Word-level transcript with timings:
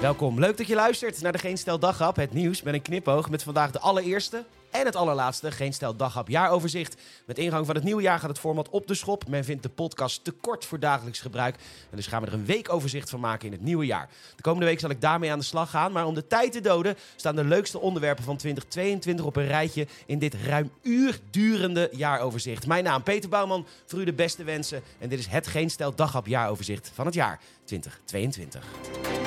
Welkom, 0.00 0.38
leuk 0.38 0.56
dat 0.56 0.66
je 0.66 0.74
luistert 0.74 1.22
naar 1.22 1.32
de 1.32 1.38
Geen 1.38 1.58
Stel 1.58 1.78
Daghap, 1.78 2.16
het 2.16 2.32
nieuws 2.32 2.62
met 2.62 2.74
een 2.74 2.82
knipoog 2.82 3.30
met 3.30 3.42
vandaag 3.42 3.70
de 3.70 3.78
allereerste 3.78 4.44
en 4.70 4.86
het 4.86 4.96
allerlaatste 4.96 5.50
Geen 5.50 5.72
Stel 5.72 5.96
Daghap 5.96 6.28
jaaroverzicht. 6.28 6.96
Met 7.26 7.38
ingang 7.38 7.66
van 7.66 7.74
het 7.74 7.84
nieuwe 7.84 8.02
jaar 8.02 8.18
gaat 8.18 8.28
het 8.28 8.38
format 8.38 8.68
op 8.68 8.86
de 8.86 8.94
schop. 8.94 9.28
Men 9.28 9.44
vindt 9.44 9.62
de 9.62 9.68
podcast 9.68 10.24
te 10.24 10.30
kort 10.30 10.64
voor 10.64 10.80
dagelijks 10.80 11.20
gebruik 11.20 11.54
en 11.90 11.96
dus 11.96 12.06
gaan 12.06 12.22
we 12.22 12.26
er 12.26 12.32
een 12.32 12.44
weekoverzicht 12.44 13.10
van 13.10 13.20
maken 13.20 13.46
in 13.46 13.52
het 13.52 13.62
nieuwe 13.62 13.86
jaar. 13.86 14.08
De 14.36 14.42
komende 14.42 14.66
week 14.66 14.80
zal 14.80 14.90
ik 14.90 15.00
daarmee 15.00 15.30
aan 15.32 15.38
de 15.38 15.44
slag 15.44 15.70
gaan, 15.70 15.92
maar 15.92 16.06
om 16.06 16.14
de 16.14 16.26
tijd 16.26 16.52
te 16.52 16.60
doden 16.60 16.96
staan 17.16 17.36
de 17.36 17.44
leukste 17.44 17.80
onderwerpen 17.80 18.24
van 18.24 18.36
2022 18.36 19.24
op 19.24 19.36
een 19.36 19.46
rijtje 19.46 19.86
in 20.06 20.18
dit 20.18 20.34
ruim 20.34 20.70
uur 20.82 21.20
durende 21.30 21.88
jaaroverzicht. 21.92 22.66
Mijn 22.66 22.84
naam 22.84 23.02
Peter 23.02 23.28
Bouwman, 23.28 23.66
voor 23.86 24.00
u 24.00 24.04
de 24.04 24.12
beste 24.12 24.44
wensen 24.44 24.82
en 24.98 25.08
dit 25.08 25.18
is 25.18 25.26
het 25.26 25.46
Geen 25.46 25.70
Stel 25.70 25.94
Daghap 25.94 26.26
jaaroverzicht 26.26 26.90
van 26.94 27.06
het 27.06 27.14
jaar 27.14 27.40
2022. 27.64 29.25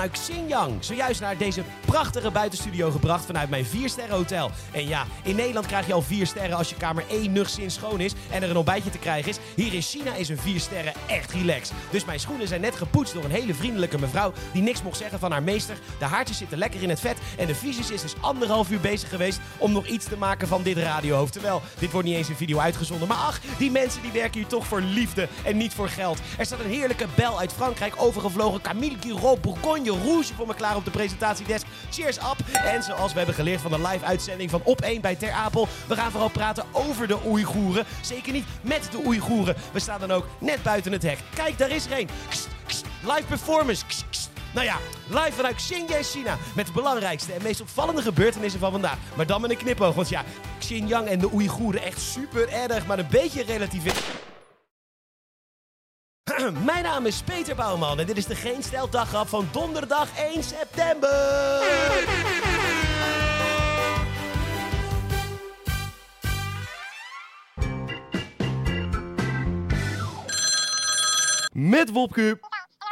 Vanuit 0.00 0.20
Xinjiang. 0.20 0.84
Zojuist 0.84 1.20
naar 1.20 1.36
deze 1.36 1.62
prachtige 1.84 2.30
buitenstudio 2.30 2.90
gebracht 2.90 3.24
vanuit 3.24 3.50
mijn 3.50 3.66
4-sterren 3.66 4.10
hotel. 4.10 4.50
En 4.72 4.88
ja, 4.88 5.06
in 5.22 5.36
Nederland 5.36 5.66
krijg 5.66 5.86
je 5.86 5.92
al 5.92 6.02
4 6.02 6.26
sterren 6.26 6.56
als 6.56 6.68
je 6.68 6.76
kamer 6.76 7.04
enigszins 7.08 7.74
schoon 7.74 8.00
is 8.00 8.12
en 8.30 8.42
er 8.42 8.50
een 8.50 8.56
ontbijtje 8.56 8.90
te 8.90 8.98
krijgen 8.98 9.30
is. 9.30 9.38
Hier 9.56 9.74
in 9.74 9.82
China 9.82 10.14
is 10.14 10.28
een 10.28 10.38
4 10.38 10.60
sterren 10.60 10.92
echt 11.06 11.32
relaxed. 11.32 11.76
Dus 11.90 12.04
mijn 12.04 12.20
schoenen 12.20 12.48
zijn 12.48 12.60
net 12.60 12.76
gepoetst 12.76 13.14
door 13.14 13.24
een 13.24 13.30
hele 13.30 13.54
vriendelijke 13.54 13.98
mevrouw 13.98 14.32
die 14.52 14.62
niks 14.62 14.82
mocht 14.82 14.96
zeggen 14.96 15.18
van 15.18 15.32
haar 15.32 15.42
meester. 15.42 15.76
De 15.98 16.04
haartjes 16.04 16.38
zitten 16.38 16.58
lekker 16.58 16.82
in 16.82 16.88
het 16.88 17.00
vet 17.00 17.18
en 17.38 17.46
de 17.46 17.54
fysicus 17.54 17.90
is 17.90 18.02
dus 18.02 18.14
anderhalf 18.20 18.70
uur 18.70 18.80
bezig 18.80 19.08
geweest 19.08 19.40
om 19.58 19.72
nog 19.72 19.86
iets 19.86 20.04
te 20.04 20.16
maken 20.16 20.48
van 20.48 20.62
dit 20.62 20.76
radiohoofd. 20.76 21.32
Terwijl, 21.32 21.62
dit 21.78 21.92
wordt 21.92 22.06
niet 22.06 22.16
eens 22.16 22.28
in 22.28 22.36
video 22.36 22.58
uitgezonden. 22.58 23.08
Maar 23.08 23.16
ach, 23.16 23.40
die 23.58 23.70
mensen 23.70 24.02
die 24.02 24.12
werken 24.12 24.40
hier 24.40 24.48
toch 24.48 24.66
voor 24.66 24.80
liefde 24.80 25.28
en 25.44 25.56
niet 25.56 25.74
voor 25.74 25.88
geld. 25.88 26.18
Er 26.38 26.46
staat 26.46 26.60
een 26.60 26.70
heerlijke 26.70 27.06
bel 27.14 27.38
uit 27.38 27.52
Frankrijk 27.52 27.94
overgevlogen. 27.96 28.60
Camille 28.60 28.96
Giraud 29.00 29.40
Bourgogne 29.40 29.89
Rouge 29.90 30.34
voor 30.34 30.46
me 30.46 30.54
klaar 30.54 30.76
op 30.76 30.84
de 30.84 30.90
presentatiedesk. 30.90 31.66
Cheers 31.90 32.16
up! 32.16 32.36
En 32.64 32.82
zoals 32.82 33.12
we 33.12 33.18
hebben 33.18 33.34
geleerd 33.34 33.60
van 33.60 33.70
de 33.70 33.88
live 33.88 34.04
uitzending 34.04 34.50
van 34.50 34.60
Op 34.64 34.80
1 34.80 35.00
bij 35.00 35.16
Ter 35.16 35.32
Apel. 35.32 35.68
We 35.86 35.94
gaan 35.94 36.10
vooral 36.10 36.28
praten 36.28 36.64
over 36.72 37.08
de 37.08 37.18
Oeigoeren. 37.26 37.84
Zeker 38.00 38.32
niet 38.32 38.44
met 38.62 38.88
de 38.90 39.02
Oeigoeren. 39.06 39.56
We 39.72 39.80
staan 39.80 40.00
dan 40.00 40.10
ook 40.10 40.26
net 40.38 40.62
buiten 40.62 40.92
het 40.92 41.02
hek. 41.02 41.18
Kijk, 41.34 41.58
daar 41.58 41.70
is 41.70 41.86
er 41.86 41.98
een. 41.98 42.08
Live 43.02 43.24
performance. 43.28 43.84
Nou 44.54 44.66
ja, 44.66 44.76
live 45.08 45.32
vanuit 45.32 45.54
Xinjiang, 45.54 46.04
China. 46.04 46.36
Met 46.54 46.66
de 46.66 46.72
belangrijkste 46.72 47.32
en 47.32 47.42
meest 47.42 47.60
opvallende 47.60 48.02
gebeurtenissen 48.02 48.60
van 48.60 48.70
vandaag. 48.70 48.96
Maar 49.16 49.26
dan 49.26 49.40
met 49.40 49.50
een 49.50 49.56
knipoog. 49.56 49.94
Want 49.94 50.08
ja, 50.08 50.24
Xinjiang 50.58 51.08
en 51.08 51.18
de 51.18 51.32
Oeigoeren 51.32 51.82
echt 51.82 52.00
super 52.00 52.48
erg. 52.48 52.86
Maar 52.86 52.98
een 52.98 53.06
beetje 53.10 53.42
relatief. 53.42 53.82
Mijn 56.64 56.82
naam 56.82 57.06
is 57.06 57.22
Peter 57.22 57.54
Bouwman 57.54 58.00
en 58.00 58.06
dit 58.06 58.16
is 58.16 58.26
de 58.26 58.34
Geen 58.34 58.62
Dagrap 58.90 59.28
van 59.28 59.48
donderdag 59.52 60.18
1 60.18 60.42
september. 60.42 61.08
Met 71.52 71.90
Wopke. 71.90 72.40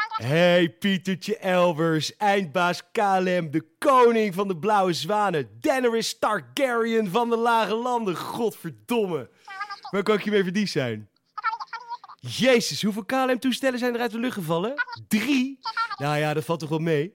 Hey 0.09 0.70
Pietertje 0.70 1.36
Elvers, 1.36 2.16
eindbaas 2.16 2.83
KLM, 2.92 3.50
de 3.50 3.64
koning 3.78 4.34
van 4.34 4.48
de 4.48 4.56
blauwe 4.56 4.92
zwanen. 4.92 5.48
Daenerys 5.61 6.19
Targaryen 6.19 7.11
van 7.11 7.31
de 7.31 7.36
lage 7.36 7.75
landen, 7.75 8.16
godverdomme. 8.16 9.31
Waar 9.91 10.03
kan 10.03 10.14
ik 10.14 10.25
je 10.25 10.31
mee 10.31 10.42
verdiend 10.42 10.69
zijn? 10.69 11.09
Jezus, 12.20 12.82
hoeveel 12.82 13.04
KLM-toestellen 13.04 13.78
zijn 13.78 13.94
er 13.94 14.00
uit 14.00 14.10
de 14.10 14.18
lucht 14.18 14.34
gevallen? 14.34 14.74
Drie? 15.08 15.58
Nou 15.96 16.16
ja, 16.18 16.34
dat 16.34 16.44
valt 16.44 16.60
toch 16.60 16.68
wel 16.68 16.78
mee? 16.78 17.14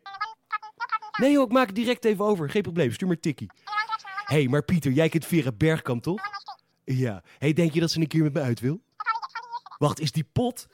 Nee 1.20 1.32
joh, 1.32 1.44
ik 1.46 1.52
maak 1.52 1.68
het 1.68 1.76
direct 1.76 2.06
even 2.06 2.26
over. 2.26 2.50
Geen 2.50 2.62
probleem, 2.62 2.92
stuur 2.92 3.08
maar 3.08 3.20
tikkie. 3.20 3.52
Hé, 4.26 4.36
hey, 4.36 4.48
maar 4.48 4.64
Pieter, 4.64 4.92
jij 4.92 5.10
kent 5.10 5.26
Vera 5.26 5.52
Bergkamp 5.52 6.04
toch? 6.04 6.22
Ja. 6.84 7.24
hey, 7.38 7.54
denk 7.54 7.74
je 7.74 7.80
dat 7.80 7.92
ze 7.92 8.00
een 8.00 8.08
keer 8.08 8.24
met 8.24 8.34
me 8.34 8.42
uit 8.42 8.60
wil? 8.60 8.82
Wacht, 9.78 10.00
is 10.00 10.12
die 10.12 10.28
pot? 10.32 10.68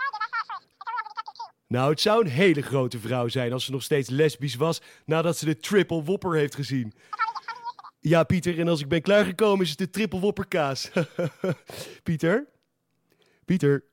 Nou, 1.67 1.90
het 1.90 2.01
zou 2.01 2.23
een 2.23 2.31
hele 2.31 2.61
grote 2.61 3.00
vrouw 3.00 3.28
zijn 3.28 3.53
als 3.53 3.66
ze 3.66 3.72
nog 3.72 3.84
steeds 3.84 4.09
lesbisch 4.09 4.56
was 4.56 4.81
nadat 5.06 5.38
ze 5.38 5.46
de 5.46 5.57
triple 5.57 6.03
whopper 6.03 6.35
heeft 6.35 6.56
gezien. 6.56 6.94
Ja, 8.00 8.23
Pieter, 8.23 8.59
en 8.59 8.67
als 8.67 8.81
ik 8.81 8.88
ben 8.88 9.01
klaargekomen 9.01 9.63
is 9.63 9.69
het 9.69 9.78
de 9.78 9.90
triple 9.90 10.19
whopper 10.19 10.47
kaas. 10.47 10.91
Pieter? 12.03 12.47
Pieter? 13.46 13.84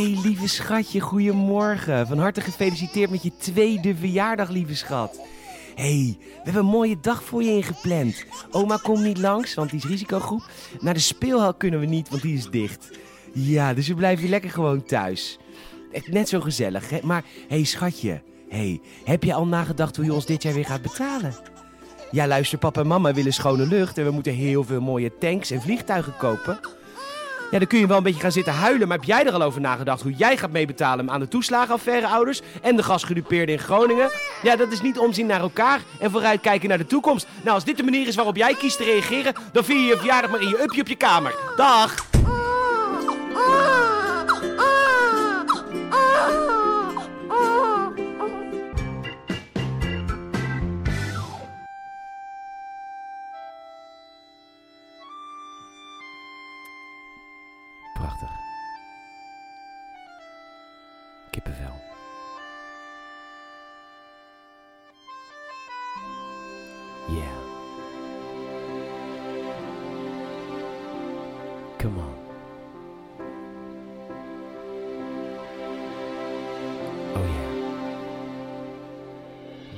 Hey, 0.00 0.18
lieve 0.22 0.48
schatje, 0.48 1.00
goedemorgen. 1.00 2.06
Van 2.06 2.18
harte 2.18 2.40
gefeliciteerd 2.40 3.10
met 3.10 3.22
je 3.22 3.32
tweede 3.38 3.94
verjaardag, 3.96 4.48
lieve 4.48 4.76
schat. 4.76 5.20
hey, 5.74 6.16
we 6.18 6.40
hebben 6.42 6.62
een 6.62 6.68
mooie 6.68 6.96
dag 7.00 7.22
voor 7.22 7.42
je 7.42 7.50
ingepland. 7.50 8.24
Oma 8.50 8.76
komt 8.76 9.02
niet 9.02 9.18
langs, 9.18 9.54
want 9.54 9.70
die 9.70 9.78
is 9.78 9.86
risicogroep. 9.88 10.50
Naar 10.80 10.94
de 10.94 11.00
speelhal 11.00 11.54
kunnen 11.54 11.80
we 11.80 11.86
niet, 11.86 12.08
want 12.08 12.22
die 12.22 12.36
is 12.36 12.50
dicht. 12.50 12.90
Ja, 13.32 13.74
dus 13.74 13.88
we 13.88 13.94
blijven 13.94 14.20
hier 14.20 14.30
lekker 14.30 14.50
gewoon 14.50 14.84
thuis. 14.84 15.38
Echt 15.92 16.08
net 16.08 16.28
zo 16.28 16.40
gezellig, 16.40 16.90
hè? 16.90 16.98
Maar, 17.02 17.24
hey, 17.48 17.64
schatje. 17.64 18.22
hey, 18.48 18.80
heb 19.04 19.24
je 19.24 19.34
al 19.34 19.46
nagedacht 19.46 19.96
hoe 19.96 20.04
je 20.04 20.14
ons 20.14 20.26
dit 20.26 20.42
jaar 20.42 20.54
weer 20.54 20.66
gaat 20.66 20.82
betalen? 20.82 21.34
Ja, 22.10 22.26
luister, 22.26 22.58
papa 22.58 22.80
en 22.80 22.86
mama 22.86 23.12
willen 23.12 23.32
schone 23.32 23.66
lucht 23.66 23.98
en 23.98 24.04
we 24.04 24.10
moeten 24.10 24.34
heel 24.34 24.64
veel 24.64 24.80
mooie 24.80 25.18
tanks 25.18 25.50
en 25.50 25.62
vliegtuigen 25.62 26.16
kopen. 26.16 26.60
Ja, 27.50 27.58
dan 27.58 27.66
kun 27.66 27.78
je 27.78 27.86
wel 27.86 27.96
een 27.96 28.02
beetje 28.02 28.20
gaan 28.20 28.32
zitten 28.32 28.52
huilen, 28.52 28.88
maar 28.88 28.96
heb 28.96 29.06
jij 29.06 29.26
er 29.26 29.32
al 29.32 29.42
over 29.42 29.60
nagedacht 29.60 30.02
hoe 30.02 30.12
jij 30.12 30.36
gaat 30.36 30.50
meebetalen 30.50 31.10
aan 31.10 31.20
de 31.20 31.28
toeslagenaffaire 31.28 32.06
ouders 32.06 32.40
en 32.62 32.76
de 32.76 32.82
gasgedupeerden 32.82 33.54
in 33.54 33.60
Groningen? 33.60 34.10
Ja, 34.42 34.56
dat 34.56 34.72
is 34.72 34.80
niet 34.80 34.98
omzien 34.98 35.26
naar 35.26 35.40
elkaar 35.40 35.80
en 36.00 36.10
vooruit 36.10 36.40
kijken 36.40 36.68
naar 36.68 36.78
de 36.78 36.86
toekomst. 36.86 37.26
Nou, 37.42 37.54
als 37.54 37.64
dit 37.64 37.76
de 37.76 37.82
manier 37.82 38.06
is 38.06 38.14
waarop 38.14 38.36
jij 38.36 38.54
kiest 38.54 38.76
te 38.76 38.84
reageren, 38.84 39.34
dan 39.52 39.64
vier 39.64 39.80
je 39.80 39.86
je 39.86 39.96
verjaardag 39.96 40.30
maar 40.30 40.42
in 40.42 40.48
je 40.48 40.62
upje 40.62 40.80
op 40.80 40.88
je 40.88 40.96
kamer. 40.96 41.34
Dag! 41.56 42.08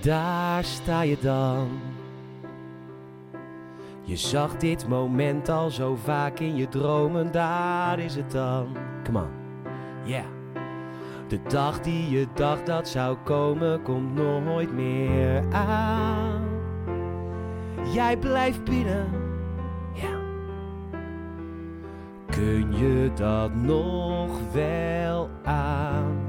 Daar 0.03 0.65
sta 0.65 1.03
je 1.03 1.17
dan. 1.21 1.69
Je 4.03 4.17
zag 4.17 4.57
dit 4.57 4.89
moment 4.89 5.49
al 5.49 5.71
zo 5.71 5.97
vaak 5.97 6.39
in 6.39 6.57
je 6.57 6.69
dromen, 6.69 7.33
daar 7.33 7.99
is 7.99 8.15
het 8.15 8.31
dan. 8.31 8.77
Come 9.05 9.19
on. 9.19 9.29
Yeah. 10.05 10.25
De 11.29 11.41
dag 11.49 11.81
die 11.81 12.11
je 12.11 12.27
dacht 12.35 12.67
dat 12.67 12.89
zou 12.89 13.17
komen, 13.25 13.83
komt 13.83 14.15
nooit 14.15 14.73
meer 14.73 15.45
aan. 15.53 16.45
Jij 17.93 18.17
blijft 18.17 18.65
binnen. 18.65 19.09
Ja. 19.95 20.19
Kun 22.31 22.77
je 22.77 23.11
dat 23.15 23.55
nog 23.55 24.53
wel 24.53 25.31
aan? 25.45 26.22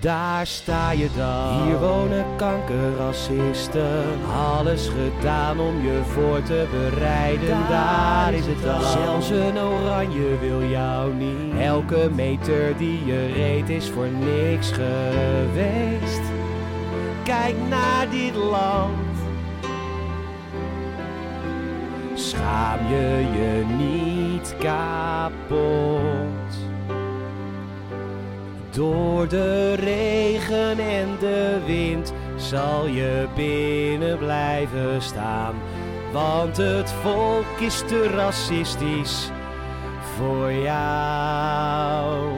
Daar 0.00 0.46
sta 0.46 0.90
je 0.90 1.08
dan. 1.16 1.62
Hier 1.62 1.78
wonen 1.78 2.24
kankerracisten. 2.36 4.04
Alles 4.36 4.88
gedaan 4.88 5.60
om 5.60 5.82
je 5.82 6.00
voor 6.04 6.42
te 6.42 6.66
bereiden. 6.70 7.58
Daar, 7.68 8.34
is 8.34 8.46
het 8.46 8.62
dan. 8.62 8.82
Zelfs 8.82 9.30
een 9.30 9.58
oranje 9.58 10.38
wil 10.40 10.62
jou 10.64 11.14
niet. 11.14 11.60
Elke 11.60 12.10
meter 12.14 12.76
die 12.76 13.04
je 13.04 13.32
reed 13.32 13.68
is 13.68 13.90
voor 13.90 14.08
niks 14.08 14.72
geweest. 14.72 16.22
Kijk 17.24 17.54
naar 17.68 18.10
dit 18.10 18.34
land. 18.34 19.18
Schaam 22.14 22.78
je 22.88 23.26
je 23.32 23.64
niet 23.76 24.54
kapot. 24.58 26.39
Door 28.70 29.28
de 29.28 29.74
regen 29.74 30.78
en 30.78 31.08
de 31.20 31.58
wind 31.66 32.12
zal 32.36 32.86
je 32.86 33.26
binnen 33.34 34.18
blijven 34.18 35.02
staan. 35.02 35.54
Want 36.12 36.56
het 36.56 36.92
volk 36.92 37.58
is 37.58 37.82
te 37.86 38.08
racistisch 38.08 39.30
voor 40.16 40.52
jou. 40.52 42.28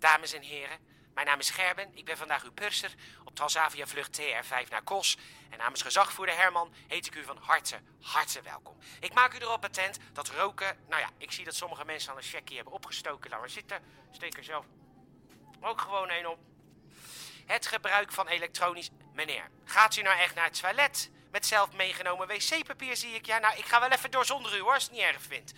Dames 0.00 0.32
en 0.32 0.42
heren. 0.42 0.78
Mijn 1.14 1.26
naam 1.26 1.38
is 1.38 1.50
Gerben, 1.50 1.90
ik 1.94 2.04
ben 2.04 2.16
vandaag 2.16 2.44
uw 2.44 2.52
purser 2.52 2.94
op 3.24 3.34
Transavia 3.34 3.86
vlucht 3.86 4.20
TR5 4.20 4.68
naar 4.68 4.82
Kos. 4.82 5.16
En 5.50 5.58
namens 5.58 5.82
gezagvoerder 5.82 6.36
Herman 6.36 6.74
heet 6.86 7.06
ik 7.06 7.14
u 7.14 7.24
van 7.24 7.38
harte, 7.40 7.80
harte 8.00 8.42
welkom. 8.42 8.76
Ik 9.00 9.14
maak 9.14 9.34
u 9.34 9.38
erop 9.38 9.64
attent 9.64 9.98
dat 10.12 10.28
roken... 10.28 10.78
Nou 10.88 11.00
ja, 11.00 11.08
ik 11.18 11.32
zie 11.32 11.44
dat 11.44 11.54
sommige 11.54 11.84
mensen 11.84 12.10
al 12.10 12.16
een 12.16 12.22
checkie 12.22 12.56
hebben 12.56 12.74
opgestoken. 12.74 13.30
Laat 13.30 13.40
maar 13.40 13.50
zitten, 13.50 13.82
steek 14.12 14.36
er 14.36 14.44
zelf 14.44 14.66
ook 15.60 15.80
gewoon 15.80 16.10
een 16.10 16.26
op. 16.26 16.38
Het 17.46 17.66
gebruik 17.66 18.12
van 18.12 18.28
elektronisch... 18.28 18.90
Meneer, 19.12 19.50
gaat 19.64 19.96
u 19.96 20.02
nou 20.02 20.18
echt 20.18 20.34
naar 20.34 20.44
het 20.44 20.60
toilet? 20.60 21.10
Met 21.30 21.46
zelf 21.46 21.72
meegenomen 21.72 22.26
wc-papier 22.26 22.96
zie 22.96 23.14
ik. 23.14 23.26
Ja, 23.26 23.38
nou, 23.38 23.56
ik 23.58 23.64
ga 23.64 23.80
wel 23.80 23.90
even 23.90 24.10
door 24.10 24.24
zonder 24.24 24.56
u 24.56 24.60
hoor, 24.60 24.74
als 24.74 24.82
het 24.82 24.92
niet 24.92 25.00
erg 25.00 25.22
vindt. 25.22 25.52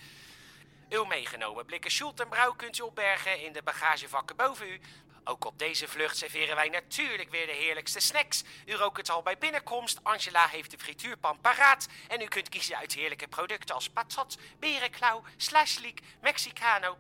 Uw 0.93 1.05
meegenomen 1.05 1.67
blikken 1.67 1.91
Schult 1.91 2.21
en 2.21 2.29
Brouw 2.29 2.53
kunt 2.53 2.79
u 2.79 2.83
opbergen 2.83 3.41
in 3.45 3.53
de 3.53 3.63
bagagevakken 3.63 4.37
boven 4.37 4.69
u. 4.69 4.81
Ook 5.25 5.45
op 5.45 5.59
deze 5.59 5.89
vlucht 5.89 6.17
serveren 6.17 6.57
wij 6.57 6.69
natuurlijk 6.69 7.31
weer 7.31 7.47
de 7.47 7.53
heerlijkste 7.53 8.01
snacks. 8.01 8.43
U 8.67 8.75
rookt 8.75 8.97
het 8.97 9.11
al 9.11 9.23
bij 9.23 9.39
binnenkomst. 9.39 10.01
Angela 10.03 10.47
heeft 10.47 10.71
de 10.71 10.79
frituurpan 10.79 11.41
paraat. 11.41 11.89
En 12.09 12.21
u 12.21 12.25
kunt 12.25 12.49
kiezen 12.49 12.77
uit 12.77 12.95
heerlijke 12.95 13.29
producten 13.29 13.75
als 13.75 13.91
patat, 13.91 14.39
berenklauw, 14.59 15.23
slashliek, 15.37 16.01
Mexicano, 16.21 16.97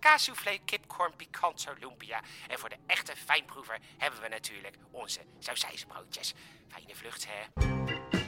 kaassoufflé, 0.00 0.58
kipcorn, 0.64 1.16
picanto, 1.16 1.72
lumpia. 1.80 2.20
En 2.48 2.58
voor 2.58 2.68
de 2.68 2.78
echte 2.86 3.16
fijnproever 3.16 3.78
hebben 3.98 4.20
we 4.20 4.28
natuurlijk 4.28 4.76
onze 4.90 5.20
sausijzenbroodjes. 5.38 6.34
Fijne 6.68 6.94
vlucht, 6.94 7.26
hè? 7.28 8.21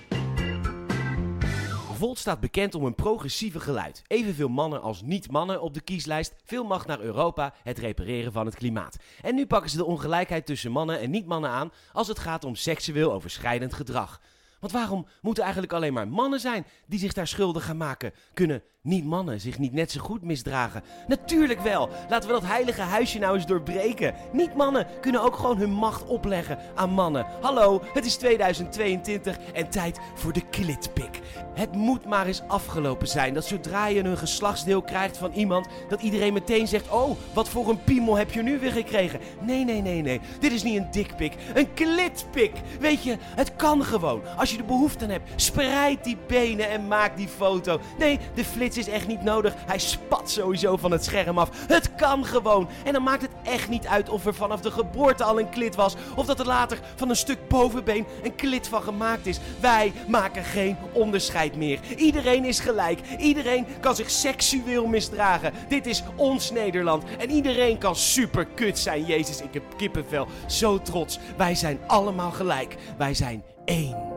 Volt 1.96 2.18
staat 2.18 2.40
bekend 2.40 2.74
om 2.74 2.84
een 2.84 2.94
progressieve 2.94 3.60
geluid. 3.60 4.02
Evenveel 4.06 4.48
mannen 4.48 4.82
als 4.82 5.02
niet-mannen 5.02 5.60
op 5.62 5.74
de 5.74 5.80
kieslijst. 5.80 6.34
Veel 6.44 6.64
macht 6.64 6.86
naar 6.86 7.00
Europa, 7.00 7.54
het 7.62 7.78
repareren 7.78 8.32
van 8.32 8.46
het 8.46 8.54
klimaat. 8.54 8.96
En 9.22 9.34
nu 9.34 9.46
pakken 9.46 9.70
ze 9.70 9.76
de 9.76 9.84
ongelijkheid 9.84 10.46
tussen 10.46 10.70
mannen 10.70 11.00
en 11.00 11.10
niet-mannen 11.10 11.50
aan 11.50 11.72
als 11.92 12.08
het 12.08 12.18
gaat 12.18 12.44
om 12.44 12.54
seksueel 12.54 13.12
overschrijdend 13.12 13.74
gedrag. 13.74 14.20
Want 14.60 14.72
waarom 14.72 15.06
moeten 15.20 15.42
eigenlijk 15.42 15.72
alleen 15.72 15.92
maar 15.92 16.08
mannen 16.08 16.40
zijn 16.40 16.66
die 16.86 16.98
zich 16.98 17.12
daar 17.12 17.26
schuldig 17.26 17.64
gaan 17.64 17.76
maken? 17.76 18.12
Kunnen 18.34 18.62
niet-mannen 18.84 19.40
zich 19.40 19.58
niet 19.58 19.72
net 19.72 19.90
zo 19.90 20.00
goed 20.00 20.22
misdragen? 20.22 20.82
Natuurlijk 21.06 21.60
wel! 21.60 21.88
Laten 22.08 22.28
we 22.28 22.34
dat 22.34 22.46
heilige 22.46 22.80
huisje 22.80 23.18
nou 23.18 23.34
eens 23.34 23.46
doorbreken. 23.46 24.14
Niet-mannen 24.32 24.86
kunnen 25.00 25.22
ook 25.22 25.36
gewoon 25.36 25.58
hun 25.58 25.72
macht 25.72 26.04
opleggen 26.04 26.58
aan 26.74 26.90
mannen. 26.90 27.26
Hallo, 27.40 27.82
het 27.92 28.06
is 28.06 28.16
2022 28.16 29.38
en 29.52 29.68
tijd 29.68 29.98
voor 30.14 30.32
de 30.32 30.48
klitpik. 30.50 31.20
Het 31.54 31.72
moet 31.72 32.04
maar 32.04 32.26
eens 32.26 32.42
afgelopen 32.48 33.08
zijn 33.08 33.34
dat 33.34 33.44
zodra 33.44 33.86
je 33.86 34.04
een 34.04 34.18
geslachtsdeel 34.18 34.82
krijgt 34.82 35.16
van 35.16 35.32
iemand, 35.32 35.66
dat 35.88 36.02
iedereen 36.02 36.32
meteen 36.32 36.68
zegt: 36.68 36.90
Oh, 36.90 37.16
wat 37.34 37.48
voor 37.48 37.68
een 37.68 37.84
piemel 37.84 38.16
heb 38.16 38.32
je 38.32 38.42
nu 38.42 38.58
weer 38.58 38.72
gekregen? 38.72 39.20
Nee, 39.40 39.64
nee, 39.64 39.82
nee, 39.82 40.02
nee. 40.02 40.20
Dit 40.40 40.52
is 40.52 40.62
niet 40.62 40.76
een 40.76 40.90
dikpik, 40.90 41.34
een 41.54 41.74
klitpik. 41.74 42.52
Weet 42.80 43.02
je, 43.02 43.16
het 43.20 43.56
kan 43.56 43.84
gewoon. 43.84 44.22
Als 44.36 44.50
je 44.50 44.56
de 44.56 44.62
behoefte 44.62 45.04
aan 45.04 45.10
hebt, 45.10 45.42
spreid 45.42 46.04
die 46.04 46.16
benen 46.26 46.70
en 46.70 46.88
maak 46.88 47.16
die 47.16 47.28
foto. 47.28 47.80
Nee, 47.98 48.18
de 48.34 48.44
flits 48.44 48.73
is 48.76 48.88
echt 48.88 49.06
niet 49.06 49.22
nodig. 49.22 49.54
Hij 49.66 49.78
spat 49.78 50.30
sowieso 50.30 50.76
van 50.76 50.90
het 50.90 51.04
scherm 51.04 51.38
af. 51.38 51.50
Het 51.66 51.94
kan 51.94 52.24
gewoon. 52.24 52.68
En 52.84 52.92
dan 52.92 53.02
maakt 53.02 53.22
het 53.22 53.30
echt 53.42 53.68
niet 53.68 53.86
uit 53.86 54.08
of 54.08 54.26
er 54.26 54.34
vanaf 54.34 54.60
de 54.60 54.70
geboorte 54.70 55.24
al 55.24 55.40
een 55.40 55.48
klit 55.48 55.74
was, 55.74 55.94
of 56.16 56.26
dat 56.26 56.40
er 56.40 56.46
later 56.46 56.78
van 56.94 57.08
een 57.08 57.16
stuk 57.16 57.48
bovenbeen 57.48 58.06
een 58.22 58.34
klit 58.34 58.68
van 58.68 58.82
gemaakt 58.82 59.26
is. 59.26 59.38
Wij 59.60 59.92
maken 60.08 60.44
geen 60.44 60.76
onderscheid 60.92 61.56
meer. 61.56 61.80
Iedereen 61.96 62.44
is 62.44 62.60
gelijk. 62.60 63.00
Iedereen 63.18 63.66
kan 63.80 63.94
zich 63.94 64.10
seksueel 64.10 64.86
misdragen. 64.86 65.52
Dit 65.68 65.86
is 65.86 66.02
ons 66.16 66.50
Nederland. 66.50 67.04
En 67.18 67.30
iedereen 67.30 67.78
kan 67.78 67.96
super 67.96 68.46
kut 68.46 68.78
zijn. 68.78 69.04
Jezus, 69.04 69.40
ik 69.40 69.54
heb 69.54 69.62
kippenvel. 69.76 70.26
Zo 70.46 70.82
trots. 70.82 71.18
Wij 71.36 71.54
zijn 71.54 71.78
allemaal 71.86 72.30
gelijk. 72.30 72.76
Wij 72.96 73.14
zijn 73.14 73.42
één. 73.64 74.13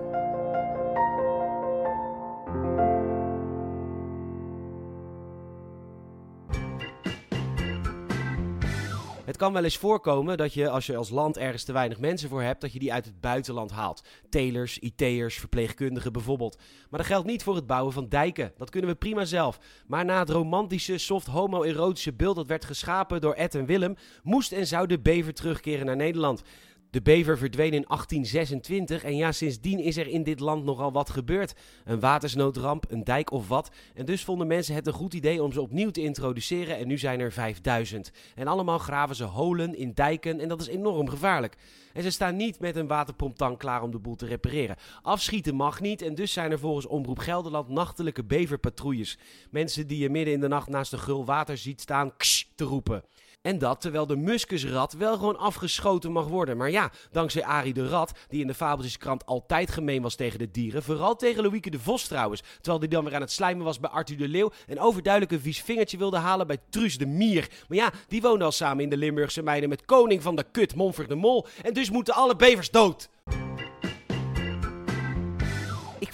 Het 9.27 9.37
kan 9.37 9.53
wel 9.53 9.63
eens 9.63 9.77
voorkomen 9.77 10.37
dat 10.37 10.53
je, 10.53 10.69
als 10.69 10.85
je 10.85 10.95
als 10.95 11.09
land 11.09 11.37
ergens 11.37 11.63
te 11.63 11.73
weinig 11.73 11.99
mensen 11.99 12.29
voor 12.29 12.41
hebt, 12.41 12.61
dat 12.61 12.73
je 12.73 12.79
die 12.79 12.93
uit 12.93 13.05
het 13.05 13.21
buitenland 13.21 13.71
haalt. 13.71 14.03
Telers, 14.29 14.79
IT'ers, 14.79 15.37
verpleegkundigen 15.37 16.13
bijvoorbeeld. 16.13 16.57
Maar 16.89 16.99
dat 16.99 17.09
geldt 17.09 17.27
niet 17.27 17.43
voor 17.43 17.55
het 17.55 17.67
bouwen 17.67 17.93
van 17.93 18.09
dijken. 18.09 18.53
Dat 18.57 18.69
kunnen 18.69 18.89
we 18.89 18.95
prima 18.95 19.25
zelf. 19.25 19.59
Maar 19.87 20.05
na 20.05 20.19
het 20.19 20.29
romantische, 20.29 20.97
soft 20.97 21.27
homoerotische 21.27 22.13
beeld 22.13 22.35
dat 22.35 22.47
werd 22.47 22.65
geschapen 22.65 23.21
door 23.21 23.33
Ed 23.33 23.55
en 23.55 23.65
Willem, 23.65 23.95
moest 24.23 24.51
en 24.51 24.67
zou 24.67 24.87
de 24.87 24.99
bever 24.99 25.33
terugkeren 25.33 25.85
naar 25.85 25.95
Nederland. 25.95 26.43
De 26.89 27.01
bever 27.01 27.37
verdween 27.37 27.73
in 27.73 27.85
1826 27.87 29.03
en 29.03 29.15
ja, 29.15 29.31
sindsdien 29.31 29.79
is 29.79 29.97
er 29.97 30.07
in 30.07 30.23
dit 30.23 30.39
land 30.39 30.63
nogal 30.63 30.91
wat 30.91 31.09
gebeurd. 31.09 31.55
Een 31.85 31.99
watersnoodramp, 31.99 32.85
een 32.89 33.03
dijk 33.03 33.31
of 33.31 33.47
wat. 33.47 33.71
En 33.93 34.05
dus 34.05 34.23
vonden 34.23 34.47
mensen 34.47 34.75
het 34.75 34.87
een 34.87 34.93
goed 34.93 35.13
idee 35.13 35.43
om 35.43 35.51
ze 35.51 35.61
opnieuw 35.61 35.89
te 35.89 36.01
introduceren 36.01 36.77
en 36.77 36.87
nu 36.87 36.97
zijn 36.97 37.19
er 37.19 37.31
5000. 37.31 38.11
En 38.35 38.47
allemaal 38.47 38.77
graven 38.77 39.15
ze 39.15 39.23
holen 39.23 39.75
in 39.75 39.93
dijken 39.93 40.39
en 40.39 40.47
dat 40.47 40.61
is 40.61 40.67
enorm 40.67 41.09
gevaarlijk. 41.09 41.55
En 41.93 42.03
ze 42.03 42.09
staan 42.09 42.35
niet 42.35 42.59
met 42.59 42.75
een 42.75 42.87
waterpomptank 42.87 43.59
klaar 43.59 43.81
om 43.81 43.91
de 43.91 43.99
boel 43.99 44.15
te 44.15 44.25
repareren. 44.25 44.75
Afschieten 45.01 45.55
mag 45.55 45.81
niet 45.81 46.01
en 46.01 46.15
dus 46.15 46.33
zijn 46.33 46.51
er 46.51 46.59
volgens 46.59 46.85
Omroep 46.85 47.19
Gelderland 47.19 47.69
nachtelijke 47.69 48.23
beverpatrouilles. 48.23 49.17
Mensen 49.49 49.87
die 49.87 49.99
je 49.99 50.09
midden 50.09 50.33
in 50.33 50.39
de 50.39 50.47
nacht 50.47 50.69
naast 50.69 50.91
de 50.91 50.97
gul 50.97 51.25
water 51.25 51.57
ziet 51.57 51.81
staan 51.81 52.17
ksh, 52.17 52.43
te 52.55 52.63
roepen. 52.63 53.03
En 53.41 53.57
dat 53.57 53.81
terwijl 53.81 54.05
de 54.05 54.15
muskusrat 54.15 54.93
wel 54.93 55.17
gewoon 55.17 55.37
afgeschoten 55.37 56.11
mag 56.11 56.27
worden. 56.27 56.57
Maar 56.57 56.71
ja, 56.71 56.91
dankzij 57.11 57.43
Arie 57.43 57.73
de 57.73 57.87
Rat, 57.87 58.11
die 58.27 58.41
in 58.41 58.47
de 58.47 58.53
Fabeltjeskrant 58.53 59.25
altijd 59.25 59.71
gemeen 59.71 60.01
was 60.01 60.15
tegen 60.15 60.39
de 60.39 60.51
dieren. 60.51 60.83
Vooral 60.83 61.15
tegen 61.15 61.43
Louieke 61.43 61.69
de 61.69 61.79
Vos 61.79 62.07
trouwens. 62.07 62.41
Terwijl 62.55 62.79
die 62.79 62.89
dan 62.89 63.03
weer 63.03 63.15
aan 63.15 63.21
het 63.21 63.31
slijmen 63.31 63.65
was 63.65 63.79
bij 63.79 63.89
Arthur 63.89 64.17
de 64.17 64.27
Leeuw. 64.27 64.51
En 64.67 64.79
overduidelijk 64.79 65.33
een 65.33 65.39
vies 65.39 65.61
vingertje 65.61 65.97
wilde 65.97 66.17
halen 66.17 66.47
bij 66.47 66.57
Truus 66.69 66.97
de 66.97 67.05
Mier. 67.05 67.49
Maar 67.67 67.77
ja, 67.77 67.91
die 68.07 68.21
woonde 68.21 68.45
al 68.45 68.51
samen 68.51 68.83
in 68.83 68.89
de 68.89 68.97
Limburgse 68.97 69.41
meiden 69.41 69.69
met 69.69 69.85
koning 69.85 70.23
van 70.23 70.35
de 70.35 70.45
kut, 70.51 70.75
Monfort 70.75 71.09
de 71.09 71.15
Mol. 71.15 71.47
En 71.61 71.73
dus 71.73 71.89
moeten 71.89 72.13
alle 72.13 72.35
bevers 72.35 72.71
dood. 72.71 73.09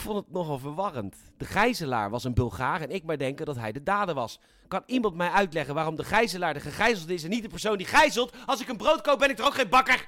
Vond 0.03 0.17
het 0.17 0.31
nogal 0.31 0.59
verwarrend. 0.59 1.15
De 1.37 1.45
gijzelaar 1.45 2.09
was 2.09 2.23
een 2.23 2.33
Bulgaar 2.33 2.81
en 2.81 2.89
ik 2.89 3.03
maar 3.03 3.17
denken 3.17 3.45
dat 3.45 3.55
hij 3.55 3.71
de 3.71 3.83
dader 3.83 4.15
was. 4.15 4.39
Kan 4.67 4.83
iemand 4.85 5.15
mij 5.15 5.29
uitleggen 5.29 5.73
waarom 5.73 5.95
de 5.95 6.03
gijzelaar 6.03 6.53
de 6.53 6.59
gegijzeld 6.59 7.09
is 7.09 7.23
en 7.23 7.29
niet 7.29 7.41
de 7.41 7.49
persoon 7.49 7.77
die 7.77 7.85
gijzelt? 7.85 8.33
Als 8.45 8.61
ik 8.61 8.67
een 8.67 8.77
brood 8.77 9.01
koop 9.01 9.19
ben 9.19 9.29
ik 9.29 9.35
toch 9.35 9.45
ook 9.45 9.53
geen 9.53 9.69
bakker? 9.69 10.07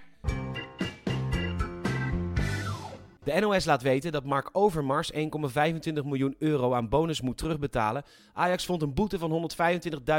De 3.24 3.40
NOS 3.40 3.66
laat 3.66 3.82
weten 3.82 4.12
dat 4.12 4.24
Mark 4.24 4.50
Overmars 4.52 5.12
1,25 5.14 5.20
miljoen 6.04 6.36
euro 6.40 6.74
aan 6.74 6.90
bonus 6.90 7.22
moet 7.22 7.38
terugbetalen. 7.38 8.04
Ajax 8.34 8.66
vond 8.66 8.82
een 8.82 8.94
boete 8.94 9.20
van 9.20 9.50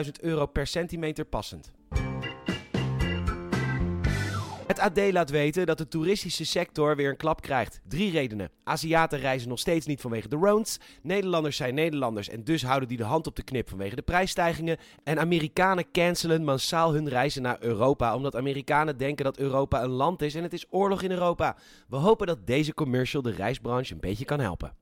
125.000 0.05 0.11
euro 0.21 0.47
per 0.47 0.67
centimeter 0.67 1.25
passend. 1.25 1.73
Het 4.77 4.99
AD 4.99 5.13
laat 5.13 5.31
weten 5.31 5.67
dat 5.67 5.79
de 5.79 5.89
toeristische 5.89 6.45
sector 6.45 6.97
weer 6.97 7.11
een 7.11 7.17
klap 7.17 7.41
krijgt. 7.41 7.81
Drie 7.89 8.11
redenen. 8.11 8.51
Aziaten 8.65 9.19
reizen 9.19 9.49
nog 9.49 9.59
steeds 9.59 9.87
niet 9.87 10.01
vanwege 10.01 10.29
de 10.29 10.37
rounds. 10.37 10.79
Nederlanders 11.03 11.57
zijn 11.57 11.75
Nederlanders 11.75 12.29
en 12.29 12.45
dus 12.45 12.63
houden 12.63 12.89
die 12.89 12.97
de 12.97 13.05
hand 13.05 13.27
op 13.27 13.37
de 13.37 13.43
knip 13.43 13.69
vanwege 13.69 13.97
de 13.97 14.03
prijsstijgingen. 14.03 14.77
En 15.05 15.19
Amerikanen 15.19 15.91
cancelen 15.93 16.45
massaal 16.45 16.93
hun 16.93 17.09
reizen 17.09 17.43
naar 17.43 17.57
Europa 17.61 18.15
omdat 18.15 18.37
Amerikanen 18.37 18.99
denken 18.99 19.25
dat 19.25 19.39
Europa 19.39 19.83
een 19.83 19.91
land 19.91 20.23
is 20.23 20.35
en 20.35 20.43
het 20.43 20.53
is 20.53 20.67
oorlog 20.71 21.03
in 21.03 21.11
Europa. 21.11 21.57
We 21.89 21.97
hopen 21.97 22.27
dat 22.27 22.47
deze 22.47 22.75
commercial 22.75 23.23
de 23.23 23.33
reisbranche 23.33 23.93
een 23.93 24.01
beetje 24.01 24.25
kan 24.25 24.41
helpen. 24.41 24.73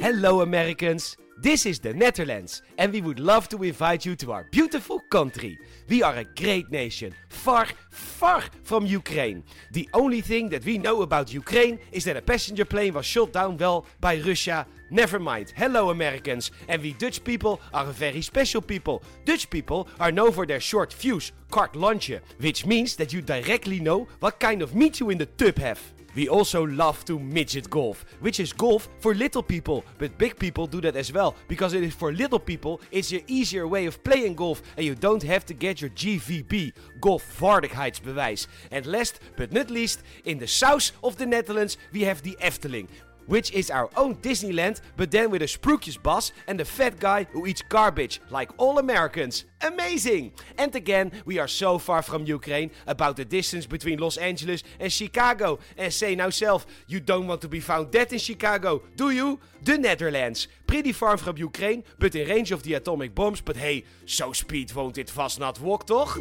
Hello 0.00 0.40
Americans! 0.40 1.16
This 1.42 1.64
is 1.64 1.78
the 1.78 1.94
Netherlands, 1.94 2.60
and 2.76 2.92
we 2.92 3.00
would 3.00 3.18
love 3.18 3.48
to 3.48 3.62
invite 3.62 4.04
you 4.04 4.14
to 4.16 4.32
our 4.32 4.44
beautiful 4.50 5.00
country. 5.08 5.58
We 5.88 6.02
are 6.02 6.16
a 6.16 6.24
great 6.24 6.70
nation, 6.70 7.14
far, 7.30 7.66
far 7.90 8.42
from 8.62 8.84
Ukraine. 8.84 9.42
The 9.72 9.88
only 9.94 10.20
thing 10.20 10.50
that 10.50 10.66
we 10.66 10.76
know 10.76 11.00
about 11.00 11.32
Ukraine 11.32 11.78
is 11.92 12.04
that 12.04 12.18
a 12.18 12.20
passenger 12.20 12.66
plane 12.66 12.92
was 12.92 13.06
shot 13.06 13.32
down 13.32 13.56
well 13.56 13.86
by 14.02 14.20
Russia. 14.20 14.66
Never 14.90 15.18
mind. 15.18 15.54
Hello, 15.56 15.88
Americans. 15.88 16.50
And 16.68 16.82
we 16.82 16.92
Dutch 16.92 17.24
people 17.24 17.58
are 17.72 17.86
a 17.86 17.92
very 17.92 18.20
special 18.20 18.60
people. 18.60 19.02
Dutch 19.24 19.48
people 19.48 19.88
are 19.98 20.12
known 20.12 20.32
for 20.32 20.44
their 20.44 20.60
short 20.60 20.92
fuse, 20.92 21.32
carte 21.50 21.72
lunche, 21.72 22.20
which 22.40 22.66
means 22.66 22.96
that 22.96 23.14
you 23.14 23.22
directly 23.22 23.80
know 23.80 24.08
what 24.18 24.40
kind 24.40 24.60
of 24.60 24.74
meat 24.74 25.00
you 25.00 25.08
in 25.08 25.16
the 25.16 25.24
tub 25.24 25.56
have. 25.56 25.80
We 26.14 26.28
also 26.28 26.64
love 26.64 27.04
to 27.04 27.18
midget 27.18 27.70
golf, 27.70 28.04
which 28.20 28.40
is 28.40 28.52
golf 28.52 28.88
for 28.98 29.14
little 29.14 29.42
people, 29.42 29.84
but 29.98 30.18
big 30.18 30.38
people 30.38 30.66
do 30.66 30.80
that 30.80 30.96
as 30.96 31.12
well 31.12 31.36
because 31.48 31.72
it 31.72 31.82
is 31.82 31.94
for 31.94 32.12
little 32.12 32.38
people. 32.38 32.80
It's 32.90 33.12
an 33.12 33.22
easier 33.26 33.68
way 33.68 33.86
of 33.86 34.02
playing 34.02 34.34
golf 34.34 34.62
and 34.76 34.84
you 34.84 34.94
don't 34.94 35.22
have 35.22 35.46
to 35.46 35.54
get 35.54 35.80
your 35.80 35.90
GVB, 35.90 36.72
golfvaardigheidsbewijs. 37.00 38.46
And 38.70 38.86
last 38.86 39.20
but 39.36 39.52
not 39.52 39.70
least, 39.70 40.02
in 40.24 40.38
the 40.38 40.46
south 40.46 40.92
of 41.04 41.16
the 41.16 41.26
Netherlands 41.26 41.76
we 41.92 42.02
have 42.02 42.22
the 42.22 42.36
Efteling, 42.40 42.88
which 43.30 43.52
is 43.52 43.70
our 43.70 43.88
own 43.96 44.16
Disneyland, 44.16 44.80
but 44.96 45.12
then 45.12 45.30
with 45.30 45.40
a 45.40 45.46
Sprookjesbas 45.46 46.32
and 46.48 46.58
the 46.58 46.64
fat 46.64 46.98
guy 46.98 47.28
who 47.30 47.46
eats 47.46 47.62
garbage, 47.62 48.20
like 48.28 48.50
all 48.58 48.80
Americans. 48.80 49.44
Amazing! 49.60 50.32
And 50.58 50.74
again, 50.74 51.12
we 51.24 51.38
are 51.38 51.46
so 51.46 51.78
far 51.78 52.02
from 52.02 52.26
Ukraine 52.26 52.72
about 52.88 53.16
the 53.16 53.24
distance 53.24 53.66
between 53.66 54.00
Los 54.00 54.16
Angeles 54.16 54.64
and 54.80 54.92
Chicago. 54.92 55.60
And 55.78 55.92
say 55.92 56.16
now 56.16 56.30
self, 56.30 56.66
you 56.88 56.98
don't 56.98 57.28
want 57.28 57.40
to 57.42 57.48
be 57.48 57.60
found 57.60 57.92
dead 57.92 58.12
in 58.12 58.18
Chicago, 58.18 58.82
do 58.96 59.10
you? 59.10 59.38
The 59.62 59.78
Netherlands. 59.78 60.48
Pretty 60.66 60.90
far 60.90 61.16
from 61.16 61.38
Ukraine, 61.38 61.84
but 62.00 62.16
in 62.16 62.28
range 62.28 62.50
of 62.50 62.64
the 62.64 62.74
atomic 62.74 63.14
bombs. 63.14 63.40
But 63.40 63.56
hey, 63.56 63.84
so 64.06 64.32
speed 64.32 64.72
won't 64.72 64.98
it 64.98 65.08
vast 65.08 65.38
not 65.38 65.60
walk, 65.60 65.86
toch? 65.86 66.18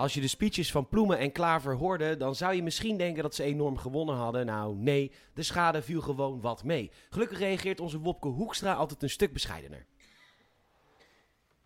Als 0.00 0.14
je 0.14 0.20
de 0.20 0.28
speeches 0.28 0.70
van 0.70 0.88
Ploemen 0.88 1.18
en 1.18 1.32
Klaver 1.32 1.74
hoorde, 1.74 2.16
dan 2.16 2.34
zou 2.34 2.54
je 2.54 2.62
misschien 2.62 2.96
denken 2.96 3.22
dat 3.22 3.34
ze 3.34 3.42
enorm 3.42 3.78
gewonnen 3.78 4.14
hadden. 4.14 4.46
Nou, 4.46 4.76
nee, 4.76 5.12
de 5.34 5.42
schade 5.42 5.82
viel 5.82 6.00
gewoon 6.00 6.40
wat 6.40 6.64
mee. 6.64 6.90
Gelukkig 7.10 7.38
reageert 7.38 7.80
onze 7.80 7.98
Wopke 7.98 8.28
Hoekstra 8.28 8.74
altijd 8.74 9.02
een 9.02 9.10
stuk 9.10 9.32
bescheidener. 9.32 9.86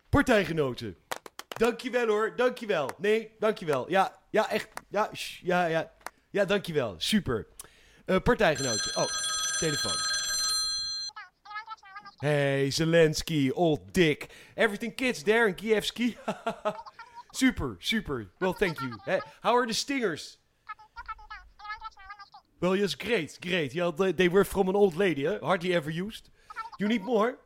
Partijgenoten, 0.09 0.97
dankjewel 1.47 2.07
hoor, 2.07 2.35
dankjewel. 2.35 2.89
Nee, 2.97 3.31
dankjewel. 3.39 3.89
Ja, 3.89 4.19
ja, 4.29 4.49
echt. 4.49 4.69
Ja, 4.89 5.09
sh, 5.13 5.41
ja, 5.41 5.65
ja. 5.65 5.91
Ja, 6.29 6.45
dankjewel. 6.45 6.95
Super. 6.97 7.47
Uh, 8.05 8.17
partijgenoten. 8.17 8.97
Oh, 8.97 9.09
telefoon. 9.59 10.13
Hey, 12.17 12.71
Zelensky, 12.71 13.51
old 13.53 13.93
dick. 13.93 14.27
Everything 14.55 14.95
kids 14.95 15.23
there 15.23 15.47
in 15.47 15.55
Kievski. 15.55 16.17
Super, 17.35 17.77
super. 17.81 18.27
Well, 18.39 18.53
thank 18.53 18.81
you. 18.81 18.97
Hey, 19.05 19.19
how 19.41 19.55
are 19.57 19.67
the 19.67 19.73
stingers? 19.73 20.37
Well, 22.61 22.77
yes, 22.77 22.95
great, 22.95 23.37
great. 23.41 23.75
Yeah, 23.75 23.91
they, 23.91 24.29
were 24.29 24.45
from 24.45 24.69
an 24.69 24.75
old 24.75 24.95
lady, 24.95 25.25
huh? 25.25 25.39
hardly 25.43 25.73
ever 25.73 25.89
used. 25.89 26.29
You 26.79 26.87
need 26.87 27.03
more? 27.03 27.37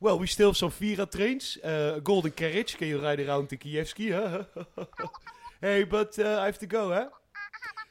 Well, 0.00 0.18
we 0.18 0.26
still 0.26 0.48
have 0.48 0.56
some 0.56 0.70
Vira 0.70 1.04
trains, 1.04 1.58
uh, 1.62 1.94
a 1.96 2.00
golden 2.00 2.32
carriage. 2.32 2.76
Can 2.78 2.88
you 2.88 3.02
ride 3.02 3.20
around 3.20 3.50
to 3.50 3.56
Kievski, 3.58 4.12
huh? 4.12 4.84
hey, 5.60 5.84
but 5.84 6.18
uh, 6.18 6.40
I 6.40 6.46
have 6.46 6.58
to 6.60 6.66
go, 6.66 6.88
huh? 6.88 7.08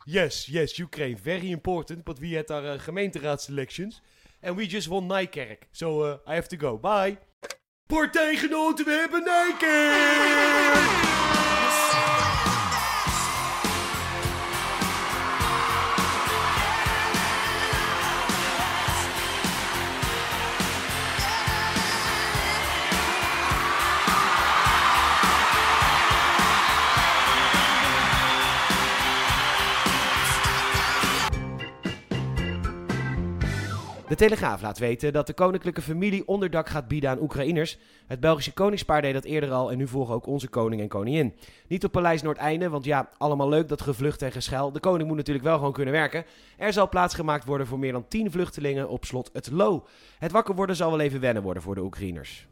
Yes, 0.07 0.49
yes, 0.49 0.79
Ukraine, 0.79 1.17
very 1.17 1.51
important. 1.51 2.03
But 2.03 2.19
we 2.19 2.33
had 2.33 2.49
our 2.49 2.65
uh, 2.65 2.77
gemeenteraadsselections. 2.79 4.01
And 4.43 4.57
we 4.57 4.65
just 4.65 4.89
won 4.89 5.07
Nijkerk. 5.07 5.59
So 5.71 6.01
uh, 6.01 6.17
I 6.25 6.33
have 6.33 6.49
to 6.49 6.57
go. 6.57 6.75
Bye. 6.77 7.19
Partijgenoten, 7.91 8.85
we 8.85 8.91
hebben 8.91 9.23
Nijkerk! 9.23 10.81
Telegraaf 34.21 34.61
laat 34.61 34.77
weten 34.77 35.13
dat 35.13 35.27
de 35.27 35.33
koninklijke 35.33 35.81
familie 35.81 36.27
onderdak 36.27 36.69
gaat 36.69 36.87
bieden 36.87 37.09
aan 37.09 37.21
Oekraïners. 37.21 37.77
Het 38.07 38.19
Belgische 38.19 38.53
koningspaar 38.53 39.01
deed 39.01 39.13
dat 39.13 39.23
eerder 39.23 39.51
al 39.51 39.71
en 39.71 39.77
nu 39.77 39.87
volgen 39.87 40.15
ook 40.15 40.27
onze 40.27 40.47
koning 40.47 40.81
en 40.81 40.87
koningin. 40.87 41.33
Niet 41.67 41.85
op 41.85 41.91
Paleis 41.91 42.21
Noordeinde, 42.21 42.69
want 42.69 42.85
ja, 42.85 43.09
allemaal 43.17 43.49
leuk 43.49 43.67
dat 43.67 43.81
gevlucht 43.81 44.21
en 44.21 44.31
geschel. 44.31 44.71
De 44.71 44.79
koning 44.79 45.07
moet 45.07 45.17
natuurlijk 45.17 45.45
wel 45.45 45.57
gewoon 45.57 45.73
kunnen 45.73 45.93
werken. 45.93 46.25
Er 46.57 46.73
zal 46.73 46.89
plaats 46.89 47.15
gemaakt 47.15 47.45
worden 47.45 47.67
voor 47.67 47.79
meer 47.79 47.91
dan 47.91 48.07
10 48.07 48.31
vluchtelingen 48.31 48.89
op 48.89 49.05
slot 49.05 49.29
Het 49.33 49.51
Loo. 49.51 49.85
Het 50.19 50.31
wakker 50.31 50.55
worden 50.55 50.75
zal 50.75 50.91
wel 50.91 50.99
even 50.99 51.19
wennen 51.19 51.43
worden 51.43 51.63
voor 51.63 51.75
de 51.75 51.83
Oekraïners. 51.83 52.47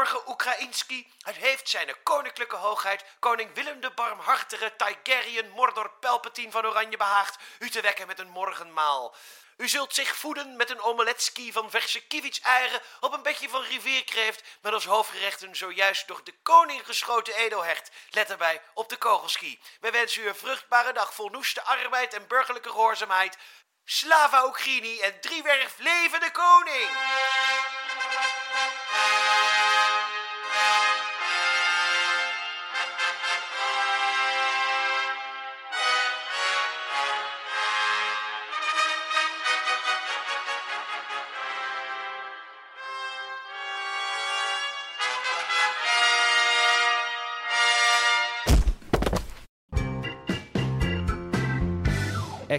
Goedemorgen, 0.00 0.32
Oekraïnski. 0.32 1.12
Het 1.22 1.36
heeft 1.36 1.68
zijn 1.68 1.94
koninklijke 2.02 2.56
hoogheid, 2.56 3.04
koning 3.18 3.54
Willem 3.54 3.80
de 3.80 3.90
Barmhartige 3.90 4.72
Tigerian 4.76 5.50
Mordor 5.50 5.90
Palpatine 5.90 6.50
van 6.50 6.66
Oranje 6.66 6.96
behaagd 6.96 7.38
u 7.58 7.70
te 7.70 7.80
wekken 7.80 8.06
met 8.06 8.18
een 8.18 8.28
morgenmaal. 8.28 9.14
U 9.56 9.68
zult 9.68 9.94
zich 9.94 10.16
voeden 10.16 10.56
met 10.56 10.70
een 10.70 10.80
omeletski 10.80 11.52
van 11.52 11.70
verse 11.70 12.02
eieren 12.42 12.80
op 13.00 13.12
een 13.12 13.22
bedje 13.22 13.48
van 13.48 13.62
rivierkreeft 13.62 14.42
met 14.60 14.72
als 14.72 14.84
hoofdgerechten 14.84 15.56
zojuist 15.56 16.08
door 16.08 16.24
de 16.24 16.34
koning 16.42 16.86
geschoten 16.86 17.34
edelhecht. 17.34 17.90
Let 18.10 18.30
erbij 18.30 18.62
op 18.74 18.88
de 18.88 18.96
kogelski. 18.96 19.60
Wij 19.80 19.92
wensen 19.92 20.22
u 20.22 20.28
een 20.28 20.34
vruchtbare 20.36 20.92
dag 20.92 21.14
vol 21.14 21.28
noeste 21.28 21.62
arbeid 21.62 22.14
en 22.14 22.26
burgerlijke 22.26 22.70
gehoorzaamheid. 22.70 23.36
Slava 23.84 24.46
Oegrini 24.46 25.00
en 25.00 25.20
driewerf 25.20 25.74
leven 25.78 26.20
de 26.20 26.30
koning! 26.30 26.88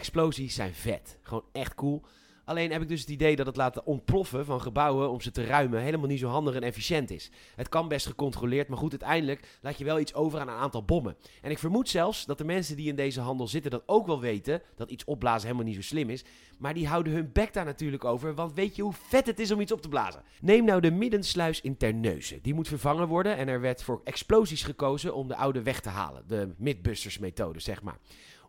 Explosies 0.01 0.55
zijn 0.55 0.73
vet. 0.73 1.17
Gewoon 1.21 1.45
echt 1.51 1.75
cool. 1.75 2.01
Alleen 2.45 2.71
heb 2.71 2.81
ik 2.81 2.87
dus 2.87 2.99
het 2.99 3.09
idee 3.09 3.35
dat 3.35 3.45
het 3.45 3.55
laten 3.55 3.85
ontploffen 3.85 4.45
van 4.45 4.61
gebouwen 4.61 5.09
om 5.09 5.21
ze 5.21 5.31
te 5.31 5.45
ruimen 5.45 5.81
helemaal 5.81 6.07
niet 6.07 6.19
zo 6.19 6.27
handig 6.27 6.55
en 6.55 6.63
efficiënt 6.63 7.11
is. 7.11 7.31
Het 7.55 7.69
kan 7.69 7.87
best 7.87 8.05
gecontroleerd, 8.05 8.67
maar 8.67 8.77
goed, 8.77 8.91
uiteindelijk 8.91 9.57
laat 9.61 9.77
je 9.77 9.83
wel 9.83 9.99
iets 9.99 10.13
over 10.13 10.39
aan 10.39 10.47
een 10.47 10.53
aantal 10.53 10.83
bommen. 10.83 11.15
En 11.41 11.51
ik 11.51 11.59
vermoed 11.59 11.89
zelfs 11.89 12.25
dat 12.25 12.37
de 12.37 12.43
mensen 12.43 12.75
die 12.75 12.87
in 12.87 12.95
deze 12.95 13.21
handel 13.21 13.47
zitten 13.47 13.71
dat 13.71 13.83
ook 13.85 14.05
wel 14.05 14.19
weten, 14.19 14.61
dat 14.75 14.91
iets 14.91 15.03
opblazen 15.03 15.47
helemaal 15.47 15.67
niet 15.67 15.75
zo 15.75 15.81
slim 15.81 16.09
is. 16.09 16.23
Maar 16.57 16.73
die 16.73 16.87
houden 16.87 17.13
hun 17.13 17.31
bek 17.33 17.53
daar 17.53 17.65
natuurlijk 17.65 18.05
over, 18.05 18.35
want 18.35 18.53
weet 18.53 18.75
je 18.75 18.81
hoe 18.81 18.93
vet 18.93 19.25
het 19.25 19.39
is 19.39 19.51
om 19.51 19.61
iets 19.61 19.71
op 19.71 19.81
te 19.81 19.89
blazen? 19.89 20.23
Neem 20.41 20.65
nou 20.65 20.81
de 20.81 20.91
middensluis 20.91 21.61
in 21.61 21.77
Terneuzen. 21.77 22.39
Die 22.41 22.53
moet 22.53 22.67
vervangen 22.67 23.07
worden 23.07 23.37
en 23.37 23.47
er 23.47 23.61
werd 23.61 23.83
voor 23.83 24.01
explosies 24.03 24.63
gekozen 24.63 25.15
om 25.15 25.27
de 25.27 25.35
oude 25.35 25.61
weg 25.61 25.79
te 25.79 25.89
halen. 25.89 26.23
De 26.27 26.53
Midbusters 26.57 27.17
methode, 27.17 27.59
zeg 27.59 27.81
maar. 27.81 27.97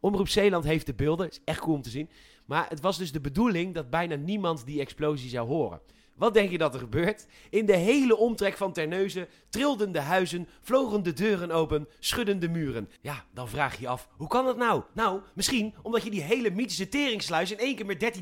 Omroep 0.03 0.29
Zeeland 0.29 0.65
heeft 0.65 0.87
de 0.87 0.95
beelden. 0.95 1.29
Is 1.29 1.41
echt 1.45 1.61
cool 1.61 1.75
om 1.75 1.83
te 1.83 1.91
zien. 1.91 2.11
Maar 2.47 2.69
het 2.69 2.81
was 2.81 2.99
dus 2.99 3.13
de 3.13 3.21
bedoeling 3.21 3.75
dat 3.75 3.91
bijna 3.91 4.15
niemand 4.15 4.67
die 4.67 4.81
explosie 4.81 5.31
zou 5.31 5.49
horen. 5.49 5.81
Wat 6.15 6.35
denk 6.35 6.51
je 6.51 6.59
dat 6.59 6.75
er 6.75 6.81
gebeurt? 6.81 7.27
In 7.51 7.67
de 7.67 7.77
hele 7.77 8.17
omtrek 8.17 8.57
van 8.57 8.73
Terneuzen 8.73 9.29
trilden 9.49 9.93
de 9.93 10.01
huizen, 10.01 10.49
vlogen 10.61 11.03
de 11.03 11.13
deuren 11.13 11.51
open, 11.51 11.89
schudden 11.99 12.39
de 12.39 12.49
muren. 12.49 12.91
Ja, 13.01 13.25
dan 13.35 13.49
vraag 13.49 13.75
je 13.75 13.81
je 13.81 13.89
af, 13.89 14.09
hoe 14.17 14.29
kan 14.29 14.45
dat 14.45 14.57
nou? 14.57 14.83
Nou, 14.95 15.21
misschien 15.35 15.75
omdat 15.83 16.03
je 16.03 16.11
die 16.11 16.23
hele 16.23 16.51
mythische 16.51 16.89
teringsluis 16.89 17.51
in 17.51 17.59
één 17.59 17.77
keer 17.77 17.87
met 17.87 18.19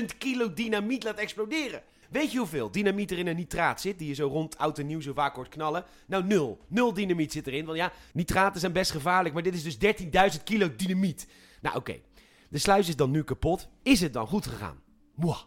13.000 0.00 0.18
kilo 0.18 0.52
dynamiet 0.52 1.04
laat 1.04 1.18
exploderen. 1.18 1.82
Weet 2.12 2.32
je 2.32 2.38
hoeveel 2.38 2.70
dynamiet 2.70 3.10
er 3.10 3.18
in 3.18 3.26
een 3.26 3.36
nitraat 3.36 3.80
zit, 3.80 3.98
die 3.98 4.08
je 4.08 4.14
zo 4.14 4.26
rond 4.26 4.58
oud 4.58 4.78
en 4.78 4.86
nieuw 4.86 5.00
zo 5.00 5.12
vaak 5.12 5.34
hoort 5.34 5.48
knallen? 5.48 5.84
Nou, 6.06 6.24
nul. 6.24 6.58
Nul 6.68 6.92
dynamiet 6.92 7.32
zit 7.32 7.46
erin, 7.46 7.64
want 7.64 7.78
ja, 7.78 7.92
nitraten 8.12 8.60
zijn 8.60 8.72
best 8.72 8.90
gevaarlijk, 8.90 9.34
maar 9.34 9.42
dit 9.42 9.54
is 9.54 9.62
dus 9.62 9.94
13.000 10.36 10.42
kilo 10.44 10.76
dynamiet. 10.76 11.26
Nou, 11.60 11.76
oké. 11.76 12.00
De 12.48 12.58
sluis 12.58 12.88
is 12.88 12.96
dan 12.96 13.10
nu 13.10 13.22
kapot. 13.22 13.68
Is 13.82 14.00
het 14.00 14.12
dan 14.12 14.26
goed 14.26 14.46
gegaan? 14.46 14.80
Mwah. 15.14 15.40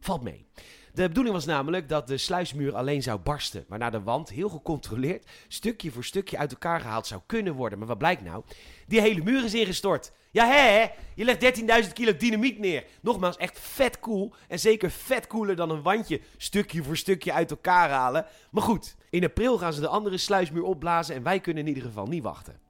Valt 0.00 0.22
mee. 0.22 0.46
De 0.92 1.08
bedoeling 1.08 1.34
was 1.34 1.44
namelijk 1.44 1.88
dat 1.88 2.06
de 2.06 2.16
sluismuur 2.16 2.74
alleen 2.74 3.02
zou 3.02 3.18
barsten, 3.18 3.64
waarna 3.68 3.90
de 3.90 4.02
wand 4.02 4.28
heel 4.28 4.48
gecontroleerd 4.48 5.26
stukje 5.48 5.90
voor 5.90 6.04
stukje 6.04 6.38
uit 6.38 6.52
elkaar 6.52 6.80
gehaald 6.80 7.06
zou 7.06 7.20
kunnen 7.26 7.54
worden. 7.54 7.78
Maar 7.78 7.88
wat 7.88 7.98
blijkt 7.98 8.22
nou? 8.22 8.44
Die 8.86 9.00
hele 9.00 9.22
muur 9.22 9.44
is 9.44 9.54
ingestort. 9.54 10.12
Ja, 10.36 10.46
hè? 10.46 10.86
Je 11.14 11.24
legt 11.24 11.84
13.000 11.86 11.92
kilo 11.92 12.16
dynamiet 12.16 12.58
neer. 12.58 12.84
Nogmaals, 13.00 13.36
echt 13.36 13.58
vet 13.58 14.00
cool. 14.00 14.32
En 14.48 14.58
zeker 14.58 14.90
vet 14.90 15.26
cooler 15.26 15.56
dan 15.56 15.70
een 15.70 15.82
wandje 15.82 16.20
stukje 16.36 16.82
voor 16.82 16.96
stukje 16.96 17.32
uit 17.32 17.50
elkaar 17.50 17.90
halen. 17.90 18.26
Maar 18.50 18.62
goed, 18.62 18.96
in 19.10 19.24
april 19.24 19.58
gaan 19.58 19.72
ze 19.72 19.80
de 19.80 19.88
andere 19.88 20.18
sluismuur 20.18 20.62
opblazen 20.62 21.14
en 21.14 21.22
wij 21.22 21.40
kunnen 21.40 21.62
in 21.62 21.68
ieder 21.68 21.82
geval 21.82 22.06
niet 22.06 22.22
wachten. 22.22 22.65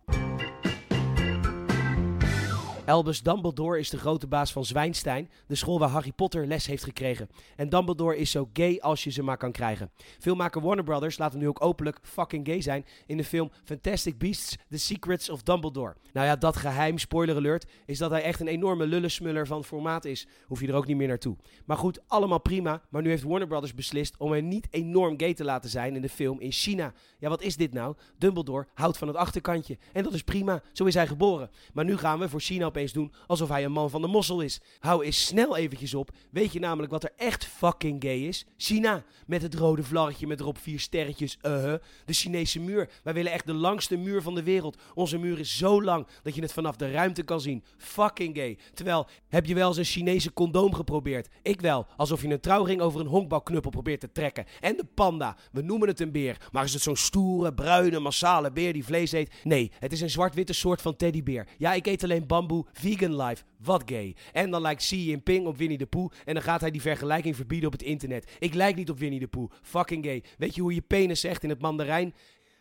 Albus 2.86 3.22
Dumbledore 3.22 3.78
is 3.78 3.90
de 3.90 3.98
grote 3.98 4.26
baas 4.26 4.52
van 4.52 4.64
Zwijnstein, 4.64 5.30
de 5.46 5.54
school 5.54 5.78
waar 5.78 5.88
Harry 5.88 6.12
Potter 6.12 6.46
les 6.46 6.66
heeft 6.66 6.84
gekregen. 6.84 7.28
En 7.56 7.68
Dumbledore 7.68 8.16
is 8.16 8.30
zo 8.30 8.48
gay 8.52 8.78
als 8.80 9.04
je 9.04 9.10
ze 9.10 9.22
maar 9.22 9.36
kan 9.36 9.52
krijgen. 9.52 9.90
Filmmaker 10.18 10.60
Warner 10.60 10.84
Brothers 10.84 11.18
laat 11.18 11.32
hem 11.32 11.40
nu 11.40 11.48
ook 11.48 11.62
openlijk 11.64 11.98
fucking 12.02 12.46
gay 12.46 12.60
zijn 12.60 12.86
in 13.06 13.16
de 13.16 13.24
film 13.24 13.50
Fantastic 13.64 14.18
Beasts: 14.18 14.56
The 14.70 14.78
Secrets 14.78 15.30
of 15.30 15.42
Dumbledore. 15.42 15.94
Nou 16.12 16.26
ja, 16.26 16.36
dat 16.36 16.56
geheim, 16.56 16.98
spoiler 16.98 17.36
alert, 17.36 17.66
is 17.86 17.98
dat 17.98 18.10
hij 18.10 18.22
echt 18.22 18.40
een 18.40 18.48
enorme 18.48 18.86
lullesmuller 18.86 19.46
van 19.46 19.64
formaat 19.64 20.04
is. 20.04 20.26
Hoef 20.44 20.60
je 20.60 20.68
er 20.68 20.74
ook 20.74 20.86
niet 20.86 20.96
meer 20.96 21.08
naartoe. 21.08 21.36
Maar 21.64 21.76
goed, 21.76 22.00
allemaal 22.06 22.40
prima. 22.40 22.82
Maar 22.88 23.02
nu 23.02 23.08
heeft 23.08 23.22
Warner 23.22 23.48
Brothers 23.48 23.74
beslist 23.74 24.14
om 24.18 24.32
hem 24.32 24.48
niet 24.48 24.66
enorm 24.70 25.20
gay 25.20 25.34
te 25.34 25.44
laten 25.44 25.70
zijn 25.70 25.94
in 25.94 26.02
de 26.02 26.08
film 26.08 26.40
in 26.40 26.52
China. 26.52 26.92
Ja, 27.18 27.28
wat 27.28 27.42
is 27.42 27.56
dit 27.56 27.72
nou? 27.72 27.94
Dumbledore 28.18 28.66
houdt 28.74 28.98
van 28.98 29.08
het 29.08 29.16
achterkantje. 29.16 29.78
En 29.92 30.02
dat 30.02 30.14
is 30.14 30.22
prima, 30.22 30.62
zo 30.72 30.84
is 30.84 30.94
hij 30.94 31.06
geboren. 31.06 31.50
Maar 31.72 31.84
nu 31.84 31.96
gaan 31.96 32.18
we 32.18 32.28
voor 32.28 32.40
China 32.40 32.74
opeens 32.76 32.92
doen 32.92 33.12
alsof 33.26 33.48
hij 33.48 33.64
een 33.64 33.72
man 33.72 33.90
van 33.90 34.00
de 34.00 34.06
mossel 34.06 34.40
is. 34.40 34.60
Hou 34.78 35.04
eens 35.04 35.26
snel 35.26 35.56
eventjes 35.56 35.94
op. 35.94 36.10
Weet 36.30 36.52
je 36.52 36.58
namelijk 36.58 36.92
wat 36.92 37.04
er 37.04 37.12
echt 37.16 37.44
fucking 37.44 38.02
gay 38.02 38.18
is? 38.18 38.46
China. 38.56 39.04
Met 39.26 39.42
het 39.42 39.54
rode 39.54 39.82
vlaggetje 39.82 40.26
met 40.26 40.40
erop 40.40 40.58
vier 40.58 40.80
sterretjes. 40.80 41.38
Uh 41.42 41.62
-huh. 41.62 41.74
De 42.04 42.12
Chinese 42.12 42.60
muur. 42.60 42.90
Wij 43.02 43.14
willen 43.14 43.32
echt 43.32 43.46
de 43.46 43.52
langste 43.52 43.96
muur 43.96 44.22
van 44.22 44.34
de 44.34 44.42
wereld. 44.42 44.76
Onze 44.94 45.18
muur 45.18 45.38
is 45.38 45.56
zo 45.56 45.82
lang 45.82 46.06
dat 46.22 46.34
je 46.34 46.42
het 46.42 46.52
vanaf 46.52 46.76
de 46.76 46.90
ruimte 46.90 47.22
kan 47.22 47.40
zien. 47.40 47.64
Fucking 47.78 48.36
gay. 48.36 48.58
Terwijl, 48.74 49.06
heb 49.28 49.46
je 49.46 49.54
wel 49.54 49.68
eens 49.68 49.76
een 49.76 49.84
Chinese 49.84 50.32
condoom 50.32 50.74
geprobeerd? 50.74 51.28
Ik 51.42 51.60
wel. 51.60 51.86
Alsof 51.96 52.22
je 52.22 52.28
een 52.28 52.40
trouwring 52.40 52.80
over 52.80 53.00
een 53.00 53.06
honkbalknuppel 53.06 53.70
probeert 53.70 54.00
te 54.00 54.12
trekken. 54.12 54.44
En 54.60 54.76
de 54.76 54.84
panda. 54.84 55.36
We 55.52 55.62
noemen 55.62 55.88
het 55.88 56.00
een 56.00 56.12
beer. 56.12 56.48
Maar 56.52 56.64
is 56.64 56.72
het 56.72 56.82
zo'n 56.82 56.96
stoere, 56.96 57.54
bruine, 57.54 57.98
massale 57.98 58.52
beer 58.52 58.72
die 58.72 58.84
vlees 58.84 59.12
eet? 59.12 59.32
Nee, 59.44 59.72
het 59.78 59.92
is 59.92 60.00
een 60.00 60.10
zwart-witte 60.10 60.52
soort 60.52 60.82
van 60.82 60.96
teddybeer. 60.96 61.46
Ja, 61.58 61.72
ik 61.72 61.86
eet 61.86 62.04
alleen 62.04 62.26
bamboe, 62.26 62.65
vegan 62.72 63.16
life. 63.16 63.44
Wat 63.58 63.82
gay. 63.86 64.16
En 64.32 64.50
dan 64.50 64.60
lijkt 64.60 64.82
Xi 64.82 65.04
Jinping 65.04 65.46
op 65.46 65.56
Winnie 65.56 65.78
de 65.78 65.86
Pooh. 65.86 66.12
En 66.24 66.34
dan 66.34 66.42
gaat 66.42 66.60
hij 66.60 66.70
die 66.70 66.80
vergelijking 66.80 67.36
verbieden 67.36 67.66
op 67.66 67.72
het 67.72 67.82
internet. 67.82 68.36
Ik 68.38 68.54
lijk 68.54 68.76
niet 68.76 68.90
op 68.90 68.98
Winnie 68.98 69.20
de 69.20 69.28
Pooh. 69.28 69.50
Fucking 69.62 70.04
gay. 70.04 70.24
Weet 70.38 70.54
je 70.54 70.60
hoe 70.60 70.74
je 70.74 70.80
penis 70.82 71.20
zegt 71.20 71.42
in 71.42 71.48
het 71.48 71.60
mandarijn? 71.60 72.14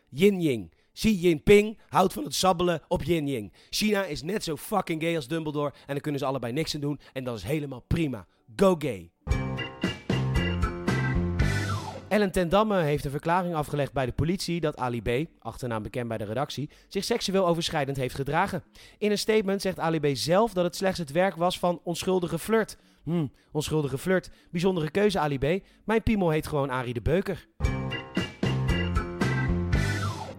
Yin-ying. 0.09 0.73
Xi 0.93 1.15
Jinping 1.19 1.79
houdt 1.87 2.13
van 2.13 2.23
het 2.23 2.35
sabbelen 2.35 2.81
op 2.87 3.03
Yin-ying. 3.03 3.53
China 3.69 4.05
is 4.05 4.21
net 4.21 4.43
zo 4.43 4.55
fucking 4.55 5.01
gay 5.01 5.15
als 5.15 5.27
Dumbledore. 5.27 5.73
En 5.73 5.93
dan 5.93 5.99
kunnen 5.99 6.19
ze 6.19 6.27
allebei 6.27 6.53
niks 6.53 6.75
aan 6.75 6.81
doen. 6.81 6.99
En 7.13 7.23
dat 7.23 7.37
is 7.37 7.43
helemaal 7.43 7.83
prima. 7.87 8.27
Go 8.55 8.75
gay. 8.79 9.14
Ellen 12.15 12.31
ten 12.31 12.49
Damme 12.49 12.81
heeft 12.81 13.05
een 13.05 13.11
verklaring 13.11 13.55
afgelegd 13.55 13.93
bij 13.93 14.05
de 14.05 14.11
politie 14.11 14.59
dat 14.59 14.77
Ali 14.77 15.01
B, 15.01 15.29
achternaam 15.39 15.83
bekend 15.83 16.07
bij 16.07 16.17
de 16.17 16.23
redactie, 16.23 16.69
zich 16.87 17.03
seksueel 17.03 17.47
overschrijdend 17.47 17.97
heeft 17.97 18.15
gedragen. 18.15 18.63
In 18.97 19.11
een 19.11 19.17
statement 19.17 19.61
zegt 19.61 19.79
Ali 19.79 19.99
B 19.99 20.07
zelf 20.13 20.53
dat 20.53 20.63
het 20.63 20.75
slechts 20.75 20.99
het 20.99 21.11
werk 21.11 21.35
was 21.35 21.59
van 21.59 21.79
onschuldige 21.83 22.39
flirt. 22.39 22.77
Hm, 23.03 23.27
onschuldige 23.51 23.97
flirt. 23.97 24.29
Bijzondere 24.51 24.91
keuze 24.91 25.19
Ali 25.19 25.37
B. 25.37 25.63
Mijn 25.85 26.03
piemel 26.03 26.29
heet 26.29 26.47
gewoon 26.47 26.69
Arie 26.69 26.93
de 26.93 27.01
Beuker. 27.01 27.47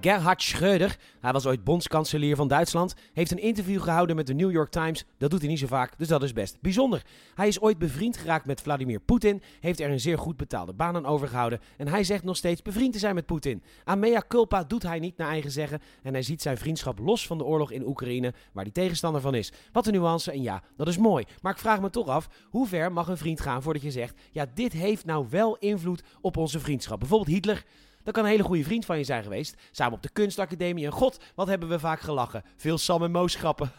Gerhard 0.07 0.43
Schröder, 0.43 0.97
hij 1.21 1.33
was 1.33 1.47
ooit 1.47 1.65
bondskanselier 1.65 2.37
van 2.37 2.49
Duitsland, 2.49 2.95
heeft 3.13 3.31
een 3.31 3.39
interview 3.39 3.83
gehouden 3.83 4.17
met 4.17 4.27
de 4.27 4.35
New 4.35 4.51
York 4.51 4.71
Times. 4.71 5.05
Dat 5.19 5.31
doet 5.31 5.41
hij 5.41 5.49
niet 5.49 5.59
zo 5.59 5.67
vaak, 5.67 5.99
dus 5.99 6.09
dat 6.09 6.23
is 6.23 6.33
best 6.33 6.61
bijzonder. 6.61 7.03
Hij 7.35 7.49
is 7.49 7.61
ooit 7.61 7.79
bevriend 7.79 8.17
geraakt 8.17 8.47
met 8.47 8.61
Vladimir 8.61 9.01
Poetin, 9.01 9.43
heeft 9.61 9.81
er 9.81 9.91
een 9.91 10.01
zeer 10.01 10.19
goed 10.19 10.37
betaalde 10.37 10.73
baan 10.73 10.97
aan 10.97 11.07
overgehouden 11.07 11.61
en 11.77 11.89
hij 11.89 12.05
zegt 12.05 12.25
nog 12.25 12.37
steeds 12.37 12.63
bevriend 12.63 12.93
te 12.93 12.99
zijn 12.99 13.15
met 13.15 13.27
Poetin. 13.27 13.63
Aan 13.85 13.99
mea 13.99 14.23
culpa 14.29 14.65
doet 14.65 14.83
hij 14.83 14.99
niet 14.99 15.17
naar 15.17 15.29
eigen 15.29 15.51
zeggen 15.51 15.81
en 16.03 16.13
hij 16.13 16.23
ziet 16.23 16.43
zijn 16.43 16.59
vriendschap 16.59 16.99
los 16.99 17.27
van 17.27 17.39
de 17.39 17.45
oorlog 17.45 17.71
in 17.71 17.87
Oekraïne, 17.87 18.35
waar 18.53 18.65
hij 18.65 18.73
tegenstander 18.73 19.21
van 19.21 19.35
is. 19.35 19.53
Wat 19.73 19.87
een 19.87 19.93
nuance 19.93 20.33
en 20.33 20.43
ja, 20.43 20.63
dat 20.77 20.89
is 20.89 20.99
mooi. 20.99 21.25
Maar 21.41 21.53
ik 21.53 21.59
vraag 21.59 21.81
me 21.81 21.91
toch 21.91 22.09
af, 22.09 22.29
hoe 22.51 22.67
ver 22.67 22.93
mag 22.93 23.09
een 23.09 23.19
vriend 23.19 23.41
gaan 23.41 23.63
voordat 23.63 23.83
je 23.83 23.91
zegt, 23.91 24.21
ja 24.31 24.47
dit 24.55 24.73
heeft 24.73 25.05
nou 25.05 25.27
wel 25.31 25.57
invloed 25.57 26.03
op 26.21 26.37
onze 26.37 26.61
vriendschap. 26.61 26.99
Bijvoorbeeld 26.99 27.31
Hitler. 27.31 27.65
Dat 28.07 28.15
kan 28.15 28.25
een 28.25 28.31
hele 28.31 28.43
goede 28.43 28.65
vriend 28.65 28.85
van 28.85 28.99
je 28.99 29.05
zijn 29.05 29.23
geweest. 29.23 29.57
Samen 29.71 29.95
op 29.95 30.03
de 30.03 30.09
kunstacademie. 30.09 30.87
En 30.87 30.93
god, 30.93 31.25
wat 31.35 31.47
hebben 31.47 31.69
we 31.69 31.79
vaak 31.79 32.01
gelachen. 32.01 32.43
Veel 32.57 32.79
Sam 32.79 33.03
en 33.03 33.11
Moos 33.11 33.35
grappen. 33.35 33.73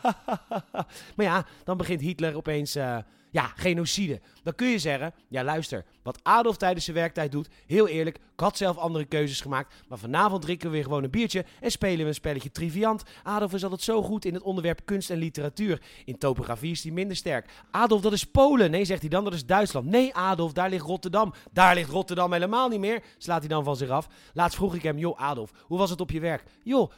maar 1.16 1.26
ja, 1.26 1.46
dan 1.64 1.78
begint 1.78 2.02
Hitler 2.02 2.36
opeens... 2.36 2.76
Uh, 2.76 2.98
ja, 3.30 3.52
genocide. 3.56 4.22
Dan 4.44 4.56
kun 4.56 4.68
je 4.68 4.80
zeggen, 4.80 5.14
ja 5.28 5.44
luister, 5.44 5.86
wat 6.04 6.20
Adolf 6.24 6.58
tijdens 6.58 6.86
zijn 6.86 6.98
werktijd 6.98 7.32
doet, 7.32 7.50
heel 7.66 7.88
eerlijk, 7.88 8.20
ik 8.38 8.44
had 8.44 8.58
zelf 8.58 8.78
andere 8.78 9.06
keuzes 9.06 9.42
gemaakt, 9.42 9.74
maar 9.88 9.98
vanavond 9.98 10.42
drinken 10.42 10.68
we 10.68 10.74
weer 10.74 10.84
gewoon 10.84 11.04
een 11.04 11.10
biertje 11.10 11.46
en 11.62 11.72
spelen 11.72 11.98
we 11.98 12.06
een 12.06 12.14
spelletje 12.14 12.52
Triviant. 12.52 13.04
Adolf 13.24 13.54
is 13.54 13.64
altijd 13.64 13.82
zo 13.82 14.04
goed 14.04 14.26
in 14.26 14.34
het 14.34 14.44
onderwerp 14.44 14.82
kunst 14.86 15.10
en 15.10 15.18
literatuur. 15.18 15.82
In 16.06 16.18
topografie 16.18 16.72
is 16.72 16.84
hij 16.84 16.92
minder 16.92 17.18
sterk. 17.18 17.50
Adolf, 17.72 18.02
dat 18.02 18.14
is 18.14 18.24
Polen. 18.24 18.72
Nee, 18.72 18.86
zegt 18.86 19.02
hij 19.02 19.10
dan, 19.10 19.24
dat 19.24 19.34
is 19.34 19.46
Duitsland. 19.46 19.86
Nee, 19.86 20.16
Adolf, 20.16 20.54
daar 20.54 20.70
ligt 20.70 20.86
Rotterdam. 20.86 21.34
Daar 21.52 21.76
ligt 21.76 21.90
Rotterdam 21.90 22.34
helemaal 22.34 22.70
niet 22.70 22.80
meer, 22.80 23.04
slaat 23.18 23.40
hij 23.40 23.48
dan 23.48 23.64
van 23.64 23.76
zich 23.76 23.90
af. 23.90 24.08
Laatst 24.34 24.58
vroeg 24.58 24.76
ik 24.76 24.84
hem, 24.84 24.98
joh 24.98 25.20
Adolf, 25.20 25.52
hoe 25.62 25.78
was 25.78 25.90
het 25.90 26.02
op 26.02 26.12
je 26.12 26.20
werk? 26.20 26.44
Joh, 26.64 26.92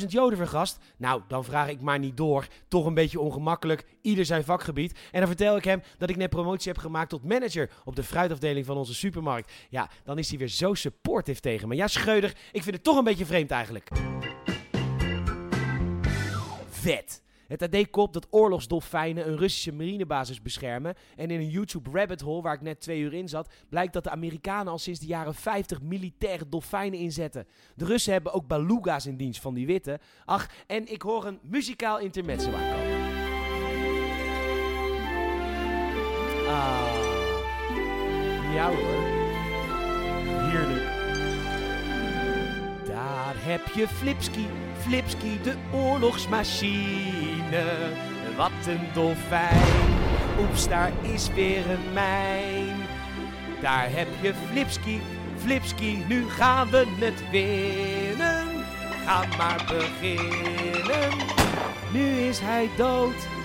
20.000 0.00 0.06
joden 0.06 0.38
vergast. 0.38 0.78
Nou, 0.96 1.22
dan 1.28 1.44
vraag 1.44 1.68
ik 1.68 1.80
maar 1.80 1.98
niet 1.98 2.16
door. 2.16 2.46
Toch 2.68 2.86
een 2.86 2.94
beetje 2.94 3.20
ongemakkelijk, 3.20 3.84
ieder 4.02 4.24
zijn 4.24 4.44
vakgebied. 4.44 4.98
En 5.12 5.18
dan 5.18 5.28
vertel 5.28 5.56
ik 5.56 5.64
hem 5.64 5.82
dat 5.98 6.10
ik 6.10 6.16
net 6.16 6.30
promotie 6.30 6.72
heb 6.72 6.80
gemaakt 6.80 7.10
tot 7.10 7.24
manager 7.24 7.70
op 7.84 7.96
de 7.96 8.02
fruitafdeling 8.02 8.66
van 8.66 8.76
onze 8.76 8.94
supermarkt. 8.94 9.52
Ja, 9.68 9.90
dan 10.04 10.18
is 10.18 10.28
hij 10.28 10.38
weer 10.38 10.48
zo 10.48 10.74
supportive 10.80 11.40
tegen 11.40 11.68
me. 11.68 11.74
Ja, 11.74 11.86
Scheuder, 11.86 12.36
ik 12.52 12.62
vind 12.62 12.74
het 12.74 12.84
toch 12.84 12.96
een 12.96 13.04
beetje 13.04 13.26
vreemd 13.26 13.50
eigenlijk. 13.50 13.88
Vet. 16.68 17.22
Het 17.50 17.62
AD 17.62 17.90
kop 17.90 18.12
dat 18.12 18.26
oorlogsdolfijnen 18.30 19.28
een 19.28 19.36
Russische 19.36 19.72
marinebasis 19.72 20.42
beschermen. 20.42 20.94
En 21.16 21.30
in 21.30 21.40
een 21.40 21.48
YouTube 21.48 21.90
rabbit 21.90 22.20
hole 22.20 22.42
waar 22.42 22.54
ik 22.54 22.60
net 22.60 22.80
twee 22.80 23.00
uur 23.00 23.12
in 23.12 23.28
zat, 23.28 23.52
blijkt 23.68 23.92
dat 23.92 24.04
de 24.04 24.10
Amerikanen 24.10 24.72
al 24.72 24.78
sinds 24.78 25.00
de 25.00 25.06
jaren 25.06 25.34
50 25.34 25.82
militaire 25.82 26.48
dolfijnen 26.48 26.98
inzetten. 26.98 27.46
De 27.74 27.84
Russen 27.84 28.12
hebben 28.12 28.32
ook 28.32 28.46
beluga's 28.46 29.06
in 29.06 29.16
dienst 29.16 29.40
van 29.40 29.54
die 29.54 29.66
witte. 29.66 30.00
Ach, 30.24 30.48
en 30.66 30.92
ik 30.92 31.02
hoor 31.02 31.26
een 31.26 31.38
muzikaal 31.42 31.98
intermezzo 31.98 32.52
aankomen. 32.52 33.08
Ah, 36.48 36.94
ja 38.54 38.72
hoor. 38.74 39.19
Heb 43.40 43.60
je 43.74 43.88
Flipski, 43.88 44.46
Flipski, 44.78 45.40
de 45.42 45.54
oorlogsmachine. 45.72 47.64
Wat 48.36 48.66
een 48.66 48.86
dolfijn. 48.94 49.98
Oeps, 50.38 50.68
daar 50.68 50.92
is 51.02 51.30
weer 51.34 51.70
een 51.70 51.92
mijn. 51.92 52.76
Daar 53.60 53.88
heb 53.90 54.08
je 54.20 54.34
Flipski, 54.50 55.00
Flipski, 55.36 56.04
nu 56.08 56.28
gaan 56.28 56.70
we 56.70 56.86
het 56.98 57.30
winnen. 57.30 58.46
Ga 59.06 59.24
maar 59.38 59.64
beginnen. 59.68 61.10
Nu 61.92 62.20
is 62.20 62.38
hij 62.40 62.68
dood. 62.76 63.39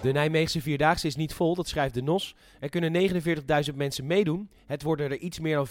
De 0.00 0.12
Nijmeegse 0.12 0.60
Vierdaagse 0.60 1.06
is 1.06 1.16
niet 1.16 1.34
vol, 1.34 1.54
dat 1.54 1.68
schrijft 1.68 1.94
de 1.94 2.02
NOS. 2.02 2.34
Er 2.60 2.68
kunnen 2.68 3.10
49.000 3.70 3.74
mensen 3.74 4.06
meedoen. 4.06 4.50
Het 4.66 4.82
worden 4.82 5.10
er 5.10 5.18
iets 5.18 5.38
meer 5.38 5.56
dan 5.56 5.68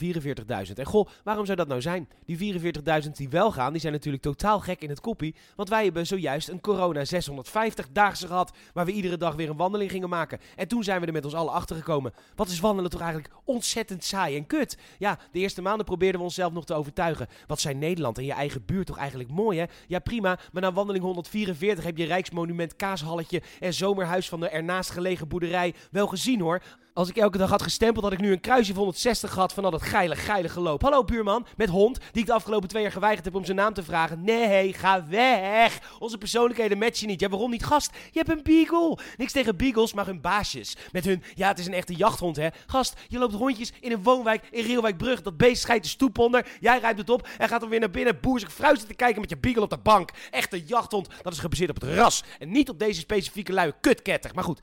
44.000. 0.67 0.73
En 0.73 0.85
goh, 0.85 1.07
waarom 1.23 1.45
zou 1.45 1.57
dat 1.57 1.67
nou 1.67 1.81
zijn? 1.81 2.09
Die 2.25 2.61
44.000 3.03 3.11
die 3.11 3.29
wel 3.29 3.51
gaan, 3.51 3.71
die 3.71 3.81
zijn 3.81 3.93
natuurlijk 3.93 4.23
totaal 4.23 4.59
gek 4.59 4.81
in 4.81 4.89
het 4.89 4.99
koppie. 4.99 5.35
Want 5.55 5.69
wij 5.69 5.83
hebben 5.83 6.07
zojuist 6.07 6.49
een 6.49 6.61
corona 6.61 7.05
650-daagse 7.05 8.27
gehad. 8.27 8.51
Waar 8.73 8.85
we 8.85 8.91
iedere 8.91 9.17
dag 9.17 9.35
weer 9.35 9.49
een 9.49 9.57
wandeling 9.57 9.91
gingen 9.91 10.09
maken. 10.09 10.39
En 10.55 10.67
toen 10.67 10.83
zijn 10.83 11.01
we 11.01 11.07
er 11.07 11.13
met 11.13 11.25
ons 11.25 11.33
allen 11.33 11.53
achter 11.53 11.75
gekomen. 11.75 12.13
Wat 12.35 12.47
is 12.47 12.59
wandelen 12.59 12.91
toch 12.91 13.01
eigenlijk 13.01 13.33
ontzettend 13.43 14.03
saai 14.03 14.35
en 14.35 14.47
kut? 14.47 14.77
Ja, 14.97 15.19
de 15.31 15.39
eerste 15.39 15.61
maanden 15.61 15.85
probeerden 15.85 16.19
we 16.19 16.25
onszelf 16.25 16.53
nog 16.53 16.65
te 16.65 16.73
overtuigen. 16.73 17.27
Wat 17.47 17.59
zijn 17.59 17.77
Nederland 17.77 18.17
en 18.17 18.25
je 18.25 18.33
eigen 18.33 18.65
buurt 18.65 18.87
toch 18.87 18.97
eigenlijk 18.97 19.29
mooi 19.29 19.59
hè? 19.59 19.65
Ja 19.87 19.99
prima, 19.99 20.39
maar 20.51 20.61
na 20.61 20.73
wandeling 20.73 21.03
144 21.03 21.83
heb 21.83 21.97
je 21.97 22.05
Rijksmonument 22.05 22.75
Kaashalletje 22.75 23.41
en 23.59 23.73
Zomerhuis 23.73 24.16
van 24.25 24.39
de 24.39 24.49
ernaast 24.49 24.89
gelegen 24.89 25.27
boerderij 25.27 25.75
wel 25.91 26.08
gezien 26.08 26.39
hoor. 26.41 26.62
Als 26.97 27.10
ik 27.10 27.17
elke 27.17 27.38
dag 27.38 27.49
had 27.49 27.62
gestempeld, 27.62 28.03
had 28.03 28.13
ik 28.13 28.19
nu 28.19 28.31
een 28.31 28.39
kruisje 28.39 28.71
van 28.71 28.77
160 28.77 29.33
gehad 29.33 29.53
van 29.53 29.65
al 29.65 29.71
dat 29.71 29.81
geile, 29.81 30.15
geile 30.15 30.49
geloop. 30.49 30.81
Hallo 30.81 31.03
buurman, 31.03 31.45
met 31.57 31.69
hond, 31.69 31.99
die 32.12 32.21
ik 32.21 32.27
de 32.27 32.33
afgelopen 32.33 32.69
twee 32.69 32.81
jaar 32.81 32.91
geweigerd 32.91 33.25
heb 33.25 33.36
om 33.36 33.45
zijn 33.45 33.57
naam 33.57 33.73
te 33.73 33.83
vragen. 33.83 34.23
Nee, 34.23 34.73
ga 34.73 35.07
weg. 35.07 35.97
Onze 35.99 36.17
persoonlijkheden 36.17 36.77
matchen 36.77 37.07
niet. 37.07 37.19
Ja, 37.19 37.29
waarom 37.29 37.51
niet? 37.51 37.65
Gast, 37.65 37.91
je 38.12 38.19
hebt 38.19 38.29
een 38.29 38.43
beagle. 38.43 38.97
Niks 39.17 39.31
tegen 39.31 39.57
beagles, 39.57 39.93
maar 39.93 40.05
hun 40.05 40.21
baasjes. 40.21 40.75
Met 40.91 41.05
hun, 41.05 41.23
ja, 41.36 41.47
het 41.47 41.60
is 41.60 41.65
een 41.65 41.73
echte 41.73 41.93
jachthond, 41.93 42.36
hè. 42.36 42.47
Gast, 42.65 42.99
je 43.07 43.17
loopt 43.17 43.33
rondjes 43.33 43.73
in 43.79 43.91
een 43.91 44.03
woonwijk 44.03 44.47
in 44.51 44.63
Rielwijkbrug. 44.63 45.21
Dat 45.21 45.38
beest 45.38 45.62
schijt 45.62 45.83
de 45.83 45.89
stoep 45.89 46.17
onder. 46.17 46.47
Jij 46.60 46.79
rijdt 46.79 46.99
het 46.99 47.10
op 47.10 47.27
en 47.38 47.47
gaat 47.47 47.60
dan 47.60 47.69
weer 47.69 47.79
naar 47.79 47.91
binnen. 47.91 48.19
Boerzig 48.21 48.53
fruit 48.53 48.88
te 48.88 48.93
kijken 48.93 49.21
met 49.21 49.29
je 49.29 49.38
beagle 49.38 49.62
op 49.62 49.69
de 49.69 49.77
bank. 49.77 50.12
Echte 50.31 50.63
jachthond, 50.65 51.07
dat 51.21 51.33
is 51.33 51.39
gebaseerd 51.39 51.69
op 51.69 51.81
het 51.81 51.93
ras. 51.93 52.23
En 52.39 52.51
niet 52.51 52.69
op 52.69 52.79
deze 52.79 52.99
specifieke 52.99 53.53
luie 53.53 53.73
kutketter. 53.81 54.31
Maar 54.33 54.43
goed, 54.43 54.62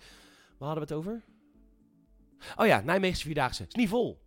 waar 0.58 0.68
hadden 0.68 0.88
we 0.88 0.94
het 0.94 1.04
over? 1.04 1.33
Oh 2.56 2.66
ja, 2.66 2.80
Nijmeegse 2.84 3.22
Vierdaagse. 3.22 3.64
Is 3.68 3.74
niet 3.74 3.88
vol. 3.88 4.22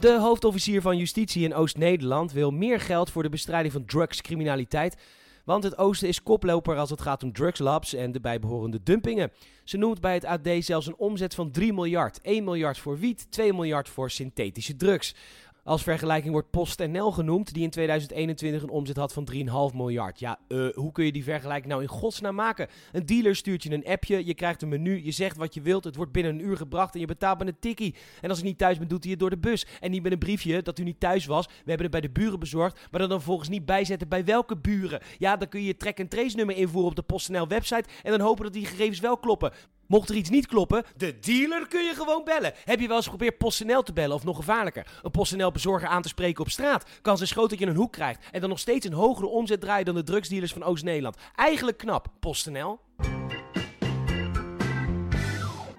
De 0.00 0.18
hoofdofficier 0.20 0.80
van 0.80 0.96
Justitie 0.96 1.44
in 1.44 1.54
Oost-Nederland 1.54 2.32
wil 2.32 2.50
meer 2.50 2.80
geld 2.80 3.10
voor 3.10 3.22
de 3.22 3.28
bestrijding 3.28 3.72
van 3.72 3.84
drugscriminaliteit. 3.84 4.96
Want 5.44 5.64
het 5.64 5.78
oosten 5.78 6.08
is 6.08 6.22
koploper 6.22 6.76
als 6.76 6.90
het 6.90 7.00
gaat 7.00 7.22
om 7.22 7.32
drugslabs 7.32 7.94
en 7.94 8.12
de 8.12 8.20
bijbehorende 8.20 8.82
dumpingen. 8.82 9.32
Ze 9.64 9.76
noemt 9.76 10.00
bij 10.00 10.14
het 10.14 10.24
AD 10.24 10.48
zelfs 10.58 10.86
een 10.86 10.96
omzet 10.96 11.34
van 11.34 11.50
3 11.50 11.72
miljard. 11.72 12.20
1 12.20 12.44
miljard 12.44 12.78
voor 12.78 12.98
wiet, 12.98 13.26
2 13.30 13.52
miljard 13.52 13.88
voor 13.88 14.10
synthetische 14.10 14.76
drugs. 14.76 15.14
Als 15.64 15.82
vergelijking 15.82 16.32
wordt 16.32 16.50
PostNL 16.50 17.10
genoemd, 17.10 17.54
die 17.54 17.62
in 17.62 17.70
2021 17.70 18.62
een 18.62 18.70
omzet 18.70 18.96
had 18.96 19.12
van 19.12 19.28
3,5 19.32 19.76
miljard. 19.76 20.20
Ja, 20.20 20.38
uh, 20.48 20.74
hoe 20.74 20.92
kun 20.92 21.04
je 21.04 21.12
die 21.12 21.24
vergelijking 21.24 21.68
nou 21.68 21.82
in 21.82 21.88
godsnaam 21.88 22.34
maken? 22.34 22.68
Een 22.92 23.06
dealer 23.06 23.36
stuurt 23.36 23.62
je 23.62 23.72
een 23.72 23.86
appje, 23.86 24.26
je 24.26 24.34
krijgt 24.34 24.62
een 24.62 24.68
menu, 24.68 25.04
je 25.04 25.10
zegt 25.10 25.36
wat 25.36 25.54
je 25.54 25.60
wilt, 25.60 25.84
het 25.84 25.96
wordt 25.96 26.12
binnen 26.12 26.32
een 26.32 26.44
uur 26.44 26.56
gebracht 26.56 26.94
en 26.94 27.00
je 27.00 27.06
betaalt 27.06 27.38
met 27.38 27.48
een 27.48 27.58
tikkie. 27.60 27.94
En 28.20 28.28
als 28.28 28.38
je 28.38 28.44
niet 28.44 28.58
thuis 28.58 28.78
bent, 28.78 28.90
doet 28.90 29.02
hij 29.02 29.10
het 29.10 29.20
door 29.20 29.30
de 29.30 29.38
bus. 29.38 29.66
En 29.80 29.90
niet 29.90 30.02
met 30.02 30.12
een 30.12 30.18
briefje 30.18 30.62
dat 30.62 30.78
u 30.78 30.82
niet 30.82 31.00
thuis 31.00 31.26
was. 31.26 31.46
We 31.46 31.52
hebben 31.56 31.82
het 31.82 31.90
bij 31.90 32.00
de 32.00 32.10
buren 32.10 32.38
bezorgd, 32.38 32.88
maar 32.90 33.08
dan 33.08 33.22
volgens 33.22 33.48
niet 33.48 33.64
bijzetten 33.64 34.08
bij 34.08 34.24
welke 34.24 34.56
buren. 34.56 35.00
Ja, 35.18 35.36
dan 35.36 35.48
kun 35.48 35.60
je 35.60 35.66
je 35.66 35.76
track-and-trace 35.76 36.36
nummer 36.36 36.56
invoeren 36.56 36.90
op 36.90 36.96
de 36.96 37.02
PostNL 37.02 37.48
website 37.48 37.88
en 38.02 38.10
dan 38.10 38.20
hopen 38.20 38.44
dat 38.44 38.52
die 38.52 38.66
gegevens 38.66 39.00
wel 39.00 39.18
kloppen. 39.18 39.52
Mocht 39.90 40.08
er 40.08 40.14
iets 40.14 40.30
niet 40.30 40.46
kloppen, 40.46 40.84
de 40.96 41.18
dealer 41.18 41.68
kun 41.68 41.84
je 41.84 41.94
gewoon 41.94 42.24
bellen. 42.24 42.52
Heb 42.64 42.80
je 42.80 42.86
wel 42.86 42.96
eens 42.96 43.04
geprobeerd 43.04 43.38
PostNL 43.38 43.82
te 43.82 43.92
bellen 43.92 44.16
of 44.16 44.24
nog 44.24 44.36
gevaarlijker? 44.36 44.86
Een 45.02 45.10
PostNL 45.10 45.50
bezorger 45.50 45.88
aan 45.88 46.02
te 46.02 46.08
spreken 46.08 46.44
op 46.44 46.50
straat. 46.50 46.84
Kan 47.02 47.16
zijn 47.16 47.28
schoot 47.28 47.50
dat 47.50 47.58
je 47.58 47.66
een 47.66 47.76
hoek 47.76 47.92
krijgt 47.92 48.24
en 48.32 48.40
dan 48.40 48.48
nog 48.48 48.58
steeds 48.58 48.86
een 48.86 48.92
hogere 48.92 49.26
omzet 49.26 49.60
draaien 49.60 49.84
dan 49.84 49.94
de 49.94 50.02
drugsdealers 50.02 50.52
van 50.52 50.62
Oost-Nederland. 50.62 51.16
Eigenlijk 51.34 51.78
knap, 51.78 52.06
PostNL. 52.20 52.80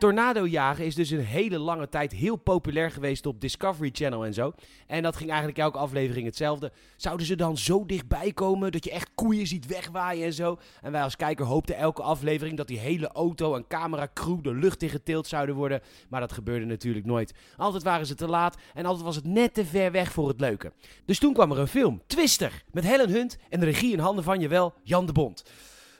Tornado 0.01 0.47
jagen 0.47 0.85
is 0.85 0.95
dus 0.95 1.09
een 1.09 1.25
hele 1.25 1.59
lange 1.59 1.89
tijd 1.89 2.11
heel 2.11 2.35
populair 2.35 2.91
geweest 2.91 3.25
op 3.25 3.41
Discovery 3.41 3.89
Channel 3.93 4.25
en 4.25 4.33
zo. 4.33 4.53
En 4.87 5.03
dat 5.03 5.15
ging 5.15 5.29
eigenlijk 5.29 5.59
elke 5.59 5.77
aflevering 5.77 6.25
hetzelfde. 6.25 6.71
Zouden 6.97 7.25
ze 7.25 7.35
dan 7.35 7.57
zo 7.57 7.85
dichtbij 7.85 8.31
komen 8.31 8.71
dat 8.71 8.83
je 8.83 8.91
echt 8.91 9.09
koeien 9.15 9.47
ziet 9.47 9.65
wegwaaien 9.65 10.25
en 10.25 10.33
zo? 10.33 10.59
En 10.81 10.91
wij 10.91 11.01
als 11.03 11.15
kijker 11.15 11.45
hoopten 11.45 11.75
elke 11.75 12.01
aflevering 12.01 12.57
dat 12.57 12.67
die 12.67 12.79
hele 12.79 13.07
auto 13.07 13.55
en 13.55 13.67
cameracrew 13.67 14.43
de 14.43 14.53
lucht 14.53 14.83
in 14.83 14.89
getild 14.89 15.27
zouden 15.27 15.55
worden. 15.55 15.81
Maar 16.09 16.19
dat 16.19 16.31
gebeurde 16.31 16.65
natuurlijk 16.65 17.05
nooit. 17.05 17.33
Altijd 17.57 17.83
waren 17.83 18.05
ze 18.05 18.15
te 18.15 18.27
laat 18.27 18.57
en 18.73 18.85
altijd 18.85 19.05
was 19.05 19.15
het 19.15 19.25
net 19.25 19.53
te 19.53 19.65
ver 19.65 19.91
weg 19.91 20.11
voor 20.11 20.27
het 20.27 20.39
leuke. 20.39 20.71
Dus 21.05 21.19
toen 21.19 21.33
kwam 21.33 21.51
er 21.51 21.59
een 21.59 21.67
film, 21.67 22.01
Twister, 22.07 22.63
met 22.71 22.83
Helen 22.83 23.09
Hunt 23.09 23.37
en 23.49 23.59
de 23.59 23.65
regie 23.65 23.93
in 23.93 23.99
handen 23.99 24.23
van, 24.23 24.39
jawel, 24.39 24.73
Jan 24.83 25.05
de 25.05 25.11
Bond. 25.11 25.43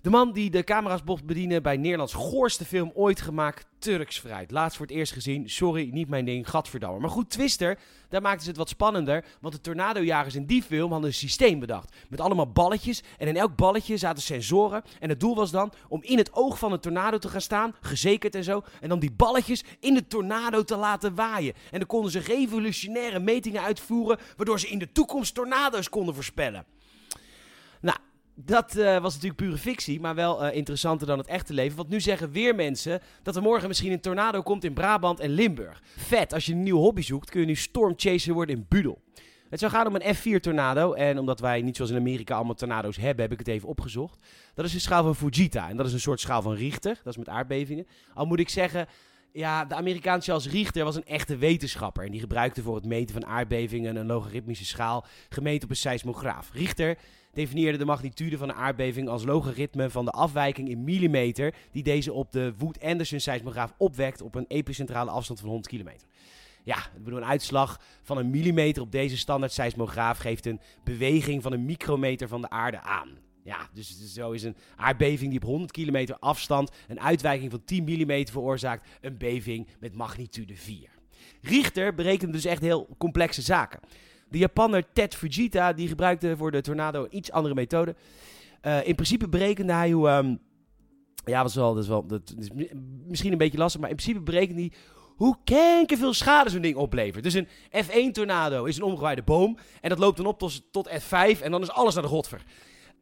De 0.02 0.10
man 0.10 0.32
die 0.32 0.50
de 0.50 0.64
camera's 0.64 1.02
mocht 1.06 1.26
bedienen 1.26 1.64
bij 1.64 1.78
Nederlands 1.78 2.14
goorste 2.14 2.66
film 2.66 2.92
ooit 2.94 3.22
gemaakt, 3.22 3.66
Turks 3.80 4.20
Fruit. 4.20 4.52
Laatst 4.52 4.78
voor 4.78 4.86
het 4.86 4.96
eerst 4.96 5.14
gezien, 5.14 5.50
sorry, 5.50 5.90
niet 5.92 6.10
mijn 6.10 6.26
ding, 6.26 6.50
gadverdammer. 6.50 7.02
Maar 7.02 7.10
goed, 7.10 7.30
Twister, 7.30 7.80
daar 8.10 8.22
maakten 8.22 8.42
ze 8.42 8.50
het 8.50 8.58
wat 8.58 8.70
spannender, 8.70 9.26
want 9.42 9.54
de 9.54 9.62
tornadojagers 9.62 10.36
in 10.36 10.46
die 10.46 10.64
film 10.64 10.92
hadden 10.92 11.10
een 11.10 11.16
systeem 11.16 11.60
bedacht. 11.60 11.96
Met 12.10 12.22
allemaal 12.22 12.52
balletjes 12.52 13.04
en 13.18 13.28
in 13.28 13.38
elk 13.38 13.56
balletje 13.56 13.98
zaten 13.98 14.24
sensoren. 14.24 14.84
En 15.00 15.10
het 15.10 15.20
doel 15.20 15.36
was 15.36 15.52
dan 15.52 15.72
om 15.88 16.04
in 16.04 16.18
het 16.18 16.34
oog 16.34 16.60
van 16.60 16.72
een 16.72 16.80
tornado 16.80 17.18
te 17.18 17.30
gaan 17.30 17.42
staan, 17.42 17.76
gezekerd 17.82 18.36
en 18.36 18.44
zo. 18.44 18.64
En 18.80 18.90
dan 18.90 19.00
die 19.00 19.12
balletjes 19.12 19.64
in 19.80 19.94
de 19.94 20.08
tornado 20.08 20.64
te 20.64 20.76
laten 20.76 21.16
waaien. 21.16 21.54
En 21.72 21.80
dan 21.80 21.88
konden 21.88 22.12
ze 22.12 22.20
revolutionaire 22.20 23.20
metingen 23.20 23.62
uitvoeren, 23.62 24.20
waardoor 24.38 24.60
ze 24.60 24.68
in 24.70 24.80
de 24.80 24.92
toekomst 24.92 25.34
tornado's 25.34 25.90
konden 25.90 26.14
voorspellen. 26.14 26.66
Nou, 27.82 27.98
dat 28.45 28.75
uh, 28.75 29.01
was 29.01 29.13
natuurlijk 29.13 29.41
pure 29.41 29.58
fictie, 29.58 29.99
maar 29.99 30.15
wel 30.15 30.45
uh, 30.45 30.56
interessanter 30.56 31.08
dan 31.08 31.17
het 31.17 31.27
echte 31.27 31.54
leven. 31.54 31.77
Want 31.77 31.89
nu 31.89 32.01
zeggen 32.01 32.32
weer 32.32 32.56
mensen 32.56 33.01
dat 33.23 33.36
er 33.36 33.41
morgen 33.41 33.67
misschien 33.67 33.91
een 33.91 33.99
tornado 33.99 34.41
komt 34.41 34.63
in 34.63 34.73
Brabant 34.73 35.19
en 35.19 35.30
Limburg. 35.30 35.82
Vet, 35.95 36.34
als 36.34 36.45
je 36.45 36.54
een 36.54 36.63
nieuwe 36.63 36.80
hobby 36.80 37.01
zoekt, 37.01 37.30
kun 37.30 37.39
je 37.39 37.45
nu 37.45 37.56
stormchaser 37.56 38.34
worden 38.34 38.56
in 38.56 38.65
Budel. 38.69 39.01
Het 39.51 39.60
zou 39.60 39.71
gaan 39.71 39.88
om 39.88 39.95
een 39.95 40.15
F4-tornado. 40.15 40.93
En 40.93 41.19
omdat 41.19 41.39
wij 41.39 41.62
niet 41.62 41.75
zoals 41.75 41.91
in 41.91 41.97
Amerika 41.97 42.36
allemaal 42.36 42.56
tornado's 42.56 42.97
hebben, 42.97 43.23
heb 43.23 43.32
ik 43.32 43.39
het 43.39 43.47
even 43.47 43.67
opgezocht. 43.67 44.25
Dat 44.54 44.65
is 44.65 44.73
een 44.73 44.80
schaal 44.80 45.04
van 45.04 45.15
Fujita. 45.15 45.69
En 45.69 45.77
dat 45.77 45.86
is 45.86 45.93
een 45.93 45.99
soort 45.99 46.19
schaal 46.19 46.41
van 46.41 46.54
Richter. 46.54 46.99
Dat 47.04 47.13
is 47.13 47.17
met 47.17 47.30
aardbevingen. 47.30 47.88
Al 48.13 48.25
moet 48.25 48.39
ik 48.39 48.49
zeggen, 48.49 48.88
ja, 49.32 49.65
de 49.65 49.75
Amerikaanse 49.75 50.32
Charles 50.32 50.54
Richter 50.54 50.84
was 50.84 50.95
een 50.95 51.06
echte 51.06 51.38
wetenschapper. 51.38 52.06
En 52.06 52.12
die 52.12 52.19
gebruikte 52.19 52.62
voor 52.62 52.75
het 52.75 52.86
meten 52.86 53.13
van 53.13 53.25
aardbevingen 53.25 53.95
een 53.95 54.06
logaritmische 54.06 54.65
schaal 54.65 55.06
gemeten 55.30 55.63
op 55.63 55.69
een 55.69 55.75
seismograaf. 55.75 56.49
Richter 56.54 56.97
definieerde 57.34 57.78
de 57.78 57.86
magnitude 57.86 58.38
van 58.38 58.50
een 58.50 58.56
aardbeving 58.56 59.08
als 59.08 59.24
logaritme 59.24 59.89
van 59.89 60.06
de 60.06 60.12
afwijking 60.12 60.70
in 60.70 60.84
millimeter 60.84 61.54
die 61.72 61.84
deze 61.84 62.13
op 62.13 62.32
de 62.32 62.54
Wood-Anderson 62.58 63.20
seismograaf 63.20 63.74
opwekt 63.78 64.22
op 64.22 64.36
een 64.36 64.46
epicentrale 64.48 65.12
afstand 65.12 65.39
van 65.39 65.50
100 65.50 65.70
kilometer. 65.70 66.08
Ja, 66.63 66.78
ik 66.78 67.04
bedoel, 67.04 67.20
een 67.20 67.26
uitslag 67.26 67.82
van 68.02 68.17
een 68.17 68.30
millimeter 68.30 68.82
op 68.82 68.91
deze 68.91 69.17
standaard 69.17 69.52
seismograaf 69.52 70.17
geeft 70.17 70.46
een 70.46 70.60
beweging 70.84 71.41
van 71.41 71.54
een 71.54 71.65
micrometer 71.65 72.28
van 72.28 72.41
de 72.41 72.50
aarde 72.50 72.82
aan. 72.82 73.10
Ja, 73.44 73.70
dus 73.74 74.13
zo 74.13 74.32
is 74.32 74.44
een 74.44 74.56
aardbeving 74.76 75.30
die 75.30 75.39
op 75.41 75.48
100 75.48 75.72
kilometer 75.72 76.17
afstand 76.20 76.72
een 76.88 77.00
uitwijking 77.00 77.52
van 77.52 77.63
10 77.65 77.84
mm 77.84 78.28
veroorzaakt, 78.28 78.88
een 79.02 79.17
beving 79.17 79.67
met 79.80 79.96
magnitude 79.96 80.56
4. 80.56 80.89
Richter 81.41 81.96
berekent 81.96 82.34
dus 82.34 82.46
echt 82.46 82.62
heel 82.62 82.88
complexe 82.98 83.41
zaken. 83.41 83.80
De 84.32 84.38
Japanner 84.38 84.84
Ted 84.94 85.15
Fujita 85.15 85.74
die 85.74 85.88
gebruikte 85.88 86.38
voor 86.38 86.52
de 86.52 86.62
tornado 86.62 87.04
een 87.04 87.17
iets 87.17 87.32
andere 87.32 87.56
methode. 87.56 87.96
Uh, 88.62 88.88
in 88.88 88.96
principe 88.96 89.30
berekende 89.30 89.74
hij 89.74 89.91
hoe. 89.91 90.10
Um, 90.10 90.39
ja, 91.26 91.41
dat 91.41 91.50
is, 91.50 91.56
wel, 91.56 91.74
dat 91.74 91.84
is 91.84 91.89
wel. 91.89 92.06
Dat 92.06 92.34
is 92.39 92.50
misschien 93.08 93.32
een 93.32 93.38
beetje 93.38 93.58
lastig, 93.58 93.82
maar 93.82 93.89
in 93.89 93.96
principe 93.96 94.24
berekende 94.24 94.62
hij 94.62 94.72
hoe 95.15 95.38
veel 95.88 96.13
schade 96.13 96.50
zo'n 96.50 96.62
ding 96.62 96.76
oplevert. 96.76 97.24
Dus 97.24 97.34
een 97.34 97.48
F1-tornado 97.86 98.63
is 98.63 98.78
een 98.78 98.84
omgewaaide 98.84 99.24
boom. 99.24 99.58
En 99.82 99.89
dat 99.89 100.00
loopt 100.00 100.17
dan 100.17 100.26
op 100.26 100.39
tot, 100.39 100.72
tot 100.72 100.89
F5 100.89 101.41
en 101.41 101.52
dan 101.52 101.62
is 101.62 101.72
alles 101.72 101.94
naar 101.94 102.04
de 102.04 102.10
godver 102.10 102.44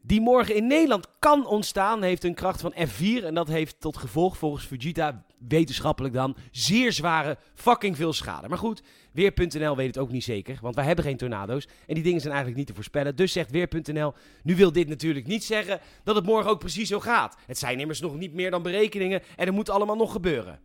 die 0.09 0.21
morgen 0.21 0.55
in 0.55 0.67
Nederland 0.67 1.07
kan 1.19 1.47
ontstaan, 1.47 2.01
heeft 2.01 2.23
een 2.23 2.33
kracht 2.33 2.61
van 2.61 2.73
F4. 2.73 3.23
En 3.23 3.33
dat 3.33 3.47
heeft 3.47 3.79
tot 3.79 3.97
gevolg, 3.97 4.37
volgens 4.37 4.65
Fujita, 4.65 5.25
wetenschappelijk 5.47 6.13
dan, 6.13 6.35
zeer 6.51 6.91
zware 6.91 7.37
fucking 7.53 7.95
veel 7.95 8.13
schade. 8.13 8.47
Maar 8.47 8.57
goed, 8.57 8.81
Weer.nl 9.11 9.75
weet 9.75 9.87
het 9.87 9.97
ook 9.97 10.11
niet 10.11 10.23
zeker, 10.23 10.57
want 10.61 10.75
wij 10.75 10.85
hebben 10.85 11.05
geen 11.05 11.17
tornado's. 11.17 11.67
En 11.87 11.93
die 11.93 12.03
dingen 12.03 12.19
zijn 12.19 12.33
eigenlijk 12.33 12.57
niet 12.57 12.67
te 12.67 12.73
voorspellen. 12.73 13.15
Dus 13.15 13.31
zegt 13.31 13.51
Weer.nl, 13.51 14.13
nu 14.43 14.55
wil 14.55 14.71
dit 14.71 14.87
natuurlijk 14.87 15.27
niet 15.27 15.43
zeggen 15.43 15.79
dat 16.03 16.15
het 16.15 16.25
morgen 16.25 16.51
ook 16.51 16.59
precies 16.59 16.89
zo 16.89 16.99
gaat. 16.99 17.37
Het 17.45 17.57
zijn 17.57 17.79
immers 17.79 17.99
nog 17.99 18.15
niet 18.15 18.33
meer 18.33 18.51
dan 18.51 18.63
berekeningen 18.63 19.21
en 19.35 19.47
er 19.47 19.53
moet 19.53 19.69
allemaal 19.69 19.95
nog 19.95 20.11
gebeuren. 20.11 20.59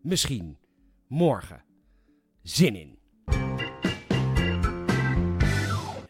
Misschien. 0.00 0.58
Morgen. 1.06 1.64
Zin 2.42 2.76
in. 2.76 2.99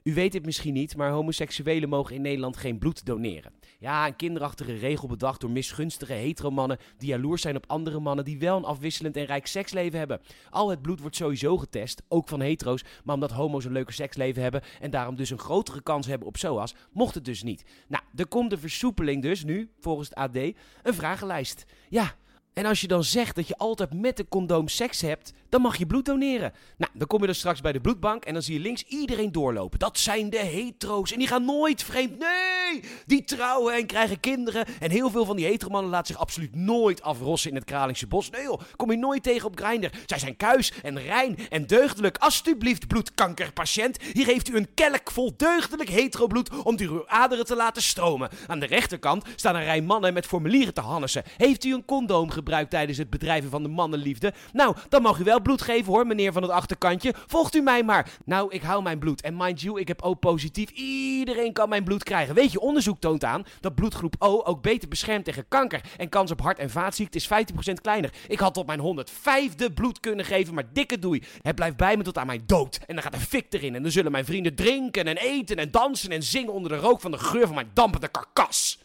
U 0.03 0.15
weet 0.15 0.33
het 0.33 0.45
misschien 0.45 0.75
niet, 0.75 0.97
maar 0.97 1.11
homoseksuelen 1.11 1.89
mogen 1.89 2.15
in 2.15 2.23
Nederland 2.23 2.57
geen 2.57 2.79
bloed 2.79 3.05
doneren. 3.07 3.53
Ja, 3.79 4.07
een 4.07 4.17
kinderachtige 4.17 4.75
regel 4.75 5.09
bedacht 5.09 5.41
door 5.41 5.51
misgunstige 5.51 6.13
heteromannen 6.13 6.79
die 6.99 7.09
jaloers 7.09 7.43
zijn 7.43 7.57
op 7.57 7.65
andere 7.67 8.01
mannen 8.01 8.25
die 8.25 8.39
wel 8.39 8.57
een 8.57 8.65
afwisselend 8.65 9.17
en 9.17 9.25
rijk 9.25 9.47
seksleven 9.47 9.99
hebben. 9.99 10.21
Al 10.51 10.71
het 10.71 10.83
bloed 10.83 11.01
wordt 11.01 11.17
sowieso 11.17 11.59
getest, 11.59 12.03
ook 12.09 12.29
van 12.29 12.41
hetero's, 12.41 12.85
maar 13.05 13.15
omdat 13.15 13.31
homo's 13.31 13.65
een 13.65 13.73
leuker 13.73 13.95
seksleven 13.95 14.43
hebben 14.43 14.63
en 14.81 14.91
daarom 14.91 15.17
dus 15.17 15.31
een 15.31 15.39
grotere 15.39 15.83
kans 15.83 16.07
hebben 16.07 16.29
op 16.29 16.37
SOAS, 16.37 16.75
mocht 16.93 17.15
het 17.15 17.25
dus 17.25 17.43
niet. 17.43 17.65
Nou, 17.89 18.03
er 18.17 18.27
komt 18.27 18.51
de 18.51 18.59
versoepeling 18.59 19.23
dus 19.23 19.45
nu, 19.45 19.71
volgens 19.81 20.09
het 20.09 20.19
AD, 20.19 20.37
een 20.37 20.55
vragenlijst. 20.95 21.65
Ja, 21.89 22.15
en 22.53 22.67
als 22.67 22.81
je 22.81 22.87
dan 22.87 23.05
zegt 23.05 23.37
dat 23.37 23.49
je 23.49 23.57
altijd 23.57 23.95
met 23.95 24.19
een 24.19 24.29
condoom 24.29 24.69
seks 24.69 25.01
hebt, 25.01 25.33
dan 25.49 25.61
mag 25.61 25.77
je 25.77 25.87
bloed 25.87 26.05
doneren. 26.05 26.53
Nou, 26.77 26.93
dan 26.95 27.07
kom 27.07 27.21
je 27.21 27.27
dan 27.27 27.35
straks 27.35 27.61
bij 27.61 27.73
de 27.73 27.81
bloedbank 27.81 28.25
en 28.25 28.33
dan 28.33 28.43
zie 28.43 28.55
je 28.55 28.61
links 28.61 28.83
iedereen 28.83 29.33
doorlopen. 29.33 29.79
Dat 29.79 29.99
zijn 29.99 30.31
de 30.31 30.39
hetero's 30.39 31.13
en 31.13 31.19
die 31.19 31.29
gaan 31.29 31.45
nooit 31.45 31.83
vreemd. 31.83 32.19
Nee, 32.19 32.83
Die 33.07 33.25
trouwen 33.25 33.75
en 33.75 33.87
krijgen 33.87 34.21
kinderen. 34.21 34.67
En 34.81 34.91
heel 34.91 35.11
veel 35.11 35.25
van 35.25 35.37
die 35.37 35.47
heteromannen 35.47 35.91
laten 35.91 36.07
zich 36.07 36.23
absoluut 36.23 36.55
nooit 36.55 37.03
afrossen 37.03 37.51
in 37.51 37.57
het 37.57 37.65
Kralingse 37.65 38.07
bos. 38.07 38.31
Nee 38.31 38.43
joh, 38.43 38.61
kom 38.77 38.91
je 38.91 38.97
nooit 38.97 39.23
tegen 39.23 39.47
op 39.47 39.61
Grindr. 39.61 39.89
Zij 40.07 40.19
zijn 40.19 40.37
kuis 40.37 40.73
en 40.83 41.01
rein 41.01 41.39
en 41.49 41.67
deugdelijk. 41.67 42.19
Alsjeblieft, 42.19 42.87
bloedkankerpatiënt. 42.87 44.03
Hier 44.13 44.27
heeft 44.27 44.49
u 44.49 44.57
een 44.57 44.75
kelk 44.75 45.11
vol 45.11 45.33
deugdelijk 45.37 45.89
heterobloed 45.89 46.63
om 46.63 46.79
uw 46.79 47.09
aderen 47.09 47.45
te 47.45 47.57
laten 47.57 47.83
stromen. 47.83 48.31
Aan 48.47 48.61
de 48.61 48.67
rechterkant 48.67 49.25
staan 49.37 49.55
een 49.55 49.65
rij 49.65 49.83
mannen 49.83 50.15
met 50.15 50.27
formulieren 50.27 50.75
te 50.75 50.81
hannissen. 50.81 51.23
Heeft 51.37 51.65
u 51.65 51.75
een 51.75 51.85
condoom 51.85 52.31
gebruikt 52.41 52.71
tijdens 52.71 52.99
het 52.99 53.11
bedrijven 53.11 53.51
van 53.51 53.63
de 53.63 53.69
mannenliefde? 53.69 54.33
Nou, 54.53 54.77
dan 54.89 55.03
mag 55.03 55.19
u 55.19 55.25
wel 55.25 55.41
bloed 55.41 55.63
geven 55.63 55.93
hoor, 55.93 56.07
meneer 56.07 56.33
van 56.33 56.43
het 56.43 56.51
achterkantje. 56.51 57.15
Volgt 57.27 57.55
u 57.55 57.61
mij 57.61 57.83
maar. 57.83 58.11
Nou, 58.25 58.53
ik 58.53 58.63
hou 58.63 58.83
mijn 58.83 58.99
bloed. 58.99 59.21
En 59.21 59.37
mind 59.37 59.61
you, 59.61 59.81
ik 59.81 59.89
heb 59.89 60.03
O 60.03 60.15
positief. 60.15 60.71
Iedereen 60.71 61.53
kan 61.53 61.69
mijn 61.69 61.85
bloed 61.85 62.03
krijgen. 62.03 62.35
Weet 62.35 62.53
je, 62.53 62.61
onderzoek 62.61 63.01
toont 63.01 63.25
aan 63.25 63.45
dat 63.61 63.75
bloedgroep 63.75 64.15
O 64.19 64.43
ook 64.45 64.63
beter 64.63 64.89
beschermt 64.89 65.25
tegen 65.25 65.49
kanker. 65.49 65.81
En 65.97 66.09
kans 66.09 66.31
op 66.31 66.41
hart- 66.41 66.59
en 66.59 66.71
vaatziekten 66.71 67.21
is 67.21 67.27
15% 67.27 67.81
kleiner. 67.81 68.13
Ik 68.29 68.39
had 68.39 68.55
tot 68.55 68.67
mijn 68.67 68.81
105e 68.81 69.71
bloed 69.75 70.01
kunnen 70.01 70.25
geven, 70.25 70.55
maar 70.55 70.73
dikke 70.73 70.99
doei. 70.99 71.23
Het 71.43 71.55
blijft 71.55 71.77
bij 71.77 71.97
me 71.97 72.03
tot 72.03 72.19
aan 72.19 72.27
mijn 72.27 72.43
dood. 72.47 72.81
En 72.87 72.95
dan 72.95 73.03
gaat 73.03 73.13
de 73.13 73.21
fik 73.21 73.47
erin. 73.51 73.75
En 73.75 73.83
dan 73.83 73.91
zullen 73.91 74.13
mijn 74.13 74.25
vrienden 74.25 74.55
drinken 74.55 75.07
en 75.07 75.17
eten 75.17 75.57
en 75.57 75.71
dansen 75.71 76.11
en 76.11 76.23
zingen 76.23 76.53
onder 76.53 76.71
de 76.71 76.79
rook 76.79 77.01
van 77.01 77.11
de 77.11 77.19
geur 77.19 77.47
van 77.47 77.55
mijn 77.55 77.71
dampende 77.75 78.09
karkas. 78.09 78.79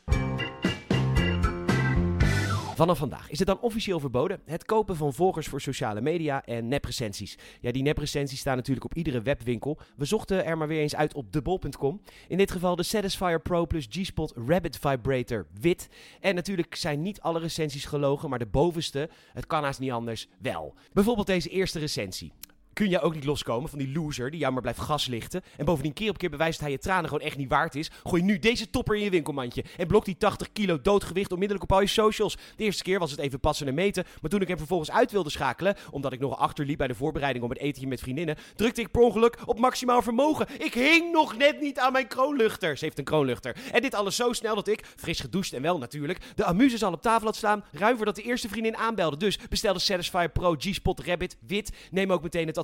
Vanaf 2.75 2.97
vandaag 2.97 3.29
is 3.29 3.39
het 3.39 3.47
dan 3.47 3.59
officieel 3.59 3.99
verboden 3.99 4.41
het 4.45 4.65
kopen 4.65 4.95
van 4.95 5.13
volgers 5.13 5.47
voor 5.47 5.61
sociale 5.61 6.01
media 6.01 6.45
en 6.45 6.67
neprecensies. 6.67 7.37
Ja, 7.61 7.71
die 7.71 7.83
neprecensies 7.83 8.39
staan 8.39 8.55
natuurlijk 8.55 8.85
op 8.85 8.93
iedere 8.93 9.21
webwinkel. 9.21 9.79
We 9.97 10.05
zochten 10.05 10.45
er 10.45 10.57
maar 10.57 10.67
weer 10.67 10.81
eens 10.81 10.95
uit 10.95 11.13
op 11.13 11.31
debol.com. 11.33 12.01
In 12.27 12.37
dit 12.37 12.51
geval 12.51 12.75
de 12.75 12.83
Satisfyer 12.83 13.41
Pro 13.41 13.65
plus 13.65 13.87
G-Spot 13.89 14.33
Rabbit 14.47 14.77
Vibrator 14.77 15.47
wit. 15.59 15.89
En 16.19 16.35
natuurlijk 16.35 16.75
zijn 16.75 17.01
niet 17.01 17.21
alle 17.21 17.39
recensies 17.39 17.85
gelogen, 17.85 18.29
maar 18.29 18.39
de 18.39 18.45
bovenste, 18.45 19.09
het 19.33 19.45
kan 19.45 19.63
haast 19.63 19.79
niet 19.79 19.91
anders, 19.91 20.27
wel. 20.39 20.73
Bijvoorbeeld 20.93 21.27
deze 21.27 21.49
eerste 21.49 21.79
recensie 21.79 22.31
kun 22.75 22.89
je 22.89 23.01
ook 23.01 23.13
niet 23.13 23.25
loskomen 23.25 23.69
van 23.69 23.79
die 23.79 23.91
loser 23.91 24.31
die 24.31 24.39
jou 24.39 24.53
maar 24.53 24.61
blijft 24.61 24.79
gaslichten. 24.79 25.43
En 25.57 25.65
bovendien 25.65 25.93
keer 25.93 26.09
op 26.09 26.17
keer 26.17 26.29
bewijst 26.29 26.53
dat 26.53 26.67
hij 26.67 26.71
je 26.71 26.81
tranen 26.81 27.09
gewoon 27.09 27.25
echt 27.25 27.37
niet 27.37 27.49
waard 27.49 27.75
is. 27.75 27.91
Gooi 28.03 28.21
nu 28.21 28.39
deze 28.39 28.69
topper 28.69 28.95
in 28.95 29.03
je 29.03 29.09
winkelmandje. 29.09 29.63
En 29.77 29.87
blok 29.87 30.05
die 30.05 30.17
80 30.17 30.51
kilo 30.51 30.81
doodgewicht 30.81 31.31
onmiddellijk 31.31 31.71
op 31.71 31.77
al 31.77 31.81
je 31.81 31.87
socials. 31.87 32.37
De 32.55 32.63
eerste 32.63 32.83
keer 32.83 32.99
was 32.99 33.11
het 33.11 33.19
even 33.19 33.39
passen 33.39 33.67
en 33.67 33.73
meten. 33.73 34.03
Maar 34.21 34.29
toen 34.29 34.41
ik 34.41 34.47
hem 34.47 34.57
vervolgens 34.57 34.91
uit 34.91 35.11
wilde 35.11 35.29
schakelen, 35.29 35.75
omdat 35.91 36.13
ik 36.13 36.19
nog 36.19 36.37
achterliep 36.37 36.77
bij 36.77 36.87
de 36.87 36.95
voorbereiding 36.95 37.43
om 37.43 37.49
het 37.49 37.59
etentje 37.59 37.87
met 37.87 37.99
vriendinnen, 37.99 38.37
drukte 38.55 38.81
ik 38.81 38.91
per 38.91 39.01
ongeluk 39.01 39.37
op 39.45 39.59
maximaal 39.59 40.01
vermogen. 40.01 40.47
Ik 40.57 40.73
hing 40.73 41.11
nog 41.11 41.37
net 41.37 41.61
niet 41.61 41.79
aan 41.79 41.91
mijn 41.91 42.07
kroonluchter. 42.07 42.77
Ze 42.77 42.85
heeft 42.85 42.97
een 42.97 43.03
kroonluchter. 43.03 43.55
En 43.71 43.81
dit 43.81 43.93
alles 43.93 44.15
zo 44.15 44.33
snel 44.33 44.55
dat 44.55 44.67
ik, 44.67 44.85
fris 44.95 45.19
gedoucht 45.19 45.53
en 45.53 45.61
wel 45.61 45.77
natuurlijk, 45.77 46.19
de 46.35 46.45
amuses 46.45 46.83
al 46.83 46.93
op 46.93 47.01
tafel 47.01 47.25
had 47.25 47.35
staan, 47.35 47.63
ruim 47.71 47.95
voordat 47.95 48.15
de 48.15 48.21
eerste 48.21 48.49
vriendin 48.49 48.77
aanbelde. 48.77 49.17
Dus 49.17 49.39
bestelde 49.49 49.79
Satisfyer 49.79 50.29
Pro 50.29 50.55
G-Spot 50.59 50.99
Rabbit 50.99 51.37
wit. 51.47 51.71
Neem 51.91 52.11
ook 52.11 52.23
meteen 52.23 52.47
het 52.47 52.57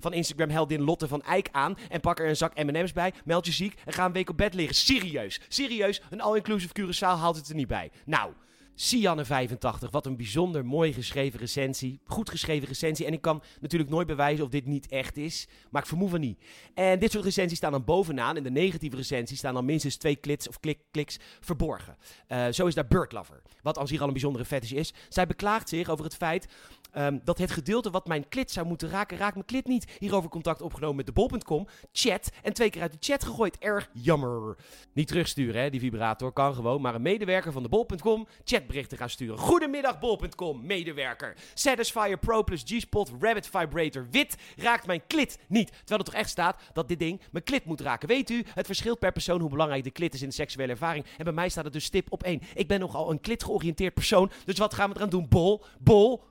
van 0.00 0.12
Instagram 0.12 0.48
heldin 0.50 0.82
Lotte 0.82 1.08
van 1.08 1.22
Eijk 1.22 1.48
aan 1.52 1.76
en 1.88 2.00
pak 2.00 2.20
er 2.20 2.28
een 2.28 2.36
zak 2.36 2.64
M&M's 2.64 2.92
bij, 2.92 3.12
meld 3.24 3.46
je 3.46 3.52
ziek 3.52 3.74
en 3.84 3.92
ga 3.92 4.04
een 4.04 4.12
week 4.12 4.30
op 4.30 4.36
bed 4.36 4.54
liggen. 4.54 4.76
Serieus, 4.76 5.40
serieus, 5.48 6.02
een 6.10 6.20
all-inclusive 6.20 6.74
Curaçao 6.80 7.18
haalt 7.20 7.36
het 7.36 7.48
er 7.48 7.54
niet 7.54 7.68
bij. 7.68 7.90
Nou... 8.04 8.32
Sianne85, 8.78 9.90
wat 9.90 10.06
een 10.06 10.16
bijzonder 10.16 10.66
mooi 10.66 10.92
geschreven 10.92 11.40
recensie. 11.40 12.00
Goed 12.04 12.30
geschreven 12.30 12.68
recensie. 12.68 13.06
En 13.06 13.12
ik 13.12 13.20
kan 13.20 13.42
natuurlijk 13.60 13.90
nooit 13.90 14.06
bewijzen 14.06 14.44
of 14.44 14.50
dit 14.50 14.66
niet 14.66 14.88
echt 14.88 15.16
is. 15.16 15.48
Maar 15.70 15.82
ik 15.82 15.88
vermoed 15.88 16.10
van 16.10 16.20
niet. 16.20 16.44
En 16.74 16.98
dit 16.98 17.12
soort 17.12 17.24
recensies 17.24 17.56
staan 17.58 17.72
dan 17.72 17.84
bovenaan. 17.84 18.36
In 18.36 18.42
de 18.42 18.50
negatieve 18.50 18.96
recensies 18.96 19.38
staan 19.38 19.54
dan 19.54 19.64
minstens 19.64 19.96
twee 19.96 20.16
kliks 20.16 20.48
of 20.48 20.60
klik, 20.60 20.78
kliks 20.90 21.16
verborgen. 21.40 21.96
Uh, 22.28 22.46
zo 22.50 22.66
is 22.66 22.74
daar 22.74 22.86
Birdlover. 22.86 23.42
Wat 23.62 23.78
als 23.78 23.90
hier 23.90 24.00
al 24.00 24.06
een 24.06 24.12
bijzondere 24.12 24.44
fetish 24.44 24.72
is. 24.72 24.94
Zij 25.08 25.26
beklaagt 25.26 25.68
zich 25.68 25.88
over 25.88 26.04
het 26.04 26.14
feit 26.16 26.48
Um, 26.96 27.20
dat 27.24 27.38
het 27.38 27.50
gedeelte 27.50 27.90
wat 27.90 28.06
mijn 28.06 28.28
klit 28.28 28.50
zou 28.50 28.66
moeten 28.66 28.88
raken, 28.88 29.18
raakt 29.18 29.34
mijn 29.34 29.46
klit 29.46 29.66
niet. 29.66 29.96
Hierover 29.98 30.30
contact 30.30 30.62
opgenomen 30.62 30.96
met 30.96 31.06
de 31.06 31.12
bol.com, 31.12 31.66
chat 31.92 32.30
en 32.42 32.52
twee 32.52 32.70
keer 32.70 32.82
uit 32.82 32.92
de 32.92 32.98
chat 33.00 33.24
gegooid. 33.24 33.58
Erg 33.58 33.88
jammer. 33.92 34.56
Niet 34.92 35.08
terugsturen, 35.08 35.62
hè, 35.62 35.70
die 35.70 35.80
vibrator 35.80 36.32
kan 36.32 36.54
gewoon, 36.54 36.80
maar 36.80 36.94
een 36.94 37.02
medewerker 37.02 37.52
van 37.52 37.62
de 37.62 37.68
bol.com 37.68 38.26
chatberichten 38.44 38.98
gaan 38.98 39.10
sturen. 39.10 39.38
Goedemiddag 39.38 39.98
bol.com, 39.98 40.66
medewerker. 40.66 41.36
Satisfyer 41.54 42.18
Pro 42.18 42.44
plus 42.44 42.62
G-Spot 42.66 43.12
Rabbit 43.20 43.46
Vibrator 43.46 44.06
wit 44.10 44.36
raakt 44.56 44.86
mijn 44.86 45.06
klit 45.06 45.38
niet. 45.48 45.68
Terwijl 45.68 45.98
er 45.98 46.04
toch 46.04 46.14
echt 46.14 46.30
staat 46.30 46.62
dat 46.72 46.88
dit 46.88 46.98
ding 46.98 47.20
mijn 47.30 47.44
klit 47.44 47.64
moet 47.64 47.80
raken. 47.80 48.08
Weet 48.08 48.30
u, 48.30 48.44
het 48.54 48.66
verschilt 48.66 48.98
per 48.98 49.12
persoon 49.12 49.40
hoe 49.40 49.50
belangrijk 49.50 49.84
de 49.84 49.90
klit 49.90 50.14
is 50.14 50.22
in 50.22 50.28
de 50.28 50.34
seksuele 50.34 50.72
ervaring. 50.72 51.04
En 51.16 51.24
bij 51.24 51.32
mij 51.32 51.48
staat 51.48 51.64
het 51.64 51.72
dus 51.72 51.84
stip 51.84 52.12
op 52.12 52.22
één. 52.22 52.40
Ik 52.54 52.68
ben 52.68 52.80
nogal 52.80 53.10
een 53.10 53.20
klit 53.20 53.44
georiënteerd 53.44 53.94
persoon, 53.94 54.30
dus 54.44 54.58
wat 54.58 54.74
gaan 54.74 54.90
we 54.90 54.96
eraan 54.96 55.08
doen? 55.08 55.28
Bol, 55.28 55.64
bol... 55.78 56.22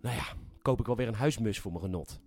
Nou 0.00 0.16
ja, 0.16 0.24
koop 0.62 0.80
ik 0.80 0.86
wel 0.86 0.96
weer 0.96 1.08
een 1.08 1.14
huismus 1.14 1.58
voor 1.58 1.72
mijn 1.72 1.84
genot. 1.84 2.20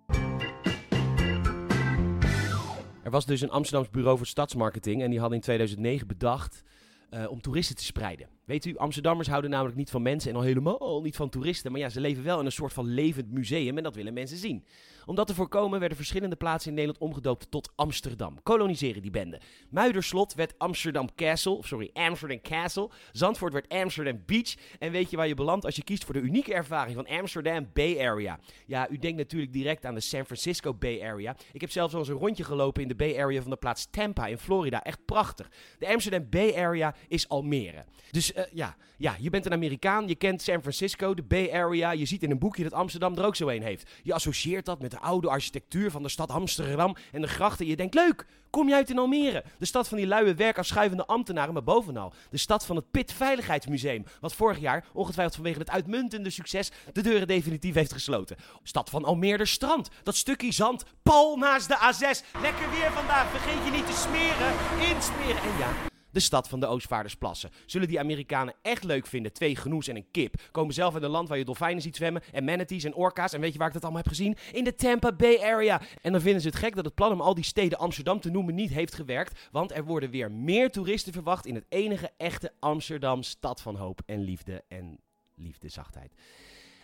Er 3.02 3.10
was 3.10 3.26
dus 3.26 3.40
een 3.40 3.50
Amsterdams 3.50 3.90
bureau 3.90 4.16
voor 4.16 4.26
stadsmarketing 4.26 5.02
en 5.02 5.10
die 5.10 5.20
had 5.20 5.32
in 5.32 5.40
2009 5.40 6.06
bedacht 6.06 6.62
uh, 7.10 7.30
om 7.30 7.40
toeristen 7.40 7.76
te 7.76 7.84
spreiden. 7.84 8.28
Weet 8.44 8.64
u, 8.64 8.76
Amsterdammers 8.76 9.28
houden 9.28 9.50
namelijk 9.50 9.76
niet 9.76 9.90
van 9.90 10.02
mensen 10.02 10.30
en 10.30 10.36
al 10.36 10.42
helemaal 10.42 11.00
niet 11.02 11.16
van 11.16 11.28
toeristen. 11.28 11.72
Maar 11.72 11.80
ja, 11.80 11.88
ze 11.88 12.00
leven 12.00 12.24
wel 12.24 12.40
in 12.40 12.46
een 12.46 12.52
soort 12.52 12.72
van 12.72 12.86
levend 12.86 13.30
museum 13.30 13.76
en 13.76 13.82
dat 13.82 13.94
willen 13.94 14.14
mensen 14.14 14.38
zien. 14.38 14.64
Om 15.08 15.14
dat 15.14 15.26
te 15.26 15.34
voorkomen 15.34 15.78
werden 15.78 15.96
verschillende 15.96 16.36
plaatsen 16.36 16.70
in 16.70 16.76
Nederland 16.76 17.02
omgedoopt 17.02 17.50
tot 17.50 17.72
Amsterdam. 17.74 18.42
Koloniseren 18.42 19.02
die 19.02 19.10
bende. 19.10 19.40
Muiderslot 19.70 20.34
werd 20.34 20.54
Amsterdam 20.58 21.14
Castle, 21.14 21.58
sorry, 21.60 21.90
Amsterdam 21.92 22.40
Castle. 22.40 22.90
Zandvoort 23.12 23.52
werd 23.52 23.68
Amsterdam 23.68 24.22
Beach. 24.26 24.54
En 24.78 24.92
weet 24.92 25.10
je 25.10 25.16
waar 25.16 25.26
je 25.26 25.34
belandt 25.34 25.64
als 25.64 25.76
je 25.76 25.84
kiest 25.84 26.04
voor 26.04 26.14
de 26.14 26.20
unieke 26.20 26.54
ervaring 26.54 26.94
van 26.94 27.06
Amsterdam 27.06 27.68
Bay 27.72 28.06
Area? 28.06 28.38
Ja, 28.66 28.90
u 28.90 28.98
denkt 28.98 29.16
natuurlijk 29.16 29.52
direct 29.52 29.84
aan 29.84 29.94
de 29.94 30.00
San 30.00 30.24
Francisco 30.24 30.74
Bay 30.74 31.02
Area. 31.02 31.36
Ik 31.52 31.60
heb 31.60 31.70
zelfs 31.70 31.92
al 31.94 32.00
eens 32.00 32.08
een 32.08 32.14
rondje 32.14 32.44
gelopen 32.44 32.82
in 32.82 32.88
de 32.88 32.94
Bay 32.94 33.20
Area 33.20 33.40
van 33.40 33.50
de 33.50 33.56
plaats 33.56 33.86
Tampa 33.90 34.26
in 34.26 34.38
Florida. 34.38 34.82
Echt 34.82 35.04
prachtig. 35.04 35.50
De 35.78 35.88
Amsterdam 35.88 36.26
Bay 36.30 36.54
Area 36.56 36.94
is 37.08 37.28
Almere. 37.28 37.84
Dus 38.10 38.32
uh, 38.32 38.42
ja, 38.52 38.76
ja, 38.96 39.16
je 39.18 39.30
bent 39.30 39.46
een 39.46 39.52
Amerikaan, 39.52 40.08
je 40.08 40.14
kent 40.14 40.42
San 40.42 40.60
Francisco, 40.60 41.14
de 41.14 41.22
Bay 41.22 41.52
Area. 41.52 41.90
Je 41.90 42.04
ziet 42.04 42.22
in 42.22 42.30
een 42.30 42.38
boekje 42.38 42.62
dat 42.62 42.72
Amsterdam 42.72 43.16
er 43.16 43.24
ook 43.24 43.36
zo 43.36 43.48
een 43.48 43.62
heeft. 43.62 43.90
Je 44.02 44.14
associeert 44.14 44.64
dat 44.64 44.80
met 44.80 44.96
de 44.98 45.04
oude 45.04 45.28
architectuur 45.28 45.90
van 45.90 46.02
de 46.02 46.08
stad 46.08 46.30
Amsterdam 46.30 46.96
en 47.12 47.20
de 47.20 47.28
grachten. 47.28 47.66
Je 47.66 47.76
denkt, 47.76 47.94
leuk, 47.94 48.26
kom 48.50 48.68
je 48.68 48.74
uit 48.74 48.90
in 48.90 48.98
Almere? 48.98 49.44
De 49.58 49.66
stad 49.66 49.88
van 49.88 49.96
die 49.96 50.06
luie 50.06 50.34
werkafschuivende 50.34 51.06
ambtenaren, 51.06 51.52
maar 51.52 51.62
bovenal 51.62 52.12
de 52.30 52.36
stad 52.36 52.66
van 52.66 52.76
het 52.76 52.90
Pit 52.90 53.12
Veiligheidsmuseum. 53.12 54.04
Wat 54.20 54.34
vorig 54.34 54.58
jaar, 54.58 54.84
ongetwijfeld 54.92 55.34
vanwege 55.34 55.58
het 55.58 55.70
uitmuntende 55.70 56.30
succes, 56.30 56.70
de 56.92 57.02
deuren 57.02 57.26
definitief 57.26 57.74
heeft 57.74 57.92
gesloten. 57.92 58.36
Stad 58.62 58.90
van 58.90 59.04
Almere 59.04 59.46
Strand, 59.46 59.88
dat 60.02 60.16
stukje 60.16 60.52
zand, 60.52 60.84
pal 61.02 61.36
naast 61.36 61.68
de 61.68 61.76
A6. 61.76 62.40
Lekker 62.40 62.70
weer 62.70 62.92
vandaag, 62.92 63.30
vergeet 63.30 63.64
je 63.64 63.70
niet 63.70 63.86
te 63.86 63.92
smeren, 63.92 64.52
insmeren. 64.94 65.42
En 65.42 65.58
ja 65.58 65.96
de 66.18 66.24
stad 66.24 66.48
van 66.48 66.60
de 66.60 66.66
Oostvaardersplassen. 66.66 67.50
Zullen 67.66 67.88
die 67.88 67.98
Amerikanen 67.98 68.54
echt 68.62 68.84
leuk 68.84 69.06
vinden? 69.06 69.32
Twee 69.32 69.56
genoes 69.56 69.88
en 69.88 69.96
een 69.96 70.10
kip. 70.10 70.34
Komen 70.50 70.74
zelf 70.74 70.96
in 70.96 71.02
een 71.02 71.10
land 71.10 71.28
waar 71.28 71.38
je 71.38 71.44
dolfijnen 71.44 71.82
ziet 71.82 71.96
zwemmen 71.96 72.22
en 72.32 72.44
manatees 72.44 72.84
en 72.84 72.94
orka's. 72.94 73.32
En 73.32 73.40
weet 73.40 73.52
je 73.52 73.58
waar 73.58 73.66
ik 73.66 73.72
dat 73.72 73.82
allemaal 73.82 74.02
heb 74.02 74.10
gezien? 74.10 74.36
In 74.52 74.64
de 74.64 74.74
Tampa 74.74 75.12
Bay 75.12 75.38
Area. 75.42 75.80
En 76.02 76.12
dan 76.12 76.20
vinden 76.20 76.40
ze 76.40 76.48
het 76.48 76.56
gek 76.56 76.74
dat 76.74 76.84
het 76.84 76.94
plan 76.94 77.12
om 77.12 77.20
al 77.20 77.34
die 77.34 77.44
steden 77.44 77.78
Amsterdam 77.78 78.20
te 78.20 78.30
noemen 78.30 78.54
niet 78.54 78.70
heeft 78.70 78.94
gewerkt. 78.94 79.48
Want 79.50 79.72
er 79.72 79.84
worden 79.84 80.10
weer 80.10 80.32
meer 80.32 80.70
toeristen 80.70 81.12
verwacht 81.12 81.46
in 81.46 81.54
het 81.54 81.64
enige 81.68 82.10
echte 82.16 82.52
Amsterdam, 82.58 83.22
stad 83.22 83.60
van 83.60 83.76
hoop 83.76 84.00
en 84.06 84.20
liefde 84.20 84.64
en 84.68 84.98
liefde, 85.34 85.68
zachtheid. 85.68 86.12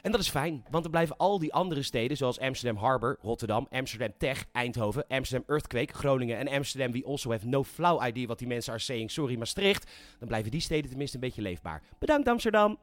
En 0.04 0.10
dat 0.10 0.20
is 0.20 0.28
fijn, 0.28 0.64
want 0.70 0.84
er 0.84 0.90
blijven 0.90 1.16
al 1.16 1.38
die 1.38 1.52
andere 1.52 1.82
steden, 1.82 2.16
zoals 2.16 2.38
Amsterdam 2.38 2.82
Harbor, 2.82 3.18
Rotterdam, 3.20 3.66
Amsterdam 3.70 4.12
Tech, 4.18 4.44
Eindhoven, 4.52 5.06
Amsterdam 5.08 5.48
Earthquake, 5.48 5.94
Groningen 5.94 6.38
en 6.38 6.48
Amsterdam 6.48 6.92
We 6.92 7.04
Also 7.06 7.30
Have 7.30 7.46
No 7.46 7.62
Flow 7.62 8.06
Idea 8.06 8.26
wat 8.26 8.38
die 8.38 8.48
mensen 8.48 8.72
are 8.72 8.82
saying, 8.82 9.10
sorry 9.10 9.36
Maastricht. 9.36 9.90
Dan 10.18 10.28
blijven 10.28 10.50
die 10.50 10.60
steden 10.60 10.88
tenminste 10.88 11.16
een 11.16 11.22
beetje 11.22 11.42
leefbaar. 11.42 11.82
Bedankt 11.98 12.28
Amsterdam! 12.28 12.78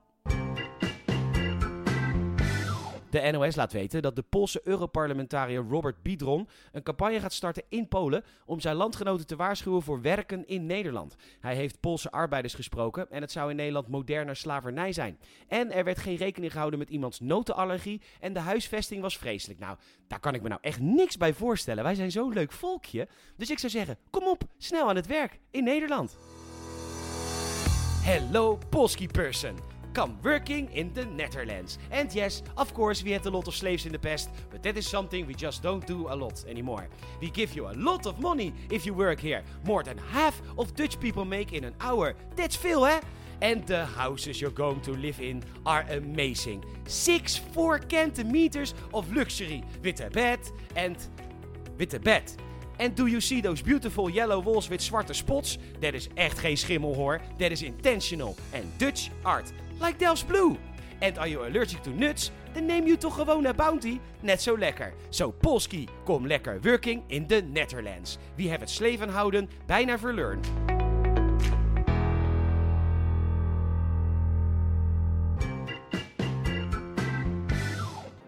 De 3.11 3.31
NOS 3.31 3.55
laat 3.55 3.71
weten 3.71 4.01
dat 4.01 4.15
de 4.15 4.21
Poolse 4.21 4.61
Europarlementariër 4.63 5.65
Robert 5.69 6.01
Bidron 6.01 6.47
een 6.71 6.83
campagne 6.83 7.19
gaat 7.19 7.33
starten 7.33 7.63
in 7.69 7.87
Polen 7.87 8.23
om 8.45 8.59
zijn 8.59 8.75
landgenoten 8.75 9.27
te 9.27 9.35
waarschuwen 9.35 9.81
voor 9.81 10.01
werken 10.01 10.47
in 10.47 10.65
Nederland. 10.65 11.15
Hij 11.39 11.55
heeft 11.55 11.79
Poolse 11.79 12.11
arbeiders 12.11 12.53
gesproken 12.53 13.09
en 13.09 13.21
het 13.21 13.31
zou 13.31 13.49
in 13.49 13.55
Nederland 13.55 13.87
moderne 13.87 14.35
slavernij 14.35 14.91
zijn. 14.91 15.19
En 15.47 15.71
er 15.71 15.83
werd 15.83 15.99
geen 15.99 16.15
rekening 16.15 16.51
gehouden 16.51 16.79
met 16.79 16.89
iemands 16.89 17.19
notenallergie 17.19 18.01
en 18.19 18.33
de 18.33 18.39
huisvesting 18.39 19.01
was 19.01 19.17
vreselijk. 19.17 19.59
Nou, 19.59 19.77
daar 20.07 20.19
kan 20.19 20.33
ik 20.33 20.41
me 20.41 20.49
nou 20.49 20.61
echt 20.61 20.79
niks 20.79 21.17
bij 21.17 21.33
voorstellen. 21.33 21.83
Wij 21.83 21.95
zijn 21.95 22.11
zo'n 22.11 22.33
leuk 22.33 22.51
volkje. 22.51 23.07
Dus 23.37 23.49
ik 23.49 23.59
zou 23.59 23.71
zeggen, 23.71 23.97
kom 24.09 24.27
op, 24.27 24.43
snel 24.57 24.89
aan 24.89 24.95
het 24.95 25.07
werk 25.07 25.39
in 25.49 25.63
Nederland. 25.63 26.17
Hello, 28.03 28.57
Polski 28.69 29.07
person. 29.07 29.70
Come 29.93 30.17
working 30.23 30.69
in 30.71 30.93
the 30.93 31.05
Netherlands. 31.05 31.77
And 31.91 32.13
yes, 32.13 32.43
of 32.57 32.73
course, 32.73 33.03
we 33.03 33.11
had 33.11 33.25
a 33.25 33.29
lot 33.29 33.47
of 33.47 33.55
slaves 33.55 33.85
in 33.85 33.91
the 33.91 33.99
past, 33.99 34.29
but 34.49 34.63
that 34.63 34.77
is 34.77 34.87
something 34.87 35.27
we 35.27 35.33
just 35.33 35.61
don't 35.61 35.85
do 35.85 36.07
a 36.09 36.15
lot 36.15 36.43
anymore. 36.47 36.87
We 37.19 37.29
give 37.29 37.55
you 37.55 37.67
a 37.67 37.75
lot 37.75 38.05
of 38.05 38.19
money 38.19 38.53
if 38.69 38.85
you 38.85 38.93
work 38.93 39.19
here. 39.19 39.43
More 39.63 39.83
than 39.83 39.97
half 39.97 40.41
of 40.57 40.75
Dutch 40.75 40.99
people 40.99 41.25
make 41.25 41.53
in 41.53 41.63
an 41.63 41.73
hour. 41.79 42.15
That's 42.35 42.55
veel, 42.55 42.81
hè? 42.81 43.01
And 43.41 43.65
the 43.65 43.85
houses 43.85 44.39
you're 44.39 44.51
going 44.53 44.81
to 44.81 44.91
live 44.91 45.19
in 45.19 45.43
are 45.65 45.83
amazing. 45.89 46.63
Six 46.85 47.37
four 47.37 47.79
centimeters 47.89 48.75
of 48.93 49.11
luxury. 49.11 49.63
Witte 49.81 50.11
bed 50.11 50.39
and 50.75 50.95
witte 51.77 52.03
bed. 52.03 52.31
And 52.79 52.95
do 52.95 53.05
you 53.05 53.19
see 53.19 53.41
those 53.41 53.61
beautiful 53.61 54.09
yellow 54.09 54.39
walls 54.39 54.69
with 54.69 54.81
zwarte 54.81 55.13
spots? 55.13 55.57
Dat 55.79 55.93
is 55.93 56.07
echt 56.15 56.39
geen 56.39 56.57
schimmel 56.57 56.95
hoor. 56.95 57.21
Dat 57.37 57.51
is 57.51 57.61
intentional. 57.61 58.35
And 58.53 58.63
Dutch 58.77 59.09
art. 59.23 59.51
Like 59.81 59.97
Delft's 59.97 60.23
Blue. 60.23 60.57
And 60.99 61.17
are 61.17 61.27
you 61.27 61.43
allergic 61.43 61.81
to 61.83 61.89
nuts? 61.89 62.31
Dan 62.53 62.65
neem 62.65 62.85
je 62.85 62.97
toch 62.97 63.15
gewoon 63.15 63.43
naar 63.43 63.55
Bounty. 63.55 63.99
Net 64.19 64.41
zo 64.41 64.57
lekker. 64.57 64.93
So 65.09 65.31
Polski, 65.31 65.87
kom 66.03 66.27
lekker 66.27 66.59
working 66.61 67.03
in 67.07 67.27
the 67.27 67.41
Netherlands. 67.51 68.17
We 68.35 68.49
have 68.49 68.59
het 68.59 68.69
sleven 68.69 69.09
houden 69.09 69.49
bijna 69.65 69.99
verlearned. 69.99 70.70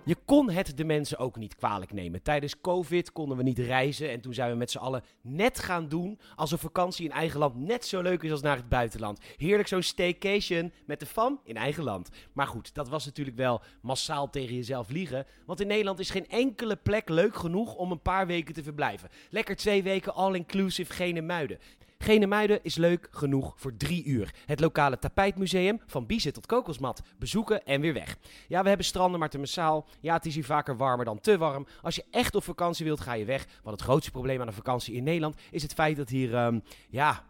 Je 0.05 0.17
kon 0.25 0.49
het 0.49 0.77
de 0.77 0.83
mensen 0.83 1.17
ook 1.17 1.35
niet 1.37 1.55
kwalijk 1.55 1.93
nemen. 1.93 2.21
Tijdens 2.21 2.61
COVID 2.61 3.11
konden 3.11 3.37
we 3.37 3.43
niet 3.43 3.59
reizen 3.59 4.09
en 4.09 4.21
toen 4.21 4.33
zijn 4.33 4.51
we 4.51 4.57
met 4.57 4.71
z'n 4.71 4.77
allen 4.77 5.03
net 5.21 5.59
gaan 5.59 5.87
doen 5.87 6.19
alsof 6.35 6.61
vakantie 6.61 7.05
in 7.05 7.11
eigen 7.11 7.39
land 7.39 7.55
net 7.55 7.85
zo 7.85 8.01
leuk 8.01 8.23
is 8.23 8.31
als 8.31 8.41
naar 8.41 8.55
het 8.55 8.69
buitenland. 8.69 9.19
Heerlijk 9.37 9.67
zo'n 9.67 9.81
staycation 9.81 10.73
met 10.85 10.99
de 10.99 11.05
fam 11.05 11.39
in 11.43 11.57
eigen 11.57 11.83
land. 11.83 12.09
Maar 12.33 12.47
goed, 12.47 12.73
dat 12.73 12.89
was 12.89 13.05
natuurlijk 13.05 13.37
wel 13.37 13.61
massaal 13.81 14.29
tegen 14.29 14.55
jezelf 14.55 14.89
liegen, 14.89 15.25
want 15.45 15.61
in 15.61 15.67
Nederland 15.67 15.99
is 15.99 16.09
geen 16.09 16.29
enkele 16.29 16.75
plek 16.75 17.09
leuk 17.09 17.35
genoeg 17.35 17.75
om 17.75 17.91
een 17.91 18.01
paar 18.01 18.27
weken 18.27 18.53
te 18.53 18.63
verblijven. 18.63 19.09
Lekker 19.29 19.55
twee 19.55 19.83
weken 19.83 20.13
all-inclusive 20.13 20.93
geen 20.93 21.25
muiden. 21.25 21.59
Genemuiden 22.03 22.59
is 22.63 22.75
leuk 22.75 23.07
genoeg 23.11 23.53
voor 23.55 23.77
drie 23.77 24.03
uur. 24.05 24.33
Het 24.45 24.59
lokale 24.59 24.99
tapijtmuseum, 24.99 25.81
van 25.85 26.05
biezen 26.05 26.33
tot 26.33 26.45
kokosmat, 26.45 27.01
bezoeken 27.19 27.65
en 27.65 27.81
weer 27.81 27.93
weg. 27.93 28.17
Ja, 28.47 28.61
we 28.61 28.67
hebben 28.67 28.85
stranden, 28.85 29.19
maar 29.19 29.29
te 29.29 29.37
massaal. 29.37 29.85
Ja, 29.99 30.13
het 30.13 30.25
is 30.25 30.35
hier 30.35 30.45
vaker 30.45 30.77
warmer 30.77 31.05
dan 31.05 31.19
te 31.19 31.37
warm. 31.37 31.67
Als 31.81 31.95
je 31.95 32.03
echt 32.11 32.35
op 32.35 32.43
vakantie 32.43 32.85
wilt, 32.85 32.99
ga 32.99 33.13
je 33.13 33.25
weg. 33.25 33.45
Want 33.63 33.75
het 33.75 33.85
grootste 33.85 34.11
probleem 34.11 34.41
aan 34.41 34.47
een 34.47 34.53
vakantie 34.53 34.95
in 34.95 35.03
Nederland 35.03 35.35
is 35.51 35.61
het 35.61 35.73
feit 35.73 35.97
dat 35.97 36.09
hier, 36.09 36.35
ehm, 36.35 36.59
ja, 36.89 37.23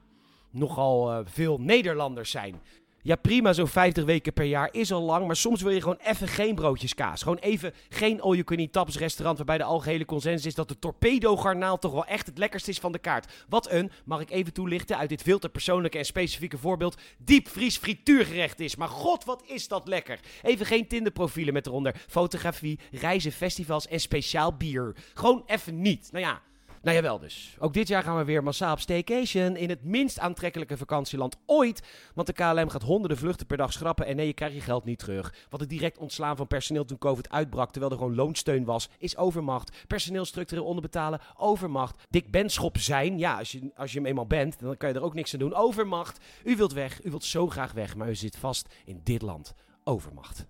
nogal 0.49 1.11
uh, 1.11 1.19
veel 1.23 1.57
Nederlanders 1.57 2.31
zijn. 2.31 2.61
Ja, 3.05 3.15
prima, 3.15 3.53
zo'n 3.53 3.67
50 3.67 4.03
weken 4.05 4.33
per 4.33 4.45
jaar 4.45 4.69
is 4.71 4.91
al 4.91 5.01
lang. 5.01 5.25
Maar 5.25 5.35
soms 5.35 5.61
wil 5.61 5.71
je 5.71 5.81
gewoon 5.81 5.99
even 6.03 6.27
geen 6.27 6.55
broodjes 6.55 6.93
kaas. 6.93 7.21
Gewoon 7.21 7.37
even 7.37 7.73
geen 7.89 8.21
all-you-can-eat 8.21 8.71
taps 8.71 8.97
restaurant. 8.97 9.37
Waarbij 9.37 9.57
de 9.57 9.63
algehele 9.63 10.05
consensus 10.05 10.45
is 10.45 10.55
dat 10.55 10.67
de 10.67 10.79
torpedo-garnaal 10.79 11.79
toch 11.79 11.91
wel 11.91 12.05
echt 12.05 12.25
het 12.25 12.37
lekkerste 12.37 12.69
is 12.69 12.79
van 12.79 12.91
de 12.91 12.99
kaart. 12.99 13.45
Wat 13.49 13.71
een, 13.71 13.91
mag 14.05 14.21
ik 14.21 14.29
even 14.29 14.53
toelichten 14.53 14.97
uit 14.97 15.09
dit 15.09 15.21
veel 15.21 15.39
te 15.39 15.49
persoonlijke 15.49 15.97
en 15.97 16.05
specifieke 16.05 16.57
voorbeeld, 16.57 16.97
diepvries 17.17 17.77
frituurgerecht 17.77 18.59
is. 18.59 18.75
Maar 18.75 18.89
god, 18.89 19.23
wat 19.23 19.43
is 19.45 19.67
dat 19.67 19.87
lekker. 19.87 20.19
Even 20.41 20.65
geen 20.65 20.87
Tinderprofielen 20.87 21.53
met 21.53 21.67
eronder 21.67 21.95
fotografie, 22.07 22.79
reizen, 22.91 23.31
festivals 23.31 23.87
en 23.87 23.99
speciaal 23.99 24.57
bier. 24.57 24.95
Gewoon 25.13 25.43
even 25.45 25.81
niet. 25.81 26.09
Nou 26.11 26.25
ja. 26.25 26.41
Nou 26.83 26.95
jawel 26.95 27.19
dus. 27.19 27.55
Ook 27.59 27.73
dit 27.73 27.87
jaar 27.87 28.03
gaan 28.03 28.17
we 28.17 28.23
weer 28.23 28.43
massaal 28.43 28.73
op 28.73 28.79
staycation 28.79 29.55
in 29.55 29.69
het 29.69 29.83
minst 29.83 30.19
aantrekkelijke 30.19 30.77
vakantieland 30.77 31.37
ooit. 31.45 31.87
Want 32.13 32.27
de 32.27 32.33
KLM 32.33 32.69
gaat 32.69 32.81
honderden 32.81 33.17
vluchten 33.17 33.47
per 33.47 33.57
dag 33.57 33.73
schrappen 33.73 34.05
en 34.05 34.15
nee, 34.15 34.27
je 34.27 34.33
krijgt 34.33 34.55
je 34.55 34.61
geld 34.61 34.83
niet 34.85 34.99
terug. 34.99 35.33
Want 35.49 35.61
het 35.61 35.71
direct 35.71 35.97
ontslaan 35.97 36.35
van 36.35 36.47
personeel 36.47 36.85
toen 36.85 36.97
COVID 36.97 37.29
uitbrak, 37.29 37.71
terwijl 37.71 37.91
er 37.91 37.97
gewoon 37.97 38.15
loonsteun 38.15 38.65
was, 38.65 38.89
is 38.97 39.17
overmacht. 39.17 39.85
Personeel 39.87 40.25
structureel 40.25 40.65
onderbetalen, 40.65 41.19
overmacht. 41.37 42.03
Dik 42.09 42.31
Benschop 42.31 42.77
zijn, 42.77 43.17
ja, 43.17 43.37
als 43.37 43.51
je, 43.51 43.71
als 43.75 43.91
je 43.91 43.97
hem 43.97 44.07
eenmaal 44.07 44.27
bent, 44.27 44.59
dan 44.59 44.77
kan 44.77 44.89
je 44.89 44.95
er 44.95 45.03
ook 45.03 45.13
niks 45.13 45.33
aan 45.33 45.39
doen. 45.39 45.53
Overmacht. 45.53 46.19
U 46.43 46.55
wilt 46.55 46.73
weg, 46.73 47.03
u 47.03 47.09
wilt 47.09 47.23
zo 47.23 47.47
graag 47.47 47.71
weg, 47.71 47.95
maar 47.95 48.09
u 48.09 48.15
zit 48.15 48.37
vast 48.37 48.73
in 48.85 49.01
dit 49.03 49.21
land. 49.21 49.53
Overmacht. 49.83 50.45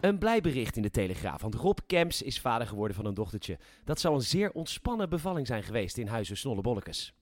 Een 0.00 0.18
blij 0.18 0.40
bericht 0.40 0.76
in 0.76 0.82
de 0.82 0.90
Telegraaf, 0.90 1.42
want 1.42 1.54
Rob 1.54 1.78
Kemps 1.86 2.22
is 2.22 2.40
vader 2.40 2.66
geworden 2.66 2.96
van 2.96 3.04
een 3.04 3.14
dochtertje. 3.14 3.58
Dat 3.84 4.00
zou 4.00 4.14
een 4.14 4.20
zeer 4.20 4.50
ontspannen 4.52 5.08
bevalling 5.08 5.46
zijn 5.46 5.62
geweest 5.62 5.98
in 5.98 6.06
huizen 6.06 6.36
Snollebollekes. 6.36 7.14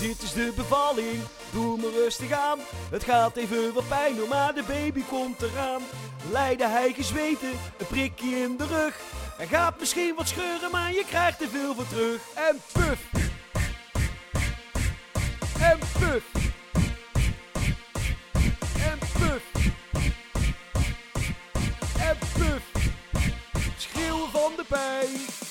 Dit 0.00 0.22
is 0.22 0.32
de 0.32 0.52
bevalling, 0.56 1.20
doe 1.52 1.76
me 1.76 1.90
rustig 2.04 2.32
aan. 2.32 2.58
Het 2.90 3.04
gaat 3.04 3.36
even 3.36 3.74
wat 3.74 3.88
pijn 3.88 4.16
doen, 4.16 4.28
maar 4.28 4.54
de 4.54 4.64
baby 4.66 5.02
komt 5.02 5.42
eraan. 5.42 5.82
Leiden 6.30 6.70
hij 6.70 6.92
gezweten, 6.92 7.50
een 7.78 7.86
prikje 7.86 8.36
in 8.36 8.56
de 8.56 8.66
rug. 8.66 9.00
Er 9.38 9.46
gaat 9.46 9.78
misschien 9.78 10.14
wat 10.14 10.28
scheuren, 10.28 10.70
maar 10.70 10.92
je 10.92 11.04
krijgt 11.06 11.42
er 11.42 11.48
veel 11.48 11.74
voor 11.74 11.88
terug. 11.88 12.20
En 12.34 12.56
puf. 12.72 13.10
En 15.60 15.78
puf. 15.78 16.24
Schreeuwen 24.22 24.30
van 24.30 24.52
de 24.56 24.64
pijn. 24.64 25.41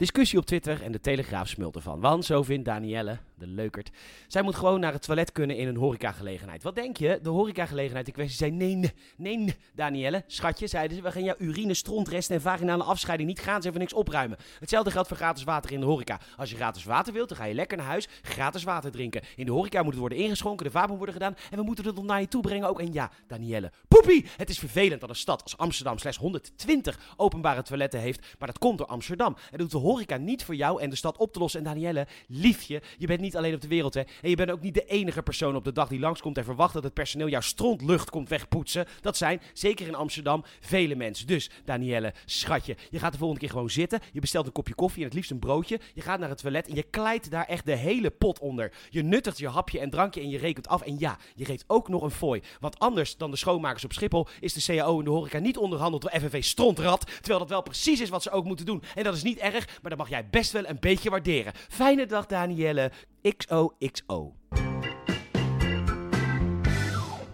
Discussie 0.00 0.38
op 0.38 0.46
Twitter 0.46 0.82
en 0.82 0.92
de 0.92 1.00
Telegraaf 1.00 1.48
smult 1.48 1.74
ervan. 1.76 2.00
Want 2.00 2.24
zo 2.24 2.42
vindt 2.42 2.64
Danielle, 2.64 3.18
de 3.34 3.46
leukert, 3.46 3.90
zij 4.28 4.42
moet 4.42 4.54
gewoon 4.54 4.80
naar 4.80 4.92
het 4.92 5.02
toilet 5.02 5.32
kunnen 5.32 5.56
in 5.56 5.68
een 5.68 5.76
horecagelegenheid. 5.76 6.62
Wat 6.62 6.74
denk 6.74 6.96
je? 6.96 7.18
De 7.22 7.28
horecagelegenheid 7.28 8.06
in 8.06 8.12
kwestie 8.12 8.36
zei 8.36 8.50
nee, 8.50 8.92
nee, 9.16 9.54
Danielle, 9.74 10.24
schatje, 10.26 10.66
zeiden 10.66 10.96
ze, 10.96 11.02
we 11.02 11.12
gaan 11.12 11.24
jouw 11.24 11.34
urine, 11.38 11.74
strontresten 11.74 12.34
en 12.34 12.40
vaginale 12.40 12.82
afscheiding 12.82 13.28
niet 13.28 13.40
gaan, 13.40 13.62
ze 13.62 13.68
even 13.68 13.80
niks 13.80 13.92
opruimen. 13.92 14.38
Hetzelfde 14.60 14.90
geldt 14.90 15.08
voor 15.08 15.16
gratis 15.16 15.44
water 15.44 15.72
in 15.72 15.80
de 15.80 15.86
horeca. 15.86 16.20
Als 16.36 16.50
je 16.50 16.56
gratis 16.56 16.84
water 16.84 17.12
wilt, 17.12 17.28
dan 17.28 17.38
ga 17.38 17.44
je 17.44 17.54
lekker 17.54 17.76
naar 17.76 17.86
huis, 17.86 18.08
gratis 18.22 18.62
water 18.62 18.90
drinken. 18.90 19.22
In 19.36 19.46
de 19.46 19.52
horeca 19.52 19.82
moet 19.82 19.92
het 19.92 20.00
worden 20.00 20.18
ingeschonken, 20.18 20.64
de 20.64 20.72
vaat 20.72 20.88
worden 20.88 21.12
gedaan 21.12 21.36
en 21.50 21.58
we 21.58 21.64
moeten 21.64 21.84
het 21.86 21.94
nog 21.94 22.04
naar 22.04 22.20
je 22.20 22.28
toe 22.28 22.42
brengen 22.42 22.68
ook. 22.68 22.80
En 22.80 22.92
ja, 22.92 23.10
Danielle, 23.26 23.72
poepie! 23.88 24.26
Het 24.36 24.48
is 24.48 24.58
vervelend 24.58 25.00
dat 25.00 25.10
een 25.10 25.16
stad 25.16 25.42
als 25.42 25.56
Amsterdam 25.56 25.98
slechts 25.98 26.18
120 26.18 26.98
openbare 27.16 27.62
toiletten 27.62 28.00
heeft, 28.00 28.36
maar 28.38 28.48
dat 28.48 28.58
komt 28.58 28.78
door 28.78 28.86
Amsterdam. 28.86 29.36
En 29.50 29.58
doet 29.58 29.70
de 29.70 29.88
horeca 29.90 30.16
niet 30.16 30.44
voor 30.44 30.54
jou 30.54 30.82
en 30.82 30.90
de 30.90 30.96
stad 30.96 31.16
op 31.16 31.32
te 31.32 31.38
lossen. 31.38 31.60
En 31.60 31.66
Danielle, 31.66 32.06
liefje, 32.26 32.82
je 32.98 33.06
bent 33.06 33.20
niet 33.20 33.36
alleen 33.36 33.54
op 33.54 33.60
de 33.60 33.68
wereld, 33.68 33.94
hè. 33.94 34.00
En 34.00 34.30
je 34.30 34.36
bent 34.36 34.50
ook 34.50 34.62
niet 34.62 34.74
de 34.74 34.84
enige 34.84 35.22
persoon 35.22 35.56
op 35.56 35.64
de 35.64 35.72
dag 35.72 35.88
die 35.88 36.00
langskomt 36.00 36.38
en 36.38 36.44
verwacht 36.44 36.74
dat 36.74 36.82
het 36.82 36.94
personeel 36.94 37.28
jouw 37.28 37.40
strontlucht 37.40 38.10
komt 38.10 38.28
wegpoetsen. 38.28 38.86
Dat 39.00 39.16
zijn, 39.16 39.40
zeker 39.52 39.86
in 39.86 39.94
Amsterdam, 39.94 40.44
vele 40.60 40.94
mensen. 40.94 41.26
Dus, 41.26 41.50
Danielle, 41.64 42.14
schatje, 42.24 42.76
je 42.90 42.98
gaat 42.98 43.12
de 43.12 43.18
volgende 43.18 43.42
keer 43.42 43.52
gewoon 43.52 43.70
zitten. 43.70 44.00
Je 44.12 44.20
bestelt 44.20 44.46
een 44.46 44.52
kopje 44.52 44.74
koffie 44.74 45.00
en 45.00 45.08
het 45.08 45.14
liefst 45.14 45.30
een 45.30 45.38
broodje. 45.38 45.80
Je 45.94 46.00
gaat 46.00 46.18
naar 46.20 46.28
het 46.28 46.38
toilet 46.38 46.68
en 46.68 46.74
je 46.74 46.82
klijt 46.82 47.30
daar 47.30 47.46
echt 47.46 47.66
de 47.66 47.76
hele 47.76 48.10
pot 48.10 48.38
onder. 48.38 48.72
Je 48.90 49.02
nuttigt 49.02 49.38
je 49.38 49.48
hapje 49.48 49.78
en 49.78 49.90
drankje 49.90 50.20
en 50.20 50.28
je 50.28 50.38
rekent 50.38 50.68
af. 50.68 50.82
En 50.82 50.98
ja, 50.98 51.18
je 51.34 51.44
geeft 51.44 51.64
ook 51.66 51.88
nog 51.88 52.02
een 52.02 52.10
fooi. 52.10 52.42
Want 52.60 52.78
anders 52.78 53.16
dan 53.16 53.30
de 53.30 53.36
schoonmakers 53.36 53.84
op 53.84 53.92
Schiphol 53.92 54.28
is 54.40 54.52
de 54.52 54.62
CAO 54.62 54.98
in 54.98 55.04
de 55.04 55.10
horeca 55.10 55.38
niet 55.38 55.56
onderhandeld 55.56 56.02
door 56.02 56.20
FNV 56.20 56.44
Strontrat. 56.44 57.06
Terwijl 57.06 57.38
dat 57.38 57.48
wel 57.48 57.62
precies 57.62 58.00
is 58.00 58.08
wat 58.08 58.22
ze 58.22 58.30
ook 58.30 58.44
moeten 58.44 58.66
doen. 58.66 58.82
En 58.94 59.04
dat 59.04 59.14
is 59.14 59.22
niet 59.22 59.38
erg, 59.38 59.79
maar 59.82 59.90
dat 59.90 59.98
mag 59.98 60.08
jij 60.08 60.28
best 60.30 60.52
wel 60.52 60.66
een 60.66 60.80
beetje 60.80 61.10
waarderen. 61.10 61.52
Fijne 61.68 62.06
dag, 62.06 62.26
Danielle. 62.26 62.90
XOXO. 63.22 64.34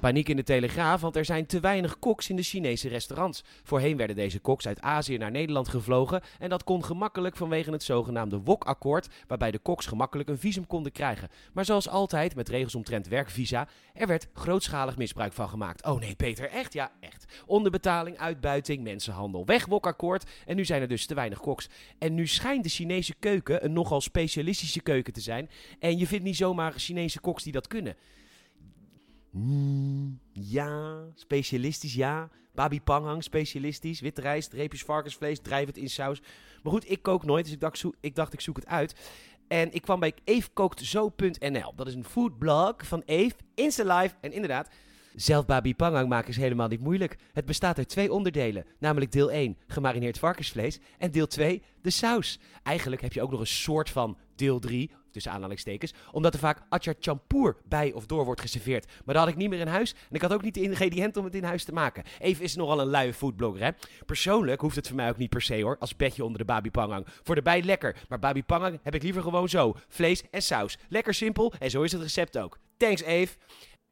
Paniek 0.07 0.29
in 0.29 0.37
de 0.37 0.43
Telegraaf, 0.43 1.01
want 1.01 1.17
er 1.17 1.25
zijn 1.25 1.47
te 1.47 1.61
weinig 1.61 1.99
koks 1.99 2.29
in 2.29 2.37
de 2.37 2.43
Chinese 2.43 2.89
restaurants. 2.89 3.45
Voorheen 3.63 3.97
werden 3.97 4.17
deze 4.17 4.39
koks 4.39 4.67
uit 4.67 4.81
Azië 4.81 5.17
naar 5.17 5.31
Nederland 5.31 5.69
gevlogen 5.69 6.23
en 6.39 6.49
dat 6.49 6.65
kon 6.65 6.85
gemakkelijk 6.85 7.37
vanwege 7.37 7.71
het 7.71 7.83
zogenaamde 7.83 8.41
WOK-akkoord, 8.41 9.09
waarbij 9.27 9.51
de 9.51 9.59
koks 9.59 9.87
gemakkelijk 9.87 10.29
een 10.29 10.39
visum 10.39 10.67
konden 10.67 10.93
krijgen. 10.93 11.29
Maar 11.53 11.65
zoals 11.65 11.89
altijd, 11.89 12.35
met 12.35 12.49
regels 12.49 12.75
omtrent 12.75 13.09
werkvisa, 13.09 13.69
er 13.95 14.07
werd 14.07 14.29
grootschalig 14.35 14.97
misbruik 14.97 15.33
van 15.33 15.49
gemaakt. 15.49 15.85
Oh 15.85 16.01
nee, 16.01 16.15
Peter, 16.15 16.51
echt? 16.51 16.73
Ja, 16.73 16.93
echt. 17.01 17.43
Onderbetaling, 17.47 18.19
uitbuiting, 18.19 18.83
mensenhandel, 18.83 19.47
weg 19.47 19.67
WOK-akkoord 19.67 20.31
en 20.47 20.57
nu 20.57 20.65
zijn 20.65 20.83
er 20.83 20.89
dus 20.89 21.07
te 21.07 21.15
weinig 21.15 21.41
koks. 21.41 21.69
En 21.99 22.15
nu 22.15 22.27
schijnt 22.27 22.63
de 22.63 22.71
Chinese 22.71 23.15
keuken 23.19 23.65
een 23.65 23.73
nogal 23.73 24.01
specialistische 24.01 24.81
keuken 24.81 25.13
te 25.13 25.21
zijn 25.21 25.51
en 25.79 25.99
je 25.99 26.07
vindt 26.07 26.25
niet 26.25 26.37
zomaar 26.37 26.73
Chinese 26.73 27.21
koks 27.21 27.43
die 27.43 27.53
dat 27.53 27.67
kunnen. 27.67 27.97
Mm, 29.37 30.21
ja, 30.33 31.05
specialistisch, 31.15 31.95
ja. 31.95 32.29
Babi 32.55 32.81
panghang, 32.81 33.23
specialistisch. 33.23 34.01
Witte 34.01 34.21
rijst, 34.21 34.53
reepjes 34.53 34.83
varkensvlees, 34.83 35.41
drijf 35.41 35.67
het 35.67 35.77
in 35.77 35.91
saus. 35.91 36.21
Maar 36.63 36.73
goed, 36.73 36.91
ik 36.91 37.03
kook 37.03 37.25
nooit, 37.25 37.45
dus 37.45 37.55
ik 38.01 38.15
dacht, 38.15 38.33
ik, 38.33 38.41
zoek 38.41 38.57
het 38.57 38.67
uit. 38.67 38.95
En 39.49 39.73
ik 39.73 39.83
kwam 39.83 40.01
bij 40.01 40.15
eefkooktzo.nl. 40.25 41.75
Dat 41.77 41.87
is 41.87 41.95
een 41.95 42.05
foodblog 42.05 42.75
van 42.77 43.03
Eve, 43.07 43.35
Insta 43.55 43.97
Live. 43.97 44.15
En 44.21 44.33
inderdaad, 44.33 44.69
Zelf 45.15 45.47
babi 45.47 45.75
pangang 45.75 46.09
maken 46.09 46.29
is 46.29 46.37
helemaal 46.37 46.69
niet 46.69 46.81
moeilijk. 46.81 47.17
Het 47.33 47.45
bestaat 47.45 47.79
uit 47.79 47.89
twee 47.89 48.13
onderdelen, 48.13 48.65
namelijk 48.79 49.13
deel 49.13 49.31
1, 49.31 49.57
gemarineerd 49.67 50.19
varkensvlees, 50.19 50.79
en 50.99 51.11
deel 51.11 51.27
2, 51.27 51.63
de 51.83 51.91
saus. 51.91 52.39
Eigenlijk 52.63 53.03
heb 53.03 53.13
je 53.13 53.23
ook 53.23 53.31
nog 53.31 53.41
een 53.41 53.47
soort 53.47 53.91
van 53.91 54.19
deel 54.35 54.59
3, 54.59 54.91
tussen 55.17 55.33
aanhalingstekens, 55.33 55.95
omdat 56.13 56.35
er 56.35 56.41
vaak 56.41 56.63
atjar 56.69 56.95
champoer 57.01 57.57
bij 57.65 57.93
of 57.93 58.07
door 58.07 58.25
wordt 58.25 58.41
geserveerd. 58.41 58.87
Maar 59.05 59.15
dat 59.15 59.25
had 59.25 59.33
ik 59.33 59.39
niet 59.39 59.49
meer 59.49 59.61
in 59.61 59.67
huis 59.67 59.93
en 59.93 60.15
ik 60.15 60.23
had 60.23 60.33
ook 60.33 60.43
niet 60.43 60.55
de 60.55 60.63
ingrediënten 60.63 61.21
om 61.21 61.27
het 61.27 61.35
in 61.35 61.45
huis 61.45 61.65
te 61.65 61.73
maken. 61.73 62.05
Even 62.19 62.45
is 62.45 62.57
nogal 62.57 62.81
een 62.81 62.87
luie 62.87 63.15
foodblogger, 63.15 63.65
hè. 63.65 63.71
Persoonlijk 64.07 64.61
hoeft 64.61 64.77
het 64.77 64.87
voor 64.87 64.97
mij 64.97 65.09
ook 65.09 65.17
niet 65.17 65.31
per 65.31 65.43
se, 65.43 65.63
hoor, 65.63 65.77
als 65.79 65.93
petje 65.93 66.25
onder 66.25 66.39
de 66.39 66.45
babi 66.45 66.71
pangang. 66.71 67.07
Voor 67.23 67.35
de 67.35 67.43
bij 67.43 67.63
lekker, 67.63 67.97
maar 68.09 68.19
babi 68.19 68.43
pangang 68.43 68.79
heb 68.83 68.95
ik 68.95 69.03
liever 69.03 69.23
gewoon 69.23 69.49
zo. 69.49 69.75
Vlees 69.89 70.23
en 70.31 70.43
saus. 70.43 70.79
Lekker 70.89 71.15
simpel 71.15 71.53
en 71.59 71.71
zo 71.71 71.83
is 71.83 71.93
het 71.93 72.03
recept 72.03 72.39
ook. 72.39 72.59
Thanks, 72.77 73.03
Eve. 73.03 73.35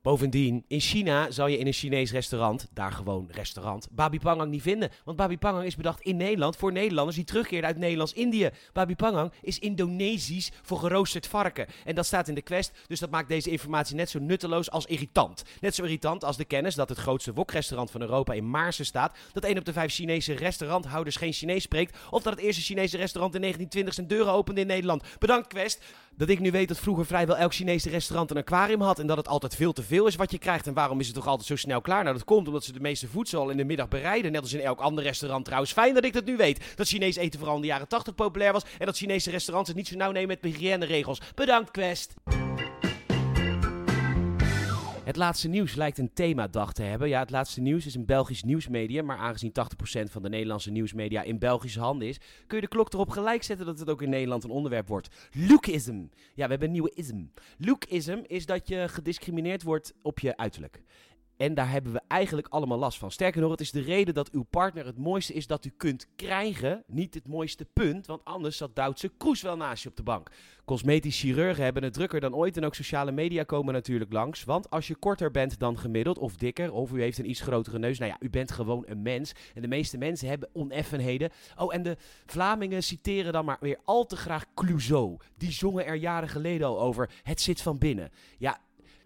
Bovendien, 0.04 0.64
in 0.68 0.80
China 0.80 1.30
zal 1.30 1.46
je 1.46 1.58
in 1.58 1.66
een 1.66 1.72
Chinees 1.72 2.12
restaurant, 2.12 2.66
daar 2.72 2.92
gewoon 2.92 3.28
restaurant, 3.30 3.88
Babi 3.90 4.18
Pangang 4.18 4.50
niet 4.50 4.62
vinden. 4.62 4.90
Want 5.04 5.16
Babi 5.16 5.38
Pangang 5.38 5.66
is 5.66 5.76
bedacht 5.76 6.00
in 6.00 6.16
Nederland 6.16 6.56
voor 6.56 6.72
Nederlanders 6.72 7.16
die 7.16 7.24
terugkeerden 7.24 7.68
uit 7.68 7.78
Nederlands-Indië. 7.78 8.50
Babi 8.72 8.96
Pangang 8.96 9.32
is 9.42 9.58
Indonesisch 9.58 10.50
voor 10.62 10.78
geroosterd 10.78 11.26
varken. 11.26 11.66
En 11.84 11.94
dat 11.94 12.06
staat 12.06 12.28
in 12.28 12.34
de 12.34 12.42
quest, 12.42 12.72
dus 12.86 13.00
dat 13.00 13.10
maakt 13.10 13.28
deze 13.28 13.50
informatie 13.50 13.96
net 13.96 14.10
zo 14.10 14.18
nutteloos 14.18 14.70
als 14.70 14.86
irritant. 14.86 15.42
Net 15.60 15.74
zo 15.74 15.82
irritant 15.82 16.24
als 16.24 16.36
de 16.36 16.44
kennis 16.44 16.74
dat 16.74 16.88
het 16.88 16.98
grootste 16.98 17.32
wokrestaurant 17.32 17.90
van 17.90 18.00
Europa 18.00 18.32
in 18.32 18.50
Maarsen 18.50 18.86
staat, 18.86 19.16
dat 19.32 19.44
één 19.44 19.58
op 19.58 19.64
de 19.64 19.72
vijf 19.72 19.92
Chinese 19.92 20.34
restauranthouders 20.34 21.16
geen 21.16 21.32
Chinees 21.32 21.62
spreekt, 21.62 21.98
of 22.10 22.22
dat 22.22 22.32
het 22.32 22.42
eerste 22.42 22.62
Chinese 22.62 22.96
restaurant 22.96 23.34
in 23.34 23.40
1920 23.40 23.94
zijn 23.94 24.06
deuren 24.06 24.32
opende 24.32 24.60
in 24.60 24.66
Nederland. 24.66 25.02
Bedankt 25.18 25.46
Quest 25.46 25.84
dat 26.16 26.28
ik 26.28 26.40
nu 26.40 26.50
weet 26.50 26.68
dat 26.68 26.78
vroeger 26.78 27.06
vrijwel 27.06 27.36
elk 27.36 27.54
Chinese 27.54 27.90
restaurant 27.90 28.30
een 28.30 28.36
aquarium 28.36 28.80
had 28.80 28.98
en 28.98 29.06
dat 29.06 29.16
het 29.16 29.28
altijd 29.28 29.54
veel 29.54 29.72
te 29.72 29.82
veel 29.82 30.06
is 30.06 30.16
wat 30.16 30.30
je 30.30 30.38
krijgt. 30.38 30.66
En 30.66 30.74
waarom 30.74 31.00
is 31.00 31.06
het 31.06 31.14
toch 31.14 31.26
altijd 31.26 31.46
zo 31.48 31.56
snel 31.56 31.80
klaar? 31.80 32.02
Nou, 32.02 32.16
dat 32.16 32.24
komt 32.24 32.46
omdat 32.46 32.64
ze 32.64 32.72
de 32.72 32.80
meeste 32.80 33.08
voedsel 33.08 33.40
al 33.40 33.50
in 33.50 33.56
de 33.56 33.64
middag 33.64 33.88
bereiden. 33.88 34.32
Net 34.32 34.42
als 34.42 34.52
in 34.52 34.60
elk 34.60 34.80
ander 34.80 35.04
restaurant 35.04 35.44
trouwens. 35.44 35.72
Fijn 35.72 35.94
dat 35.94 36.04
ik 36.04 36.12
dat 36.12 36.24
nu 36.24 36.36
weet. 36.36 36.72
Dat 36.76 36.88
Chinees 36.88 37.16
eten 37.16 37.38
vooral 37.38 37.56
in 37.56 37.62
de 37.62 37.68
jaren 37.68 37.88
80 37.88 38.14
populair 38.14 38.52
was 38.52 38.64
en 38.78 38.86
dat 38.86 38.96
Chinese 38.96 39.30
restaurants 39.30 39.68
het 39.68 39.78
niet 39.78 39.88
zo 39.88 39.96
nauw 39.96 40.12
nemen 40.12 40.38
met 40.42 40.52
hygiëneregels. 40.52 41.20
Bedankt, 41.34 41.70
Quest. 41.70 42.14
Het 45.04 45.16
laatste 45.16 45.48
nieuws 45.48 45.74
lijkt 45.74 45.98
een 45.98 46.12
themadag 46.12 46.72
te 46.72 46.82
hebben. 46.82 47.08
Ja, 47.08 47.20
het 47.20 47.30
laatste 47.30 47.60
nieuws 47.60 47.86
is 47.86 47.94
een 47.94 48.04
Belgisch 48.04 48.42
nieuwsmedium. 48.42 49.04
Maar 49.04 49.16
aangezien 49.16 49.52
80% 49.52 50.10
van 50.10 50.22
de 50.22 50.28
Nederlandse 50.28 50.70
nieuwsmedia 50.70 51.22
in 51.22 51.38
Belgische 51.38 51.80
handen 51.80 52.08
is, 52.08 52.18
kun 52.46 52.56
je 52.56 52.62
de 52.62 52.68
klok 52.68 52.92
erop 52.92 53.08
gelijk 53.08 53.42
zetten 53.42 53.66
dat 53.66 53.78
het 53.78 53.90
ook 53.90 54.02
in 54.02 54.10
Nederland 54.10 54.44
een 54.44 54.50
onderwerp 54.50 54.88
wordt. 54.88 55.08
Lookism. 55.32 56.04
Ja, 56.34 56.44
we 56.44 56.50
hebben 56.50 56.62
een 56.62 56.72
nieuwe 56.72 56.92
ism. 56.94 57.24
Lookism 57.58 58.18
is 58.26 58.46
dat 58.46 58.68
je 58.68 58.88
gediscrimineerd 58.88 59.62
wordt 59.62 59.94
op 60.02 60.18
je 60.18 60.36
uiterlijk. 60.36 60.82
En 61.36 61.54
daar 61.54 61.70
hebben 61.70 61.92
we 61.92 62.00
eigenlijk 62.08 62.46
allemaal 62.48 62.78
last 62.78 62.98
van. 62.98 63.10
Sterker 63.10 63.40
nog, 63.40 63.50
het 63.50 63.60
is 63.60 63.70
de 63.70 63.80
reden 63.80 64.14
dat 64.14 64.30
uw 64.30 64.42
partner 64.50 64.86
het 64.86 64.98
mooiste 64.98 65.32
is 65.32 65.46
dat 65.46 65.64
u 65.64 65.72
kunt 65.76 66.06
krijgen. 66.16 66.82
Niet 66.86 67.14
het 67.14 67.28
mooiste 67.28 67.64
punt, 67.72 68.06
want 68.06 68.24
anders 68.24 68.56
zat 68.56 68.76
Duitse 68.76 69.10
Kroes 69.16 69.42
wel 69.42 69.56
naast 69.56 69.82
je 69.82 69.88
op 69.88 69.96
de 69.96 70.02
bank. 70.02 70.30
Cosmetisch 70.64 71.20
chirurgen 71.20 71.64
hebben 71.64 71.82
het 71.82 71.92
drukker 71.92 72.20
dan 72.20 72.34
ooit 72.34 72.56
en 72.56 72.64
ook 72.64 72.74
sociale 72.74 73.12
media 73.12 73.42
komen 73.42 73.74
natuurlijk 73.74 74.12
langs. 74.12 74.44
Want 74.44 74.70
als 74.70 74.86
je 74.86 74.94
korter 74.94 75.30
bent 75.30 75.58
dan 75.58 75.78
gemiddeld 75.78 76.18
of 76.18 76.36
dikker 76.36 76.72
of 76.72 76.92
u 76.92 77.00
heeft 77.00 77.18
een 77.18 77.30
iets 77.30 77.40
grotere 77.40 77.78
neus, 77.78 77.98
nou 77.98 78.10
ja, 78.10 78.16
u 78.20 78.30
bent 78.30 78.52
gewoon 78.52 78.84
een 78.86 79.02
mens. 79.02 79.32
En 79.54 79.62
de 79.62 79.68
meeste 79.68 79.98
mensen 79.98 80.28
hebben 80.28 80.48
oneffenheden. 80.52 81.30
Oh, 81.56 81.74
en 81.74 81.82
de 81.82 81.96
Vlamingen 82.26 82.82
citeren 82.82 83.32
dan 83.32 83.44
maar 83.44 83.58
weer 83.60 83.78
al 83.84 84.06
te 84.06 84.16
graag 84.16 84.44
Clouseau. 84.54 85.16
Die 85.36 85.52
zongen 85.52 85.86
er 85.86 85.94
jaren 85.94 86.28
geleden 86.28 86.66
al 86.66 86.80
over. 86.80 87.10
Het 87.22 87.40
zit 87.40 87.62
van 87.62 87.78
binnen. 87.78 88.10
Ja, 88.38 88.60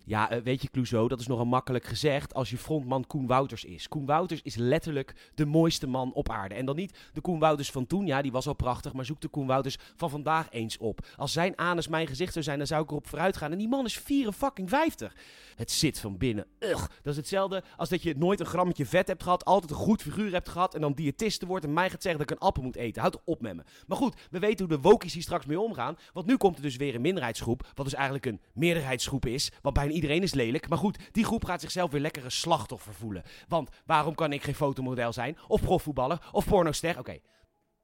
ja, 0.08 0.30
eh, 0.30 0.42
weet 0.42 0.62
je, 0.62 0.68
Clouseau, 0.70 1.08
dat 1.08 1.20
is 1.20 1.26
nogal 1.26 1.44
makkelijk 1.44 1.84
gezegd 1.84 2.34
als 2.34 2.50
je 2.50 2.58
frontman 2.58 3.06
Koen 3.06 3.26
Wouters 3.26 3.64
is. 3.64 3.88
Koen 3.88 4.06
Wouters 4.06 4.42
is 4.42 4.56
letterlijk 4.56 5.30
de 5.34 5.46
mooiste 5.46 5.86
man 5.86 6.12
op 6.12 6.30
aarde. 6.30 6.54
En 6.54 6.66
dan 6.66 6.76
niet 6.76 6.98
de 7.12 7.20
Koen 7.20 7.38
Wouters 7.38 7.70
van 7.70 7.86
toen, 7.86 8.06
ja, 8.06 8.22
die 8.22 8.32
was 8.32 8.46
al 8.46 8.54
prachtig, 8.54 8.92
maar 8.92 9.04
zoek 9.04 9.20
de 9.20 9.28
Koen 9.28 9.46
Wouters 9.46 9.76
van 9.96 10.10
vandaag 10.10 10.46
eens 10.50 10.78
op. 10.78 11.06
Als 11.16 11.32
zijn 11.32 11.58
anus 11.58 11.88
mijn 11.88 12.06
gezicht 12.06 12.32
zou 12.32 12.44
zijn, 12.44 12.58
dan 12.58 12.66
zou 12.66 12.82
ik 12.82 12.90
erop 12.90 13.06
vooruit 13.06 13.36
gaan. 13.36 13.52
En 13.52 13.58
die 13.58 13.68
man 13.68 13.84
is 13.84 13.98
54. 13.98 15.14
Het 15.56 15.70
zit 15.70 16.00
van 16.00 16.16
binnen. 16.16 16.46
Ugh. 16.58 16.86
Dat 17.02 17.12
is 17.12 17.16
hetzelfde 17.16 17.62
als 17.76 17.88
dat 17.88 18.02
je 18.02 18.14
nooit 18.16 18.40
een 18.40 18.46
grammetje 18.46 18.86
vet 18.86 19.06
hebt 19.06 19.22
gehad, 19.22 19.44
altijd 19.44 19.70
een 19.70 19.76
goed 19.76 20.02
figuur 20.02 20.32
hebt 20.32 20.48
gehad 20.48 20.74
en 20.74 20.80
dan 20.80 20.92
diëtiste 20.92 21.46
wordt 21.46 21.64
en 21.64 21.72
mij 21.72 21.90
gaat 21.90 22.02
zeggen 22.02 22.20
dat 22.20 22.30
ik 22.30 22.36
een 22.36 22.46
appel 22.46 22.62
moet 22.62 22.76
eten. 22.76 23.00
Houd 23.00 23.20
op 23.24 23.40
met 23.40 23.56
me. 23.56 23.62
Maar 23.86 23.96
goed, 23.96 24.14
we 24.30 24.38
weten 24.38 24.66
hoe 24.66 24.76
de 24.76 24.82
wokies 24.88 25.12
hier 25.12 25.22
straks 25.22 25.46
mee 25.46 25.60
omgaan, 25.60 25.96
want 26.12 26.26
nu 26.26 26.36
komt 26.36 26.56
er 26.56 26.62
dus 26.62 26.76
weer 26.76 26.94
een 26.94 27.00
minderheidsgroep, 27.00 27.66
wat 27.74 27.84
dus 27.84 27.94
eigenlijk 27.94 28.26
een 28.26 28.40
meerderheidsgroep 28.52 29.26
is, 29.26 29.50
want 29.62 29.74
bijna 29.74 29.92
iedereen 30.00 30.22
is 30.22 30.34
lelijk. 30.34 30.68
Maar 30.68 30.78
goed, 30.78 30.98
die 31.12 31.24
groep 31.24 31.44
gaat 31.44 31.60
zichzelf 31.60 31.90
weer 31.90 32.00
lekker 32.00 32.24
een 32.24 32.30
slachtoffer 32.30 32.94
voelen. 32.94 33.22
Want 33.48 33.70
waarom 33.86 34.14
kan 34.14 34.32
ik 34.32 34.42
geen 34.42 34.54
fotomodel 34.54 35.12
zijn, 35.12 35.38
of 35.48 35.60
profvoetballer, 35.60 36.28
of 36.32 36.46
pornoster? 36.46 36.98
Oké, 36.98 37.18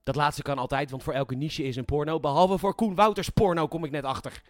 dat 0.03 0.17
laatste 0.17 0.43
kan 0.43 0.59
altijd, 0.59 0.91
want 0.91 1.03
voor 1.03 1.12
elke 1.12 1.35
niche 1.35 1.62
is 1.62 1.77
een 1.77 1.85
porno. 1.85 2.21
Behalve 2.21 2.59
voor 2.59 2.75
Koen 2.75 2.95
Wouters 2.95 3.29
porno, 3.29 3.69
kom 3.69 3.85
ik 3.85 3.91
net 3.91 4.05
achter. 4.05 4.43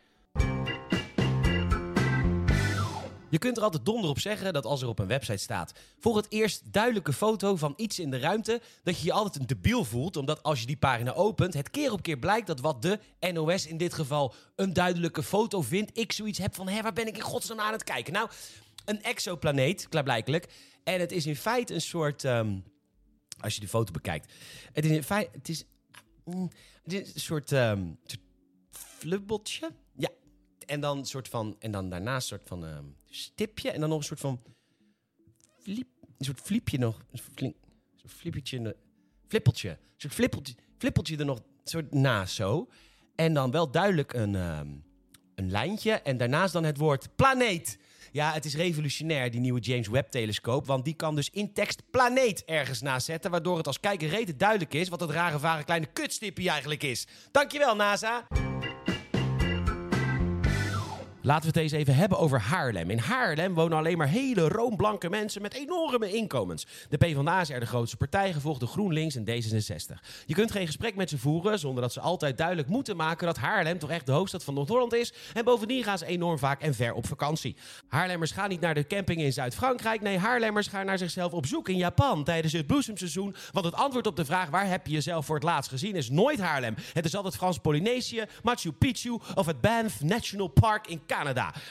Je 3.35 3.41
kunt 3.41 3.57
er 3.57 3.62
altijd 3.62 3.85
donder 3.85 4.11
op 4.11 4.18
zeggen 4.18 4.53
dat 4.53 4.64
als 4.64 4.82
er 4.82 4.89
op 4.89 4.99
een 4.99 5.07
website 5.07 5.39
staat 5.39 5.72
voor 5.99 6.16
het 6.16 6.26
eerst 6.28 6.72
duidelijke 6.72 7.12
foto 7.12 7.57
van 7.57 7.72
iets 7.76 7.99
in 7.99 8.11
de 8.11 8.18
ruimte, 8.18 8.61
dat 8.82 8.99
je 8.99 9.05
je 9.05 9.12
altijd 9.12 9.37
een 9.37 9.47
debiel 9.47 9.85
voelt, 9.85 10.16
omdat 10.16 10.43
als 10.43 10.61
je 10.61 10.66
die 10.66 10.76
pagina 10.76 11.12
opent, 11.12 11.55
het 11.55 11.70
keer 11.70 11.93
op 11.93 12.03
keer 12.03 12.18
blijkt 12.18 12.47
dat 12.47 12.61
wat 12.61 12.82
de 12.82 12.99
NOS 13.32 13.66
in 13.66 13.76
dit 13.76 13.95
geval 13.95 14.35
een 14.57 14.72
duidelijke 14.72 15.22
foto 15.22 15.62
vindt, 15.62 15.99
ik 15.99 16.12
zoiets 16.12 16.39
heb 16.39 16.55
van, 16.55 16.68
hé, 16.68 16.82
waar 16.82 16.93
ben 16.93 17.07
ik 17.07 17.16
in 17.16 17.22
godsnaam 17.22 17.61
aan 17.61 17.72
het 17.72 17.85
kijken? 17.85 18.12
Nou, 18.12 18.30
een 18.85 19.03
exoplaneet, 19.03 19.89
klaarblijkelijk. 19.89 20.53
En 20.85 21.01
het 21.01 21.12
is 21.12 21.26
in 21.26 21.37
feite 21.37 21.74
een 21.74 21.80
soort, 21.80 22.24
ehm, 22.24 22.59
als 23.41 23.55
je 23.55 23.61
de 23.61 23.68
foto 23.68 23.93
bekijkt, 23.93 24.32
het 24.72 24.85
is 24.85 24.91
in 24.91 25.05
feite, 25.05 25.30
het 25.32 25.49
is, 25.49 25.64
mm, 26.24 26.51
het 26.82 26.93
is 26.93 27.14
een 27.14 27.20
soort, 27.20 27.49
soort 27.49 28.18
flubbeltje. 28.70 29.70
Ja, 29.97 30.09
en 30.66 30.80
dan 30.80 31.07
soort 31.07 31.28
van, 31.28 31.57
en 31.59 31.70
dan 31.70 31.89
daarnaast 31.89 32.28
soort 32.28 32.49
van 32.49 32.66
ehm, 32.66 32.85
stipje 33.15 33.71
en 33.71 33.81
dan 33.81 33.89
nog 33.89 33.99
een 33.99 34.05
soort 34.05 34.21
van 34.21 34.41
een 36.19 36.25
soort 36.25 36.41
flipje 36.41 36.79
nog, 36.79 36.99
een 37.11 37.19
soort 37.19 37.41
een 37.41 37.55
flippeltje, 39.29 39.69
een 39.69 39.79
soort 39.97 40.15
flippeltje, 40.15 40.55
flippeltje 40.79 41.17
er 41.17 41.25
nog 41.25 41.41
soort 41.65 41.95
naast 41.95 42.35
zo. 42.35 42.69
En 43.15 43.35
dan 43.35 43.51
wel 43.51 43.71
duidelijk 43.71 44.12
een, 44.12 44.35
ehm, 44.35 44.69
een 45.35 45.51
lijntje 45.51 45.93
en 45.93 46.17
daarnaast 46.17 46.53
dan 46.53 46.65
het 46.65 46.77
woord 46.77 47.17
planeet. 47.17 47.79
Ja, 48.12 48.33
het 48.33 48.45
is 48.45 48.57
revolutionair, 48.57 49.31
die 49.31 49.41
nieuwe 49.41 49.61
James 49.61 49.89
Webb-telescoop. 49.89 50.67
Want 50.67 50.85
die 50.85 50.95
kan 50.95 51.15
dus 51.15 51.31
in 51.31 51.53
tekst 51.53 51.83
planeet 51.91 52.45
ergens 52.45 52.81
naast 52.81 53.07
zetten. 53.07 53.31
Waardoor 53.31 53.57
het 53.57 53.67
als 53.67 53.81
kijker 53.81 54.09
rete 54.09 54.37
duidelijk 54.37 54.75
is 54.75 54.89
wat 54.89 54.99
dat 54.99 55.11
rare, 55.11 55.39
vage 55.39 55.65
kleine 55.65 55.87
kutstipje 55.87 56.51
eigenlijk 56.51 56.83
is. 56.83 57.07
Dankjewel, 57.31 57.77
NASA. 57.77 58.27
Laten 61.27 61.43
we 61.43 61.47
het 61.47 61.57
eens 61.57 61.72
even 61.72 61.95
hebben 61.95 62.18
over 62.18 62.41
Haarlem. 62.41 62.91
In 62.91 62.99
Haarlem 62.99 63.55
wonen 63.55 63.79
alleen 63.79 63.99
maar 63.99 64.09
hele 64.09 64.49
roomblanke 64.49 65.11
mensen 65.11 65.43
met 65.43 65.55
enorme 65.55 66.12
inkomens. 66.12 66.66
De 66.89 66.97
PvdA 66.97 67.41
is 67.41 67.51
er 67.51 67.61
de 67.61 67.66
grootste 67.66 67.97
partij, 67.97 68.33
gevolgd 68.33 68.61
door 68.61 68.68
GroenLinks 68.68 69.16
en 69.16 69.25
D66. 69.25 70.01
Je 70.27 70.35
kunt 70.35 70.51
geen 70.51 70.66
gesprek 70.66 70.95
met 70.95 71.11
ze 71.11 71.18
voeren 71.18 71.59
zonder 71.59 71.83
dat 71.83 71.93
ze 71.93 72.01
altijd 72.01 72.39
duidelijk 72.39 72.68
moeten 72.68 72.97
maken 72.97 73.27
dat 73.27 73.37
Haarlem 73.37 73.79
toch 73.79 73.91
echt 73.91 74.07
de 74.07 74.12
hoofdstad 74.12 74.45
van 74.45 74.55
Noord-Holland 74.55 74.95
is. 74.95 75.12
En 75.33 75.45
bovendien 75.45 75.85
gaan 75.85 75.99
ze 75.99 76.07
enorm 76.07 76.39
vaak 76.39 76.61
en 76.61 76.75
ver 76.75 76.93
op 76.93 77.07
vakantie. 77.07 77.57
Haarlemmers 77.89 78.31
gaan 78.31 78.49
niet 78.49 78.61
naar 78.61 78.75
de 78.75 78.87
camping 78.87 79.20
in 79.20 79.33
Zuid-Frankrijk. 79.33 80.01
Nee, 80.01 80.18
Haarlemmers 80.18 80.66
gaan 80.66 80.87
naar 80.87 80.99
zichzelf 80.99 81.33
op 81.33 81.47
zoek 81.47 81.68
in 81.68 81.77
Japan 81.77 82.25
tijdens 82.25 82.53
het 82.53 82.66
bloesemseizoen. 82.66 83.35
Want 83.53 83.66
het 83.66 83.75
antwoord 83.75 84.07
op 84.07 84.16
de 84.16 84.25
vraag 84.25 84.51
waar 84.51 84.68
heb 84.68 84.87
je 84.87 84.93
jezelf 84.93 85.27
voor 85.27 85.35
het 85.35 85.45
laatst 85.45 85.70
gezien 85.70 85.97
is 85.97 86.11
nooit 86.11 86.41
Haarlem. 86.41 86.75
Het 86.93 87.05
is 87.05 87.16
altijd 87.16 87.37
Frans-Polynesië, 87.37 88.25
Machu 88.43 88.72
Picchu 88.72 89.18
of 89.35 89.47
het 89.47 89.61
Banff 89.61 90.03
National 90.03 90.49
Park 90.49 90.87
in 90.87 90.97
Canada. 90.97 91.12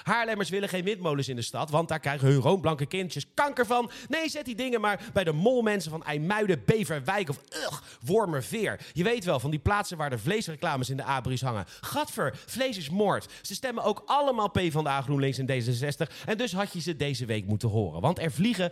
Haarlemmers 0.03 0.49
willen 0.49 0.69
geen 0.69 0.83
windmolens 0.83 1.29
in 1.29 1.35
de 1.35 1.41
stad, 1.41 1.69
want 1.69 1.87
daar 1.87 1.99
krijgen 1.99 2.27
hun 2.27 2.39
roomblanke 2.39 2.85
kindjes 2.85 3.25
kanker 3.33 3.65
van. 3.65 3.91
Nee, 4.07 4.29
zet 4.29 4.45
die 4.45 4.55
dingen 4.55 4.81
maar 4.81 5.01
bij 5.13 5.23
de 5.23 5.31
molmensen 5.31 5.91
van 5.91 6.03
IJmuiden, 6.03 6.63
Beverwijk 6.65 7.29
of 7.29 7.39
ugh, 7.49 7.81
Wormerveer. 8.05 8.79
Je 8.93 9.03
weet 9.03 9.23
wel, 9.23 9.39
van 9.39 9.49
die 9.49 9.59
plaatsen 9.59 9.97
waar 9.97 10.09
de 10.09 10.17
vleesreclames 10.17 10.89
in 10.89 10.97
de 10.97 11.03
abris 11.03 11.41
hangen. 11.41 11.65
Gadver, 11.81 12.39
vlees 12.45 12.77
is 12.77 12.89
moord. 12.89 13.27
Ze 13.41 13.55
stemmen 13.55 13.83
ook 13.83 14.03
allemaal 14.05 14.49
P 14.49 14.61
van 14.69 14.83
de 14.83 14.89
A, 14.89 15.01
GroenLinks 15.01 15.37
en 15.37 15.47
D66. 15.47 16.13
En 16.25 16.37
dus 16.37 16.53
had 16.53 16.73
je 16.73 16.81
ze 16.81 16.95
deze 16.95 17.25
week 17.25 17.45
moeten 17.45 17.69
horen. 17.69 18.01
Want 18.01 18.19
er 18.19 18.31
vliegen 18.31 18.71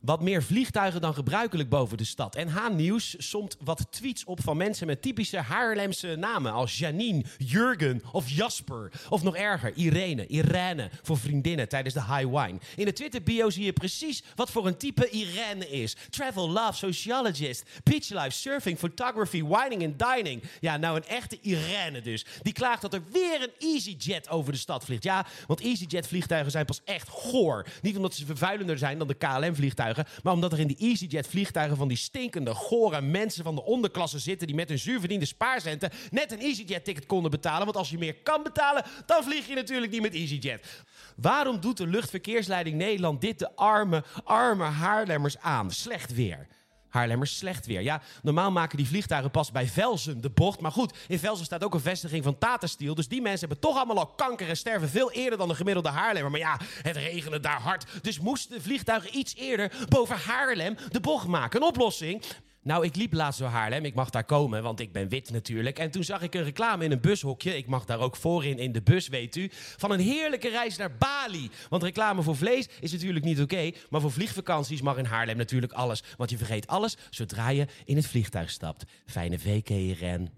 wat 0.00 0.20
meer 0.20 0.42
vliegtuigen 0.42 1.00
dan 1.00 1.14
gebruikelijk 1.14 1.68
boven 1.68 1.96
de 1.96 2.04
stad. 2.04 2.34
En 2.34 2.48
H-Nieuws 2.48 3.14
somt 3.18 3.56
wat 3.64 3.86
tweets 3.90 4.24
op 4.24 4.42
van 4.42 4.56
mensen 4.56 4.86
met 4.86 5.02
typische 5.02 5.38
Haarlemse 5.38 6.16
namen. 6.16 6.52
Als 6.52 6.78
Janine, 6.78 7.24
Jurgen 7.38 8.02
of 8.12 8.30
Jasper. 8.30 8.92
Of 9.08 9.22
nog 9.22 9.36
erger, 9.36 9.72
Irene. 9.74 9.98
Irene, 10.00 10.26
Irene 10.26 10.90
voor 11.02 11.18
vriendinnen 11.18 11.68
tijdens 11.68 11.94
de 11.94 12.00
high 12.00 12.26
wine. 12.26 12.58
In 12.76 12.84
de 12.84 12.92
Twitter-bio 12.92 13.50
zie 13.50 13.64
je 13.64 13.72
precies 13.72 14.22
wat 14.34 14.50
voor 14.50 14.66
een 14.66 14.76
type 14.76 15.08
Irene 15.08 15.70
is. 15.70 15.96
Travel, 16.10 16.50
love, 16.50 16.72
sociologist, 16.72 17.62
beach 17.82 18.08
life, 18.08 18.30
surfing, 18.30 18.78
photography, 18.78 19.44
wining 19.44 19.82
en 19.82 19.94
dining. 19.96 20.42
Ja, 20.60 20.76
nou 20.76 20.96
een 20.96 21.06
echte 21.06 21.38
Irene 21.40 22.00
dus. 22.00 22.24
Die 22.42 22.52
klaagt 22.52 22.82
dat 22.82 22.94
er 22.94 23.02
weer 23.12 23.42
een 23.42 23.68
EasyJet 23.68 24.28
over 24.28 24.52
de 24.52 24.58
stad 24.58 24.84
vliegt. 24.84 25.02
Ja, 25.02 25.26
want 25.46 25.60
EasyJet-vliegtuigen 25.60 26.50
zijn 26.50 26.64
pas 26.64 26.80
echt 26.84 27.08
goor. 27.08 27.66
Niet 27.82 27.96
omdat 27.96 28.14
ze 28.14 28.26
vervuilender 28.26 28.78
zijn 28.78 28.98
dan 28.98 29.08
de 29.08 29.14
KLM-vliegtuigen, 29.14 29.89
maar 30.22 30.32
omdat 30.32 30.52
er 30.52 30.58
in 30.58 30.66
die 30.66 30.76
EasyJet-vliegtuigen 30.76 31.76
van 31.76 31.88
die 31.88 31.96
stinkende, 31.96 32.54
gore 32.54 33.00
mensen 33.00 33.44
van 33.44 33.54
de 33.54 33.64
onderklasse 33.64 34.18
zitten 34.18 34.46
die 34.46 34.56
met 34.56 34.68
hun 34.68 34.78
zuurverdiende 34.78 35.26
spaarcenten 35.26 35.90
net 36.10 36.32
een 36.32 36.40
EasyJet-ticket 36.40 37.06
konden 37.06 37.30
betalen. 37.30 37.64
Want 37.64 37.76
als 37.76 37.90
je 37.90 37.98
meer 37.98 38.14
kan 38.14 38.42
betalen, 38.42 38.84
dan 39.06 39.22
vlieg 39.22 39.46
je 39.46 39.54
natuurlijk 39.54 39.92
niet 39.92 40.02
met 40.02 40.14
EasyJet. 40.14 40.82
Waarom 41.16 41.60
doet 41.60 41.76
de 41.76 41.86
luchtverkeersleiding 41.86 42.76
Nederland 42.76 43.20
dit 43.20 43.38
de 43.38 43.56
arme, 43.56 44.04
arme 44.24 44.64
Haarlemmers 44.64 45.38
aan? 45.38 45.70
Slecht 45.70 46.14
weer. 46.14 46.46
Haarlemmers 46.90 47.36
slecht 47.36 47.66
weer. 47.66 47.80
Ja, 47.80 48.02
normaal 48.22 48.50
maken 48.50 48.76
die 48.76 48.86
vliegtuigen 48.86 49.30
pas 49.30 49.50
bij 49.50 49.66
Velzen 49.66 50.20
de 50.20 50.30
bocht. 50.30 50.60
Maar 50.60 50.72
goed, 50.72 50.94
in 51.08 51.18
Velzen 51.18 51.44
staat 51.44 51.64
ook 51.64 51.74
een 51.74 51.80
vestiging 51.80 52.24
van 52.24 52.38
Tata 52.38 52.66
Steel. 52.66 52.94
Dus 52.94 53.08
die 53.08 53.22
mensen 53.22 53.48
hebben 53.48 53.68
toch 53.68 53.76
allemaal 53.76 53.98
al 53.98 54.06
kanker 54.06 54.48
en 54.48 54.56
sterven 54.56 54.88
veel 54.88 55.12
eerder 55.12 55.38
dan 55.38 55.48
de 55.48 55.54
gemiddelde 55.54 55.88
Haarlemmer. 55.88 56.30
Maar 56.30 56.40
ja, 56.40 56.58
het 56.82 56.96
regende 56.96 57.40
daar 57.40 57.60
hard. 57.60 57.84
Dus 58.02 58.20
moesten 58.20 58.62
vliegtuigen 58.62 59.16
iets 59.16 59.34
eerder 59.34 59.72
boven 59.88 60.16
Haarlem 60.16 60.76
de 60.88 61.00
bocht 61.00 61.26
maken. 61.26 61.60
Een 61.60 61.66
oplossing. 61.66 62.22
Nou, 62.62 62.84
ik 62.84 62.96
liep 62.96 63.12
laatst 63.12 63.38
door 63.38 63.48
Haarlem. 63.48 63.84
Ik 63.84 63.94
mag 63.94 64.10
daar 64.10 64.24
komen, 64.24 64.62
want 64.62 64.80
ik 64.80 64.92
ben 64.92 65.08
wit 65.08 65.30
natuurlijk. 65.30 65.78
En 65.78 65.90
toen 65.90 66.04
zag 66.04 66.22
ik 66.22 66.34
een 66.34 66.44
reclame 66.44 66.84
in 66.84 66.92
een 66.92 67.00
bushokje. 67.00 67.56
Ik 67.56 67.66
mag 67.66 67.84
daar 67.84 67.98
ook 67.98 68.16
voorin 68.16 68.58
in 68.58 68.72
de 68.72 68.82
bus, 68.82 69.08
weet 69.08 69.36
u. 69.36 69.48
Van 69.52 69.90
een 69.90 70.00
heerlijke 70.00 70.48
reis 70.48 70.76
naar 70.76 70.96
Bali. 70.96 71.50
Want 71.68 71.82
reclame 71.82 72.22
voor 72.22 72.36
vlees 72.36 72.68
is 72.80 72.92
natuurlijk 72.92 73.24
niet 73.24 73.40
oké. 73.40 73.70
maar 73.90 74.00
voor 74.00 74.12
vliegvakanties 74.12 74.82
mag 74.82 74.96
in 74.96 75.04
Haarlem 75.04 75.36
natuurlijk 75.36 75.72
alles. 75.72 76.02
Want 76.16 76.30
je 76.30 76.36
vergeet 76.36 76.66
alles 76.66 76.96
zodra 77.10 77.48
je 77.48 77.66
in 77.84 77.96
het 77.96 78.06
vliegtuig 78.06 78.50
stapt. 78.50 78.84
Fijne 79.06 79.38
VK, 79.38 79.98
Ren. 79.98 80.30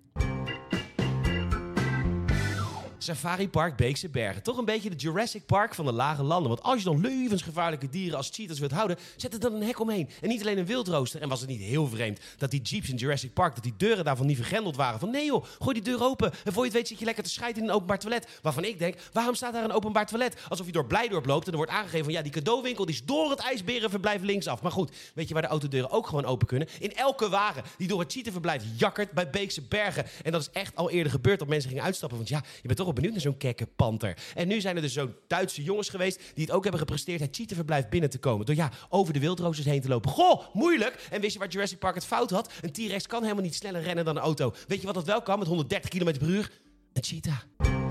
Safari 3.03 3.49
Park 3.49 3.77
Beekse 3.77 4.09
Bergen. 4.09 4.43
Toch 4.43 4.57
een 4.59 4.65
beetje 4.65 4.91
de 4.91 4.97
Jurassic 4.97 5.47
Park 5.47 5.75
van 5.75 5.85
de 5.85 5.93
lage 5.93 6.23
landen. 6.23 6.49
Want 6.49 6.63
als 6.63 6.79
je 6.79 6.85
dan 6.85 7.01
levensgevaarlijke 7.01 7.89
dieren 7.89 8.17
als 8.17 8.31
cheetahs 8.33 8.59
wilt 8.59 8.73
houden, 8.73 8.99
zet 9.17 9.33
er 9.33 9.41
dan 9.41 9.55
een 9.55 9.63
hek 9.63 9.81
omheen. 9.81 10.09
En 10.21 10.29
niet 10.29 10.41
alleen 10.41 10.59
een 10.59 10.67
wildrooster. 10.67 11.21
En 11.21 11.29
was 11.29 11.41
het 11.41 11.49
niet 11.49 11.61
heel 11.61 11.89
vreemd 11.89 12.21
dat 12.39 12.51
die 12.51 12.63
jeeps 12.63 12.89
in 12.89 12.97
Jurassic 12.97 13.33
Park, 13.33 13.55
dat 13.55 13.65
die 13.65 13.75
deuren 13.77 14.05
daarvan 14.05 14.27
niet 14.27 14.37
vergrendeld 14.37 14.77
waren. 14.77 15.01
Van 15.01 15.11
nee 15.11 15.27
joh, 15.27 15.45
gooi 15.59 15.75
die 15.75 15.83
deur 15.83 16.03
open. 16.03 16.33
En 16.45 16.53
voor 16.53 16.63
je 16.63 16.69
het 16.69 16.79
weet 16.79 16.89
zit 16.89 16.99
je 16.99 17.05
lekker 17.05 17.25
te 17.25 17.31
scheiden 17.31 17.63
in 17.63 17.69
een 17.69 17.75
openbaar 17.75 17.99
toilet. 17.99 18.29
Waarvan 18.43 18.65
ik 18.65 18.79
denk, 18.79 18.97
waarom 19.13 19.35
staat 19.35 19.53
daar 19.53 19.65
een 19.65 19.73
openbaar 19.73 20.07
toilet? 20.07 20.37
Alsof 20.49 20.67
je 20.67 20.73
door 20.73 20.87
Blijdorp 20.87 21.27
loopt 21.27 21.47
en 21.47 21.51
er 21.51 21.57
wordt 21.57 21.73
aangegeven 21.73 22.05
van 22.05 22.13
ja, 22.13 22.23
die 22.23 22.33
cadeauwinkel 22.33 22.85
die 22.85 22.95
is 22.95 23.05
door 23.05 23.31
het 23.31 23.41
ijsberenverblijf 23.41 24.23
linksaf. 24.23 24.63
Maar 24.63 24.73
goed, 24.73 24.91
weet 25.15 25.29
je 25.29 25.35
waar 25.35 25.43
de 25.43 25.49
autodeuren 25.49 25.91
ook 25.91 26.07
gewoon 26.07 26.25
open 26.25 26.47
kunnen? 26.47 26.69
In 26.79 26.95
elke 26.95 27.29
wagen 27.29 27.63
die 27.79 27.89
door 27.89 28.01
het 28.01 28.13
cheetahverblijf 28.13 28.63
jakkert 28.77 29.11
bij 29.11 29.31
Beekse 29.31 29.63
Bergen. 29.63 30.05
En 30.23 30.33
dat 30.33 30.41
is 30.41 30.51
echt 30.53 30.77
al 30.77 30.91
eerder 30.91 31.13
gebeurd 31.13 31.39
dat 31.39 31.49
mensen 31.49 31.69
gingen 31.69 31.85
uitstappen. 31.85 32.19
Want 32.19 32.31
ja, 32.31 32.43
je 32.55 32.67
bent 32.67 32.77
toch 32.79 32.91
benieuwd 32.95 33.13
naar 33.13 33.21
zo'n 33.21 33.37
kekke 33.37 33.67
panter. 33.67 34.17
En 34.35 34.49
nu 34.49 34.61
zijn 34.61 34.77
er 34.77 34.83
dus 34.83 34.93
zo'n 34.93 35.15
Duitse 35.27 35.63
jongens 35.63 35.89
geweest 35.89 36.21
die 36.35 36.45
het 36.45 36.55
ook 36.55 36.63
hebben 36.63 36.81
gepresteerd 36.81 37.21
het 37.21 37.37
cheetahverblijf 37.37 37.89
binnen 37.89 38.11
te 38.11 38.19
komen. 38.19 38.47
Door 38.47 38.55
ja, 38.55 38.71
over 38.89 39.13
de 39.13 39.21
wildroosters 39.21 39.67
heen 39.67 39.81
te 39.81 39.89
lopen. 39.89 40.11
Goh, 40.11 40.43
moeilijk! 40.53 41.07
En 41.11 41.21
wist 41.21 41.33
je 41.33 41.39
waar 41.39 41.49
Jurassic 41.49 41.79
Park 41.79 41.95
het 41.95 42.05
fout 42.05 42.31
had? 42.31 42.53
Een 42.61 42.73
T-Rex 42.73 43.07
kan 43.07 43.23
helemaal 43.23 43.45
niet 43.45 43.55
sneller 43.55 43.83
rennen 43.83 44.05
dan 44.05 44.17
een 44.17 44.23
auto. 44.23 44.55
Weet 44.67 44.81
je 44.81 44.87
wat 44.87 44.95
dat 44.95 45.07
wel 45.07 45.23
kan 45.23 45.39
met 45.39 45.49
130 45.49 45.91
km 45.91 46.19
per 46.19 46.29
uur? 46.29 46.51
Een 46.93 47.05
cheetah. 47.05 47.82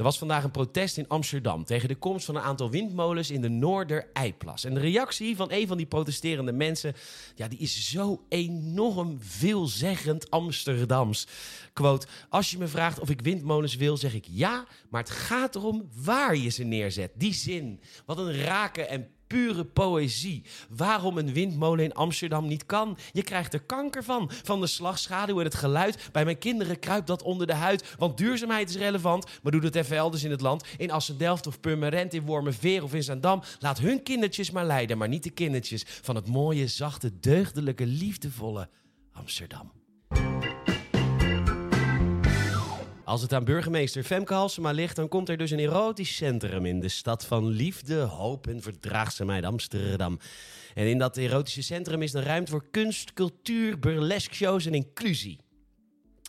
Er 0.00 0.06
was 0.06 0.18
vandaag 0.18 0.44
een 0.44 0.50
protest 0.50 0.96
in 0.96 1.08
Amsterdam 1.08 1.64
tegen 1.64 1.88
de 1.88 1.94
komst 1.94 2.24
van 2.24 2.36
een 2.36 2.42
aantal 2.42 2.70
windmolens 2.70 3.30
in 3.30 3.40
de 3.40 3.48
Noordereiplas. 3.48 4.64
En 4.64 4.74
de 4.74 4.80
reactie 4.80 5.36
van 5.36 5.52
een 5.52 5.66
van 5.66 5.76
die 5.76 5.86
protesterende 5.86 6.52
mensen, 6.52 6.94
ja, 7.34 7.48
die 7.48 7.58
is 7.58 7.90
zo 7.90 8.24
enorm 8.28 9.18
veelzeggend 9.20 10.30
Amsterdams. 10.30 11.26
Quote, 11.72 12.06
als 12.28 12.50
je 12.50 12.58
me 12.58 12.66
vraagt 12.66 13.00
of 13.00 13.10
ik 13.10 13.20
windmolens 13.20 13.76
wil, 13.76 13.96
zeg 13.96 14.14
ik 14.14 14.26
ja, 14.30 14.66
maar 14.90 15.00
het 15.00 15.10
gaat 15.10 15.54
erom 15.54 15.88
waar 15.94 16.36
je 16.36 16.48
ze 16.48 16.64
neerzet. 16.64 17.12
Die 17.14 17.34
zin, 17.34 17.80
wat 18.06 18.18
een 18.18 18.42
rake 18.42 18.82
en 18.82 19.08
pure 19.30 19.64
poëzie. 19.64 20.42
Waarom 20.68 21.18
een 21.18 21.32
windmolen 21.32 21.84
in 21.84 21.94
Amsterdam 21.94 22.46
niet 22.46 22.66
kan. 22.66 22.98
Je 23.12 23.22
krijgt 23.22 23.52
er 23.52 23.62
kanker 23.62 24.04
van. 24.04 24.30
Van 24.42 24.60
de 24.60 24.66
slagschaduw 24.66 25.38
en 25.38 25.44
het 25.44 25.54
geluid. 25.54 26.08
Bij 26.12 26.24
mijn 26.24 26.38
kinderen 26.38 26.78
kruipt 26.78 27.06
dat 27.06 27.22
onder 27.22 27.46
de 27.46 27.54
huid. 27.54 27.94
Want 27.98 28.16
duurzaamheid 28.16 28.68
is 28.68 28.76
relevant. 28.76 29.26
Maar 29.42 29.52
doe 29.52 29.60
dat 29.60 29.74
even 29.74 29.96
elders 29.96 30.24
in 30.24 30.30
het 30.30 30.40
land. 30.40 30.64
In 30.76 30.90
Assendelft 30.90 31.46
of 31.46 31.60
Purmerend, 31.60 32.14
in 32.14 32.24
Wormerveer 32.24 32.82
of 32.82 32.94
in 32.94 33.02
Zaandam. 33.02 33.42
Laat 33.58 33.78
hun 33.78 34.02
kindertjes 34.02 34.50
maar 34.50 34.66
leiden. 34.66 34.98
Maar 34.98 35.08
niet 35.08 35.22
de 35.22 35.30
kindertjes 35.30 35.84
van 35.86 36.14
het 36.14 36.26
mooie, 36.26 36.66
zachte, 36.66 37.20
deugdelijke, 37.20 37.86
liefdevolle 37.86 38.68
Amsterdam. 39.12 39.79
Als 43.10 43.22
het 43.22 43.32
aan 43.32 43.44
burgemeester 43.44 44.02
Femke 44.02 44.34
Halsema 44.34 44.70
ligt, 44.70 44.96
dan 44.96 45.08
komt 45.08 45.28
er 45.28 45.36
dus 45.36 45.50
een 45.50 45.58
erotisch 45.58 46.16
centrum 46.16 46.66
in 46.66 46.80
de 46.80 46.88
stad 46.88 47.26
van 47.26 47.46
liefde, 47.46 47.94
hoop 47.94 48.46
en 48.46 48.62
verdraagzaamheid 48.62 49.44
Amsterdam. 49.44 50.18
En 50.74 50.86
in 50.86 50.98
dat 50.98 51.16
erotische 51.16 51.62
centrum 51.62 52.02
is 52.02 52.14
er 52.14 52.24
ruimte 52.24 52.50
voor 52.50 52.70
kunst, 52.70 53.12
cultuur, 53.12 53.78
burlesque 53.78 54.34
shows 54.34 54.66
en 54.66 54.74
inclusie. 54.74 55.38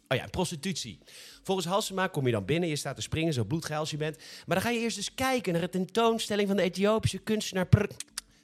Oh 0.07 0.17
ja, 0.17 0.27
prostitutie. 0.27 0.99
Volgens 1.43 1.67
Halsema 1.67 2.07
kom 2.07 2.25
je 2.25 2.32
dan 2.32 2.45
binnen, 2.45 2.69
je 2.69 2.75
staat 2.75 2.95
te 2.95 3.01
springen, 3.01 3.34
zo 3.34 3.43
bloedgeil 3.43 3.79
als 3.79 3.91
je 3.91 3.97
bent. 3.97 4.17
Maar 4.17 4.55
dan 4.55 4.61
ga 4.65 4.69
je 4.69 4.79
eerst 4.79 4.97
eens 4.97 5.13
kijken 5.13 5.53
naar 5.53 5.61
de 5.61 5.69
tentoonstelling 5.69 6.47
van 6.47 6.57
de 6.57 6.63
Ethiopische 6.63 7.17
kunstenaar 7.17 7.67
Pr 7.67 7.86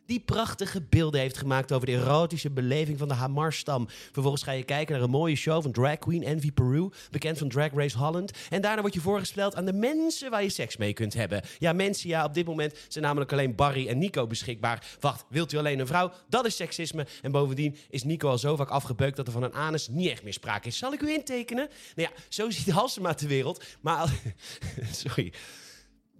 die 0.08 0.20
prachtige 0.20 0.82
beelden 0.82 1.20
heeft 1.20 1.38
gemaakt 1.38 1.72
over 1.72 1.86
de 1.86 1.94
erotische 1.94 2.50
beleving 2.50 2.98
van 2.98 3.08
de 3.08 3.14
Hamar-stam. 3.14 3.88
Vervolgens 4.12 4.44
ga 4.44 4.52
je 4.52 4.64
kijken 4.64 4.94
naar 4.94 5.04
een 5.04 5.10
mooie 5.10 5.36
show 5.36 5.62
van 5.62 5.72
drag 5.72 5.98
queen 5.98 6.24
Envy 6.24 6.52
Peru, 6.52 6.90
bekend 7.12 7.38
van 7.38 7.50
Drag 7.50 7.74
Race 7.74 7.98
Holland. 7.98 8.32
En 8.50 8.62
daarna 8.62 8.82
word 8.82 8.94
je 8.94 9.02
voorgesteld 9.02 9.56
aan 9.56 9.66
de 9.66 9.74
mensen 9.74 10.30
waar 10.30 10.44
je 10.44 10.50
seks 10.50 10.78
mee 10.78 10.94
kunt 10.94 11.14
hebben. 11.14 11.42
Ja, 11.60 11.74
mensen, 11.74 12.10
ja, 12.10 12.26
op 12.26 12.34
dit 12.34 12.46
moment 12.46 12.78
zijn 12.88 13.04
namelijk 13.04 13.32
alleen 13.32 13.56
Barry 13.56 13.88
en 13.88 13.98
Nico 13.98 14.28
beschikbaar. 14.28 14.86
Wacht, 15.00 15.26
wilt 15.30 15.54
u 15.54 15.58
alleen 15.58 15.80
een 15.80 15.88
vrouw? 15.88 16.12
Dat 16.30 16.46
is 16.46 16.56
seksisme. 16.56 17.08
En 17.22 17.32
bovendien 17.32 17.78
is 17.90 18.04
Nico 18.04 18.30
al 18.30 18.38
zo 18.38 18.56
vaak 18.56 18.70
afgebeukt 18.70 19.16
dat 19.16 19.28
er 19.28 19.34
van 19.34 19.44
een 19.44 19.54
anus 19.54 19.88
niet 19.88 20.10
echt 20.10 20.24
meer 20.24 20.34
sprake 20.34 20.68
is. 20.68 20.78
Zal 20.78 20.94
ik 20.94 21.02
u 21.02 21.14
intekenen? 21.14 21.70
Nou 21.96 22.10
ja, 22.10 22.24
zo 22.30 22.50
ziet 22.58 22.70
Halsema 22.70 23.14
de 23.14 23.28
wereld. 23.28 23.64
Maar, 23.82 24.14
sorry 24.92 25.34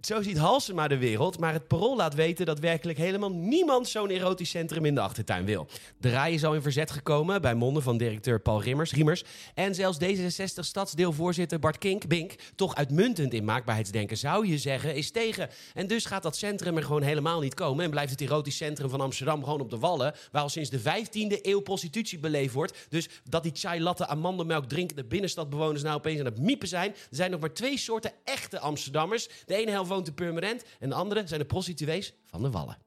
zo 0.00 0.22
ziet 0.22 0.38
Halsema 0.38 0.88
de 0.88 0.98
wereld, 0.98 1.38
maar 1.38 1.52
het 1.52 1.66
parool 1.66 1.96
laat 1.96 2.14
weten 2.14 2.46
dat 2.46 2.58
werkelijk 2.58 2.98
helemaal 2.98 3.32
niemand 3.32 3.88
zo'n 3.88 4.10
erotisch 4.10 4.50
centrum 4.50 4.84
in 4.84 4.94
de 4.94 5.00
achtertuin 5.00 5.44
wil. 5.44 5.66
De 5.98 6.10
RAI 6.10 6.34
is 6.34 6.44
al 6.44 6.54
in 6.54 6.62
verzet 6.62 6.90
gekomen 6.90 7.40
bij 7.40 7.54
monden 7.54 7.82
van 7.82 7.96
directeur 7.96 8.40
Paul 8.40 8.62
Rimmers, 8.62 9.24
en 9.54 9.74
zelfs 9.74 9.98
D66 10.04 10.60
stadsdeelvoorzitter 10.60 11.58
Bart 11.58 11.78
Kink, 11.78 12.06
Bink, 12.06 12.34
toch 12.54 12.74
uitmuntend 12.74 13.32
in 13.32 13.44
maakbaarheidsdenken 13.44 14.16
zou 14.16 14.46
je 14.46 14.58
zeggen, 14.58 14.94
is 14.94 15.10
tegen. 15.10 15.48
En 15.74 15.86
dus 15.86 16.04
gaat 16.04 16.22
dat 16.22 16.36
centrum 16.36 16.76
er 16.76 16.82
gewoon 16.82 17.02
helemaal 17.02 17.40
niet 17.40 17.54
komen 17.54 17.84
en 17.84 17.90
blijft 17.90 18.10
het 18.10 18.20
erotisch 18.20 18.56
centrum 18.56 18.90
van 18.90 19.00
Amsterdam 19.00 19.44
gewoon 19.44 19.60
op 19.60 19.70
de 19.70 19.78
Wallen, 19.78 20.14
waar 20.32 20.42
al 20.42 20.48
sinds 20.48 20.70
de 20.70 20.80
15e 20.80 21.42
eeuw 21.42 21.60
prostitutie 21.60 22.18
beleefd 22.18 22.54
wordt. 22.54 22.86
Dus 22.88 23.08
dat 23.24 23.42
die 23.42 23.52
chai 23.54 23.80
latte 23.80 24.06
amandelmelk 24.06 24.64
drinkende 24.64 25.04
binnenstadbewoners 25.04 25.82
nou 25.82 25.96
opeens 25.96 26.18
aan 26.18 26.24
het 26.24 26.38
miepen 26.38 26.68
zijn. 26.68 26.90
Er 26.90 26.96
zijn 27.10 27.30
nog 27.30 27.40
maar 27.40 27.52
twee 27.52 27.78
soorten 27.78 28.12
echte 28.24 28.58
Amsterdammers. 28.58 29.28
De 29.46 29.54
ene 29.54 29.70
helft 29.70 29.86
woont 29.98 30.14
Purmerend 30.14 30.64
en 30.78 30.88
de 30.88 30.94
andere 30.94 31.26
zijn 31.26 31.40
de 31.40 31.46
prostituees 31.46 32.14
van 32.26 32.42
de 32.42 32.50
Wallen. 32.50 32.78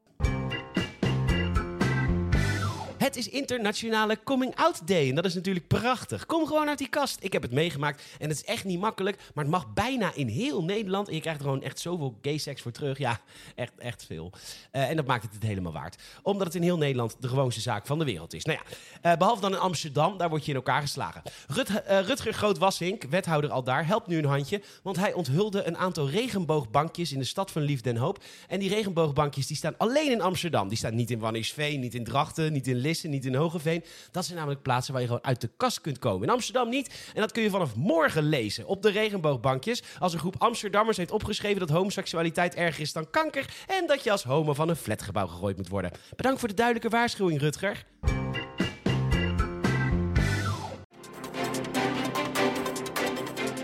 Het 3.02 3.16
is 3.16 3.30
internationale 3.30 4.20
Coming 4.24 4.56
Out 4.56 4.88
Day. 4.88 5.10
En 5.10 5.16
dat 5.16 5.26
is 5.26 5.34
natuurlijk 5.34 5.68
prachtig. 5.68 6.26
Kom 6.26 6.45
gewoon 6.45 6.68
uit 6.68 6.78
die 6.78 6.88
kast. 6.88 7.18
Ik 7.24 7.34
heb 7.34 7.41
het 7.41 7.52
meegemaakt. 7.52 8.04
En 8.20 8.30
het 8.30 8.38
is 8.38 8.43
echt 8.43 8.64
niet 8.64 8.80
makkelijk. 8.80 9.18
Maar 9.34 9.43
het 9.43 9.54
mag 9.54 9.74
bijna 9.74 10.12
in 10.16 10.28
heel 10.28 10.64
Nederland. 10.64 11.08
En 11.08 11.14
je 11.14 11.22
krijgt 11.22 11.39
er 11.39 11.45
gewoon 11.45 11.62
echt 11.62 11.80
zoveel 11.80 12.18
gay 12.22 12.38
seks 12.38 12.62
voor 12.62 12.72
terug. 12.72 12.97
Ja, 12.97 13.20
echt, 13.56 13.72
echt 13.78 14.06
veel. 14.06 14.32
Uh, 14.72 14.89
en 14.89 14.95
dat 14.95 15.06
maakt 15.06 15.24
het 15.24 15.34
het 15.34 15.43
helemaal 15.43 15.72
waard. 15.72 15.95
Omdat 16.22 16.47
het 16.47 16.56
in 16.56 16.62
heel 16.62 16.78
Nederland 16.78 17.16
de 17.20 17.28
gewoonste 17.28 17.62
zaak 17.62 17.86
van 17.86 17.99
de 17.99 18.06
wereld 18.06 18.34
is. 18.34 18.45
Nou 18.45 18.60
ja, 18.60 19.12
uh, 19.12 19.18
behalve 19.18 19.41
dan 19.41 19.52
in 19.52 19.60
Amsterdam. 19.60 20.18
Daar 20.18 20.30
word 20.30 20.45
je 20.45 20.52
in 20.52 20.58
elkaar 20.58 20.82
geslagen. 20.82 21.22
Rut, 21.47 21.70
uh, 21.70 21.78
Rutger 21.99 22.34
Groot-Wassink, 22.34 23.04
wethouder 23.04 23.49
al 23.49 23.64
daar, 23.64 23.88
helpt 23.88 24.08
nu 24.08 24.18
een 24.18 24.26
handje. 24.26 24.62
Want 24.84 24.97
hij 24.97 25.14
onthulde 25.14 25.68
een 25.68 25.78
aantal 25.78 26.10
regenboogbankjes 26.10 27.12
in 27.12 27.20
de 27.20 27.26
stad 27.26 27.52
van 27.52 27.62
Liefde 27.62 27.89
en 27.89 27.97
Hoop. 27.97 28.24
En 28.47 28.60
die 28.60 28.70
regenboogbankjes 28.70 29.47
die 29.47 29.58
staan 29.58 29.78
alleen 29.78 30.12
in 30.12 30.22
Amsterdam. 30.22 30.68
Die 30.68 30.78
staan 30.78 30.95
niet 30.95 31.12
in 31.12 31.20
Wannersveen, 31.20 31.80
niet 31.80 31.95
in 31.95 32.04
Drachten, 32.04 32.54
niet 32.54 32.68
in 32.68 32.76
Niet 32.91 33.25
in 33.25 33.35
Hogeveen. 33.35 33.83
Dat 34.11 34.25
zijn 34.25 34.37
namelijk 34.37 34.61
plaatsen 34.61 34.93
waar 34.93 35.01
je 35.01 35.07
gewoon 35.07 35.23
uit 35.23 35.41
de 35.41 35.49
kast 35.57 35.81
kunt 35.81 35.99
komen. 35.99 36.27
In 36.27 36.33
Amsterdam 36.33 36.69
niet. 36.69 37.11
En 37.13 37.21
dat 37.21 37.31
kun 37.31 37.43
je 37.43 37.49
vanaf 37.49 37.75
morgen 37.75 38.23
lezen 38.23 38.65
op 38.65 38.81
de 38.81 38.89
regenboogbankjes. 38.89 39.83
Als 39.99 40.13
een 40.13 40.19
groep 40.19 40.35
Amsterdammers 40.37 40.97
heeft 40.97 41.11
opgeschreven 41.11 41.59
dat 41.59 41.69
homoseksualiteit 41.69 42.55
erger 42.55 42.81
is 42.81 42.93
dan 42.93 43.09
kanker. 43.09 43.45
En 43.67 43.87
dat 43.87 44.03
je 44.03 44.11
als 44.11 44.23
homo 44.23 44.53
van 44.53 44.69
een 44.69 44.75
flatgebouw 44.75 45.27
gegooid 45.27 45.57
moet 45.57 45.69
worden. 45.69 45.91
Bedankt 46.15 46.39
voor 46.39 46.49
de 46.49 46.55
duidelijke 46.55 46.89
waarschuwing, 46.89 47.39
Rutger. 47.39 47.85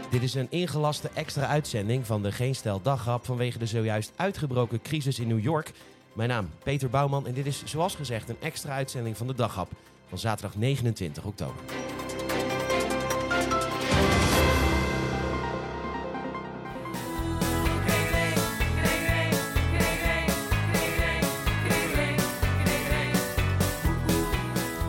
Dit 0.09 0.23
is 0.23 0.34
een 0.34 0.47
ingelaste 0.49 1.09
extra 1.13 1.47
uitzending 1.47 2.05
van 2.05 2.23
de 2.23 2.32
Geen 2.32 2.55
Stel 2.55 2.82
vanwege 3.21 3.57
de 3.57 3.65
zojuist 3.65 4.11
uitgebroken 4.15 4.82
crisis 4.82 5.19
in 5.19 5.28
New 5.28 5.43
York. 5.43 5.71
Mijn 6.18 6.30
naam 6.30 6.49
Peter 6.63 6.89
Bouwman 6.89 7.28
en 7.28 7.34
dit 7.34 7.45
is 7.45 7.63
zoals 7.65 7.95
gezegd 7.95 8.30
een 8.30 8.38
extra 8.39 8.72
uitzending 8.72 9.18
van 9.18 9.28
de 9.28 9.34
Dagrap 9.36 9.72
van 10.09 10.18
zaterdag 10.18 10.55
29 10.55 11.24
oktober. 11.24 11.63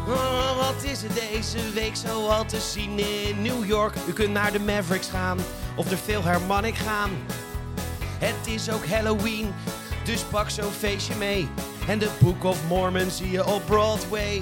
Oh, 0.06 0.56
wat 0.56 0.82
is 0.82 1.02
er 1.02 1.14
deze 1.14 1.72
week 1.74 1.96
zo 1.96 2.28
al 2.28 2.44
te 2.44 2.60
zien 2.60 2.98
in 2.98 3.42
New 3.42 3.66
York? 3.66 3.94
U 4.08 4.12
kunt 4.12 4.32
naar 4.32 4.52
de 4.52 4.60
Mavericks 4.60 5.08
gaan 5.08 5.38
of 5.76 5.88
de 5.88 5.96
Philharmonic 5.96 6.74
gaan. 6.74 7.10
Het 8.18 8.46
is 8.46 8.70
ook 8.70 8.86
Halloween, 8.86 9.52
dus 10.08 10.22
pak 10.22 10.50
zo'n 10.50 10.72
feestje 10.72 11.14
mee. 11.14 11.48
En 11.88 11.98
de 11.98 12.10
Book 12.20 12.44
of 12.44 12.66
Mormon 12.68 13.10
zie 13.10 13.30
je 13.30 13.46
op 13.46 13.62
Broadway. 13.66 14.40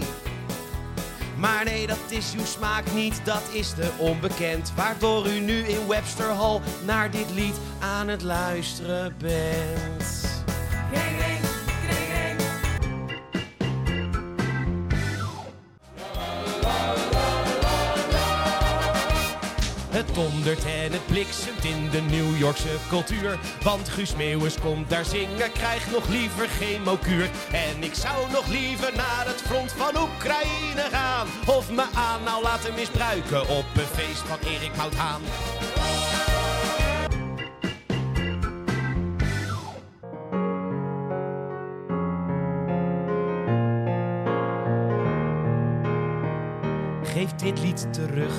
Maar 1.37 1.65
nee, 1.65 1.87
dat 1.87 1.99
is 2.09 2.35
uw 2.37 2.45
smaak 2.45 2.93
niet, 2.95 3.21
dat 3.25 3.43
is 3.53 3.75
de 3.75 3.91
onbekend. 3.99 4.73
Waardoor 4.77 5.27
u 5.27 5.41
nu 5.41 5.59
in 5.59 5.87
Webster 5.87 6.31
Hall 6.31 6.61
naar 6.85 7.11
dit 7.11 7.31
lied 7.35 7.57
aan 7.81 8.09
het 8.09 8.23
luisteren 8.23 9.15
bent. 9.19 10.16
Het 19.97 20.15
dondert 20.15 20.65
en 20.65 20.93
het 20.93 21.07
bliksemt 21.07 21.65
in 21.65 21.91
de 21.91 22.01
New 22.01 22.39
Yorkse 22.39 22.77
cultuur. 22.89 23.39
Want 23.63 23.89
Guus 23.89 24.17
Meeuwis 24.17 24.59
komt 24.59 24.91
daar 24.91 25.05
zingen, 25.05 25.53
krijgt 25.53 25.91
nog 25.91 26.09
liever 26.09 26.49
geen 26.49 26.83
mokuur. 26.83 27.31
En 27.53 27.83
ik 27.83 27.95
zou 27.95 28.31
nog 28.31 28.47
liever 28.47 28.93
naar 28.97 29.27
het 29.27 29.43
front 29.43 29.73
van 29.73 30.03
Oekraïne 30.03 30.89
gaan. 30.91 31.27
Of 31.47 31.71
me 31.71 31.85
aan 31.95 32.23
nou 32.25 32.43
laten 32.43 32.75
misbruiken 32.75 33.41
op 33.41 33.65
een 33.75 33.83
feest 33.83 34.23
van 34.23 34.39
Erik 34.45 34.75
Hout 34.77 34.95
Haan. 34.95 35.23
Geef 47.03 47.31
dit 47.31 47.61
lied 47.61 47.93
terug. 47.93 48.35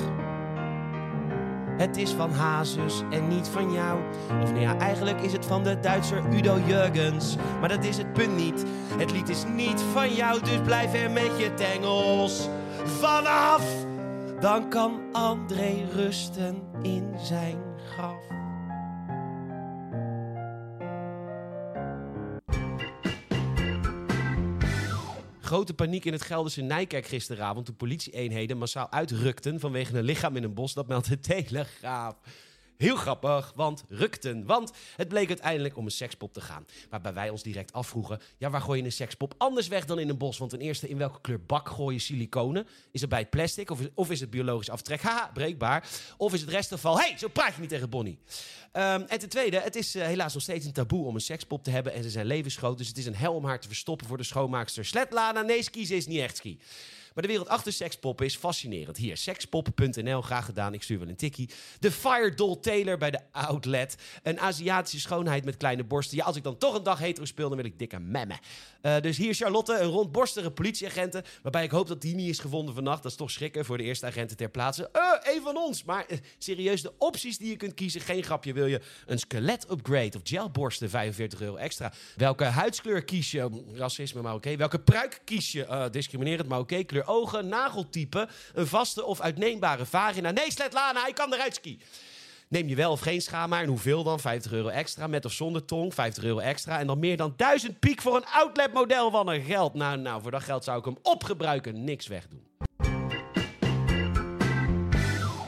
Het 1.78 1.98
is 1.98 2.12
van 2.12 2.32
Hazes 2.32 3.04
en 3.10 3.28
niet 3.28 3.48
van 3.48 3.72
jou. 3.72 4.00
Of 4.42 4.50
nou 4.50 4.60
ja, 4.60 4.78
eigenlijk 4.78 5.22
is 5.22 5.32
het 5.32 5.46
van 5.46 5.64
de 5.64 5.80
Duitser 5.80 6.24
Udo 6.34 6.60
Jurgens. 6.66 7.36
Maar 7.60 7.70
dat 7.70 7.84
is 7.84 7.98
het 7.98 8.14
punt 8.14 8.36
niet. 8.36 8.66
Het 8.98 9.12
lied 9.12 9.30
is 9.30 9.44
niet 9.56 9.82
van 9.94 10.14
jou, 10.14 10.42
dus 10.42 10.62
blijf 10.64 10.94
er 10.94 11.12
met 11.12 11.32
je 11.38 11.54
tengels 11.54 12.50
vanaf. 12.84 13.86
Dan 14.40 14.70
kan 14.70 15.00
André 15.12 15.88
rusten 15.94 16.62
in 16.82 17.14
zijn 17.18 17.58
graf. 17.90 18.37
Grote 25.48 25.74
paniek 25.74 26.06
in 26.06 26.14
het 26.14 26.22
Gelderse 26.22 26.62
Nijkerk 26.62 27.06
gisteravond 27.06 27.66
toen 27.66 27.76
politieeenheden 27.76 28.58
massaal 28.58 28.92
uitrukten 28.92 29.60
vanwege 29.60 29.98
een 29.98 30.04
lichaam 30.04 30.36
in 30.36 30.44
een 30.44 30.54
bos. 30.54 30.74
Dat 30.74 30.88
meldt 30.88 31.08
de 31.08 31.20
Telegraaf. 31.20 32.16
Heel 32.78 32.96
grappig, 32.96 33.52
want 33.56 33.84
rukten. 33.90 34.46
Want 34.46 34.72
het 34.96 35.08
bleek 35.08 35.28
uiteindelijk 35.28 35.78
om 35.78 35.86
een 35.86 35.92
sekspop 35.92 36.34
te 36.34 36.42
gaan. 36.42 36.66
Waarbij 36.90 37.14
wij 37.14 37.30
ons 37.30 37.44
direct 37.44 37.74
afvroegen: 37.74 38.20
ja, 38.38 38.50
waar 38.50 38.62
gooi 38.62 38.80
je 38.80 38.86
een 38.86 38.92
sekspop 38.92 39.34
anders 39.38 39.68
weg 39.68 39.86
dan 39.86 40.00
in 40.00 40.10
een 40.10 40.18
bos? 40.18 40.38
Want 40.38 40.52
ten 40.52 40.60
eerste, 40.60 40.90
in 40.90 40.98
welke 40.98 41.22
kleur 41.22 41.46
bak 41.46 41.70
gooi 41.70 41.96
je 41.96 42.02
siliconen? 42.02 42.68
Is 42.92 43.02
het 43.02 43.10
bij 43.10 43.20
het 43.20 43.30
plastic 43.30 43.70
of 43.70 43.80
is, 43.80 43.88
of 43.94 44.12
is 44.12 44.20
het 44.20 44.30
biologisch 44.30 44.70
aftrek? 44.70 45.02
Haha, 45.02 45.30
breekbaar. 45.34 45.90
Of 46.18 46.34
is 46.34 46.42
het 46.42 46.50
restafval? 46.50 47.00
hey, 47.00 47.18
zo 47.18 47.28
praat 47.28 47.54
je 47.54 47.60
niet 47.62 47.70
tegen 47.70 47.90
Bonnie. 47.90 48.20
Um, 48.74 49.02
en 49.02 49.20
ten 49.20 49.30
tweede, 49.30 49.60
het 49.60 49.76
is 49.76 49.96
uh, 49.96 50.04
helaas 50.06 50.34
nog 50.34 50.44
steeds 50.44 50.66
een 50.66 50.74
taboe 50.74 51.06
om 51.06 51.16
een 51.16 51.22
sekspop 51.22 51.64
te 51.64 51.70
hebben. 51.70 51.94
En 51.94 52.04
ze 52.04 52.10
zijn 52.10 52.26
levensgroot, 52.26 52.78
dus 52.78 52.88
het 52.88 52.98
is 52.98 53.06
een 53.06 53.16
hel 53.16 53.34
om 53.34 53.46
haar 53.46 53.60
te 53.60 53.68
verstoppen 53.68 54.08
voor 54.08 54.18
de 54.18 54.24
schoonmaakster. 54.24 54.86
Sletlana, 54.86 55.42
nee, 55.42 55.64
ski, 55.64 55.86
ze 55.86 55.96
is 55.96 56.08
niet 56.08 56.20
echt 56.20 56.38
ski. 56.38 56.60
Maar 57.18 57.26
de 57.26 57.32
wereld 57.32 57.52
achter 57.52 57.74
sekspoppen 57.74 58.26
is 58.26 58.36
fascinerend. 58.36 58.98
Hier, 58.98 59.18
sekspop.nl, 59.18 60.22
graag 60.22 60.46
gedaan. 60.46 60.74
Ik 60.74 60.84
stuur 60.84 61.00
wel 61.00 61.08
een 61.08 61.16
tikkie. 61.16 61.50
De 61.80 61.92
Fire 61.92 62.34
Doll 62.34 62.58
Taylor 62.62 62.98
bij 62.98 63.12
de 63.12 63.20
Outlet. 63.32 63.96
Een 64.24 64.40
Aziatische 64.40 65.00
schoonheid 65.00 65.46
met 65.46 65.58
kleine 65.58 65.84
borsten. 65.84 66.18
Ja, 66.18 66.24
als 66.24 66.36
ik 66.36 66.44
dan 66.44 66.58
toch 66.58 66.76
een 66.76 66.84
dag 66.84 67.00
hetero 67.00 67.26
speel, 67.26 67.48
dan 67.48 67.58
wil 67.58 67.66
ik 67.66 67.80
dikke 67.80 68.00
memmen. 68.00 68.40
Uh, 68.82 69.00
dus 69.02 69.18
hier 69.18 69.34
Charlotte, 69.34 69.80
een 69.80 69.90
rondborstige 69.90 70.52
politieagenten. 70.52 71.24
Waarbij 71.42 71.64
ik 71.64 71.72
hoop 71.72 71.88
dat 71.88 72.02
die 72.02 72.16
niet 72.16 72.30
is 72.30 72.40
gevonden 72.40 72.74
vannacht. 72.74 73.04
Dat 73.04 73.12
is 73.12 73.18
toch 73.18 73.32
schrikken 73.32 73.66
voor 73.66 73.78
de 73.78 73.84
eerste 73.84 74.06
agenten 74.06 74.38
ter 74.38 74.50
plaatse. 74.50 74.90
Uh, 74.94 75.34
een 75.36 75.42
van 75.42 75.58
ons. 75.58 75.84
Maar 75.84 76.06
uh, 76.10 76.18
serieus, 76.38 76.82
de 76.82 76.94
opties 76.98 77.38
die 77.38 77.50
je 77.50 77.56
kunt 77.56 77.74
kiezen. 77.74 78.02
Geen 78.02 78.24
grapje. 78.24 78.54
Wil 78.54 78.66
je 78.66 78.82
een 79.06 79.20
skelet 79.20 79.72
upgrade 79.72 80.18
of 80.18 80.22
gelborsten? 80.24 80.90
45 80.90 81.42
euro 81.42 81.56
extra. 81.56 81.94
Welke 82.16 82.44
huidskleur 82.44 83.04
kies 83.04 83.32
je? 83.32 83.64
Racisme, 83.74 84.22
maar 84.22 84.34
oké. 84.34 84.56
Welke 84.56 84.80
pruik 84.80 85.22
kies 85.24 85.52
je? 85.52 85.88
discriminerend, 85.92 86.48
maar 86.48 86.60
oké. 86.60 86.84
Kleur 86.84 87.06
ogen, 87.08 87.48
nageltype, 87.48 88.28
een 88.54 88.68
vaste 88.68 89.06
of 89.06 89.22
uitneembare 89.22 89.86
vagina. 89.86 90.32
Nee, 90.32 90.52
Sletlana, 90.52 91.02
hij 91.02 91.14
kan 91.14 91.34
eruit 91.34 91.56
ski. 91.56 91.80
Neem 92.50 92.68
je 92.68 92.76
wel 92.76 92.92
of 92.92 93.00
geen 93.00 93.22
schaamhaar 93.22 93.62
en 93.62 93.68
hoeveel 93.68 94.04
dan? 94.04 94.20
50 94.20 94.52
euro 94.52 94.68
extra, 94.68 95.08
met 95.08 95.26
of 95.26 95.32
zonder 95.32 95.66
tong, 95.66 95.94
50 95.94 96.24
euro 96.24 96.40
extra. 96.40 96.80
En 96.80 96.88
dan 96.88 97.00
meer 97.00 97.18
dan 97.18 97.34
1000 97.36 97.80
piek 97.80 98.02
voor 98.02 98.16
een 98.16 98.26
outlet 98.26 98.74
model 98.74 99.12
van 99.12 99.30
een 99.30 99.42
geld. 99.42 99.74
Nou, 99.74 99.98
nou, 99.98 100.22
voor 100.22 100.32
dat 100.32 100.44
geld 100.44 100.64
zou 100.64 100.80
ik 100.80 100.86
hem 100.86 100.98
opgebruiken, 101.02 101.84
niks 101.84 102.08
wegdoen. 102.08 102.46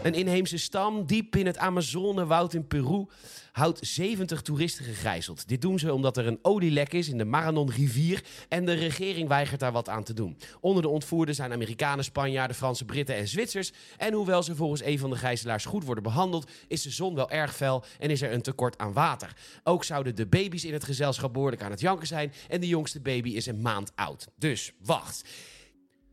Een 0.03 0.13
inheemse 0.13 0.57
stam 0.57 1.05
diep 1.05 1.35
in 1.35 1.45
het 1.45 1.57
Amazonewoud 1.57 2.53
in 2.53 2.67
Peru 2.67 3.05
houdt 3.51 3.79
70 3.81 4.41
toeristen 4.41 4.85
gegijzeld. 4.85 5.47
Dit 5.47 5.61
doen 5.61 5.79
ze 5.79 5.93
omdat 5.93 6.17
er 6.17 6.27
een 6.27 6.39
olielek 6.41 6.93
is 6.93 7.09
in 7.09 7.17
de 7.17 7.25
Maranon-rivier 7.25 8.23
en 8.49 8.65
de 8.65 8.73
regering 8.73 9.27
weigert 9.27 9.59
daar 9.59 9.71
wat 9.71 9.89
aan 9.89 10.03
te 10.03 10.13
doen. 10.13 10.37
Onder 10.59 10.81
de 10.81 10.89
ontvoerden 10.89 11.35
zijn 11.35 11.51
Amerikanen, 11.51 12.03
Spanjaarden, 12.03 12.55
Franse, 12.55 12.85
Britten 12.85 13.15
en 13.15 13.27
Zwitsers. 13.27 13.71
En 13.97 14.13
hoewel 14.13 14.43
ze 14.43 14.55
volgens 14.55 14.83
een 14.83 14.99
van 14.99 15.09
de 15.09 15.15
gijzelaars 15.15 15.65
goed 15.65 15.83
worden 15.83 16.03
behandeld, 16.03 16.49
is 16.67 16.81
de 16.81 16.89
zon 16.89 17.15
wel 17.15 17.29
erg 17.29 17.55
fel 17.55 17.83
en 17.99 18.09
is 18.09 18.21
er 18.21 18.33
een 18.33 18.41
tekort 18.41 18.77
aan 18.77 18.93
water. 18.93 19.35
Ook 19.63 19.83
zouden 19.83 20.15
de 20.15 20.27
baby's 20.27 20.63
in 20.63 20.73
het 20.73 20.83
gezelschap 20.83 21.33
behoorlijk 21.33 21.63
aan 21.63 21.71
het 21.71 21.81
janken 21.81 22.07
zijn 22.07 22.33
en 22.47 22.59
de 22.59 22.67
jongste 22.67 22.99
baby 22.99 23.29
is 23.29 23.45
een 23.45 23.61
maand 23.61 23.91
oud. 23.95 24.27
Dus 24.37 24.71
wacht. 24.83 25.23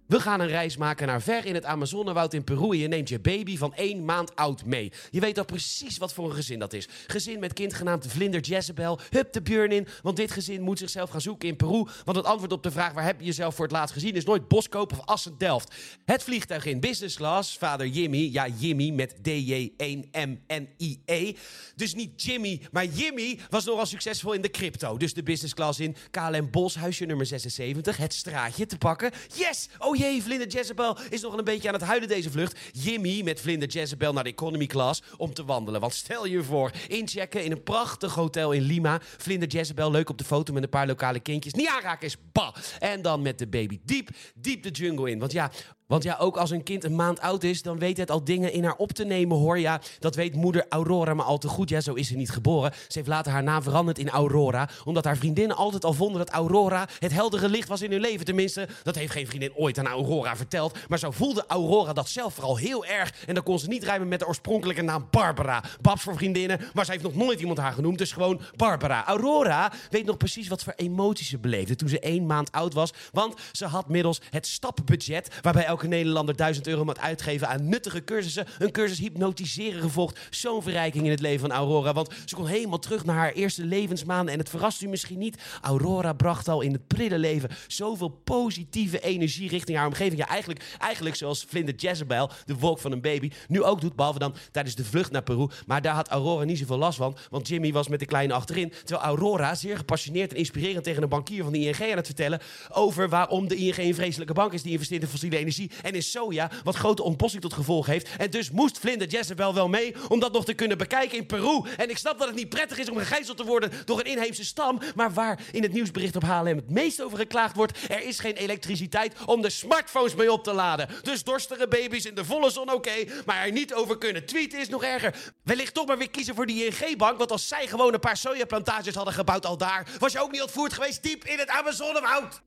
We 0.07 0.21
gaan 0.21 0.41
een 0.41 0.49
reis 0.49 0.77
maken 0.77 1.07
naar 1.07 1.23
ver 1.23 1.45
in 1.45 1.55
het 1.55 1.65
Amazonewoud 1.65 2.35
in 2.35 2.45
Peru. 2.45 2.71
En 2.71 2.79
je 2.79 2.89
neemt 2.89 3.09
je 3.09 3.21
baby 3.21 3.57
van 3.57 3.75
één 3.75 4.05
maand 4.05 4.37
oud 4.37 4.65
mee. 4.65 4.93
Je 5.11 5.21
weet 5.21 5.39
al 5.39 5.45
precies 5.45 5.99
wat 5.99 6.13
voor 6.13 6.25
een 6.25 6.35
gezin 6.35 6.59
dat 6.59 6.73
is. 6.73 6.89
Gezin 7.07 7.39
met 7.39 7.53
kind 7.53 7.75
genaamd 7.75 8.07
Vlinder 8.07 8.41
Jezebel. 8.41 8.99
Hup 9.11 9.33
de 9.33 9.43
Björn 9.43 9.73
in, 9.73 9.87
want 10.03 10.17
dit 10.17 10.31
gezin 10.31 10.63
moet 10.63 10.79
zichzelf 10.79 11.11
gaan 11.11 11.21
zoeken 11.21 11.49
in 11.49 11.57
Peru. 11.57 11.87
Want 12.05 12.17
het 12.17 12.27
antwoord 12.27 12.53
op 12.53 12.63
de 12.63 12.71
vraag 12.71 12.93
waar 12.93 13.05
heb 13.05 13.21
je 13.21 13.27
jezelf 13.27 13.55
voor 13.55 13.65
het 13.65 13.75
laatst 13.75 13.95
gezien 13.95 14.15
is 14.15 14.25
nooit 14.25 14.49
Boskoop 14.49 14.93
of 14.93 15.01
Assen-Delft. 15.05 15.75
Het 16.05 16.23
vliegtuig 16.23 16.65
in 16.65 16.81
business 16.81 17.17
class. 17.17 17.59
Vader 17.59 17.87
Jimmy, 17.87 18.29
ja 18.33 18.47
Jimmy 18.59 18.91
met 18.91 19.15
D-J-1-M-N-I-E. 19.23 21.35
Dus 21.77 21.95
niet 21.95 22.23
Jimmy, 22.23 22.61
maar 22.73 22.85
Jimmy 22.85 23.39
was 23.51 23.65
nogal 23.65 23.87
succesvol 23.87 24.33
in 24.33 24.43
de 24.43 24.51
crypto. 24.51 24.97
Dus 24.97 25.15
de 25.15 25.23
business 25.23 25.55
class 25.55 25.81
in 25.81 25.97
KLM 26.11 26.51
Bos, 26.51 26.77
huisje 26.77 27.05
nummer 27.05 27.27
76. 27.27 27.97
Het 27.97 28.15
straatje 28.15 28.67
te 28.67 28.79
pakken. 28.79 29.11
Yes! 29.35 29.69
Oh 29.79 29.96
jee, 29.97 30.23
Vlinder 30.23 30.49
Jezebel 30.49 30.99
is 31.11 31.21
nog 31.21 31.37
een 31.37 31.45
beetje 31.45 31.69
aan 31.69 31.75
het 31.75 31.83
huilen 31.83 32.09
deze 32.09 32.31
vlucht. 32.31 32.59
Jimmy 32.73 33.23
met 33.23 33.41
Vlinder 33.41 33.69
Jezebel 33.69 34.13
naar 34.13 34.25
de 34.25 34.31
economy 34.31 34.67
class 34.67 35.03
om 35.17 35.35
te 35.35 35.45
wandelen. 35.45 35.81
Want 35.81 35.95
stel 35.95 36.27
je 36.27 36.43
voor, 36.43 36.71
inchecken 36.89 37.45
in 37.45 37.53
een 37.53 37.63
prachtig 37.63 38.15
hotel 38.15 38.53
in 38.53 38.63
Lima. 38.63 39.01
Vlinder 39.03 39.49
Jezebel, 39.49 39.91
leuk 39.91 40.09
op 40.09 40.19
de 40.19 40.25
foto 40.25 40.53
met 40.53 40.63
een 40.63 40.69
paar 40.69 40.87
lokale 40.87 41.21
kindjes. 41.21 41.53
Niet 41.53 41.69
aanraken 41.69 42.07
is 42.07 42.17
bah! 42.33 42.55
En 42.79 43.03
dan 43.03 43.23
met 43.23 43.39
de 43.39 43.47
baby 43.47 43.79
diep, 43.85 44.09
diep 44.35 44.63
de 44.63 44.71
jungle 44.71 45.11
in. 45.11 45.19
Want 45.19 45.33
ja, 45.33 45.51
want 45.87 46.03
ja, 46.03 46.17
ook 46.19 46.37
als 46.37 46.51
een 46.51 46.63
kind 46.63 46.85
een 46.85 46.95
maand 46.95 47.21
oud 47.21 47.43
is, 47.43 47.63
dan 47.63 47.79
weet 47.79 47.97
het 47.97 48.11
al 48.11 48.25
dingen 48.25 48.53
in 48.53 48.65
haar 48.65 48.77
op 48.77 48.93
te 48.93 49.05
nemen, 49.05 49.37
hoor. 49.37 49.59
Ja, 49.59 49.81
dat 49.99 50.15
weet 50.15 50.35
moeder 50.35 50.67
Aurora 50.69 51.15
maar 51.15 51.27
al 51.27 51.39
te 51.39 51.49
goed. 51.49 51.69
Ja, 51.69 51.81
zo 51.81 51.95
is 51.95 52.09
ze 52.09 52.17
niet 52.17 52.31
geboren. 52.31 52.73
Ze 52.73 52.99
heeft 52.99 53.09
later 53.09 53.33
haar 53.33 53.43
naam 53.43 53.63
veranderd 53.63 53.99
in 53.99 54.09
Aurora, 54.09 54.69
omdat 54.85 55.05
haar 55.05 55.17
vriendinnen 55.17 55.57
altijd 55.57 55.85
al 55.85 55.93
vonden 55.93 56.19
dat 56.19 56.31
Aurora 56.31 56.89
het 56.99 57.13
heldere 57.13 57.49
licht 57.49 57.69
was 57.69 57.83
in 57.83 57.91
hun 57.91 58.01
leven. 58.01 58.25
Tenminste, 58.25 58.69
dat 58.83 58.95
heeft 58.95 59.13
geen 59.13 59.27
vriendin 59.27 59.55
ooit 59.55 59.79
aan 59.79 59.87
Aurora 59.87 60.37
verteld. 60.37 60.79
Maar 60.89 60.99
zo 60.99 61.11
voelde 61.11 61.45
Aurora 61.47 61.93
dat 61.93 62.09
zelf 62.09 62.35
vooral 62.35 62.57
heel 62.57 62.85
erg. 62.85 63.15
En 63.27 63.35
dan 63.35 63.43
kon 63.43 63.59
ze 63.59 63.69
niet 63.69 63.85
rijmen 63.85 64.09
met 64.09 64.19
de 64.19 64.27
oorspronkelijke 64.27 64.83
naam 64.83 65.07
Barbara. 65.11 65.65
Babs 65.81 66.03
voor 66.03 66.17
vriendinnen, 66.17 66.61
maar 66.75 66.85
ze 66.85 66.91
heeft 66.91 67.03
nog 67.03 67.15
nooit 67.15 67.41
iemand 67.41 67.59
haar 67.59 67.73
genoemd. 67.73 67.99
Dus 67.99 68.13
gewoon 68.13 68.41
Barbara. 68.57 69.07
Aurora 69.07 69.73
weet 69.91 70.07
nog 70.07 70.17
precies 70.17 70.49
wat 70.49 70.63
voor 70.63 70.73
emoties 70.77 71.29
ze 71.29 71.39
beleefde 71.39 71.75
toen 71.77 71.89
ze 71.89 72.01
één 72.01 72.27
maand 72.27 72.53
oud 72.53 72.75
was. 72.75 72.93
Want 73.13 73.35
ze 73.53 73.67
had 73.67 73.89
middels 73.89 74.21
het 74.31 74.47
stapbudget, 74.47 75.39
waarbij 75.43 75.69
elke 75.77 75.89
Nederlander 75.89 76.37
1000 76.37 76.67
euro 76.67 76.85
moet 76.85 77.01
uitgeven 77.01 77.49
aan 77.49 77.69
nuttige 77.69 78.05
cursussen. 78.05 78.47
Een 78.59 78.71
cursus 78.71 78.99
hypnotiseren 78.99 79.81
gevolgd. 79.81 80.19
Zo'n 80.31 80.63
verrijking 80.63 81.05
in 81.05 81.11
het 81.11 81.21
leven 81.21 81.41
van 81.41 81.57
Aurora. 81.57 81.93
Want 81.93 82.09
ze 82.25 82.35
kon 82.35 82.47
helemaal 82.47 82.79
terug 82.79 83.05
naar 83.05 83.17
haar 83.17 83.33
eerste 83.33 83.65
levensmaanden. 83.65 84.33
En 84.33 84.39
het 84.39 84.49
verrast 84.49 84.83
u 84.83 84.89
misschien 84.89 85.19
niet. 85.19 85.43
Aurora 85.63 86.13
bracht 86.13 86.49
al 86.49 86.61
in 86.61 86.73
het 86.73 86.87
prille 86.87 87.19
leven 87.19 87.51
zoveel 87.67 88.09
positieve 88.09 89.01
energie 89.01 89.49
richting 89.49 89.77
haar 89.77 89.87
omgeving. 89.87 90.19
Ja, 90.19 90.27
eigenlijk, 90.29 90.77
eigenlijk 90.79 91.17
zoals 91.17 91.45
Vlinder 91.49 91.75
Jezebel, 91.75 92.31
de 92.45 92.55
wolk 92.55 92.79
van 92.79 92.93
een 92.93 93.01
baby, 93.01 93.31
nu 93.49 93.63
ook 93.63 93.81
doet. 93.81 93.97
Behalve 93.97 94.19
dan 94.19 94.35
tijdens 94.53 94.75
de 94.75 94.85
vlucht 94.85 95.11
naar 95.11 95.23
Peru. 95.23 95.49
Maar 95.67 95.83
daar 95.83 95.95
had 95.95 96.09
Aurora 96.09 96.45
niet 96.45 96.59
zoveel 96.59 96.79
last 96.79 96.99
van. 96.99 97.17
Want 97.31 97.49
Jimmy 97.49 97.73
was 97.73 97.89
met 97.89 97.99
de 97.99 98.07
kleine 98.07 98.33
achterin. 98.33 98.73
Terwijl 98.85 99.07
Aurora 99.07 99.55
zeer 99.55 99.77
gepassioneerd 99.77 100.31
en 100.31 100.37
inspirerend 100.37 100.85
tegen 100.85 101.03
een 101.03 101.09
bankier 101.09 101.43
van 101.43 101.53
de 101.53 101.59
ING 101.59 101.81
aan 101.81 101.97
het 101.97 102.07
vertellen. 102.07 102.41
over 102.73 103.09
waarom 103.09 103.49
de 103.49 103.57
ING 103.57 103.77
een 103.77 103.95
vreselijke 103.95 104.33
bank 104.33 104.53
is 104.53 104.63
die 104.63 104.73
investeert 104.73 105.03
in 105.03 105.09
fossiele 105.09 105.35
en 105.83 105.95
in 105.95 106.03
soja. 106.03 106.51
Wat 106.65 106.75
grote 106.75 107.03
ontbossing 107.03 107.43
tot 107.43 107.53
gevolg 107.53 107.87
heeft. 107.87 108.09
En 108.19 108.31
dus 108.31 108.51
moest 108.51 108.79
Vlinder 108.79 109.09
Jezebel 109.09 109.55
wel 109.55 109.69
mee 109.69 109.95
om 110.09 110.21
dat 110.21 110.33
nog 110.33 110.45
te 110.45 110.55
kunnen 110.55 110.79
bekijken 110.79 111.19
in 111.19 111.27
Peru. 111.27 111.63
En 111.77 111.91
ik 111.91 111.99
snap 111.99 112.19
dat 112.19 112.27
het 112.27 112.37
niet 112.37 112.49
prettig 112.49 112.79
is 112.79 112.91
om 112.91 112.97
gegijzeld 112.97 113.37
te 113.37 113.45
worden 113.45 113.71
door 113.85 113.99
een 113.99 114.05
inheemse 114.05 114.45
stam. 114.45 114.81
Maar 114.95 115.13
waar 115.13 115.41
in 115.53 115.63
het 115.63 115.73
nieuwsbericht 115.73 116.17
op 116.17 116.23
HLM 116.23 116.57
het 116.57 116.71
meest 116.71 117.03
over 117.03 117.19
geklaagd 117.19 117.57
wordt. 117.57 117.79
er 117.89 118.03
is 118.03 118.19
geen 118.19 118.35
elektriciteit 118.35 119.15
om 119.27 119.43
de 119.43 119.51
smartphones 119.51 120.15
mee 120.15 120.33
op 120.33 120.45
te 120.45 120.53
laden. 120.53 120.89
Dus 121.03 121.25
dorstige 121.25 121.69
baby's 121.69 122.05
in 122.05 122.15
de 122.15 122.25
volle 122.25 122.51
zon 122.51 122.73
oké. 122.73 123.05
maar 123.27 123.45
er 123.45 123.53
niet 123.53 123.75
over 123.75 123.99
kunnen 123.99 124.27
tweeten 124.27 124.61
is 124.61 124.69
nog 124.69 124.85
erger. 124.85 125.33
Wellicht 125.43 125.75
toch 125.75 125.87
maar 125.87 125.99
weer 125.99 126.11
kiezen 126.11 126.35
voor 126.35 126.47
die 126.47 126.65
ING-bank. 126.65 127.19
Want 127.19 127.31
als 127.31 127.49
zij 127.49 127.67
gewoon 127.67 127.95
een 127.95 128.01
paar 128.01 128.17
sojaplantages 128.17 128.95
hadden 128.95 129.15
gebouwd 129.15 129.47
al 129.47 129.57
daar. 129.57 129.87
was 129.99 130.13
je 130.13 130.23
ook 130.23 130.33
niet 130.33 130.43
ontvoerd 130.43 130.73
geweest 130.73 131.03
diep 131.03 131.25
in 131.25 131.39
het 131.39 131.49
Amazonewoud. 131.49 132.43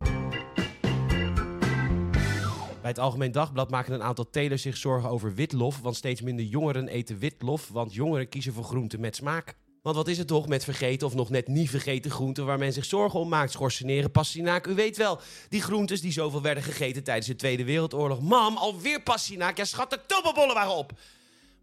Bij 2.81 2.89
het 2.89 2.99
Algemeen 2.99 3.31
Dagblad 3.31 3.71
maken 3.71 3.93
een 3.93 4.03
aantal 4.03 4.29
telers 4.29 4.61
zich 4.61 4.77
zorgen 4.77 5.09
over 5.09 5.33
witlof. 5.33 5.79
Want 5.79 5.95
steeds 5.95 6.21
minder 6.21 6.45
jongeren 6.45 6.87
eten 6.87 7.17
witlof. 7.19 7.69
Want 7.69 7.93
jongeren 7.93 8.29
kiezen 8.29 8.53
voor 8.53 8.63
groenten 8.63 8.99
met 8.99 9.15
smaak. 9.15 9.55
Want 9.81 9.95
wat 9.95 10.07
is 10.07 10.17
het 10.17 10.27
toch 10.27 10.47
met 10.47 10.63
vergeten 10.63 11.07
of 11.07 11.15
nog 11.15 11.29
net 11.29 11.47
niet 11.47 11.69
vergeten 11.69 12.11
groenten 12.11 12.45
waar 12.45 12.57
men 12.57 12.73
zich 12.73 12.85
zorgen 12.85 13.19
om 13.19 13.29
maakt? 13.29 13.51
Schorseneren, 13.51 14.11
pastinaak, 14.11 14.67
u 14.67 14.75
weet 14.75 14.97
wel. 14.97 15.19
Die 15.49 15.61
groentes 15.61 16.01
die 16.01 16.11
zoveel 16.11 16.41
werden 16.41 16.63
gegeten 16.63 17.03
tijdens 17.03 17.27
de 17.27 17.35
Tweede 17.35 17.63
Wereldoorlog. 17.63 18.21
Mam, 18.21 18.57
alweer 18.57 19.01
pastinaak. 19.01 19.57
Ja, 19.57 19.65
schat, 19.65 19.89
de 19.89 19.99
toppelbollen 20.07 20.55
waren 20.55 20.75
op. 20.75 20.91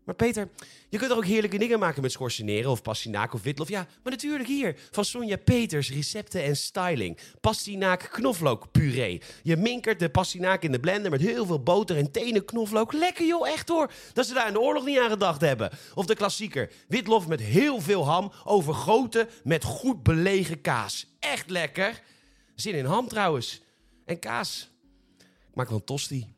Maar 0.07 0.15
Peter, 0.15 0.49
je 0.89 0.99
kunt 0.99 1.11
er 1.11 1.17
ook 1.17 1.25
heerlijke 1.25 1.59
dingen 1.59 1.79
maken 1.79 2.03
met 2.03 2.13
schorseneren 2.13 2.71
of 2.71 2.83
pastinaak 2.83 3.35
of 3.35 3.43
witlof. 3.43 3.69
Ja, 3.69 3.87
maar 4.03 4.13
natuurlijk 4.13 4.49
hier. 4.49 4.77
Van 4.91 5.05
Sonja 5.05 5.37
Peters, 5.37 5.91
recepten 5.91 6.43
en 6.43 6.57
styling. 6.57 7.19
Pastinaak 7.41 8.09
knoflook 8.11 8.71
puree. 8.73 9.23
Je 9.43 9.57
minkert 9.57 9.99
de 9.99 10.09
pastinaak 10.09 10.63
in 10.63 10.73
de 10.73 10.81
blender 10.81 11.11
met 11.11 11.21
heel 11.21 11.47
veel 11.47 11.63
boter 11.63 11.97
en 11.97 12.11
tenen 12.11 12.45
knoflook. 12.45 12.93
Lekker 12.93 13.27
joh, 13.27 13.49
echt 13.49 13.69
hoor. 13.69 13.93
Dat 14.13 14.27
ze 14.27 14.35
daar 14.35 14.47
in 14.47 14.53
de 14.53 14.61
oorlog 14.61 14.85
niet 14.85 14.99
aan 14.99 15.11
gedacht 15.11 15.41
hebben. 15.41 15.71
Of 15.95 16.07
de 16.07 16.15
klassieker. 16.15 16.73
Witlof 16.89 17.27
met 17.27 17.41
heel 17.41 17.81
veel 17.81 18.07
ham, 18.07 18.33
overgoten 18.45 19.29
met 19.45 19.65
goed 19.65 20.03
belegen 20.03 20.61
kaas. 20.61 21.07
Echt 21.19 21.51
lekker. 21.51 22.03
Zin 22.55 22.75
in 22.75 22.85
ham 22.85 23.09
trouwens. 23.09 23.61
En 24.05 24.19
kaas. 24.19 24.71
Ik 25.19 25.55
maak 25.55 25.69
wel 25.69 25.79
een 25.79 25.85
tosti. 25.85 26.35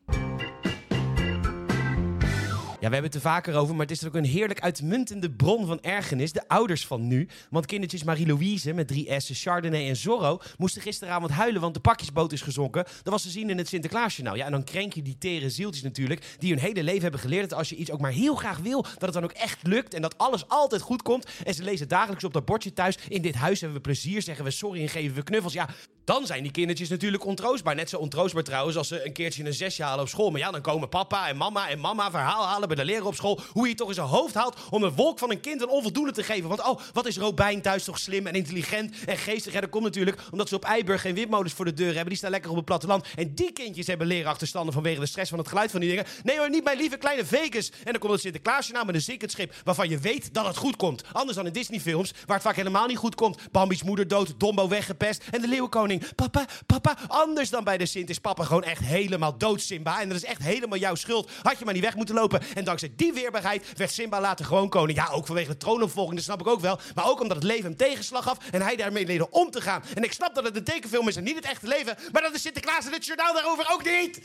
Ja, 2.81 2.89
we 2.89 2.93
hebben 2.93 3.13
het 3.13 3.25
er 3.25 3.31
vaker 3.31 3.55
over, 3.55 3.75
maar 3.75 3.87
het 3.87 3.97
is 3.97 4.07
ook 4.07 4.15
een 4.15 4.25
heerlijk 4.25 4.61
uitmuntende 4.61 5.31
bron 5.31 5.67
van 5.67 5.81
ergernis. 5.81 6.33
De 6.33 6.49
ouders 6.49 6.87
van 6.87 7.07
nu. 7.07 7.29
Want 7.51 7.67
kindertjes 7.67 8.05
Marie-Louise 8.05 8.73
met 8.73 8.89
drie 8.89 9.21
S'en, 9.21 9.35
Chardonnay 9.35 9.89
en 9.89 9.97
Zorro... 9.97 10.41
moesten 10.57 10.83
gisteravond 10.83 11.31
huilen, 11.31 11.61
want 11.61 11.75
de 11.75 11.81
pakjesboot 11.81 12.33
is 12.33 12.43
gezonken. 12.43 12.85
Dat 12.85 13.13
was 13.13 13.23
te 13.23 13.29
zien 13.31 13.51
in 13.51 13.59
het 13.59 13.69
Sinterklaasjournaal. 13.69 14.37
Ja, 14.37 14.45
en 14.45 14.53
dan 14.53 14.65
krenk 14.65 14.93
je 14.93 15.03
die 15.03 15.19
tere 15.19 15.51
zieltjes 15.51 15.83
natuurlijk... 15.83 16.37
die 16.39 16.51
hun 16.51 16.61
hele 16.61 16.83
leven 16.83 17.03
hebben 17.03 17.21
geleerd 17.21 17.49
dat 17.49 17.59
als 17.59 17.69
je 17.69 17.77
iets 17.77 17.91
ook 17.91 18.01
maar 18.01 18.13
heel 18.13 18.35
graag 18.35 18.59
wil... 18.59 18.83
dat 18.83 19.01
het 19.01 19.13
dan 19.13 19.25
ook 19.25 19.33
echt 19.33 19.67
lukt 19.67 19.95
en 19.95 20.03
dat 20.03 20.19
alles 20.19 20.49
altijd 20.49 20.83
goed 20.83 21.03
komt. 21.03 21.27
En 21.45 21.55
ze 21.55 21.63
lezen 21.63 21.89
dagelijks 21.89 22.25
op 22.25 22.33
dat 22.33 22.45
bordje 22.45 22.73
thuis... 22.73 22.99
in 23.09 23.23
dit 23.23 23.35
huis 23.35 23.61
hebben 23.61 23.79
we 23.79 23.85
plezier, 23.85 24.23
zeggen 24.23 24.45
we 24.45 24.51
sorry 24.51 24.83
en 24.83 24.89
geven 24.89 25.17
we 25.17 25.23
knuffels. 25.23 25.53
Ja, 25.53 25.69
dan 26.09 26.27
zijn 26.27 26.43
die 26.43 26.53
kindertjes 26.53 26.89
natuurlijk 26.89 27.25
ontroostbaar. 27.25 27.75
Net 27.75 27.89
zo 27.89 27.97
ontroostbaar 27.97 28.43
trouwens 28.43 28.77
als 28.77 28.89
ze 28.89 29.07
een 29.07 29.13
keertje 29.13 29.45
een 29.45 29.55
zesje 29.55 29.83
halen 29.83 30.01
op 30.01 30.09
school. 30.09 30.31
Maar 30.31 30.41
ja, 30.41 30.51
dan 30.51 30.61
komen 30.61 30.89
papa 30.89 31.29
en 31.29 31.37
mama 31.37 31.69
en 31.69 31.81
mama 31.81 32.11
verhaal 32.11 32.47
halen 32.47 32.69
bij 32.69 32.77
de 32.77 32.85
leraar 32.85 33.07
op 33.07 33.15
school. 33.15 33.41
Hoe 33.53 33.65
hij 33.65 33.75
toch 33.75 33.89
in 33.89 33.95
zijn 33.95 34.07
hoofd 34.07 34.35
haalt 34.35 34.57
om 34.71 34.83
een 34.83 34.95
wolk 34.95 35.19
van 35.19 35.31
een 35.31 35.41
kind 35.41 35.63
een 35.63 35.69
onvoldoende 35.69 36.13
te 36.13 36.23
geven. 36.23 36.49
Want 36.49 36.65
oh, 36.65 36.81
wat 36.93 37.07
is 37.07 37.17
Robijn 37.17 37.63
thuis 37.63 37.85
toch 37.85 37.99
slim 37.99 38.27
en 38.27 38.35
intelligent 38.35 38.95
en 39.07 39.17
geestig. 39.17 39.53
Ja, 39.53 39.61
dat 39.61 39.71
komt 39.71 39.85
natuurlijk 39.85 40.21
omdat 40.31 40.49
ze 40.49 40.55
op 40.55 40.65
Eiburg 40.65 41.01
geen 41.01 41.15
windmolens 41.15 41.53
voor 41.53 41.65
de 41.65 41.75
deur 41.75 41.87
hebben. 41.87 42.09
Die 42.09 42.17
staan 42.17 42.31
lekker 42.31 42.51
op 42.51 42.57
het 42.57 42.65
platteland. 42.65 43.07
En 43.15 43.35
die 43.35 43.53
kindjes 43.53 43.87
hebben 43.87 44.07
leerachterstanden 44.07 44.75
vanwege 44.75 45.01
de 45.01 45.07
stress 45.07 45.31
van 45.31 45.39
het 45.39 45.49
geluid 45.49 45.71
van 45.71 45.81
die 45.81 45.89
dingen. 45.89 46.05
Nee 46.23 46.39
hoor, 46.39 46.51
niet 46.51 46.65
mijn 46.65 46.77
lieve 46.77 46.97
kleine 46.97 47.25
Vegas. 47.25 47.71
En 47.71 47.93
dan 47.93 47.99
komt 47.99 48.13
het 48.13 48.21
Sinterklaasje 48.21 48.73
nou 48.73 48.87
met 48.87 48.95
een 48.95 49.01
zinkend 49.01 49.37
waarvan 49.65 49.89
je 49.89 49.99
weet 49.99 50.35
dat 50.35 50.47
het 50.47 50.57
goed 50.57 50.77
komt. 50.77 51.03
Anders 51.13 51.37
dan 51.37 51.47
in 51.47 51.53
Disneyfilms, 51.53 52.13
waar 52.27 52.37
het 52.37 52.47
vaak 52.47 52.57
helemaal 52.57 52.87
niet 52.87 52.97
goed 52.97 53.15
komt. 53.15 53.39
Bambi's 53.51 53.83
moeder 53.83 54.09
dood, 54.09 54.35
Dombo 54.37 54.69
weggepest 54.69 55.23
en 55.31 55.41
de 55.41 55.49
leeuwenkoning. 55.49 55.98
Papa, 56.15 56.47
papa, 56.67 56.97
anders 57.07 57.51
dan 57.51 57.65
bij 57.65 57.79
de 57.79 57.87
Sint 57.87 58.11
is 58.11 58.19
papa 58.19 58.45
gewoon 58.45 58.65
echt 58.65 58.85
helemaal 58.85 59.39
dood, 59.39 59.61
Simba. 59.61 60.01
En 60.01 60.09
dat 60.09 60.17
is 60.17 60.25
echt 60.25 60.43
helemaal 60.43 60.79
jouw 60.79 60.95
schuld. 60.95 61.31
Had 61.43 61.59
je 61.59 61.65
maar 61.65 61.75
niet 61.75 61.83
weg 61.83 61.95
moeten 61.95 62.15
lopen. 62.15 62.41
En 62.55 62.65
dankzij 62.65 62.93
die 62.97 63.13
weerbaarheid 63.13 63.73
werd 63.77 63.93
Simba 63.93 64.21
later 64.21 64.45
gewoon 64.45 64.69
koning. 64.69 64.99
Ja, 64.99 65.09
ook 65.09 65.27
vanwege 65.27 65.49
de 65.49 65.57
troonopvolging, 65.57 66.15
dat 66.17 66.25
snap 66.25 66.41
ik 66.41 66.47
ook 66.47 66.61
wel. 66.61 66.79
Maar 66.95 67.07
ook 67.09 67.21
omdat 67.21 67.37
het 67.37 67.47
leven 67.47 67.65
hem 67.65 67.77
tegenslag 67.77 68.23
gaf 68.23 68.39
en 68.51 68.63
hij 68.63 68.77
daarmee 68.77 69.07
leerde 69.07 69.31
om 69.31 69.51
te 69.51 69.61
gaan. 69.61 69.83
En 69.95 70.03
ik 70.03 70.13
snap 70.13 70.35
dat 70.35 70.45
het 70.45 70.57
een 70.57 70.65
tekenfilm 70.65 71.09
is 71.09 71.17
en 71.17 71.25
niet 71.25 71.37
het 71.37 71.45
echte 71.45 71.67
leven. 71.67 71.97
Maar 72.13 72.23
dat 72.23 72.35
is 72.35 72.43
Sinterklaas 72.43 72.87
en 72.87 72.93
het 72.93 73.07
journaal 73.07 73.35
daarover 73.35 73.71
ook 73.73 73.85
niet. 73.85 74.21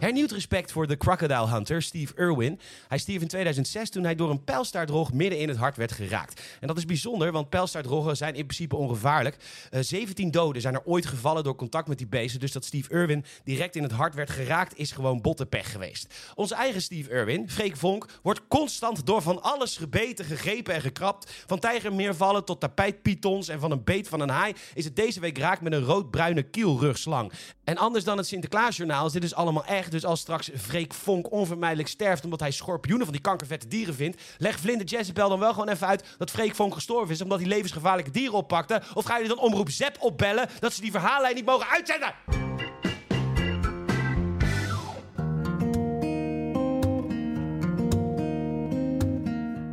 Hernieuwd 0.00 0.30
respect 0.30 0.72
voor 0.72 0.86
de 0.86 0.96
crocodile 0.96 1.48
hunter 1.48 1.82
Steve 1.82 2.14
Irwin. 2.16 2.60
Hij 2.88 2.98
stierf 2.98 3.22
in 3.22 3.28
2006 3.28 3.90
toen 3.90 4.04
hij 4.04 4.14
door 4.14 4.30
een 4.30 4.44
pijlstaartrog 4.44 5.12
midden 5.12 5.38
in 5.38 5.48
het 5.48 5.56
hart 5.56 5.76
werd 5.76 5.92
geraakt. 5.92 6.42
En 6.60 6.66
dat 6.66 6.76
is 6.76 6.84
bijzonder, 6.84 7.32
want 7.32 7.48
pijlstaartroggen 7.48 8.16
zijn 8.16 8.34
in 8.34 8.44
principe 8.44 8.76
ongevaarlijk. 8.76 9.36
Uh, 9.70 9.78
eh, 9.78 9.84
17 9.84 10.30
doden 10.30 10.62
zijn 10.62 10.74
er 10.74 10.84
ooit 10.84 11.06
gevallen 11.06 11.44
door 11.44 11.54
contact 11.54 11.88
met 11.88 11.98
die 11.98 12.06
beesten. 12.06 12.40
Dus 12.40 12.52
dat 12.52 12.64
Steve 12.64 12.92
Irwin 12.92 13.24
direct 13.44 13.76
in 13.76 13.82
het 13.82 13.92
hart 13.92 14.14
werd 14.14 14.30
geraakt, 14.30 14.78
is 14.78 14.92
gewoon 14.92 15.20
bottenpech 15.20 15.72
geweest. 15.72 16.14
Onze 16.34 16.54
eigen 16.54 16.82
Steve 16.82 17.10
Irwin, 17.10 17.50
Freek 17.50 17.76
Vonk, 17.76 18.06
wordt 18.22 18.40
constant 18.48 19.06
door 19.06 19.22
van 19.22 19.42
alles 19.42 19.76
gebeten, 19.76 20.24
gegrepen 20.24 20.74
en 20.74 20.80
gekrapt. 20.80 21.44
Van 21.46 21.58
tijgermeervallen 21.58 22.44
tot 22.44 22.60
tapijtpythons 22.60 23.48
en 23.48 23.60
van 23.60 23.70
een 23.70 23.84
beet 23.84 24.08
van 24.08 24.20
een 24.20 24.28
haai 24.28 24.54
is 24.74 24.84
het 24.84 24.96
deze 24.96 25.20
week 25.20 25.38
raak 25.38 25.60
met 25.60 25.72
een 25.72 25.84
roodbruine 25.84 26.42
kielrugslang. 26.42 27.32
En 27.64 27.76
anders 27.76 28.04
dan 28.04 28.16
het 28.16 28.26
Sinterklaasjournaal 28.26 29.06
is 29.06 29.12
dit 29.12 29.22
dus 29.22 29.34
allemaal 29.34 29.64
echt 29.64 29.89
dus 29.90 30.04
als 30.04 30.20
straks 30.20 30.50
Freek 30.56 30.94
Vonk 30.94 31.32
onvermijdelijk 31.32 31.88
sterft 31.88 32.24
omdat 32.24 32.40
hij 32.40 32.50
schorpioenen 32.50 33.06
van 33.06 33.14
die 33.14 33.22
kankervette 33.22 33.68
dieren 33.68 33.94
vindt, 33.94 34.22
leg 34.38 34.58
Vlinder 34.58 34.86
Jezebel 34.86 35.28
dan 35.28 35.38
wel 35.38 35.52
gewoon 35.52 35.68
even 35.68 35.86
uit 35.86 36.04
dat 36.18 36.30
Freek 36.30 36.54
Vonk 36.54 36.74
gestorven 36.74 37.14
is 37.14 37.20
omdat 37.20 37.38
hij 37.38 37.48
levensgevaarlijke 37.48 38.10
dieren 38.10 38.34
oppakte? 38.34 38.82
Of 38.94 39.04
ga 39.04 39.18
je 39.18 39.28
dan 39.28 39.38
omroep 39.38 39.70
Zep 39.70 39.96
opbellen 40.00 40.48
dat 40.58 40.72
ze 40.72 40.80
die 40.80 40.90
verhaallijn 40.90 41.34
niet 41.34 41.44
mogen 41.44 41.68
uitzenden? 41.68 42.14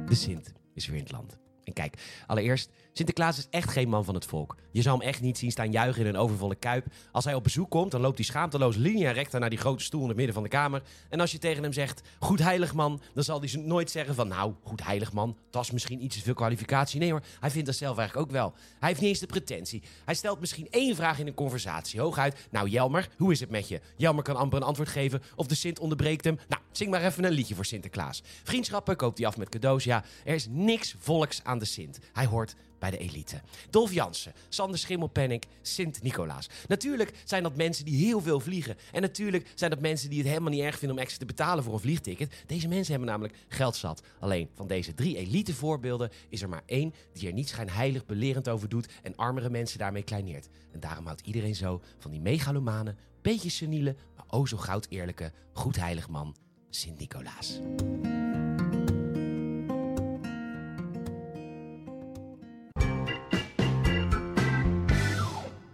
De 0.08 0.16
Sint 0.16 0.54
is 0.74 0.88
weer 0.88 0.96
in 0.96 1.04
het 1.04 1.12
land. 1.12 1.38
En 1.64 1.74
kijk, 1.74 1.94
allereerst, 2.28 2.70
Sinterklaas 2.98 3.38
is 3.38 3.48
echt 3.50 3.72
geen 3.72 3.90
man 3.90 4.06
van 4.06 4.16
het 4.16 4.26
volk. 4.26 4.56
Je 4.72 4.82
zal 4.82 4.98
hem 4.98 5.08
echt 5.08 5.22
niet 5.22 5.38
zien 5.38 5.52
staan 5.52 5.72
juichen 5.72 6.02
in 6.02 6.08
een 6.08 6.18
overvolle 6.18 6.56
kuip. 6.56 6.86
Als 7.12 7.26
hij 7.26 7.34
op 7.34 7.44
bezoek 7.44 7.70
komt, 7.70 7.92
dan 7.92 8.02
loopt 8.02 8.18
hij 8.18 8.26
schaamteloos 8.26 8.76
linea 8.76 9.12
recta 9.12 9.38
naar 9.38 9.50
die 9.50 9.60
grote 9.60 9.84
stoel 9.84 10.02
in 10.02 10.08
het 10.08 10.16
midden 10.16 10.34
van 10.34 10.44
de 10.44 10.50
kamer. 10.50 10.82
En 11.10 11.20
als 11.20 11.32
je 11.32 11.38
tegen 11.38 11.64
hem 11.64 11.74
zegt, 11.74 12.02
goed 12.20 12.40
heilig 12.40 12.74
man, 12.74 13.02
dan 13.14 13.24
zal 13.24 13.40
hij 13.40 13.62
nooit 13.62 13.92
zeggen 13.92 14.16
van, 14.16 14.28
nou, 14.28 14.54
goed 14.64 14.84
heilig 14.84 15.14
man, 15.14 15.38
dat 15.50 15.64
is 15.64 15.72
misschien 15.72 16.04
iets 16.04 16.16
te 16.16 16.24
veel 16.24 16.34
kwalificatie. 16.34 17.00
Nee 17.00 17.12
hoor, 17.12 17.22
hij 17.40 17.52
vindt 17.52 17.66
dat 17.66 17.76
zelf 17.76 17.98
eigenlijk 17.98 18.28
ook 18.28 18.34
wel. 18.34 18.54
Hij 18.80 18.90
heeft 18.90 19.02
niet 19.02 19.10
eens 19.10 19.20
de 19.20 19.26
pretentie. 19.26 19.84
Hij 20.06 20.16
stelt 20.16 20.40
misschien 20.40 20.68
één 20.70 20.96
vraag 20.96 21.20
in 21.20 21.28
een 21.28 21.34
conversatie, 21.34 22.00
hooguit. 22.00 22.48
Nou, 22.52 22.70
Jelmer, 22.70 23.10
hoe 23.18 23.32
is 23.32 23.40
het 23.40 23.50
met 23.50 23.68
je? 23.68 23.82
Jelmer 23.96 24.24
kan 24.24 24.36
amper 24.36 24.58
een 24.58 24.68
antwoord 24.68 24.90
geven 24.90 25.22
of 25.36 25.48
de 25.48 25.56
Sint 25.56 25.80
onderbreekt 25.80 26.26
hem. 26.26 26.40
Nou, 26.48 26.62
zing 26.72 26.90
maar 26.90 27.04
even 27.04 27.24
een 27.24 27.32
liedje 27.32 27.56
voor 27.56 27.66
Sinterklaas. 27.66 28.24
Vriendschappen 28.44 28.96
koopt 28.96 29.18
hij 29.18 29.28
af 29.28 29.38
met 29.38 29.50
cadeaus. 29.50 29.84
Ja, 29.84 30.04
er 30.26 30.34
is 30.34 30.48
niks 30.50 30.96
volks 31.00 31.44
aan 31.44 31.60
de 31.60 31.66
Sint. 31.66 32.00
Hij 32.14 32.26
hoort 32.26 32.56
bij 32.80 32.92
de 32.92 32.98
elite. 32.98 33.42
Dolf 33.70 33.94
Jansen, 33.94 34.34
Sander 34.50 34.80
Schimmelpenninck, 34.80 35.44
Sint-Nicolaas. 35.62 36.50
Natuurlijk 36.68 37.14
zijn 37.24 37.44
dat 37.44 37.56
mensen 37.56 37.86
die 37.86 38.06
heel 38.06 38.22
veel 38.22 38.40
vliegen. 38.40 38.76
En 38.92 39.02
natuurlijk 39.02 39.52
zijn 39.56 39.72
dat 39.72 39.80
mensen 39.80 40.10
die 40.10 40.20
het 40.20 40.28
helemaal 40.28 40.52
niet 40.52 40.62
erg 40.62 40.78
vinden 40.78 40.98
om 40.98 41.04
extra 41.04 41.20
te 41.20 41.26
betalen 41.26 41.64
voor 41.64 41.74
een 41.74 41.80
vliegticket. 41.80 42.34
Deze 42.46 42.68
mensen 42.68 42.92
hebben 42.92 43.10
namelijk 43.10 43.38
geld 43.48 43.76
zat. 43.76 44.02
Alleen 44.20 44.50
van 44.54 44.68
deze 44.68 44.94
drie 44.94 45.18
elite 45.18 45.54
voorbeelden 45.54 46.12
is 46.30 46.42
er 46.42 46.50
maar 46.50 46.64
één 46.66 46.94
die 47.14 47.28
er 47.28 47.34
niet 47.34 47.50
schijnheilig 47.50 48.06
belerend 48.06 48.50
over 48.50 48.70
doet 48.70 48.88
en 49.04 49.16
armere 49.16 49.50
mensen 49.50 49.80
daarmee 49.80 50.04
kleineert. 50.04 50.48
En 50.72 50.80
daarom 50.80 51.06
houdt 51.06 51.22
iedereen 51.22 51.56
zo 51.56 51.82
van 51.98 52.12
die 52.12 52.22
megalomane, 52.22 52.96
beetje 53.22 53.50
seniele, 53.50 53.96
maar 54.16 54.26
o 54.28 54.46
zo 54.46 54.58
goud 54.58 54.86
eerlijke, 54.90 55.32
goed 55.54 55.76
heilig 55.76 56.10
man, 56.10 56.36
Sint-Nicolaas. 56.70 57.60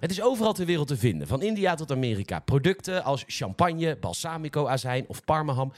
Het 0.03 0.11
is 0.11 0.21
overal 0.21 0.53
ter 0.53 0.65
wereld 0.65 0.87
te 0.87 0.97
vinden, 0.97 1.27
van 1.27 1.41
India 1.41 1.75
tot 1.75 1.91
Amerika. 1.91 2.39
Producten 2.39 3.03
als 3.03 3.23
champagne, 3.27 3.97
balsamico-azijn 3.99 5.05
of 5.07 5.23
parmaham. 5.23 5.73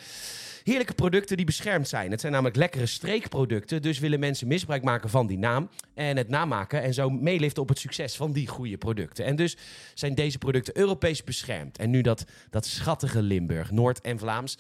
Heerlijke 0.64 0.94
producten 0.94 1.38
die 1.38 1.46
beschermd 1.46 1.88
zijn. 1.88 2.12
Het 2.12 2.20
zijn 2.20 2.32
namelijk 2.32 2.58
lekkere 2.58 2.86
streekproducten, 2.86 3.82
dus 3.82 4.00
willen 4.00 4.20
mensen 4.20 4.48
misbruik 4.48 4.84
maken 4.84 5.10
van 5.10 5.28
die 5.28 5.38
naam 5.38 5.70
en 5.94 6.18
het 6.18 6.30
namaken 6.30 6.82
en 6.82 6.94
zo 6.94 7.10
meeliften 7.10 7.62
op 7.62 7.70
het 7.70 7.80
succes 7.80 8.16
van 8.16 8.32
die 8.32 8.48
goede 8.48 8.78
producten. 8.78 9.26
En 9.26 9.36
dus 9.36 9.58
zijn 9.94 10.16
deze 10.16 10.38
producten 10.38 10.78
Europees 10.78 11.24
beschermd. 11.24 11.78
En 11.78 11.90
nu 11.90 12.02
dat, 12.02 12.26
dat 12.50 12.66
schattige 12.66 13.22
Limburg, 13.22 13.72
Noord 13.72 14.02
en 14.02 14.20
Vlaams. 14.20 14.58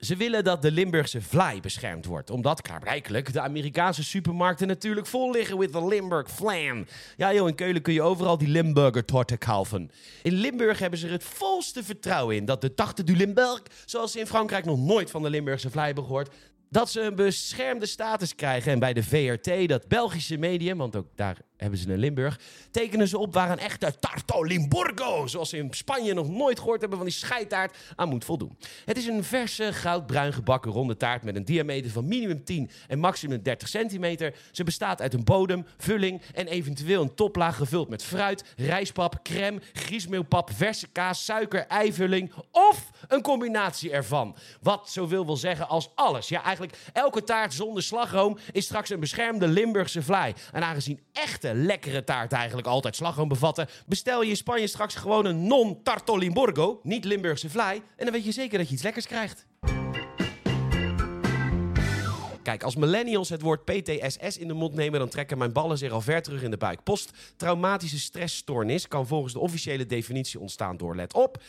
Ze 0.00 0.16
willen 0.16 0.44
dat 0.44 0.62
de 0.62 0.70
Limburgse 0.70 1.22
vlaai 1.22 1.60
beschermd 1.60 2.04
wordt. 2.04 2.30
Omdat, 2.30 2.62
klaarblijkelijk, 2.62 3.32
de 3.32 3.40
Amerikaanse 3.40 4.04
supermarkten 4.04 4.66
natuurlijk 4.66 5.06
vol 5.06 5.30
liggen 5.30 5.58
met 5.58 5.72
de 5.72 5.86
Limburg 5.86 6.30
flan. 6.30 6.86
Ja 7.16 7.34
joh, 7.34 7.48
in 7.48 7.54
Keulen 7.54 7.82
kun 7.82 7.92
je 7.92 8.02
overal 8.02 8.38
die 8.38 8.48
Limburger 8.48 9.04
torte 9.04 9.36
kaufen. 9.36 9.90
In 10.22 10.32
Limburg 10.32 10.78
hebben 10.78 10.98
ze 10.98 11.06
er 11.06 11.12
het 11.12 11.24
volste 11.24 11.84
vertrouwen 11.84 12.36
in 12.36 12.44
dat 12.44 12.60
de 12.60 12.74
tachte 12.74 13.04
du 13.04 13.16
Limburg, 13.16 13.62
zoals 13.84 14.12
ze 14.12 14.18
in 14.18 14.26
Frankrijk 14.26 14.64
nog 14.64 14.78
nooit 14.78 15.10
van 15.10 15.22
de 15.22 15.30
Limburgse 15.30 15.70
vlaai 15.70 15.86
hebben 15.86 16.04
gehoord, 16.04 16.34
dat 16.70 16.90
ze 16.90 17.00
een 17.00 17.14
beschermde 17.14 17.86
status 17.86 18.34
krijgen. 18.34 18.72
En 18.72 18.78
bij 18.78 18.92
de 18.92 19.02
VRT, 19.02 19.68
dat 19.68 19.88
Belgische 19.88 20.36
medium, 20.36 20.78
want 20.78 20.96
ook 20.96 21.06
daar 21.14 21.36
hebben 21.64 21.82
ze 21.82 21.92
een 21.92 21.98
Limburg, 21.98 22.40
tekenen 22.70 23.08
ze 23.08 23.18
op 23.18 23.34
waar 23.34 23.50
een 23.50 23.58
echte 23.58 23.94
Tarto 24.00 24.44
Limburgo, 24.44 25.26
zoals 25.26 25.48
ze 25.48 25.56
in 25.56 25.68
Spanje 25.70 26.14
nog 26.14 26.28
nooit 26.28 26.58
gehoord 26.58 26.80
hebben 26.80 26.98
van 26.98 27.06
die 27.06 27.16
scheitaart, 27.16 27.76
aan 27.96 28.08
moet 28.08 28.24
voldoen. 28.24 28.58
Het 28.84 28.96
is 28.96 29.06
een 29.06 29.24
verse, 29.24 29.72
goudbruin 29.72 30.32
gebakken 30.32 30.72
ronde 30.72 30.96
taart 30.96 31.22
met 31.22 31.36
een 31.36 31.44
diameter 31.44 31.90
van 31.90 32.08
minimum 32.08 32.44
10 32.44 32.70
en 32.88 32.98
maximum 32.98 33.42
30 33.42 33.68
centimeter. 33.68 34.34
Ze 34.52 34.64
bestaat 34.64 35.00
uit 35.00 35.14
een 35.14 35.24
bodem, 35.24 35.66
vulling 35.76 36.22
en 36.34 36.46
eventueel 36.46 37.02
een 37.02 37.14
toplaag 37.14 37.56
gevuld 37.56 37.88
met 37.88 38.02
fruit, 38.02 38.44
rijstpap, 38.56 39.20
crème, 39.22 39.60
griesmeelpap, 39.72 40.50
verse 40.54 40.88
kaas, 40.88 41.24
suiker, 41.24 41.66
eivulling 41.66 42.32
of 42.50 42.90
een 43.08 43.22
combinatie 43.22 43.90
ervan. 43.90 44.36
Wat 44.60 44.90
zoveel 44.90 45.26
wil 45.26 45.36
zeggen 45.36 45.68
als 45.68 45.90
alles. 45.94 46.28
Ja, 46.28 46.42
eigenlijk 46.42 46.76
elke 46.92 47.24
taart 47.24 47.54
zonder 47.54 47.82
slagroom 47.82 48.38
is 48.52 48.64
straks 48.64 48.90
een 48.90 49.00
beschermde 49.00 49.48
Limburgse 49.48 50.02
vlaai. 50.02 50.34
En 50.52 50.62
aangezien 50.62 51.00
echte 51.12 51.53
lekkere 51.54 52.04
taart 52.04 52.32
eigenlijk 52.32 52.66
altijd 52.66 52.96
slagroom 52.96 53.28
bevatten, 53.28 53.68
bestel 53.86 54.22
je 54.22 54.30
in 54.30 54.36
Spanje 54.36 54.66
straks 54.66 54.94
gewoon 54.94 55.24
een 55.24 55.46
non-tarto 55.46 56.16
Limburgo, 56.16 56.80
niet 56.82 57.04
Limburgse 57.04 57.50
vlaai, 57.50 57.82
en 57.96 58.04
dan 58.04 58.14
weet 58.14 58.24
je 58.24 58.32
zeker 58.32 58.58
dat 58.58 58.68
je 58.68 58.74
iets 58.74 58.82
lekkers 58.82 59.06
krijgt. 59.06 59.46
Kijk, 62.44 62.62
als 62.62 62.76
millennials 62.76 63.28
het 63.28 63.42
woord 63.42 63.64
PTSS 63.64 64.38
in 64.38 64.48
de 64.48 64.54
mond 64.54 64.74
nemen, 64.74 64.98
dan 64.98 65.08
trekken 65.08 65.38
mijn 65.38 65.52
ballen 65.52 65.78
zich 65.78 65.92
al 65.92 66.00
ver 66.00 66.22
terug 66.22 66.42
in 66.42 66.50
de 66.50 66.56
buik. 66.56 66.82
Posttraumatische 66.82 67.98
stressstoornis 67.98 68.88
kan 68.88 69.06
volgens 69.06 69.32
de 69.32 69.38
officiële 69.38 69.86
definitie 69.86 70.40
ontstaan 70.40 70.76
door, 70.76 70.96
let 70.96 71.14
op, 71.14 71.42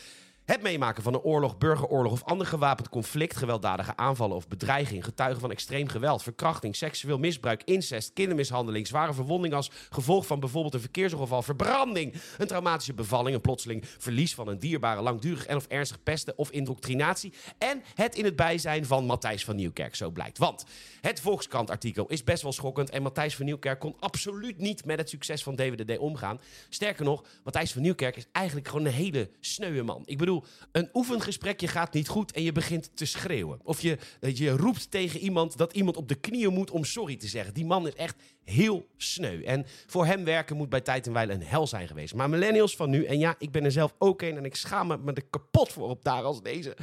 het 0.46 0.62
meemaken 0.62 1.04
van 1.04 1.14
een 1.14 1.22
oorlog, 1.22 1.58
burgeroorlog 1.58 2.12
of 2.12 2.24
ander 2.24 2.48
gewapend 2.48 2.90
conflict, 2.90 3.38
gewelddadige 3.38 3.96
aanvallen 3.96 4.36
of 4.36 4.48
bedreiging, 4.48 5.04
getuigen 5.04 5.42
van 5.42 5.52
extreem 5.52 5.88
geweld, 5.88 6.24
verkrachting, 6.24 6.76
seksueel 6.76 7.18
misbruik, 7.18 7.62
incest, 7.64 8.14
kindermishandeling, 8.14 8.88
zware 8.88 9.14
verwonding 9.14 9.54
als 9.54 9.72
gevolg 9.90 10.26
van 10.26 10.40
bijvoorbeeld 10.40 10.74
een 10.74 10.80
verkeersongeval, 10.80 11.42
verbranding, 11.42 12.14
een 12.38 12.48
traumatische 12.48 12.94
bevalling, 12.94 13.36
een 13.36 13.42
plotseling 13.42 13.84
verlies 13.98 14.36
van 14.36 14.48
een 14.48 14.60
dierbare, 14.60 15.02
langdurig 15.02 15.46
en 15.46 15.56
of 15.56 15.68
ernstig 15.68 16.04
pesten 16.04 16.38
of 16.38 16.50
indoctrinatie 16.50 17.34
en 17.58 17.84
het 17.94 18.16
in 18.16 18.26
het 18.26 18.36
bijzijn 18.36 18.86
van 18.86 19.06
Matthijs 19.06 19.46
van 19.46 19.56
Nieuwkerk, 19.56 19.96
zo 19.96 20.10
blijkt. 20.10 20.38
Want 20.38 20.66
het 21.02 21.20
Volkskrant-artikel 21.20 22.08
is 22.08 22.24
best 22.24 22.44
wel 22.44 22.52
schokkend 22.52 22.90
en 22.90 23.02
Matthijs 23.02 23.36
van 23.36 23.46
Nieuwkerk 23.46 23.80
kon 23.80 23.96
absoluut 24.00 24.58
niet 24.58 24.86
met 24.86 24.98
het 24.98 25.10
succes 25.10 25.44
van 25.44 25.56
DWDD 25.56 25.98
omgaan. 25.98 26.40
Sterker 26.70 27.06
nog, 27.06 27.24
Matthijs 27.44 27.74
van 27.74 27.82
Nieuwkerk 27.82 28.16
is 28.16 28.28
eigenlijk 28.32 28.68
gewoon 28.68 28.86
een 28.86 28.92
hele 28.92 29.30
sneuwe 29.40 29.82
man. 29.82 30.02
Ik 30.06 30.18
bedoel, 30.18 30.35
een 30.72 30.90
oefengesprekje 30.94 31.68
gaat 31.68 31.94
niet 31.94 32.08
goed 32.08 32.32
en 32.32 32.44
je 32.44 32.52
begint 32.52 32.90
te 32.94 33.06
schreeuwen. 33.06 33.60
Of 33.64 33.82
je, 33.82 33.98
je 34.20 34.50
roept 34.50 34.92
tegen 34.92 35.20
iemand 35.20 35.58
dat 35.58 35.74
iemand 35.74 35.98
op 35.98 36.08
de 36.08 36.16
knieën 36.16 36.54
moet 36.54 36.72
om 36.72 36.84
sorry 36.84 37.16
te 37.16 37.28
zeggen. 37.28 37.54
Die 37.54 37.66
man 37.66 37.88
is 37.88 37.96
echt 37.96 38.16
heel 38.44 38.88
sneu. 38.98 39.44
En 39.44 39.66
voor 39.88 40.06
hem 40.06 40.24
werken 40.24 40.58
moet 40.58 40.70
bij 40.70 40.82
tijd 40.82 41.08
en 41.08 41.14
wijle 41.14 41.34
een 41.34 41.44
hel 41.44 41.68
zijn 41.68 41.88
geweest. 41.88 42.14
Maar 42.14 42.30
millennials 42.30 42.76
van 42.76 42.90
nu, 42.90 43.06
en 43.06 43.20
ja, 43.20 43.36
ik 43.38 43.52
ben 43.52 43.64
er 43.64 43.72
zelf 43.72 43.94
ook 43.98 44.22
een 44.22 44.38
en 44.38 44.46
ik 44.46 44.56
schaam 44.56 44.88
me 44.88 45.14
er 45.14 45.26
kapot 45.30 45.72
voor 45.72 45.90
op 45.90 46.04
dagen 46.04 46.26
als 46.26 46.42
deze. 46.42 46.76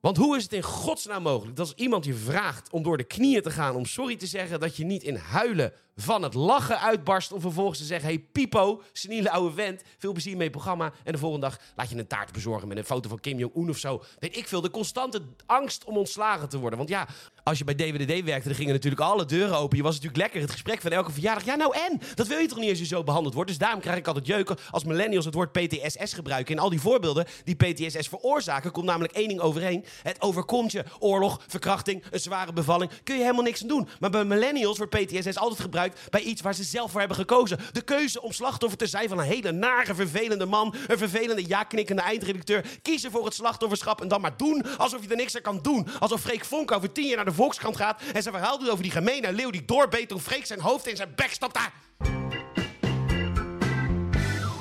Want 0.00 0.16
hoe 0.16 0.36
is 0.36 0.42
het 0.42 0.52
in 0.52 0.62
godsnaam 0.62 1.22
mogelijk 1.22 1.56
dat 1.56 1.66
als 1.66 1.76
iemand 1.76 2.04
je 2.04 2.14
vraagt 2.14 2.70
om 2.70 2.82
door 2.82 2.96
de 2.96 3.04
knieën 3.04 3.42
te 3.42 3.50
gaan 3.50 3.74
om 3.74 3.84
sorry 3.84 4.16
te 4.16 4.26
zeggen, 4.26 4.60
dat 4.60 4.76
je 4.76 4.84
niet 4.84 5.02
in 5.02 5.16
huilen 5.16 5.72
van 5.96 6.22
het 6.22 6.34
lachen 6.34 6.80
uitbarst 6.80 7.32
om 7.32 7.40
vervolgens 7.40 7.78
te 7.78 7.84
zeggen: 7.84 8.08
Hey 8.08 8.18
Pipo, 8.18 8.82
seniele 8.92 9.30
oude 9.30 9.54
vent, 9.54 9.82
veel 9.98 10.12
plezier 10.12 10.36
met 10.36 10.44
je 10.44 10.50
programma. 10.50 10.92
En 11.04 11.12
de 11.12 11.18
volgende 11.18 11.46
dag 11.46 11.58
laat 11.76 11.90
je 11.90 11.96
een 11.96 12.06
taart 12.06 12.32
bezorgen 12.32 12.68
met 12.68 12.76
een 12.76 12.84
foto 12.84 13.08
van 13.08 13.20
Kim 13.20 13.38
Jong-un 13.38 13.68
of 13.68 13.78
zo. 13.78 14.02
Weet 14.18 14.36
ik 14.36 14.48
veel. 14.48 14.60
De 14.60 14.70
constante 14.70 15.22
angst 15.46 15.84
om 15.84 15.96
ontslagen 15.96 16.48
te 16.48 16.58
worden. 16.58 16.78
Want 16.78 16.90
ja, 16.90 17.08
als 17.42 17.58
je 17.58 17.64
bij 17.64 17.74
DWDD 17.74 18.24
werkte, 18.24 18.48
dan 18.48 18.56
gingen 18.56 18.72
natuurlijk 18.72 19.02
alle 19.02 19.24
deuren 19.24 19.56
open. 19.56 19.76
Je 19.76 19.82
was 19.82 19.94
natuurlijk 19.94 20.22
lekker 20.22 20.40
het 20.40 20.50
gesprek 20.50 20.80
van 20.80 20.90
elke 20.90 21.12
verjaardag. 21.12 21.44
Ja, 21.44 21.54
nou 21.54 21.76
en? 21.76 22.00
Dat 22.14 22.26
wil 22.26 22.38
je 22.38 22.48
toch 22.48 22.58
niet 22.58 22.70
als 22.70 22.78
je 22.78 22.84
zo 22.84 23.04
behandeld 23.04 23.34
wordt? 23.34 23.48
Dus 23.48 23.58
daarom 23.58 23.80
krijg 23.80 23.98
ik 23.98 24.06
altijd 24.06 24.26
jeuken 24.26 24.56
als 24.70 24.84
millennials 24.84 25.24
het 25.24 25.34
woord 25.34 25.52
PTSS 25.52 26.12
gebruiken. 26.12 26.54
In 26.54 26.60
al 26.60 26.70
die 26.70 26.80
voorbeelden 26.80 27.26
die 27.44 27.54
PTSS 27.54 28.08
veroorzaken, 28.08 28.70
komt 28.70 28.86
namelijk 28.86 29.12
één 29.12 29.28
ding 29.28 29.40
overeen. 29.40 29.84
Het 30.02 30.20
overkomt 30.20 30.72
je. 30.72 30.84
Oorlog, 30.98 31.40
verkrachting, 31.46 32.04
een 32.10 32.20
zware 32.20 32.52
bevalling. 32.52 32.90
Kun 33.04 33.14
je 33.14 33.22
helemaal 33.22 33.44
niks 33.44 33.62
aan 33.62 33.68
doen. 33.68 33.88
Maar 34.00 34.10
bij 34.10 34.24
millennials 34.24 34.78
wordt 34.78 35.04
PTSS 35.04 35.38
altijd 35.38 35.60
gebruikt 35.60 35.79
bij 36.10 36.20
iets 36.20 36.40
waar 36.40 36.54
ze 36.54 36.64
zelf 36.64 36.90
voor 36.90 37.00
hebben 37.00 37.18
gekozen. 37.18 37.58
De 37.72 37.82
keuze 37.82 38.22
om 38.22 38.32
slachtoffer 38.32 38.78
te 38.78 38.86
zijn 38.86 39.08
van 39.08 39.18
een 39.18 39.24
hele 39.24 39.52
nare, 39.52 39.94
vervelende 39.94 40.46
man, 40.46 40.74
een 40.86 40.98
vervelende 40.98 41.46
ja-knikkende 41.46 42.02
eindredacteur. 42.02 42.64
Kiezen 42.82 43.10
voor 43.10 43.24
het 43.24 43.34
slachtofferschap 43.34 44.00
en 44.00 44.08
dan 44.08 44.20
maar 44.20 44.36
doen 44.36 44.78
alsof 44.78 45.02
je 45.02 45.08
er 45.08 45.16
niks 45.16 45.36
aan 45.36 45.42
kan 45.42 45.58
doen. 45.62 45.88
Alsof 45.98 46.20
Freek 46.20 46.44
Vonk 46.44 46.72
over 46.72 46.92
tien 46.92 47.06
jaar 47.06 47.16
naar 47.16 47.24
de 47.24 47.32
Volkskrant 47.32 47.76
gaat 47.76 48.02
en 48.12 48.22
zijn 48.22 48.34
verhaal 48.34 48.58
doet 48.58 48.70
over 48.70 48.82
die 48.82 48.92
gemene 48.92 49.32
leeuw 49.32 49.50
die 49.50 49.64
doorbeet 49.64 50.08
toen 50.08 50.20
Freek 50.20 50.46
zijn 50.46 50.60
hoofd 50.60 50.86
in 50.86 50.96
zijn 50.96 51.12
bek 51.16 51.32
stopte. 51.32 51.60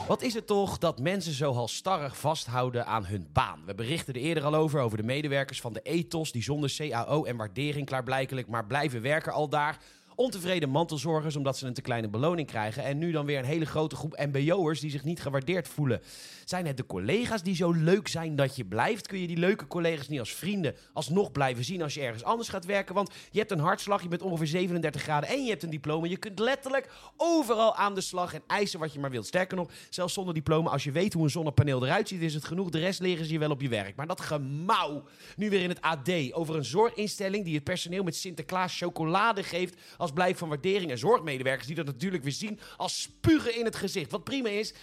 Wat 0.09 0.21
is 0.21 0.33
het 0.33 0.47
toch 0.47 0.77
dat 0.77 0.99
mensen 0.99 1.33
zo 1.33 1.53
halstarrig 1.53 2.17
vasthouden 2.17 2.85
aan 2.85 3.05
hun 3.05 3.29
baan? 3.33 3.61
We 3.65 3.75
berichten 3.75 4.13
er 4.13 4.19
eerder 4.19 4.43
al 4.43 4.55
over, 4.55 4.81
over 4.81 4.97
de 4.97 5.03
medewerkers 5.03 5.61
van 5.61 5.73
de 5.73 5.81
ethos... 5.81 6.31
die 6.31 6.43
zonder 6.43 6.73
CAO 6.77 7.23
en 7.23 7.37
waardering 7.37 7.85
klaarblijkelijk 7.85 8.47
maar 8.47 8.65
blijven 8.65 9.01
werken 9.01 9.33
al 9.33 9.49
daar... 9.49 9.77
Ontevreden 10.19 10.69
mantelzorgers 10.69 11.35
omdat 11.35 11.57
ze 11.57 11.67
een 11.67 11.73
te 11.73 11.81
kleine 11.81 12.07
beloning 12.07 12.47
krijgen. 12.47 12.83
En 12.83 12.97
nu 12.97 13.11
dan 13.11 13.25
weer 13.25 13.39
een 13.39 13.45
hele 13.45 13.65
grote 13.65 13.95
groep 13.95 14.23
MBO'ers 14.31 14.79
die 14.79 14.91
zich 14.91 15.03
niet 15.03 15.21
gewaardeerd 15.21 15.67
voelen. 15.67 16.01
Zijn 16.45 16.65
het 16.65 16.77
de 16.77 16.85
collega's 16.85 17.43
die 17.43 17.55
zo 17.55 17.71
leuk 17.71 18.07
zijn 18.07 18.35
dat 18.35 18.55
je 18.55 18.65
blijft? 18.65 19.07
Kun 19.07 19.19
je 19.19 19.27
die 19.27 19.37
leuke 19.37 19.67
collega's 19.67 20.07
niet 20.07 20.19
als 20.19 20.33
vrienden 20.33 20.75
alsnog 20.93 21.31
blijven 21.31 21.63
zien 21.63 21.81
als 21.81 21.93
je 21.93 22.01
ergens 22.01 22.23
anders 22.23 22.49
gaat 22.49 22.65
werken? 22.65 22.95
Want 22.95 23.11
je 23.31 23.39
hebt 23.39 23.51
een 23.51 23.59
hartslag, 23.59 24.01
je 24.01 24.07
bent 24.07 24.21
ongeveer 24.21 24.47
37 24.47 25.01
graden 25.01 25.29
en 25.29 25.43
je 25.43 25.49
hebt 25.49 25.63
een 25.63 25.69
diploma. 25.69 26.07
Je 26.07 26.17
kunt 26.17 26.39
letterlijk 26.39 26.91
overal 27.17 27.75
aan 27.75 27.95
de 27.95 28.01
slag 28.01 28.33
en 28.33 28.43
eisen 28.47 28.79
wat 28.79 28.93
je 28.93 28.99
maar 28.99 29.11
wilt. 29.11 29.25
Sterker 29.25 29.57
nog, 29.57 29.71
zelfs 29.89 30.13
zonder 30.13 30.33
diploma, 30.33 30.69
als 30.69 30.83
je 30.83 30.91
weet 30.91 31.13
hoe 31.13 31.23
een 31.23 31.29
zonnepaneel 31.29 31.85
eruit 31.85 32.07
ziet, 32.07 32.21
is 32.21 32.33
het 32.33 32.45
genoeg. 32.45 32.69
De 32.69 32.79
rest 32.79 32.99
leren 32.99 33.25
ze 33.25 33.31
je 33.31 33.39
wel 33.39 33.51
op 33.51 33.61
je 33.61 33.69
werk. 33.69 33.95
Maar 33.95 34.07
dat 34.07 34.21
gemauw, 34.21 35.03
nu 35.35 35.49
weer 35.49 35.61
in 35.61 35.69
het 35.69 35.81
AD, 35.81 36.09
over 36.31 36.55
een 36.55 36.65
zorginstelling 36.65 37.45
die 37.45 37.55
het 37.55 37.63
personeel 37.63 38.03
met 38.03 38.15
Sinterklaas 38.15 38.77
chocolade 38.77 39.43
geeft 39.43 39.81
als 39.97 40.07
als 40.13 40.37
van 40.37 40.49
waardering. 40.49 40.91
En 40.91 40.97
zorgmedewerkers 40.97 41.67
die 41.67 41.75
dat 41.75 41.85
natuurlijk 41.85 42.23
weer 42.23 42.31
zien 42.31 42.59
als 42.77 43.01
spugen 43.01 43.57
in 43.57 43.65
het 43.65 43.75
gezicht. 43.75 44.11
Wat 44.11 44.23
prima 44.23 44.49
is, 44.49 44.73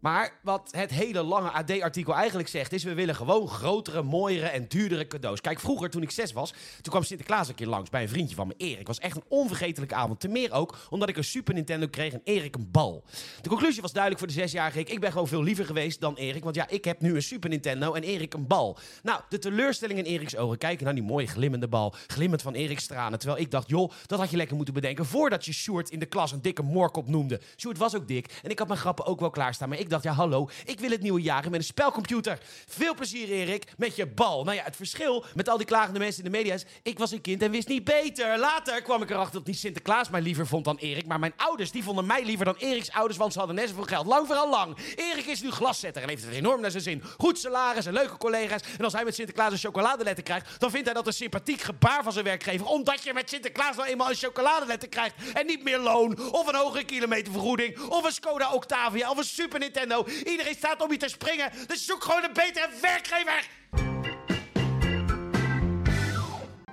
maar 0.00 0.38
wat 0.42 0.68
het 0.70 0.90
hele 0.90 1.22
lange 1.22 1.50
AD-artikel 1.50 2.14
eigenlijk 2.14 2.48
zegt, 2.48 2.72
is: 2.72 2.84
we 2.84 2.94
willen 2.94 3.14
gewoon 3.14 3.48
grotere, 3.48 4.02
mooiere 4.02 4.46
en 4.46 4.68
duurdere 4.68 5.06
cadeaus. 5.06 5.40
Kijk, 5.40 5.60
vroeger 5.60 5.90
toen 5.90 6.02
ik 6.02 6.10
zes 6.10 6.32
was, 6.32 6.50
toen 6.50 6.92
kwam 6.92 7.02
Sinterklaas 7.02 7.48
een 7.48 7.54
keer 7.54 7.66
langs 7.66 7.90
bij 7.90 8.02
een 8.02 8.08
vriendje 8.08 8.36
van 8.36 8.46
me, 8.46 8.54
Erik. 8.56 8.86
was 8.86 8.98
echt 8.98 9.16
een 9.16 9.24
onvergetelijke 9.28 9.94
avond. 9.94 10.20
Te 10.20 10.28
meer 10.28 10.52
ook 10.52 10.76
omdat 10.90 11.08
ik 11.08 11.16
een 11.16 11.24
Super 11.24 11.54
Nintendo 11.54 11.86
kreeg 11.86 12.12
en 12.12 12.20
Erik 12.24 12.54
een 12.54 12.70
bal. 12.70 13.04
De 13.42 13.48
conclusie 13.48 13.82
was 13.82 13.92
duidelijk 13.92 14.22
voor 14.22 14.34
de 14.34 14.40
zesjarige 14.40 14.78
ik. 14.78 14.88
Ik 14.88 15.00
ben 15.00 15.12
gewoon 15.12 15.28
veel 15.28 15.42
liever 15.42 15.64
geweest 15.64 16.00
dan 16.00 16.14
Erik, 16.14 16.44
want 16.44 16.54
ja, 16.54 16.68
ik 16.68 16.84
heb 16.84 17.00
nu 17.00 17.14
een 17.14 17.22
Super 17.22 17.50
Nintendo 17.50 17.92
en 17.92 18.02
Erik 18.02 18.34
een 18.34 18.46
bal. 18.46 18.78
Nou, 19.02 19.20
de 19.28 19.38
teleurstelling 19.38 19.98
in 19.98 20.04
Eriks 20.04 20.36
ogen. 20.36 20.58
Kijken 20.58 20.84
naar 20.84 20.94
die 20.94 21.02
mooie 21.02 21.26
glimmende 21.26 21.68
bal, 21.68 21.94
glimmend 22.06 22.42
van 22.42 22.54
Eriks 22.54 22.86
tranen. 22.86 23.18
Terwijl 23.18 23.40
ik 23.40 23.50
dacht, 23.50 23.68
joh, 23.68 23.90
dat 24.06 24.18
had 24.18 24.30
je 24.30 24.36
lekker 24.36 24.56
moeten 24.56 24.74
bedenken 24.74 25.06
voordat 25.06 25.44
je 25.44 25.52
Sjoerd 25.52 25.90
in 25.90 25.98
de 25.98 26.06
klas 26.06 26.32
een 26.32 26.42
dikke 26.42 26.62
morkop 26.62 27.08
noemde. 27.08 27.40
Sjoerd 27.56 27.78
was 27.78 27.96
ook 27.96 28.08
dik 28.08 28.40
en 28.42 28.50
ik 28.50 28.58
had 28.58 28.68
mijn 28.68 28.80
grappen 28.80 29.06
ook 29.06 29.20
wel 29.20 29.30
klaarstaan, 29.30 29.68
maar 29.68 29.78
ik 29.78 29.89
dacht, 29.90 30.04
ja, 30.04 30.12
hallo, 30.12 30.50
ik 30.64 30.80
wil 30.80 30.90
het 30.90 31.02
nieuwe 31.02 31.20
jaar 31.20 31.42
met 31.44 31.54
een 31.54 31.64
spelcomputer. 31.64 32.38
Veel 32.66 32.94
plezier, 32.94 33.28
Erik, 33.28 33.64
met 33.76 33.96
je 33.96 34.06
bal. 34.06 34.44
Nou 34.44 34.56
ja, 34.56 34.62
het 34.62 34.76
verschil 34.76 35.24
met 35.34 35.48
al 35.48 35.56
die 35.56 35.66
klagende 35.66 35.98
mensen 35.98 36.24
in 36.24 36.30
de 36.30 36.36
media 36.36 36.54
is... 36.54 36.64
ik 36.82 36.98
was 36.98 37.10
een 37.10 37.20
kind 37.20 37.42
en 37.42 37.50
wist 37.50 37.68
niet 37.68 37.84
beter. 37.84 38.38
Later 38.38 38.82
kwam 38.82 39.02
ik 39.02 39.10
erachter 39.10 39.34
dat 39.38 39.46
niet 39.46 39.58
Sinterklaas 39.58 40.10
mij 40.10 40.20
liever 40.20 40.46
vond 40.46 40.64
dan 40.64 40.76
Erik... 40.76 41.06
maar 41.06 41.18
mijn 41.18 41.32
ouders, 41.36 41.70
die 41.70 41.84
vonden 41.84 42.06
mij 42.06 42.24
liever 42.24 42.44
dan 42.44 42.56
Eriks 42.58 42.90
ouders... 42.90 43.18
want 43.18 43.32
ze 43.32 43.38
hadden 43.38 43.56
net 43.56 43.68
zoveel 43.68 43.84
geld. 43.84 44.06
Lang 44.06 44.26
vooral 44.26 44.50
lang. 44.50 44.76
Erik 44.96 45.26
is 45.26 45.42
nu 45.42 45.50
glaszetter 45.50 46.02
en 46.02 46.08
heeft 46.08 46.24
het 46.24 46.34
enorm 46.34 46.60
naar 46.60 46.70
zijn 46.70 46.82
zin. 46.82 47.02
Goed 47.18 47.38
salaris 47.38 47.86
en 47.86 47.92
leuke 47.92 48.16
collega's. 48.16 48.62
En 48.78 48.84
als 48.84 48.92
hij 48.92 49.04
met 49.04 49.14
Sinterklaas 49.14 49.52
een 49.52 49.58
chocoladeletter 49.58 50.24
krijgt... 50.24 50.60
dan 50.60 50.70
vindt 50.70 50.86
hij 50.86 50.94
dat 50.94 51.06
een 51.06 51.12
sympathiek 51.12 51.60
gebaar 51.60 52.02
van 52.02 52.12
zijn 52.12 52.24
werkgever... 52.24 52.66
omdat 52.66 53.02
je 53.02 53.12
met 53.12 53.28
Sinterklaas 53.28 53.76
nou 53.76 53.88
eenmaal 53.88 54.10
een 54.10 54.14
chocoladeletter 54.14 54.88
krijgt... 54.88 55.14
en 55.32 55.46
niet 55.46 55.62
meer 55.64 55.78
loon 55.78 56.32
of 56.32 56.46
een 56.46 56.54
hogere 56.54 56.84
kilometervergoeding... 56.84 57.78
of 57.78 58.04
een 58.04 58.12
Skoda 58.12 58.52
Octavia 58.52 59.10
of 59.10 59.16
een 59.16 59.24
Super 59.24 59.58
Nintendo 59.58 59.79
Iedereen 60.26 60.54
staat 60.54 60.82
om 60.82 60.92
je 60.92 60.98
te 60.98 61.08
springen. 61.08 61.50
Dus 61.66 61.86
zoek 61.86 62.04
gewoon 62.04 62.24
een 62.24 62.32
betere 62.32 62.68
werkgever. 62.80 63.48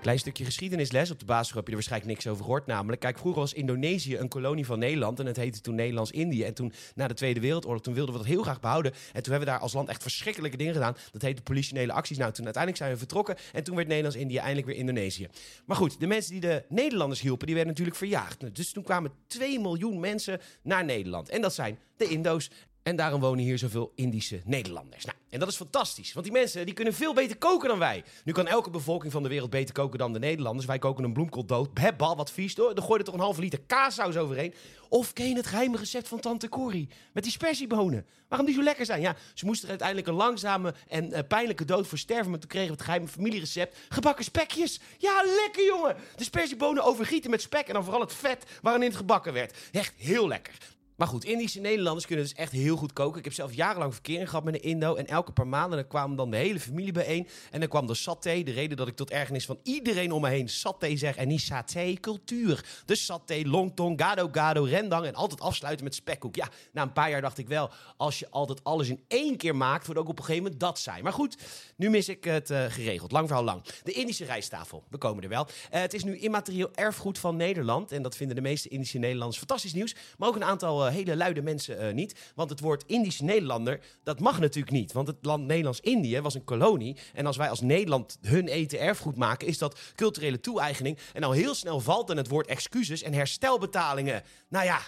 Klein 0.07 0.21
stukje 0.21 0.45
geschiedenisles 0.45 1.11
op 1.11 1.19
de 1.19 1.25
basisschool 1.25 1.57
heb 1.57 1.65
je 1.65 1.75
er 1.75 1.79
waarschijnlijk 1.79 2.11
niks 2.11 2.27
over 2.27 2.43
gehoord. 2.43 2.65
Namelijk, 2.65 3.01
kijk, 3.01 3.17
vroeger 3.17 3.41
was 3.41 3.53
Indonesië 3.53 4.17
een 4.17 4.27
kolonie 4.27 4.65
van 4.65 4.79
Nederland. 4.79 5.19
En 5.19 5.25
het 5.25 5.37
heette 5.37 5.61
toen 5.61 5.75
Nederlands-Indië. 5.75 6.43
En 6.43 6.53
toen, 6.53 6.73
na 6.95 7.07
de 7.07 7.13
Tweede 7.13 7.39
Wereldoorlog, 7.39 7.81
toen 7.81 7.93
wilden 7.93 8.13
we 8.13 8.19
dat 8.19 8.29
heel 8.29 8.41
graag 8.41 8.59
behouden. 8.59 8.91
En 8.91 9.23
toen 9.23 9.31
hebben 9.31 9.39
we 9.39 9.45
daar 9.45 9.59
als 9.59 9.73
land 9.73 9.89
echt 9.89 10.01
verschrikkelijke 10.01 10.57
dingen 10.57 10.73
gedaan. 10.73 10.95
Dat 11.11 11.21
heette 11.21 11.41
politionele 11.41 11.91
acties. 11.91 12.17
Nou, 12.17 12.31
toen 12.31 12.45
uiteindelijk 12.45 12.83
zijn 12.83 12.93
we 12.93 12.99
vertrokken. 12.99 13.35
En 13.53 13.63
toen 13.63 13.75
werd 13.75 13.87
Nederlands-Indië 13.87 14.37
eindelijk 14.37 14.67
weer 14.67 14.75
Indonesië. 14.75 15.27
Maar 15.65 15.77
goed, 15.77 15.99
de 15.99 16.07
mensen 16.07 16.31
die 16.31 16.41
de 16.41 16.63
Nederlanders 16.69 17.21
hielpen, 17.21 17.45
die 17.45 17.55
werden 17.55 17.73
natuurlijk 17.73 17.99
verjaagd. 17.99 18.55
Dus 18.55 18.71
toen 18.71 18.83
kwamen 18.83 19.11
2 19.27 19.59
miljoen 19.59 19.99
mensen 19.99 20.41
naar 20.61 20.85
Nederland. 20.85 21.29
En 21.29 21.41
dat 21.41 21.53
zijn 21.53 21.79
de 21.97 22.07
Indo's. 22.07 22.49
En 22.87 22.95
daarom 22.95 23.21
wonen 23.21 23.43
hier 23.43 23.57
zoveel 23.57 23.91
Indische 23.95 24.41
Nederlanders. 24.45 25.05
Nou, 25.05 25.17
en 25.29 25.39
dat 25.39 25.47
is 25.47 25.55
fantastisch, 25.55 26.13
want 26.13 26.25
die 26.25 26.35
mensen 26.35 26.65
die 26.65 26.73
kunnen 26.73 26.93
veel 26.93 27.13
beter 27.13 27.37
koken 27.37 27.69
dan 27.69 27.79
wij. 27.79 28.03
Nu 28.23 28.31
kan 28.31 28.47
elke 28.47 28.69
bevolking 28.69 29.11
van 29.11 29.23
de 29.23 29.29
wereld 29.29 29.49
beter 29.49 29.73
koken 29.73 29.99
dan 29.99 30.13
de 30.13 30.19
Nederlanders. 30.19 30.65
Wij 30.65 30.79
koken 30.79 31.03
een 31.03 31.13
bloemkool 31.13 31.45
dood, 31.45 31.69
bal 31.97 32.15
wat 32.15 32.31
vies. 32.31 32.55
Dan 32.55 32.83
gooi 32.83 32.99
er 32.99 33.05
toch 33.05 33.13
een 33.13 33.19
halve 33.19 33.41
liter 33.41 33.59
kaassaus 33.67 34.17
overheen. 34.17 34.53
Of 34.89 35.13
ken 35.13 35.29
je 35.29 35.35
het 35.35 35.47
geheime 35.47 35.77
recept 35.77 36.07
van 36.07 36.19
tante 36.19 36.49
Corrie? 36.49 36.89
Met 37.13 37.23
die 37.23 37.31
spersiebonen. 37.31 38.05
Waarom 38.27 38.47
die 38.47 38.55
zo 38.55 38.63
lekker 38.63 38.85
zijn? 38.85 39.01
Ja, 39.01 39.15
ze 39.33 39.45
moesten 39.45 39.69
uiteindelijk 39.69 40.07
een 40.07 40.13
langzame 40.13 40.73
en 40.87 41.09
uh, 41.09 41.19
pijnlijke 41.27 41.65
dood 41.65 41.87
voor 41.87 41.97
sterven. 41.97 42.29
Maar 42.29 42.39
toen 42.39 42.49
kregen 42.49 42.67
we 42.67 42.73
het 42.73 42.83
geheime 42.83 43.07
familierecept. 43.07 43.77
Gebakken 43.89 44.23
spekjes. 44.23 44.79
Ja, 44.97 45.23
lekker 45.43 45.65
jongen. 45.65 45.95
De 46.15 46.23
spersiebonen 46.23 46.83
overgieten 46.83 47.29
met 47.29 47.41
spek 47.41 47.67
en 47.67 47.73
dan 47.73 47.83
vooral 47.83 48.01
het 48.01 48.13
vet 48.13 48.43
waarin 48.61 48.81
het 48.81 48.95
gebakken 48.95 49.33
werd. 49.33 49.57
Echt 49.71 49.93
heel 49.97 50.27
lekker. 50.27 50.76
Maar 50.97 51.07
goed, 51.07 51.25
Indische 51.25 51.59
Nederlanders 51.59 52.05
kunnen 52.05 52.25
dus 52.25 52.33
echt 52.33 52.51
heel 52.51 52.77
goed 52.77 52.93
koken. 52.93 53.17
Ik 53.17 53.23
heb 53.23 53.33
zelf 53.33 53.53
jarenlang 53.53 53.93
verkering 53.93 54.29
gehad 54.29 54.43
met 54.43 54.53
een 54.53 54.61
Indo. 54.61 54.95
En 54.95 55.07
elke 55.07 55.31
paar 55.31 55.47
maanden 55.47 55.77
dan 55.79 55.87
kwam 55.87 56.15
dan 56.15 56.31
de 56.31 56.37
hele 56.37 56.59
familie 56.59 56.91
bijeen. 56.91 57.27
En 57.51 57.59
dan 57.59 57.69
kwam 57.69 57.87
de 57.87 57.93
saté. 57.93 58.43
De 58.43 58.51
reden 58.51 58.77
dat 58.77 58.87
ik 58.87 58.95
tot 58.95 59.09
ergernis 59.09 59.45
van 59.45 59.59
iedereen 59.63 60.11
om 60.11 60.21
me 60.21 60.29
heen 60.29 60.49
saté 60.49 60.95
zeg. 60.95 61.15
En 61.15 61.27
niet 61.27 61.41
saté, 61.41 61.93
cultuur. 61.93 62.65
Dus 62.85 63.05
saté, 63.05 63.41
longtong, 63.45 64.01
gado 64.01 64.29
gado, 64.31 64.63
rendang. 64.63 65.05
En 65.05 65.13
altijd 65.13 65.41
afsluiten 65.41 65.83
met 65.83 65.95
spekkoek. 65.95 66.35
Ja, 66.35 66.49
na 66.71 66.81
een 66.81 66.93
paar 66.93 67.09
jaar 67.09 67.21
dacht 67.21 67.37
ik 67.37 67.47
wel. 67.47 67.69
Als 67.97 68.19
je 68.19 68.29
altijd 68.29 68.63
alles 68.63 68.89
in 68.89 69.03
één 69.07 69.37
keer 69.37 69.55
maakt, 69.55 69.85
wordt 69.85 70.01
ook 70.01 70.09
op 70.09 70.17
een 70.17 70.25
gegeven 70.25 70.43
moment 70.43 70.61
dat 70.61 70.79
zijn. 70.79 71.03
Maar 71.03 71.13
goed, 71.13 71.37
nu 71.75 71.89
mis 71.89 72.09
ik 72.09 72.23
het 72.23 72.49
uh, 72.49 72.65
geregeld. 72.67 73.11
Lang 73.11 73.27
verhaal 73.27 73.45
lang. 73.45 73.63
De 73.83 73.91
Indische 73.91 74.25
rijsttafel. 74.25 74.83
We 74.89 74.97
komen 74.97 75.23
er 75.23 75.29
wel. 75.29 75.47
Uh, 75.73 75.79
het 75.79 75.93
is 75.93 76.03
nu 76.03 76.17
immaterieel 76.17 76.69
erfgoed 76.73 77.19
van 77.19 77.35
Nederland. 77.35 77.91
En 77.91 78.01
dat 78.01 78.15
vinden 78.15 78.35
de 78.35 78.41
meeste 78.41 78.69
Indische 78.69 78.97
Nederlanders 78.97 79.37
fantastisch 79.37 79.73
nieuws. 79.73 79.95
Maar 80.17 80.29
ook 80.29 80.35
een 80.35 80.43
aantal 80.43 80.86
uh, 80.86 80.86
hele 80.89 81.15
luide 81.15 81.41
mensen 81.41 81.83
uh, 81.83 81.93
niet. 81.93 82.31
Want 82.35 82.49
het 82.49 82.59
woord 82.59 82.83
Indische 82.85 83.23
Nederlander, 83.23 83.79
dat 84.03 84.19
mag 84.19 84.39
natuurlijk 84.39 84.75
niet. 84.75 84.91
Want 84.91 85.07
het 85.07 85.17
land 85.21 85.45
Nederlands-Indië 85.45 86.21
was 86.21 86.33
een 86.33 86.43
kolonie. 86.43 86.97
En 87.13 87.25
als 87.25 87.37
wij 87.37 87.49
als 87.49 87.61
Nederland 87.61 88.17
hun 88.21 88.47
eten 88.47 88.79
erfgoed 88.79 89.15
maken, 89.15 89.47
is 89.47 89.57
dat 89.57 89.79
culturele 89.95 90.39
toe-eigening. 90.39 90.97
En 91.13 91.23
al 91.23 91.31
heel 91.31 91.55
snel 91.55 91.79
valt 91.79 92.07
dan 92.07 92.17
het 92.17 92.27
woord 92.27 92.47
excuses 92.47 93.03
en 93.03 93.13
herstelbetalingen. 93.13 94.23
Nou 94.49 94.65
ja, 94.65 94.79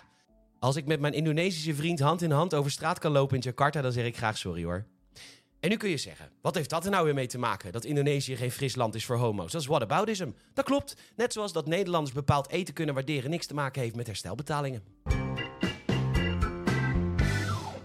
als 0.60 0.76
ik 0.76 0.86
met 0.86 1.00
mijn 1.00 1.14
Indonesische 1.14 1.76
vriend 1.76 2.00
hand 2.00 2.22
in 2.22 2.32
hand 2.32 2.54
over 2.54 2.72
straat 2.72 3.00
kan 3.00 3.12
lopen 3.12 3.36
in 3.36 3.42
Jakarta, 3.42 3.82
dan 3.82 3.92
zeg 3.92 4.06
ik 4.06 4.18
graag 4.18 4.38
sorry 4.38 4.64
hoor. 4.64 4.86
En 5.60 5.70
nu 5.70 5.78
kun 5.78 5.90
je 5.90 5.98
zeggen, 5.98 6.30
wat 6.42 6.56
heeft 6.56 6.70
dat 6.70 6.86
er 6.86 6.92
nou 6.92 7.06
weer 7.06 7.14
mee 7.14 7.28
te 7.28 7.38
maken? 7.38 7.72
Dat 7.72 7.86
Indonesië 7.86 8.36
geen 8.36 8.52
fris 8.52 8.76
land 8.76 8.96
is 8.96 9.06
voor 9.06 9.16
homo's. 9.16 9.52
Dat 9.52 9.62
is 9.62 9.68
whataboutism. 9.68 10.30
Dat 10.54 10.66
klopt. 10.66 10.96
Net 11.16 11.34
zoals 11.34 11.54
dat 11.54 11.68
Nederlanders 11.68 12.16
bepaald 12.16 12.50
eten 12.50 12.74
kunnen 12.74 12.96
waarderen 12.96 13.30
niks 13.30 13.46
te 13.46 13.54
maken 13.54 13.82
heeft 13.82 13.96
met 13.96 14.08
herstelbetalingen. 14.08 14.84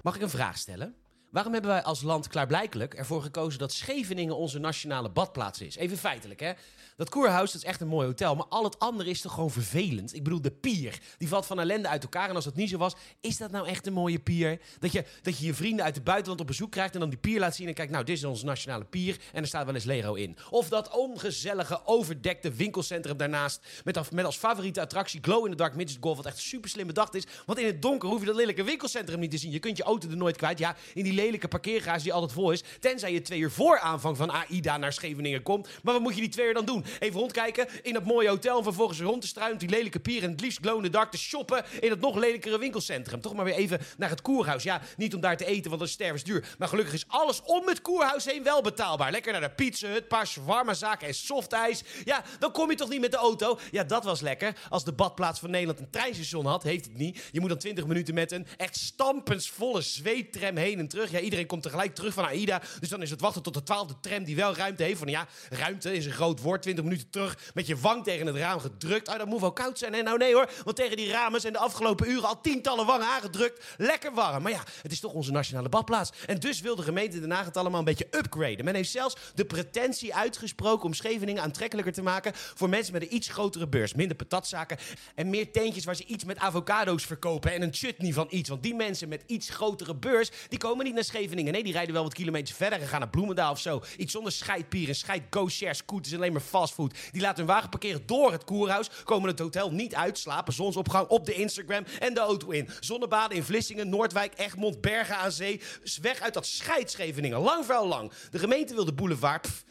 Mag 0.05 0.15
ik 0.15 0.23
een 0.23 0.31
vraag 0.31 0.59
stellen? 0.59 0.95
Waarom 1.35 1.53
hebben 1.53 1.71
wij 1.71 1.83
als 1.83 2.03
land 2.03 2.29
klaarblijkelijk 2.29 2.95
ervoor 2.95 3.23
gekozen 3.23 3.59
dat 3.59 3.73
Scheveningen 3.73 4.37
onze 4.37 4.59
nationale 4.59 5.11
badplaats 5.11 5.61
is? 5.61 5.77
Even 5.77 5.99
feitelijk, 5.99 6.41
hè? 6.41 6.53
Dat 6.97 7.09
Koerhuis, 7.09 7.53
dat 7.53 7.63
is 7.63 7.69
echt 7.69 7.81
een 7.81 7.89
mooi 7.89 8.07
hotel, 8.07 8.35
maar 8.35 8.47
al 8.49 8.65
het 8.65 8.79
andere 8.79 9.11
is 9.11 9.21
toch 9.21 9.33
gewoon 9.33 9.51
vervelend? 9.51 10.15
Ik 10.15 10.23
bedoel, 10.23 10.41
de 10.41 10.51
pier, 10.51 10.99
die 11.19 11.29
valt 11.29 11.47
van 11.47 11.61
ellende 11.61 11.89
uit 11.89 12.03
elkaar. 12.03 12.29
En 12.29 12.35
als 12.35 12.45
dat 12.45 12.55
niet 12.55 12.71
zo 12.71 12.79
was, 12.79 12.95
is 13.21 13.37
dat 13.37 13.51
nou 13.51 13.67
echt 13.67 13.87
een 13.87 13.93
mooie 13.93 14.19
pier? 14.19 14.61
Dat 14.79 14.93
je 14.93 15.05
dat 15.23 15.39
je, 15.39 15.47
je 15.47 15.55
vrienden 15.55 15.85
uit 15.85 15.95
het 15.95 16.05
buitenland 16.05 16.41
op 16.41 16.47
bezoek 16.47 16.71
krijgt 16.71 16.95
en 16.95 17.01
dan 17.01 17.09
die 17.09 17.19
pier 17.19 17.41
laat 17.41 17.55
zien 17.55 17.69
en 17.69 17.75
kijkt, 17.75 17.93
nou, 17.93 18.05
dit 18.05 18.17
is 18.17 18.25
onze 18.25 18.45
nationale 18.45 18.85
pier 18.85 19.17
en 19.33 19.43
er 19.43 19.49
staat 19.49 19.65
wel 19.65 19.75
eens 19.75 19.85
Lego 19.85 20.15
in. 20.15 20.37
Of 20.51 20.69
dat 20.69 20.97
ongezellige, 20.97 21.87
overdekte 21.87 22.53
winkelcentrum 22.53 23.17
daarnaast 23.17 23.67
met, 23.85 24.25
als 24.25 24.37
favoriete 24.37 24.81
attractie 24.81 25.21
Glow 25.23 25.45
in 25.45 25.51
the 25.51 25.57
Dark 25.57 25.75
Midget 25.75 25.99
Golf, 26.01 26.17
wat 26.17 26.27
echt 26.27 26.39
super 26.39 26.71
slim 26.71 26.87
bedacht 26.87 27.15
is. 27.15 27.25
Want 27.47 27.59
in 27.59 27.67
het 27.67 27.83
donker 27.83 28.09
hoef 28.09 28.21
je 28.21 28.27
dat 28.27 28.37
lelijke 28.37 28.65
winkelcentrum 28.65 29.21
niet 29.21 29.31
te 29.31 29.39
zien. 29.39 29.51
Je 29.51 29.59
kunt 29.59 29.77
je 29.77 29.83
auto 29.83 30.09
er 30.09 30.17
nooit 30.17 30.37
kwijt. 30.37 30.59
Ja, 30.59 30.77
in 30.95 31.05
die 31.05 31.13
lelijke 31.25 31.49
parkeergarage 31.49 32.03
die 32.03 32.13
altijd 32.13 32.33
vol 32.33 32.51
is. 32.51 32.63
Tenzij 32.81 33.13
je 33.13 33.23
twee 33.23 33.39
uur 33.39 33.51
voor 33.51 33.79
aanvang 33.79 34.17
van 34.17 34.31
AIDA 34.31 34.77
naar 34.77 34.93
Scheveningen 34.93 35.43
komt. 35.43 35.69
Maar 35.83 35.95
wat 35.95 36.03
moet 36.03 36.15
je 36.15 36.21
die 36.21 36.31
twee 36.31 36.47
uur 36.47 36.55
dan 36.55 36.65
doen? 36.65 36.85
Even 36.99 37.21
rondkijken 37.21 37.69
in 37.83 37.93
dat 37.93 38.05
mooie 38.05 38.29
hotel. 38.29 38.57
En 38.59 38.65
vervolgens 38.65 39.01
rond 39.01 39.21
te 39.21 39.27
struinen 39.27 39.59
die 39.59 39.69
lelijke 39.69 40.01
pier. 40.01 40.23
En 40.23 40.31
het 40.31 40.41
liefst 40.41 40.59
glowende 40.63 40.91
dak 40.91 41.11
te 41.11 41.19
shoppen 41.19 41.65
in 41.81 41.91
het 41.91 42.01
nog 42.01 42.17
lelijkere 42.17 42.59
winkelcentrum. 42.59 43.21
Toch 43.21 43.35
maar 43.35 43.45
weer 43.45 43.55
even 43.55 43.81
naar 43.97 44.11
het 44.11 44.23
koerhuis. 44.23 44.63
Ja, 44.63 44.81
niet 44.97 45.15
om 45.15 45.21
daar 45.21 45.37
te 45.37 45.47
eten, 45.47 45.69
want 45.69 45.79
dat 45.79 45.89
is 45.89 45.95
stervensduur. 45.95 46.55
Maar 46.59 46.69
gelukkig 46.69 46.95
is 46.95 47.05
alles 47.09 47.43
om 47.43 47.69
het 47.69 47.81
koerhuis 47.81 48.25
heen 48.25 48.43
wel 48.43 48.63
betaalbaar. 48.63 49.11
Lekker 49.11 49.33
naar 49.33 49.41
de 49.41 49.51
pizza 49.51 49.89
hut, 49.89 50.09
paar 50.09 50.27
shawarma 50.27 50.75
zaken 50.75 51.07
en 51.07 51.15
softijs. 51.15 51.83
Ja, 52.05 52.25
dan 52.39 52.53
kom 52.53 52.71
je 52.71 52.77
toch 52.77 52.89
niet 52.89 53.01
met 53.01 53.11
de 53.11 53.17
auto? 53.17 53.59
Ja, 53.71 53.85
dat 53.85 54.05
was 54.05 54.21
lekker. 54.21 54.57
Als 54.69 54.85
de 54.85 54.93
badplaats 54.93 55.41
van 55.41 55.51
Nederland 55.51 55.79
een 55.79 55.91
treinstation 55.91 56.47
had, 56.47 56.63
heeft 56.63 56.85
het 56.85 56.97
niet. 56.97 57.23
Je 57.33 57.41
moet 57.41 57.49
dan 57.49 57.59
20 57.59 57.87
minuten 57.87 58.15
met 58.15 58.33
een 58.33 58.47
echt 58.57 58.77
stampensvolle 58.77 59.81
zweettram 59.81 60.57
heen 60.57 60.79
en 60.79 60.89
terug. 60.89 61.11
Ja, 61.15 61.21
iedereen 61.21 61.47
komt 61.47 61.63
tegelijk 61.63 61.95
terug 61.95 62.15
van 62.15 62.25
AIDA. 62.25 62.61
Dus 62.81 62.89
dan 62.89 63.03
is 63.03 63.11
het 63.11 63.21
wachten 63.21 63.43
tot 63.43 63.55
de 63.55 63.63
twaalfde 63.63 63.95
tram 64.01 64.25
die 64.25 64.37
wel 64.37 64.55
ruimte 64.55 64.83
heeft. 64.83 64.99
Van 64.99 65.09
ja, 65.09 65.27
ruimte 65.51 65.93
is 65.93 66.07
een 66.07 66.13
groot 66.13 66.41
woord. 66.41 66.63
20 66.63 66.85
minuten 66.85 67.11
terug 67.11 67.39
met 67.55 67.67
je 67.67 67.77
wang 67.77 68.05
tegen 68.05 68.27
het 68.27 68.37
raam 68.37 68.61
gedrukt. 68.61 69.09
Oh, 69.09 69.19
dat 69.19 69.27
moet 69.27 69.41
wel 69.41 69.53
koud 69.53 69.79
zijn. 69.79 69.95
En 69.95 70.05
nou 70.05 70.19
nee 70.19 70.35
hoor, 70.35 70.51
want 70.65 70.77
tegen 70.77 70.97
die 70.97 71.11
ramen 71.11 71.41
zijn 71.41 71.53
de 71.53 71.59
afgelopen 71.59 72.11
uren 72.11 72.29
al 72.29 72.41
tientallen 72.41 72.87
wangen 72.87 73.07
aangedrukt. 73.07 73.65
Lekker 73.77 74.15
warm. 74.15 74.43
Maar 74.43 74.53
ja, 74.53 74.63
het 74.83 74.93
is 74.93 75.01
toch 75.01 75.13
onze 75.13 75.31
nationale 75.31 75.69
badplaats. 75.69 76.11
En 76.27 76.39
dus 76.39 76.61
wil 76.61 76.77
de 76.77 76.83
gemeente 76.83 77.21
Den 77.21 77.31
Haag 77.31 77.45
het 77.45 77.57
allemaal 77.57 77.79
een 77.79 77.85
beetje 77.85 78.09
upgraden. 78.11 78.65
Men 78.65 78.75
heeft 78.75 78.91
zelfs 78.91 79.17
de 79.35 79.45
pretentie 79.45 80.15
uitgesproken 80.15 80.87
om 80.87 80.95
Scheveningen 80.95 81.43
aantrekkelijker 81.43 81.93
te 81.93 82.03
maken 82.03 82.33
voor 82.35 82.69
mensen 82.69 82.93
met 82.93 83.03
een 83.03 83.15
iets 83.15 83.29
grotere 83.29 83.69
beurs. 83.69 83.95
Minder 83.95 84.17
patatzaken 84.17 84.79
en 85.15 85.31
meer 85.31 85.53
tentjes 85.53 85.85
waar 85.85 85.97
ze 85.97 86.05
iets 86.05 86.25
met 86.25 86.39
avocado's 86.39 87.05
verkopen 87.05 87.53
en 87.53 87.63
een 87.63 87.75
chutney 87.75 88.13
van 88.13 88.27
iets. 88.31 88.49
Want 88.49 88.63
die 88.63 88.75
mensen 88.75 89.09
met 89.09 89.23
iets 89.27 89.49
grotere 89.49 89.95
beurs, 89.95 90.31
die 90.49 90.59
komen 90.59 90.85
niet 90.85 90.94
naar 90.95 91.05
Scheveningen. 91.05 91.53
Nee, 91.53 91.63
die 91.63 91.73
rijden 91.73 91.95
wel 91.95 92.03
wat 92.03 92.15
kilometers 92.15 92.57
verder 92.57 92.81
en 92.81 92.87
gaan 92.87 93.01
naar 93.01 93.09
Bloemendaal 93.09 93.53
of 93.53 93.61
zo. 93.61 93.83
Iets 93.97 94.13
zonder 94.13 94.33
scheidpieren, 94.33 94.95
scheid 94.95 95.23
go-share 95.31 95.75
scooters, 95.75 96.15
alleen 96.15 96.33
maar 96.33 96.41
fastfood. 96.41 96.95
Die 97.13 97.21
laten 97.21 97.37
hun 97.37 97.55
wagen 97.55 97.69
parkeren 97.69 98.07
door 98.07 98.33
het 98.33 98.45
koerhuis, 98.45 98.91
komen 99.05 99.29
het 99.29 99.39
hotel 99.39 99.73
niet 99.73 99.95
uit, 99.95 100.19
slapen 100.19 100.53
zonsopgang 100.53 101.09
op 101.09 101.27
de 101.27 101.35
Instagram 101.35 101.85
en 101.99 102.15
de 102.15 102.21
auto 102.21 102.51
in. 102.51 102.69
Zonnebaden 102.81 103.37
in 103.37 103.45
Vlissingen, 103.45 103.89
Noordwijk, 103.89 104.33
Egmond, 104.37 104.81
Bergen 104.81 105.17
aan 105.17 105.33
Zee. 105.33 105.61
Weg 106.01 106.21
uit 106.21 106.35
dat 106.35 106.47
scheidscheveningen. 106.47 107.41
Lang 107.41 107.65
vuil 107.65 107.87
lang. 107.87 108.13
De 108.31 108.39
gemeente 108.39 108.75
wil 108.75 108.85
de 108.85 108.93
boulevard... 108.93 109.43
Pff, 109.43 109.65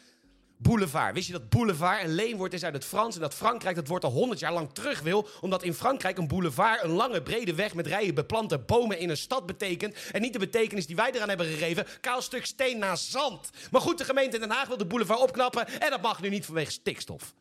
boulevard. 0.64 1.14
Wist 1.14 1.26
je 1.26 1.32
dat 1.32 1.48
boulevard 1.48 2.02
een 2.02 2.14
leenwoord 2.14 2.52
is 2.52 2.64
uit 2.64 2.74
het 2.74 2.84
Frans 2.84 3.14
en 3.14 3.20
dat 3.20 3.34
Frankrijk 3.34 3.76
dat 3.76 3.88
woord 3.88 4.04
al 4.04 4.10
honderd 4.10 4.40
jaar 4.40 4.52
lang 4.52 4.72
terug 4.72 5.00
wil, 5.00 5.28
omdat 5.40 5.62
in 5.62 5.74
Frankrijk 5.74 6.18
een 6.18 6.28
boulevard 6.28 6.82
een 6.82 6.90
lange 6.90 7.22
brede 7.22 7.54
weg 7.54 7.74
met 7.74 7.86
rijen 7.86 8.14
beplante 8.14 8.58
bomen 8.58 8.98
in 8.98 9.10
een 9.10 9.16
stad 9.16 9.46
betekent 9.46 10.10
en 10.12 10.20
niet 10.20 10.32
de 10.32 10.38
betekenis 10.38 10.86
die 10.86 10.96
wij 10.96 11.12
eraan 11.12 11.28
hebben 11.28 11.46
gegeven, 11.46 11.86
kaal 12.00 12.22
stuk 12.22 12.46
steen 12.46 12.78
na 12.78 12.96
zand. 12.96 13.50
Maar 13.70 13.80
goed, 13.80 13.98
de 13.98 14.04
gemeente 14.04 14.38
Den 14.38 14.50
Haag 14.50 14.68
wil 14.68 14.76
de 14.76 14.86
boulevard 14.86 15.20
opknappen 15.20 15.66
en 15.80 15.90
dat 15.90 16.02
mag 16.02 16.20
nu 16.20 16.28
niet 16.28 16.44
vanwege 16.44 16.70
stikstof. 16.70 17.34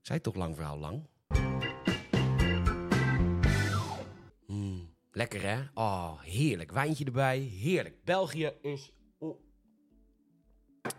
Zij 0.00 0.20
toch 0.20 0.34
lang 0.34 0.56
verhaal 0.56 0.78
lang? 0.78 1.08
Mm, 4.46 4.94
lekker 5.12 5.42
hè? 5.42 5.58
Oh, 5.74 6.20
heerlijk. 6.20 6.72
Wijntje 6.72 7.04
erbij. 7.04 7.38
Heerlijk. 7.38 8.04
België 8.04 8.52
is 8.62 8.90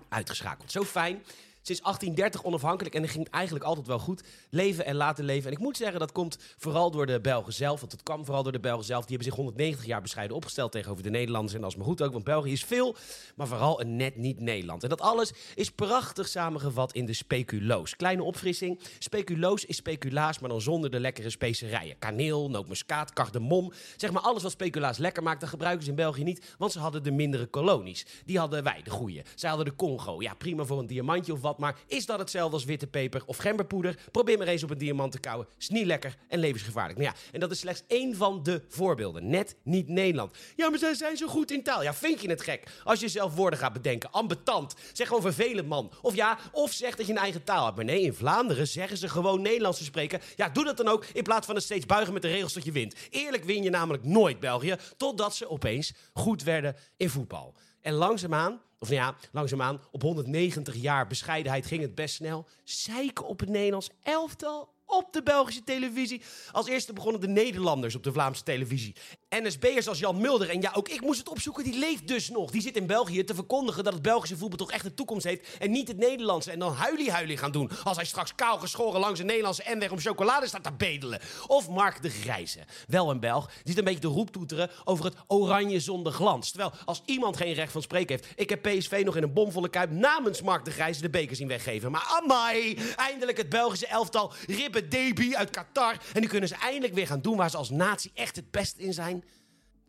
uitgeschakeld. 0.09 0.71
Zo 0.71 0.84
fijn. 0.84 1.23
Sinds 1.62 1.82
1830 1.82 2.43
onafhankelijk 2.43 2.95
en 2.95 3.01
dat 3.01 3.12
ging 3.12 3.30
eigenlijk 3.30 3.66
altijd 3.66 3.88
wel 3.88 3.99
goed. 3.99 4.24
Leven 4.49 4.86
en 4.86 4.95
laten 4.95 5.26
leven. 5.26 5.47
En 5.47 5.55
ik 5.57 5.64
moet 5.64 5.78
zeggen, 5.78 5.99
dat 5.99 6.12
komt 6.12 6.38
vooral 6.57 6.91
door 6.91 7.05
de 7.05 7.22
Belgen 7.22 7.53
zelf. 7.53 7.80
Want 7.80 7.91
het 7.91 8.03
kwam 8.03 8.26
vooral 8.26 8.43
door 8.43 8.51
de 8.51 8.59
Belgen 8.59 8.86
zelf. 8.86 9.05
Die 9.05 9.16
hebben 9.16 9.28
zich 9.28 9.36
190 9.36 9.86
jaar 9.86 10.01
bescheiden 10.01 10.36
opgesteld 10.36 10.72
tegenover 10.72 11.03
de 11.03 11.09
Nederlanders. 11.09 11.53
En 11.53 11.64
is 11.64 11.76
maar 11.76 11.86
goed 11.86 12.01
ook, 12.01 12.12
want 12.12 12.24
België 12.24 12.51
is 12.51 12.64
veel, 12.64 12.95
maar 13.36 13.47
vooral 13.47 13.82
een 13.82 13.95
net 13.95 14.16
niet 14.16 14.39
Nederland. 14.39 14.84
En 14.84 14.89
dat 14.89 15.01
alles 15.01 15.34
is 15.55 15.72
prachtig 15.72 16.28
samengevat 16.28 16.93
in 16.93 17.05
de 17.05 17.14
speculoos. 17.14 17.95
Kleine 17.95 18.24
opfrissing. 18.24 18.80
Speculoos 18.99 19.66
is 19.66 19.76
speculaas, 19.76 20.39
maar 20.39 20.49
dan 20.49 20.62
zonder 20.62 20.89
de 20.89 20.99
lekkere 20.99 21.30
specerijen. 21.30 21.99
Kaneel, 21.99 22.49
nootmuskaat, 22.49 23.14
cardamom. 23.14 23.72
Zeg 23.97 24.12
maar 24.12 24.22
alles 24.22 24.43
wat 24.43 24.51
speculaas 24.51 24.97
lekker 24.97 25.24
maakt, 25.24 25.39
dat 25.39 25.49
gebruiken 25.49 25.84
ze 25.84 25.89
in 25.89 25.95
België 25.95 26.24
niet. 26.24 26.55
Want 26.57 26.72
ze 26.72 26.80
hadden 26.80 27.03
de 27.03 27.12
mindere 27.12 27.45
kolonies. 27.45 28.05
Die 28.26 28.39
hadden 28.39 28.64
wij, 28.64 28.82
de 28.84 28.89
goeie. 28.89 29.22
Zij 29.36 29.49
hadden 29.49 29.68
de 29.68 29.76
Congo. 29.76 30.22
Ja, 30.22 30.34
prima 30.34 30.64
voor 30.64 30.80
een 30.80 30.88
diamantje 30.88 31.34
of 31.34 31.41
wat 31.41 31.51
maar 31.58 31.76
is 31.88 32.06
dat 32.06 32.20
hetzelfde 32.20 32.56
als 32.56 32.66
witte 32.66 32.88
peper 32.88 33.24
of 33.26 33.38
gemberpoeder? 33.38 33.99
Probeer 34.12 34.38
maar 34.38 34.47
eens 34.47 34.64
op 34.64 34.70
een 34.70 34.78
diamant 34.78 35.12
te 35.12 35.20
kauwen. 35.20 35.47
Is 35.58 35.70
niet 35.70 35.86
lekker 35.86 36.18
en 36.28 36.39
levensgevaarlijk. 36.39 36.99
Nou 36.99 37.12
ja, 37.12 37.22
en 37.32 37.39
dat 37.39 37.52
is 37.52 37.60
slechts 37.60 37.84
één 37.88 38.16
van 38.16 38.43
de 38.43 38.62
voorbeelden. 38.68 39.30
Net 39.30 39.56
niet 39.64 39.88
Nederland. 39.88 40.38
Ja, 40.56 40.70
maar 40.70 40.80
zij 40.80 40.93
zijn 40.93 41.18
zo 41.18 41.28
goed 41.28 41.52
in 41.52 41.64
taal. 41.64 41.84
Ja, 41.84 41.93
vind 41.93 42.22
je 42.22 42.30
het 42.30 42.41
gek? 42.41 42.64
Als 42.84 42.99
je 42.99 43.08
zelf 43.08 43.36
woorden 43.36 43.60
gaat 43.60 43.74
bedenken. 43.74 44.12
Ambetant. 44.12 44.76
Zeg 44.93 45.08
gewoon 45.08 45.22
vervelend, 45.22 45.68
man. 45.68 45.91
Of 46.02 46.16
ja, 46.16 46.38
of 46.52 46.72
zeg 46.72 46.95
dat 46.95 47.06
je 47.06 47.12
een 47.12 47.18
eigen 47.18 47.43
taal 47.43 47.64
hebt. 47.64 47.76
Maar 47.76 47.86
nee, 47.86 48.02
in 48.02 48.14
Vlaanderen 48.14 48.68
zeggen 48.68 48.97
ze 48.97 49.10
gewoon 49.10 49.41
Nederlands 49.41 49.78
te 49.78 49.84
spreken. 49.84 50.22
Ja, 50.36 50.49
doe 50.49 50.64
dat 50.64 50.78
dan 50.78 50.88
ook 50.88 51.06
in 51.06 51.24
plaats 51.24 51.45
van 51.45 51.56
het 51.56 51.64
steeds 51.64 51.86
buigen 51.86 52.14
met 52.14 52.22
de 52.22 52.28
regels 52.28 52.54
dat 52.54 52.66
je 52.66 52.72
wint. 52.72 52.95
Eerlijk 53.10 53.43
win 53.43 53.64
je 53.64 53.70
namelijk 53.70 54.04
nooit 54.04 54.39
België, 54.39 54.76
totdat 54.97 55.36
ze 55.36 55.49
opeens 55.49 55.93
goed 56.14 56.43
werden 56.43 56.76
in 56.97 57.10
voetbal. 57.10 57.56
En 57.82 57.93
langzaamaan, 57.93 58.62
of 58.82 58.89
nou 58.89 59.01
ja, 59.01 59.15
langzaamaan, 59.32 59.82
op 59.91 60.01
190 60.01 60.75
jaar 60.75 61.07
bescheidenheid 61.07 61.65
ging 61.65 61.82
het 61.82 61.95
best 61.95 62.15
snel. 62.15 62.47
Zeiken 62.63 63.25
op 63.25 63.39
het 63.39 63.49
Nederlands 63.49 63.89
elftal 64.03 64.73
op 64.86 65.13
de 65.13 65.23
Belgische 65.23 65.63
televisie. 65.63 66.21
Als 66.51 66.67
eerste 66.67 66.93
begonnen 66.93 67.21
de 67.21 67.27
Nederlanders 67.27 67.95
op 67.95 68.03
de 68.03 68.11
Vlaamse 68.11 68.43
televisie. 68.43 68.95
NSB'ers 69.39 69.88
als 69.88 69.99
Jan 69.99 70.21
Mulder, 70.21 70.49
en 70.49 70.61
ja, 70.61 70.71
ook 70.73 70.89
ik 70.89 71.01
moest 71.01 71.19
het 71.19 71.29
opzoeken, 71.29 71.63
die 71.63 71.79
leeft 71.79 72.07
dus 72.07 72.29
nog. 72.29 72.51
Die 72.51 72.61
zit 72.61 72.75
in 72.75 72.86
België 72.86 73.23
te 73.23 73.36
verkondigen 73.36 73.84
dat 73.84 73.93
het 73.93 74.01
Belgische 74.01 74.38
voetbal 74.38 74.57
toch 74.57 74.71
echt 74.71 74.86
een 74.86 74.93
toekomst 74.93 75.25
heeft 75.25 75.47
en 75.59 75.71
niet 75.71 75.88
het 75.88 75.97
Nederlandse. 75.97 76.51
En 76.51 76.59
dan 76.59 76.73
huilie 76.73 77.11
huilie 77.11 77.38
gaan 77.38 77.51
doen 77.51 77.69
als 77.84 77.97
hij 77.97 78.05
straks 78.05 78.36
kaal 78.36 78.57
geschoren 78.57 78.99
langs 78.99 79.19
een 79.19 79.25
Nederlandse 79.25 79.63
N-weg 79.75 79.91
om 79.91 79.99
chocolade 79.99 80.47
staat 80.47 80.63
te 80.63 80.71
bedelen. 80.71 81.19
Of 81.47 81.69
Mark 81.69 82.01
de 82.01 82.09
Grijze, 82.09 82.59
wel 82.88 83.09
een 83.09 83.19
Belg, 83.19 83.45
die 83.45 83.61
zit 83.63 83.77
een 83.77 83.84
beetje 83.84 83.99
te 83.99 84.07
roeptoeteren 84.07 84.69
over 84.84 85.05
het 85.05 85.15
oranje 85.27 85.79
zonder 85.79 86.11
glans. 86.11 86.49
Terwijl 86.49 86.73
als 86.86 87.01
iemand 87.05 87.38
geen 87.38 87.53
recht 87.53 87.71
van 87.71 87.82
spreken 87.82 88.15
heeft, 88.15 88.34
ik 88.36 88.49
heb 88.49 88.61
PSV 88.61 89.01
nog 89.05 89.15
in 89.15 89.23
een 89.23 89.34
bomvolle 89.34 89.69
kuip 89.69 89.91
namens 89.91 90.41
Mark 90.41 90.65
de 90.65 90.71
Grijze 90.71 91.01
de 91.01 91.09
beker 91.09 91.36
zien 91.36 91.47
weggeven. 91.47 91.91
Maar 91.91 92.19
amai, 92.21 92.77
eindelijk 92.95 93.38
het 93.38 93.49
Belgische 93.49 93.88
elftal 93.88 94.34
Ribbe 94.47 94.88
Debi 94.88 95.36
uit 95.36 95.49
Qatar. 95.49 95.97
En 96.13 96.21
nu 96.21 96.27
kunnen 96.27 96.49
ze 96.49 96.55
eindelijk 96.55 96.93
weer 96.93 97.07
gaan 97.07 97.21
doen 97.21 97.38
waar 97.38 97.49
ze 97.49 97.57
als 97.57 97.69
natie 97.69 98.11
echt 98.13 98.36
het 98.36 98.51
best 98.51 98.77
in 98.77 98.93
zijn. 98.93 99.20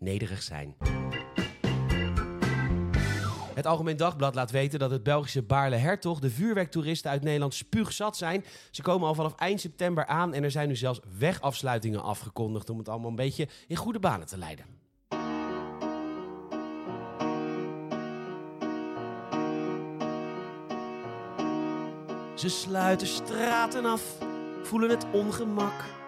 Nederig 0.02 0.42
zijn. 0.42 0.76
Het 3.54 3.66
Algemeen 3.66 3.96
Dagblad 3.96 4.34
laat 4.34 4.50
weten 4.50 4.78
dat 4.78 4.90
het 4.90 5.02
Belgische 5.02 5.42
Baarle 5.42 5.76
Hertog 5.76 6.18
de 6.18 6.30
vuurwerktoeristen 6.30 7.10
uit 7.10 7.22
Nederland 7.22 7.54
spuugzat 7.54 8.16
zijn. 8.16 8.44
Ze 8.70 8.82
komen 8.82 9.08
al 9.08 9.14
vanaf 9.14 9.34
eind 9.34 9.60
september 9.60 10.06
aan 10.06 10.34
en 10.34 10.44
er 10.44 10.50
zijn 10.50 10.68
nu 10.68 10.76
zelfs 10.76 11.00
wegafsluitingen 11.18 12.02
afgekondigd 12.02 12.70
om 12.70 12.78
het 12.78 12.88
allemaal 12.88 13.10
een 13.10 13.16
beetje 13.16 13.48
in 13.66 13.76
goede 13.76 13.98
banen 13.98 14.26
te 14.26 14.38
leiden. 14.38 14.64
Ze 22.34 22.48
sluiten 22.48 23.06
straten 23.06 23.84
af, 23.84 24.02
voelen 24.62 24.90
het 24.90 25.06
ongemak. 25.12 26.01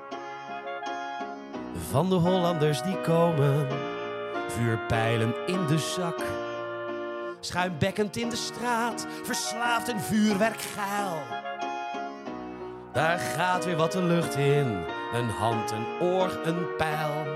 Van 1.94 2.08
de 2.08 2.14
Hollanders 2.14 2.82
die 2.82 3.00
komen, 3.00 3.68
vuurpijlen 4.48 5.34
in 5.46 5.66
de 5.66 5.78
zak. 5.78 6.22
Schuimbekkend 7.40 8.16
in 8.16 8.28
de 8.28 8.36
straat, 8.36 9.06
verslaafd 9.22 9.88
en 9.88 10.00
vuurwerkgeil. 10.00 11.18
Daar 12.92 13.18
gaat 13.18 13.64
weer 13.64 13.76
wat 13.76 13.92
de 13.92 14.02
lucht 14.02 14.36
in, 14.36 14.84
een 15.12 15.28
hand, 15.28 15.70
een 15.70 15.86
oor, 16.00 16.38
een 16.44 16.76
pijl. 16.76 17.26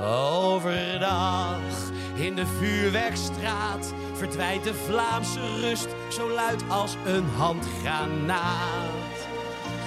Overdag 0.00 1.90
in 2.14 2.34
de 2.34 2.46
vuurwerkstraat 2.46 3.92
verdwijnt 4.12 4.64
de 4.64 4.74
Vlaamse 4.74 5.60
rust 5.60 5.88
zo 6.10 6.30
luid 6.30 6.62
als 6.68 6.96
een 7.06 7.28
handgranaat. 7.36 8.92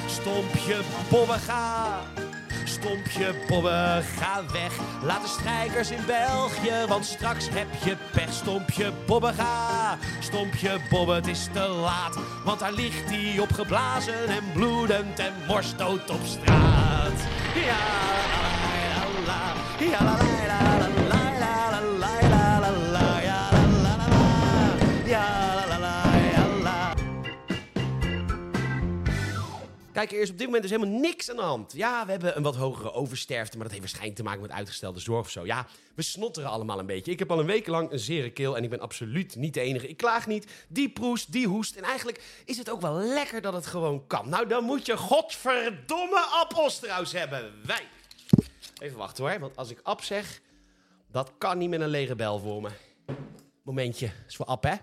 Stompje 0.07 0.79
Bobbega, 1.09 1.99
stompje 2.67 3.33
Bobbe, 3.47 4.01
ga 4.17 4.41
weg. 4.51 4.73
Laat 5.03 5.21
de 5.21 5.27
strijkers 5.27 5.91
in 5.91 6.05
België, 6.05 6.87
want 6.87 7.05
straks 7.05 7.49
heb 7.49 7.67
je 7.83 7.95
pech. 8.11 8.33
Stompje 8.33 8.91
Bobbe, 9.05 9.33
ga, 9.33 9.97
stompje 10.19 10.79
Bobbe, 10.89 11.13
het 11.13 11.27
is 11.27 11.47
te 11.53 11.67
laat. 11.67 12.17
Want 12.43 12.59
daar 12.59 12.73
ligt 12.73 13.09
hij 13.09 13.39
opgeblazen 13.39 14.27
en 14.27 14.43
bloedend 14.53 15.19
en 15.19 15.33
worstdood 15.47 16.09
op 16.09 16.25
straat. 16.25 17.19
Ja, 17.55 17.83
la, 18.31 18.43
la, 19.25 19.25
la, 19.25 19.53
la, 19.79 20.03
la, 20.03 20.17
la, 20.17 20.47
la, 20.47 20.64
Kijk, 29.95 30.11
er 30.11 30.21
is 30.21 30.29
op 30.29 30.37
dit 30.37 30.45
moment 30.45 30.63
dus 30.63 30.71
helemaal 30.71 30.99
niks 30.99 31.29
aan 31.29 31.35
de 31.35 31.41
hand. 31.41 31.73
Ja, 31.73 32.05
we 32.05 32.11
hebben 32.11 32.37
een 32.37 32.43
wat 32.43 32.55
hogere 32.55 32.93
oversterfte, 32.93 33.57
maar 33.57 33.65
dat 33.65 33.71
heeft 33.71 33.83
waarschijnlijk 33.83 34.15
te 34.17 34.23
maken 34.23 34.41
met 34.41 34.51
uitgestelde 34.51 34.99
zorg 34.99 35.19
of 35.19 35.29
zo. 35.29 35.45
Ja, 35.45 35.67
we 35.93 36.01
snotteren 36.01 36.49
allemaal 36.49 36.79
een 36.79 36.85
beetje. 36.85 37.11
Ik 37.11 37.19
heb 37.19 37.31
al 37.31 37.39
een 37.39 37.45
week 37.45 37.67
lang 37.67 37.91
een 37.91 37.99
zere 37.99 38.29
keel 38.29 38.57
en 38.57 38.63
ik 38.63 38.69
ben 38.69 38.79
absoluut 38.79 39.35
niet 39.35 39.53
de 39.53 39.59
enige. 39.59 39.87
Ik 39.87 39.97
klaag 39.97 40.27
niet, 40.27 40.65
die 40.67 40.89
proest, 40.89 41.31
die 41.31 41.47
hoest. 41.47 41.75
En 41.75 41.83
eigenlijk 41.83 42.41
is 42.45 42.57
het 42.57 42.69
ook 42.69 42.81
wel 42.81 42.93
lekker 42.93 43.41
dat 43.41 43.53
het 43.53 43.65
gewoon 43.65 44.07
kan. 44.07 44.29
Nou, 44.29 44.47
dan 44.47 44.63
moet 44.63 44.85
je 44.85 44.97
godverdomme 44.97 46.19
appelstrauss 46.19 47.11
hebben. 47.11 47.53
Wij. 47.65 47.87
Even 48.81 48.97
wachten 48.97 49.23
hoor, 49.23 49.39
want 49.39 49.57
als 49.57 49.69
ik 49.69 49.79
ap 49.83 50.03
zeg, 50.03 50.41
dat 51.11 51.31
kan 51.37 51.57
niet 51.57 51.69
met 51.69 51.81
een 51.81 51.87
lege 51.87 52.15
bel 52.15 52.39
voor 52.39 52.61
me. 52.61 52.69
Momentje, 53.63 54.11
is 54.27 54.35
voor 54.35 54.45
ap 54.45 54.63
hè. 54.63 54.75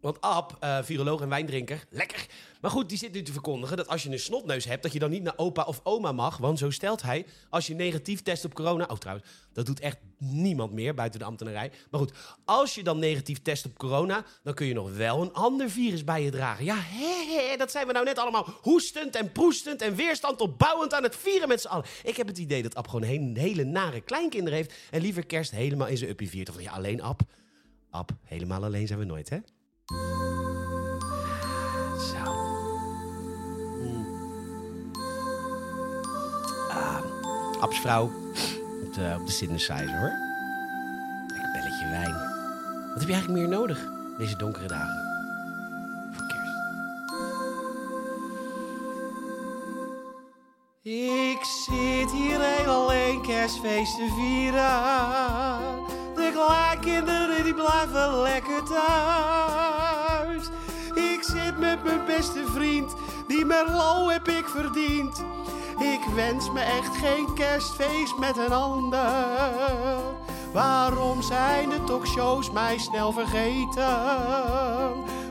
Want 0.00 0.20
Ab, 0.20 0.56
eh, 0.60 0.78
viroloog 0.82 1.20
en 1.20 1.28
wijndrinker, 1.28 1.84
lekker. 1.90 2.26
Maar 2.60 2.70
goed, 2.70 2.88
die 2.88 2.98
zit 2.98 3.12
nu 3.12 3.22
te 3.22 3.32
verkondigen 3.32 3.76
dat 3.76 3.88
als 3.88 4.02
je 4.02 4.10
een 4.10 4.18
snotneus 4.18 4.64
hebt, 4.64 4.82
dat 4.82 4.92
je 4.92 4.98
dan 4.98 5.10
niet 5.10 5.22
naar 5.22 5.36
opa 5.36 5.62
of 5.62 5.80
oma 5.82 6.12
mag. 6.12 6.36
Want 6.36 6.58
zo 6.58 6.70
stelt 6.70 7.02
hij, 7.02 7.26
als 7.50 7.66
je 7.66 7.74
negatief 7.74 8.22
test 8.22 8.44
op 8.44 8.54
corona... 8.54 8.86
Oh 8.90 8.96
trouwens, 8.96 9.28
dat 9.52 9.66
doet 9.66 9.80
echt 9.80 9.98
niemand 10.18 10.72
meer 10.72 10.94
buiten 10.94 11.20
de 11.20 11.26
ambtenarij. 11.26 11.72
Maar 11.90 12.00
goed, 12.00 12.12
als 12.44 12.74
je 12.74 12.82
dan 12.82 12.98
negatief 12.98 13.42
test 13.42 13.66
op 13.66 13.78
corona, 13.78 14.24
dan 14.42 14.54
kun 14.54 14.66
je 14.66 14.74
nog 14.74 14.96
wel 14.96 15.22
een 15.22 15.32
ander 15.32 15.70
virus 15.70 16.04
bij 16.04 16.22
je 16.22 16.30
dragen. 16.30 16.64
Ja, 16.64 16.76
hè, 16.76 17.56
dat 17.56 17.70
zijn 17.70 17.86
we 17.86 17.92
nou 17.92 18.04
net 18.04 18.18
allemaal 18.18 18.46
hoestend 18.60 19.16
en 19.16 19.32
proestend 19.32 19.82
en 19.82 19.94
weerstand 19.94 20.40
opbouwend 20.40 20.94
aan 20.94 21.02
het 21.02 21.16
vieren 21.16 21.48
met 21.48 21.60
z'n 21.60 21.68
allen. 21.68 21.84
Ik 22.02 22.16
heb 22.16 22.26
het 22.26 22.38
idee 22.38 22.62
dat 22.62 22.74
Ab 22.74 22.88
gewoon 22.88 23.10
een 23.10 23.36
hele 23.36 23.64
nare 23.64 24.00
kleinkinderen 24.00 24.58
heeft 24.58 24.74
en 24.90 25.00
liever 25.00 25.26
kerst 25.26 25.50
helemaal 25.50 25.86
in 25.86 25.96
zijn 25.96 26.10
uppie 26.10 26.28
viert. 26.28 26.48
Of 26.48 26.62
ja, 26.62 26.72
alleen 26.72 27.02
Ab. 27.02 27.20
Ab, 27.90 28.10
helemaal 28.24 28.64
alleen 28.64 28.86
zijn 28.86 28.98
we 28.98 29.04
nooit, 29.04 29.28
hè? 29.28 29.38
Zo. 29.90 29.98
Ah, 36.68 37.02
Abs 37.60 37.80
vrouw 37.80 38.04
op 38.84 38.94
de, 38.94 39.16
op 39.20 39.26
de 39.26 39.32
synthesizer 39.32 39.98
hoor. 39.98 40.12
Lekker 41.26 41.52
belletje 41.52 41.88
wijn. 41.88 42.14
Wat 42.88 42.98
heb 42.98 43.08
je 43.08 43.12
eigenlijk 43.12 43.40
meer 43.40 43.58
nodig 43.58 43.78
deze 44.18 44.36
donkere 44.36 44.66
dagen? 44.66 45.08
Voor 46.12 46.26
kerst. 46.26 46.58
Ik 50.82 51.44
zit 51.44 52.10
hier 52.12 52.40
heel 52.40 52.72
alleen 52.72 53.22
kerstfeest 53.22 53.96
te 53.96 54.08
vieren. 54.16 55.88
De 56.14 56.30
kleinkinderen 56.32 57.44
die 57.44 57.54
blijven 57.54 58.22
lekker 58.22 58.62
thuis. 58.64 59.79
Met 61.58 61.84
mijn 61.84 62.04
beste 62.06 62.44
vriend, 62.46 62.94
die 63.26 63.44
Merlot 63.44 64.12
heb 64.12 64.28
ik 64.28 64.48
verdiend. 64.48 65.24
Ik 65.78 66.00
wens 66.14 66.50
me 66.50 66.60
echt 66.60 66.96
geen 66.96 67.34
kerstfeest 67.34 68.18
met 68.18 68.36
een 68.36 68.52
ander. 68.52 69.00
Waarom 70.52 71.22
zijn 71.22 71.68
de 71.68 71.84
talkshows 71.84 72.50
mij 72.50 72.78
snel 72.78 73.12
vergeten? 73.12 73.98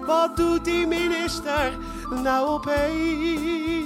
Wat 0.06 0.36
doet 0.36 0.66
die 0.66 0.88
minister 0.88 1.78
nou 2.10 2.48
opeen? 2.48 3.78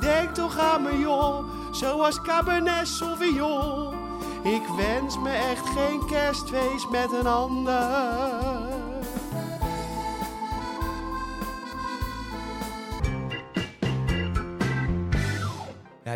Denk 0.00 0.34
toch 0.34 0.58
aan 0.58 0.82
me 0.82 0.98
joh, 0.98 1.44
zoals 1.70 2.20
Cabernet 2.20 2.88
Sauvignon. 2.88 3.94
Ik 4.42 4.62
wens 4.76 5.18
me 5.18 5.30
echt 5.30 5.68
geen 5.68 6.06
kerstfeest 6.06 6.90
met 6.90 7.12
een 7.12 7.26
ander. 7.26 8.53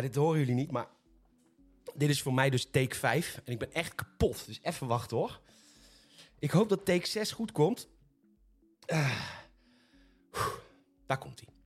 Dit 0.01 0.15
horen 0.15 0.39
jullie 0.39 0.55
niet, 0.55 0.71
maar 0.71 0.87
dit 1.95 2.09
is 2.09 2.21
voor 2.21 2.33
mij 2.33 2.49
dus 2.49 2.69
take 2.69 2.95
5. 2.95 3.41
En 3.45 3.51
ik 3.51 3.59
ben 3.59 3.73
echt 3.73 3.95
kapot, 3.95 4.45
dus 4.45 4.59
even 4.61 4.87
wachten 4.87 5.17
hoor. 5.17 5.41
Ik 6.39 6.51
hoop 6.51 6.69
dat 6.69 6.85
take 6.85 7.07
6 7.07 7.31
goed 7.31 7.51
komt. 7.51 7.89
Oeh, 8.91 9.23
daar 11.07 11.17
komt 11.17 11.39
hij. 11.39 11.58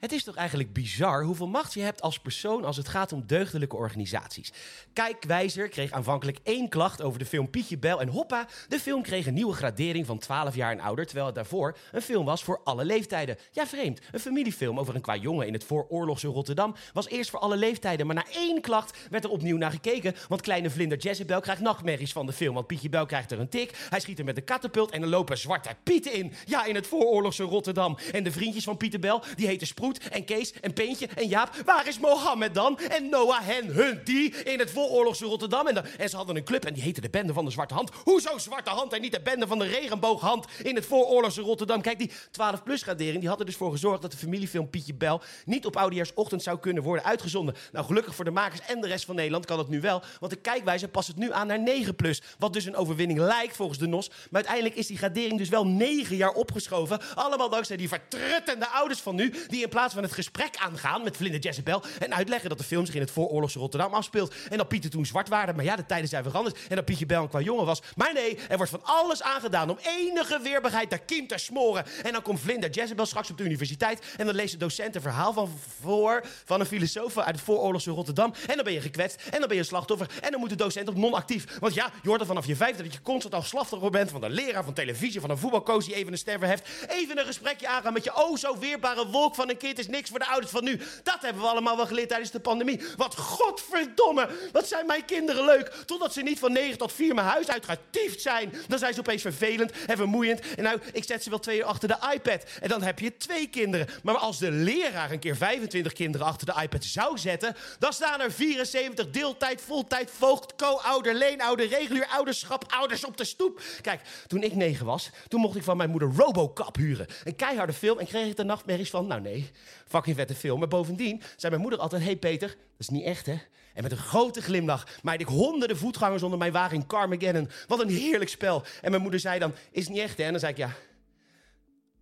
Het 0.00 0.12
is 0.12 0.24
toch 0.24 0.34
eigenlijk 0.34 0.72
bizar 0.72 1.24
hoeveel 1.24 1.48
macht 1.48 1.74
je 1.74 1.80
hebt 1.80 2.02
als 2.02 2.18
persoon 2.18 2.64
als 2.64 2.76
het 2.76 2.88
gaat 2.88 3.12
om 3.12 3.26
deugdelijke 3.26 3.76
organisaties. 3.76 4.52
Kijkwijzer 4.92 5.68
kreeg 5.68 5.90
aanvankelijk 5.90 6.38
één 6.42 6.68
klacht 6.68 7.02
over 7.02 7.18
de 7.18 7.24
film 7.24 7.50
Pietje 7.50 7.78
Bel 7.78 8.00
en 8.00 8.08
hoppa, 8.08 8.48
de 8.68 8.78
film 8.78 9.02
kreeg 9.02 9.26
een 9.26 9.34
nieuwe 9.34 9.52
gradering 9.52 10.06
van 10.06 10.18
12 10.18 10.54
jaar 10.54 10.72
en 10.72 10.80
ouder, 10.80 11.04
terwijl 11.04 11.26
het 11.26 11.34
daarvoor 11.34 11.76
een 11.92 12.02
film 12.02 12.24
was 12.24 12.44
voor 12.44 12.60
alle 12.64 12.84
leeftijden. 12.84 13.36
Ja, 13.52 13.66
vreemd. 13.66 14.00
Een 14.12 14.20
familiefilm 14.20 14.78
over 14.78 14.94
een 14.94 15.00
qua 15.00 15.16
jongen 15.16 15.46
in 15.46 15.52
het 15.52 15.64
vooroorlogse 15.64 16.26
Rotterdam 16.26 16.74
was 16.92 17.08
eerst 17.08 17.30
voor 17.30 17.40
alle 17.40 17.56
leeftijden, 17.56 18.06
maar 18.06 18.16
na 18.16 18.24
één 18.32 18.60
klacht 18.60 18.98
werd 19.10 19.24
er 19.24 19.30
opnieuw 19.30 19.56
naar 19.56 19.70
gekeken, 19.70 20.14
want 20.28 20.40
kleine 20.40 20.70
vlinder 20.70 20.98
Jezebel 20.98 21.40
krijgt 21.40 21.62
nachtmerries 21.62 22.12
van 22.12 22.26
de 22.26 22.32
film, 22.32 22.54
want 22.54 22.66
Pietje 22.66 22.88
Bel 22.88 23.06
krijgt 23.06 23.30
er 23.30 23.40
een 23.40 23.48
tik, 23.48 23.86
hij 23.88 24.00
schiet 24.00 24.18
er 24.18 24.24
met 24.24 24.36
een 24.36 24.44
katapult 24.44 24.90
en 24.90 25.02
er 25.02 25.08
lopen 25.08 25.38
zwarte 25.38 25.76
pieten 25.82 26.12
in. 26.12 26.32
Ja, 26.44 26.64
in 26.64 26.74
het 26.74 26.86
vooroorlogse 26.86 27.42
Rotterdam. 27.42 27.98
En 28.12 28.22
de 28.22 28.32
vriendjes 28.32 28.64
van 28.64 28.76
Pieter 28.76 29.00
Bel, 29.00 29.22
die 29.36 29.46
heten 29.46 29.66
Sproet 29.66 29.88
en 29.98 30.24
Kees 30.24 30.52
en 30.60 30.72
Peentje 30.72 31.08
en 31.14 31.28
Jaap. 31.28 31.54
Waar 31.64 31.88
is 31.88 31.98
Mohammed 31.98 32.54
dan? 32.54 32.78
En 32.78 33.08
Noah, 33.08 33.40
hen, 33.42 33.66
hun, 33.66 34.00
die 34.04 34.34
in 34.42 34.58
het 34.58 34.70
vooroorlogse 34.70 35.24
Rotterdam. 35.24 35.66
En, 35.66 35.98
en 35.98 36.08
ze 36.08 36.16
hadden 36.16 36.36
een 36.36 36.44
club 36.44 36.64
en 36.64 36.74
die 36.74 36.82
heette 36.82 37.00
de 37.00 37.10
Bende 37.10 37.32
van 37.32 37.44
de 37.44 37.50
Zwarte 37.50 37.74
Hand. 37.74 37.90
Hoezo 38.04 38.38
Zwarte 38.38 38.70
Hand 38.70 38.92
en 38.92 39.00
niet 39.00 39.12
de 39.12 39.20
Bende 39.20 39.46
van 39.46 39.58
de 39.58 39.66
Regenbooghand 39.66 40.46
in 40.62 40.74
het 40.74 40.86
vooroorlogse 40.86 41.40
Rotterdam? 41.40 41.80
Kijk, 41.80 41.98
die 41.98 42.10
12-plus 42.10 42.82
gradering 42.82 43.20
die 43.20 43.28
had 43.28 43.40
er 43.40 43.46
dus 43.46 43.56
voor 43.56 43.70
gezorgd 43.70 44.02
dat 44.02 44.10
de 44.10 44.16
familiefilm 44.16 44.70
Pietje 44.70 44.94
Bel 44.94 45.22
niet 45.44 45.66
op 45.66 45.76
Oudejaarsochtend 45.76 46.42
zou 46.42 46.58
kunnen 46.58 46.82
worden 46.82 47.04
uitgezonden. 47.04 47.54
Nou, 47.72 47.86
gelukkig 47.86 48.14
voor 48.14 48.24
de 48.24 48.30
makers 48.30 48.60
en 48.66 48.80
de 48.80 48.86
rest 48.86 49.04
van 49.04 49.14
Nederland 49.14 49.46
kan 49.46 49.56
dat 49.56 49.68
nu 49.68 49.80
wel. 49.80 50.02
Want 50.20 50.32
de 50.32 50.38
kijkwijze 50.38 50.88
past 50.88 51.08
het 51.08 51.16
nu 51.16 51.32
aan 51.32 51.46
naar 51.46 51.60
9 51.60 51.94
plus. 51.94 52.22
Wat 52.38 52.52
dus 52.52 52.64
een 52.64 52.76
overwinning 52.76 53.18
lijkt 53.18 53.56
volgens 53.56 53.78
de 53.78 53.86
NOS. 53.86 54.08
Maar 54.08 54.16
uiteindelijk 54.30 54.74
is 54.74 54.86
die 54.86 54.98
gradering 54.98 55.38
dus 55.38 55.48
wel 55.48 55.66
9 55.66 56.16
jaar 56.16 56.32
opgeschoven. 56.32 57.00
Allemaal 57.14 57.48
dankzij 57.48 57.76
die 57.76 57.88
vertruttende 57.88 58.68
ouders 58.68 59.00
van 59.00 59.14
nu. 59.14 59.34
Die 59.48 59.62
in 59.62 59.68
plaats 59.68 59.79
van 59.88 60.02
het 60.02 60.12
gesprek 60.12 60.56
aangaan 60.56 61.02
met 61.02 61.16
Vlinder 61.16 61.40
Jezebel. 61.40 61.82
En 61.98 62.14
uitleggen 62.14 62.48
dat 62.48 62.58
de 62.58 62.64
film 62.64 62.86
zich 62.86 62.94
in 62.94 63.00
het 63.00 63.10
vooroorlogse 63.10 63.58
Rotterdam 63.58 63.94
afspeelt. 63.94 64.34
En 64.50 64.56
dat 64.56 64.68
Pieter 64.68 64.90
toen 64.90 65.06
zwart 65.06 65.28
waren. 65.28 65.56
Maar 65.56 65.64
ja, 65.64 65.76
de 65.76 65.86
tijden 65.86 66.08
zijn 66.08 66.22
veranderd. 66.22 66.58
En 66.68 66.76
dat 66.76 66.84
Pietje 66.84 67.06
Bel 67.06 67.22
een 67.22 67.28
qua 67.28 67.40
jongen 67.40 67.66
was. 67.66 67.82
Maar 67.96 68.12
nee, 68.12 68.38
er 68.48 68.56
wordt 68.56 68.70
van 68.70 68.84
alles 68.84 69.22
aangedaan 69.22 69.70
om 69.70 69.78
enige 69.82 70.40
weerbaarheid 70.42 70.90
daar 70.90 70.98
kiem 70.98 71.26
te 71.26 71.38
smoren. 71.38 71.84
En 72.02 72.12
dan 72.12 72.22
komt 72.22 72.40
Vlinder 72.40 72.70
Jezebel 72.70 73.06
straks 73.06 73.30
op 73.30 73.38
de 73.38 73.44
universiteit. 73.44 74.14
En 74.16 74.26
dan 74.26 74.34
leest 74.34 74.52
de 74.52 74.58
docent 74.58 74.94
een 74.94 75.00
verhaal 75.00 75.32
van 75.32 75.58
voor 75.80 76.24
van 76.44 76.60
een 76.60 76.66
filosoof 76.66 77.18
uit 77.18 77.34
het 77.34 77.44
vooroorlogse 77.44 77.90
Rotterdam. 77.90 78.34
En 78.46 78.54
dan 78.54 78.64
ben 78.64 78.72
je 78.72 78.80
gekwetst. 78.80 79.22
En 79.30 79.38
dan 79.38 79.48
ben 79.48 79.56
je 79.56 79.64
slachtoffer. 79.64 80.10
En 80.20 80.30
dan 80.30 80.40
moet 80.40 80.48
de 80.48 80.56
docent 80.56 80.88
op 80.88 80.96
non-actief. 80.96 81.58
Want 81.58 81.74
ja, 81.74 81.92
je 82.02 82.08
hoort 82.08 82.20
er 82.20 82.26
vanaf 82.26 82.46
je 82.46 82.56
vijfde 82.56 82.82
dat 82.82 82.92
je 82.92 83.02
constant 83.02 83.34
al 83.34 83.42
slachtoffer 83.42 83.90
bent 83.90 84.10
van 84.10 84.20
de 84.20 84.30
leraar 84.30 84.64
van 84.64 84.72
televisie, 84.72 85.20
van 85.20 85.30
een 85.30 85.38
voetbalcoach 85.38 85.84
die 85.84 85.94
even 85.94 86.12
een 86.12 86.18
ster 86.18 86.38
verheft. 86.38 86.68
Even 86.88 87.18
een 87.18 87.26
gesprekje 87.26 87.68
aangaan 87.68 87.92
met 87.92 88.04
je 88.04 88.16
oh 88.16 88.36
zo 88.36 88.58
weerbare 88.58 89.06
wolk 89.06 89.34
van 89.34 89.48
een 89.48 89.56
kind 89.56 89.69
is 89.78 89.88
niks 89.88 90.10
voor 90.10 90.18
de 90.18 90.26
ouders 90.26 90.52
van 90.52 90.64
nu. 90.64 90.80
Dat 91.02 91.18
hebben 91.20 91.42
we 91.42 91.48
allemaal 91.48 91.76
wel 91.76 91.86
geleerd 91.86 92.08
tijdens 92.08 92.30
de 92.30 92.40
pandemie. 92.40 92.80
Wat 92.96 93.16
godverdomme, 93.16 94.28
wat 94.52 94.68
zijn 94.68 94.86
mijn 94.86 95.04
kinderen 95.04 95.44
leuk. 95.44 95.68
Totdat 95.86 96.12
ze 96.12 96.22
niet 96.22 96.38
van 96.38 96.52
9 96.52 96.78
tot 96.78 96.92
4 96.92 97.14
mijn 97.14 97.26
huis 97.26 97.48
uitgetiefd 97.48 98.20
zijn. 98.20 98.52
Dan 98.68 98.78
zijn 98.78 98.94
ze 98.94 99.00
opeens 99.00 99.22
vervelend 99.22 99.72
en 99.86 99.96
vermoeiend. 99.96 100.40
En 100.56 100.62
nou, 100.62 100.80
ik 100.92 101.04
zet 101.04 101.22
ze 101.22 101.30
wel 101.30 101.38
twee 101.38 101.58
uur 101.58 101.64
achter 101.64 101.88
de 101.88 101.96
iPad. 102.14 102.44
En 102.60 102.68
dan 102.68 102.82
heb 102.82 102.98
je 102.98 103.16
twee 103.16 103.46
kinderen. 103.46 103.86
Maar 104.02 104.16
als 104.16 104.38
de 104.38 104.50
leraar 104.50 105.10
een 105.10 105.18
keer 105.18 105.36
25 105.36 105.92
kinderen 105.92 106.26
achter 106.26 106.46
de 106.46 106.62
iPad 106.62 106.84
zou 106.84 107.18
zetten... 107.18 107.56
dan 107.78 107.92
staan 107.92 108.20
er 108.20 108.32
74 108.32 109.10
deeltijd, 109.10 109.60
voltijd, 109.60 110.10
voogd, 110.10 110.56
co-ouder, 110.56 111.14
leenouder, 111.14 111.68
regulier 111.68 112.06
ouderschap, 112.06 112.64
ouders 112.68 113.04
op 113.04 113.16
de 113.16 113.24
stoep. 113.24 113.60
Kijk, 113.80 114.00
toen 114.26 114.42
ik 114.42 114.54
9 114.54 114.86
was, 114.86 115.10
toen 115.28 115.40
mocht 115.40 115.56
ik 115.56 115.62
van 115.62 115.76
mijn 115.76 115.90
moeder 115.90 116.12
Robocop 116.16 116.76
huren. 116.76 117.06
Een 117.24 117.36
keiharde 117.36 117.72
film 117.72 117.98
en 117.98 118.06
kreeg 118.06 118.26
ik 118.26 118.36
de 118.36 118.44
nachtmerries 118.44 118.90
van... 118.90 119.06
nou 119.06 119.20
nee, 119.20 119.50
fucking 119.86 120.16
vette 120.16 120.34
film. 120.34 120.58
Maar 120.58 120.68
bovendien 120.68 121.22
zei 121.36 121.50
mijn 121.50 121.62
moeder 121.62 121.80
altijd... 121.80 122.02
hey 122.02 122.16
Peter, 122.16 122.48
dat 122.48 122.56
is 122.78 122.88
niet 122.88 123.04
echt 123.04 123.26
hè? 123.26 123.38
En 123.74 123.82
met 123.82 123.92
een 123.92 123.98
grote 123.98 124.42
glimlach 124.42 124.86
maaide 125.02 125.24
ik 125.24 125.30
honderden 125.30 125.76
voetgangers 125.76 126.22
onder 126.22 126.38
mijn 126.38 126.52
wagen 126.52 126.76
in 126.76 126.86
Carmageddon. 126.86 127.48
Wat 127.66 127.80
een 127.80 127.88
heerlijk 127.88 128.30
spel. 128.30 128.64
En 128.82 128.90
mijn 128.90 129.02
moeder 129.02 129.20
zei 129.20 129.38
dan, 129.38 129.54
is 129.70 129.88
niet 129.88 129.98
echt 129.98 130.18
hè? 130.18 130.24
En 130.24 130.30
dan 130.30 130.40
zei 130.40 130.52
ik, 130.52 130.58
ja... 130.58 130.70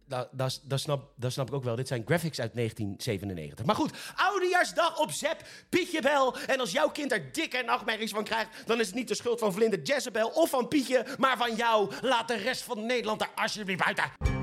Dat, 0.07 0.29
dat, 0.33 0.61
dat, 0.65 0.81
snap, 0.81 1.13
dat 1.17 1.33
snap 1.33 1.49
ik 1.49 1.55
ook 1.55 1.65
wel. 1.65 1.77
Dit 1.77 1.89
zijn 1.89 2.03
graphics 2.07 2.41
uit 2.41 2.55
1997. 2.55 3.67
Maar 3.67 3.75
goed, 3.75 3.93
oudejaarsdag 4.17 5.01
op 5.01 5.11
Zep, 5.11 5.43
Pietje 5.69 6.03
Bel. 6.03 6.37
En 6.47 6.61
als 6.61 6.73
jouw 6.73 6.91
kind 6.91 7.13
er 7.13 7.33
dikke 7.33 7.63
nachtmerries 7.67 8.11
van 8.11 8.25
krijgt... 8.25 8.67
dan 8.67 8.81
is 8.81 8.87
het 8.87 8.95
niet 8.95 9.09
de 9.09 9.15
schuld 9.15 9.39
van 9.39 9.53
Vlinder 9.53 9.83
Jezebel 9.83 10.29
of 10.29 10.51
van 10.51 10.69
Pietje... 10.69 11.07
maar 11.19 11.37
van 11.37 11.55
jou. 11.55 11.93
Laat 12.01 12.29
de 12.29 12.37
rest 12.37 12.63
van 12.63 12.87
Nederland 12.87 13.21
er 13.21 13.31
alsjeblieft 13.35 13.85
buiten. 13.85 14.38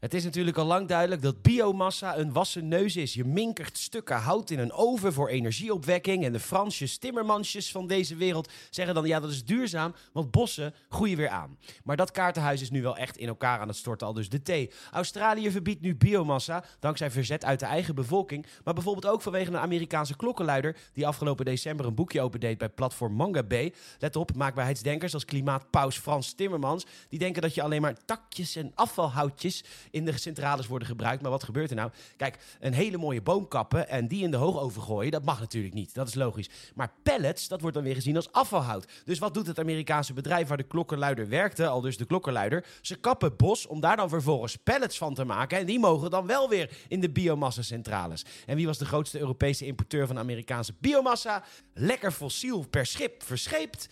Het 0.00 0.14
is 0.14 0.24
natuurlijk 0.24 0.56
al 0.56 0.64
lang 0.64 0.88
duidelijk 0.88 1.22
dat 1.22 1.42
biomassa 1.42 2.18
een 2.18 2.32
wassen 2.32 2.68
neus 2.68 2.96
is. 2.96 3.14
Je 3.14 3.24
minkert 3.24 3.78
stukken 3.78 4.16
hout 4.16 4.50
in 4.50 4.58
een 4.58 4.72
oven 4.72 5.12
voor 5.12 5.28
energieopwekking. 5.28 6.24
En 6.24 6.32
de 6.32 6.40
Fransjes, 6.40 6.98
timmermansjes 6.98 7.70
van 7.70 7.86
deze 7.86 8.16
wereld 8.16 8.52
zeggen 8.70 8.94
dan... 8.94 9.06
ja, 9.06 9.20
dat 9.20 9.30
is 9.30 9.44
duurzaam, 9.44 9.94
want 10.12 10.30
bossen 10.30 10.74
groeien 10.88 11.16
weer 11.16 11.28
aan. 11.28 11.58
Maar 11.84 11.96
dat 11.96 12.10
kaartenhuis 12.10 12.60
is 12.60 12.70
nu 12.70 12.82
wel 12.82 12.96
echt 12.96 13.16
in 13.16 13.28
elkaar 13.28 13.60
aan 13.60 13.68
het 13.68 13.76
storten, 13.76 14.06
al 14.06 14.12
dus 14.12 14.28
de 14.28 14.42
thee. 14.42 14.70
Australië 14.92 15.50
verbiedt 15.50 15.80
nu 15.80 15.96
biomassa, 15.96 16.64
dankzij 16.80 17.10
verzet 17.10 17.44
uit 17.44 17.60
de 17.60 17.66
eigen 17.66 17.94
bevolking. 17.94 18.46
Maar 18.64 18.74
bijvoorbeeld 18.74 19.12
ook 19.12 19.22
vanwege 19.22 19.50
een 19.50 19.58
Amerikaanse 19.58 20.16
klokkenluider... 20.16 20.76
die 20.92 21.06
afgelopen 21.06 21.44
december 21.44 21.86
een 21.86 21.94
boekje 21.94 22.20
opendeed 22.20 22.58
bij 22.58 22.68
platform 22.68 23.12
Manga 23.12 23.42
Bay. 23.42 23.74
Let 23.98 24.16
op, 24.16 24.34
maakbaarheidsdenkers 24.34 25.14
als 25.14 25.24
klimaatpaus 25.24 25.98
Frans 25.98 26.34
Timmermans... 26.34 26.86
die 27.08 27.18
denken 27.18 27.42
dat 27.42 27.54
je 27.54 27.62
alleen 27.62 27.82
maar 27.82 28.04
takjes 28.04 28.56
en 28.56 28.72
afvalhoutjes 28.74 29.64
in 29.96 30.04
de 30.04 30.18
centrales 30.18 30.66
worden 30.66 30.88
gebruikt. 30.88 31.22
Maar 31.22 31.30
wat 31.30 31.44
gebeurt 31.44 31.70
er 31.70 31.76
nou? 31.76 31.90
Kijk, 32.16 32.38
een 32.60 32.72
hele 32.72 32.96
mooie 32.96 33.22
boom 33.22 33.48
kappen 33.48 33.88
en 33.88 34.08
die 34.08 34.22
in 34.22 34.30
de 34.30 34.36
hoogoven 34.36 34.82
gooien, 34.82 35.10
dat 35.10 35.24
mag 35.24 35.40
natuurlijk 35.40 35.74
niet. 35.74 35.94
Dat 35.94 36.08
is 36.08 36.14
logisch. 36.14 36.48
Maar 36.74 36.92
pellets, 37.02 37.48
dat 37.48 37.60
wordt 37.60 37.76
dan 37.76 37.84
weer 37.84 37.94
gezien 37.94 38.16
als 38.16 38.32
afvalhout. 38.32 38.86
Dus 39.04 39.18
wat 39.18 39.34
doet 39.34 39.46
het 39.46 39.58
Amerikaanse 39.58 40.12
bedrijf 40.12 40.48
waar 40.48 40.56
de 40.56 40.62
klokkenluider 40.62 41.28
werkte, 41.28 41.66
al 41.66 41.80
dus 41.80 41.96
de 41.96 42.04
klokkenluider? 42.04 42.64
Ze 42.80 42.96
kappen 42.96 43.36
bos 43.36 43.66
om 43.66 43.80
daar 43.80 43.96
dan 43.96 44.08
vervolgens 44.08 44.56
pellets 44.56 44.98
van 44.98 45.14
te 45.14 45.24
maken. 45.24 45.58
En 45.58 45.66
die 45.66 45.78
mogen 45.78 46.10
dan 46.10 46.26
wel 46.26 46.48
weer 46.48 46.70
in 46.88 47.00
de 47.00 47.10
biomassa-centrales. 47.10 48.24
En 48.46 48.56
wie 48.56 48.66
was 48.66 48.78
de 48.78 48.84
grootste 48.84 49.18
Europese 49.18 49.66
importeur 49.66 50.06
van 50.06 50.18
Amerikaanse 50.18 50.74
biomassa? 50.80 51.44
Lekker 51.74 52.12
fossiel 52.12 52.66
per 52.70 52.86
schip 52.86 53.22
verscheept. 53.22 53.88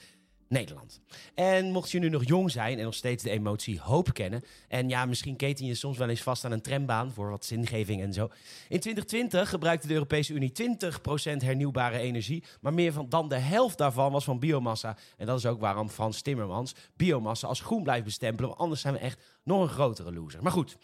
Nederland. 0.49 1.01
En 1.35 1.71
mocht 1.71 1.91
je 1.91 1.99
nu 1.99 2.09
nog 2.09 2.25
jong 2.25 2.51
zijn 2.51 2.79
en 2.79 2.85
nog 2.85 2.95
steeds 2.95 3.23
de 3.23 3.31
emotie 3.31 3.81
hoop 3.81 4.13
kennen. 4.13 4.43
En 4.69 4.89
ja, 4.89 5.05
misschien 5.05 5.37
keten 5.37 5.67
je 5.67 5.75
soms 5.75 5.99
wel 5.99 6.09
eens 6.09 6.23
vast 6.23 6.45
aan 6.45 6.53
een 6.53 6.63
trambaan 6.63 7.13
voor 7.13 7.31
wat 7.31 7.45
zingeving 7.45 8.03
en 8.03 8.13
zo. 8.13 8.25
In 8.69 8.81
2020 8.81 9.49
gebruikte 9.49 9.87
de 9.87 9.95
Europese 9.95 10.35
Unie 10.35 10.53
20% 10.53 11.37
hernieuwbare 11.37 11.99
energie. 11.99 12.45
Maar 12.61 12.75
meer 12.75 12.93
dan 13.09 13.29
de 13.29 13.39
helft 13.39 13.79
daarvan 13.79 14.13
was 14.13 14.25
van 14.25 14.39
biomassa. 14.39 14.97
En 15.17 15.27
dat 15.27 15.39
is 15.39 15.47
ook 15.47 15.61
waarom 15.61 15.89
Frans 15.89 16.23
Timmermans 16.23 16.75
biomassa 16.97 17.47
als 17.47 17.61
groen 17.61 17.83
blijft 17.83 18.05
bestempelen. 18.05 18.49
Want 18.49 18.61
anders 18.61 18.81
zijn 18.81 18.95
we 18.95 19.01
echt 19.01 19.23
nog 19.45 19.63
een 19.63 19.69
grotere 19.69 20.13
loser. 20.13 20.43
Maar 20.43 20.53
goed, 20.53 20.77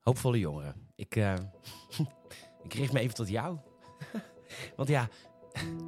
hoopvolle 0.00 0.38
jongeren. 0.38 0.74
Ik, 0.94 1.16
uh, 1.16 1.34
ik 2.66 2.74
richt 2.74 2.92
me 2.92 3.00
even 3.00 3.14
tot 3.14 3.28
jou. 3.28 3.58
Want 4.76 4.88
ja, 4.88 5.08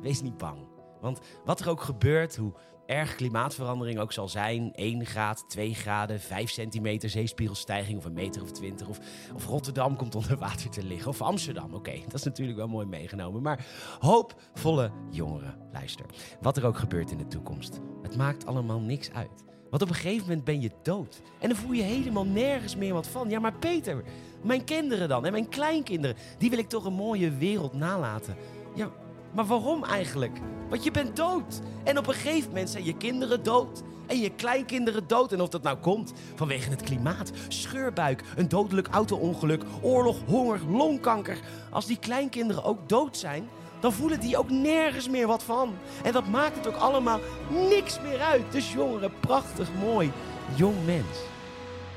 wees 0.01 0.23
niet 0.23 0.36
bang. 0.36 0.77
Want 1.01 1.20
wat 1.45 1.61
er 1.61 1.69
ook 1.69 1.81
gebeurt, 1.81 2.36
hoe 2.36 2.53
erg 2.89 3.15
klimaatverandering 3.15 3.98
ook 3.98 4.12
zal 4.12 4.28
zijn. 4.28 4.73
1 4.74 5.06
graad, 5.06 5.44
2 5.48 5.74
graden, 5.74 6.20
5 6.20 6.51
centimeter 6.51 7.10
zeespiegelstijging 7.10 7.98
of 7.98 8.05
een 8.05 8.12
meter 8.12 8.43
of 8.43 8.51
20. 8.51 8.89
Of, 8.89 8.98
of 9.35 9.47
Rotterdam 9.47 9.97
komt 9.97 10.15
onder 10.15 10.36
water 10.39 10.70
te 10.70 10.82
liggen. 10.82 11.09
Of 11.09 11.23
Amsterdam, 11.23 11.74
oké. 11.74 12.01
dat 12.05 12.15
is 12.15 12.23
natuurlijk 12.23 12.59
wel 12.59 12.69
mooi 12.69 12.86
meegenomen. 12.86 13.43
Maar 13.43 13.66
hoopvolle 13.98 14.90
jongeren, 15.10 15.56
luister. 15.73 16.06
Wat 16.40 16.56
er 16.56 16.66
ook 16.66 16.78
gebeurt 16.78 17.10
in 17.10 17.19
de 17.19 17.27
toekomst. 17.27 17.81
Het 18.02 18.16
maakt 18.16 18.47
allemaal 18.47 18.81
niks 18.81 19.10
uit. 19.12 19.44
Want 19.70 19.82
op 19.82 19.89
een 19.89 19.94
gegeven 19.94 20.27
moment 20.27 20.44
ben 20.44 20.60
je 20.60 20.70
dood. 20.82 21.23
En 21.39 21.48
dan 21.48 21.59
voel 21.59 21.73
je 21.73 21.82
helemaal 21.82 22.27
nergens 22.27 22.77
meer 22.77 22.94
wat 22.94 23.06
van. 23.06 23.31
Ja, 23.31 23.40
maar 23.40 23.59
Peter, 23.59 24.05
mijn 24.43 24.65
kinderen 24.65 25.09
dan 25.09 25.27
en 25.27 25.32
mijn 25.32 25.48
kleinkinderen, 25.48 26.16
die 26.39 26.51
wil 26.51 26.59
ik 26.59 26.69
toch 26.69 26.85
een 26.85 26.93
mooie 26.93 27.31
wereld 27.31 27.73
nalaten. 27.73 28.36
Ja, 28.74 28.90
maar 29.33 29.47
waarom 29.47 29.85
eigenlijk? 29.85 30.39
Want 30.69 30.85
je 30.85 30.91
bent 30.91 31.17
dood. 31.17 31.61
En 31.85 31.99
op 31.99 32.07
een 32.07 32.15
gegeven 32.15 32.49
moment 32.49 32.71
zijn 32.71 32.85
je 32.85 32.97
kinderen 32.97 33.43
dood. 33.43 33.83
En 34.07 34.21
je 34.21 34.31
kleinkinderen 34.31 35.07
dood. 35.07 35.33
En 35.33 35.41
of 35.41 35.49
dat 35.49 35.63
nou 35.63 35.77
komt 35.77 36.13
vanwege 36.35 36.71
het 36.71 36.83
klimaat, 36.83 37.33
scheurbuik, 37.49 38.23
een 38.37 38.49
dodelijk 38.49 38.89
auto-ongeluk, 38.89 39.63
oorlog, 39.83 40.17
honger, 40.27 40.61
longkanker. 40.69 41.39
Als 41.71 41.87
die 41.87 41.99
kleinkinderen 41.99 42.65
ook 42.65 42.89
dood 42.89 43.17
zijn, 43.17 43.49
dan 43.81 43.93
voelen 43.93 44.21
die 44.21 44.39
ook 44.39 44.51
nergens 44.51 45.09
meer 45.09 45.27
wat 45.27 45.43
van. 45.43 45.75
En 46.03 46.13
dat 46.13 46.29
maakt 46.29 46.57
het 46.57 46.67
ook 46.67 46.77
allemaal 46.77 47.21
niks 47.69 48.01
meer 48.01 48.21
uit. 48.21 48.53
Dus 48.53 48.73
jongeren, 48.73 49.13
prachtig 49.21 49.69
mooi, 49.81 50.13
jong 50.55 50.77
mens. 50.85 51.19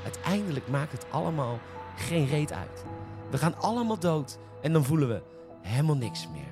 Uiteindelijk 0.04 0.68
maakt 0.68 0.92
het 0.92 1.06
allemaal 1.10 1.58
geen 1.96 2.26
reet 2.26 2.52
uit. 2.52 2.84
We 3.30 3.38
gaan 3.38 3.58
allemaal 3.58 3.98
dood 3.98 4.38
en 4.62 4.72
dan 4.72 4.84
voelen 4.84 5.08
we 5.08 5.22
helemaal 5.60 5.96
niks 5.96 6.28
meer 6.32 6.51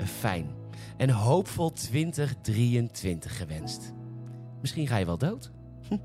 een 0.00 0.06
fijn 0.06 0.50
en 0.96 1.10
hoopvol 1.10 1.72
2023 1.72 3.36
gewenst. 3.36 3.92
Misschien 4.60 4.86
ga 4.86 4.96
je 4.96 5.06
wel 5.06 5.18
dood. 5.18 5.50
Hm. 5.88 5.96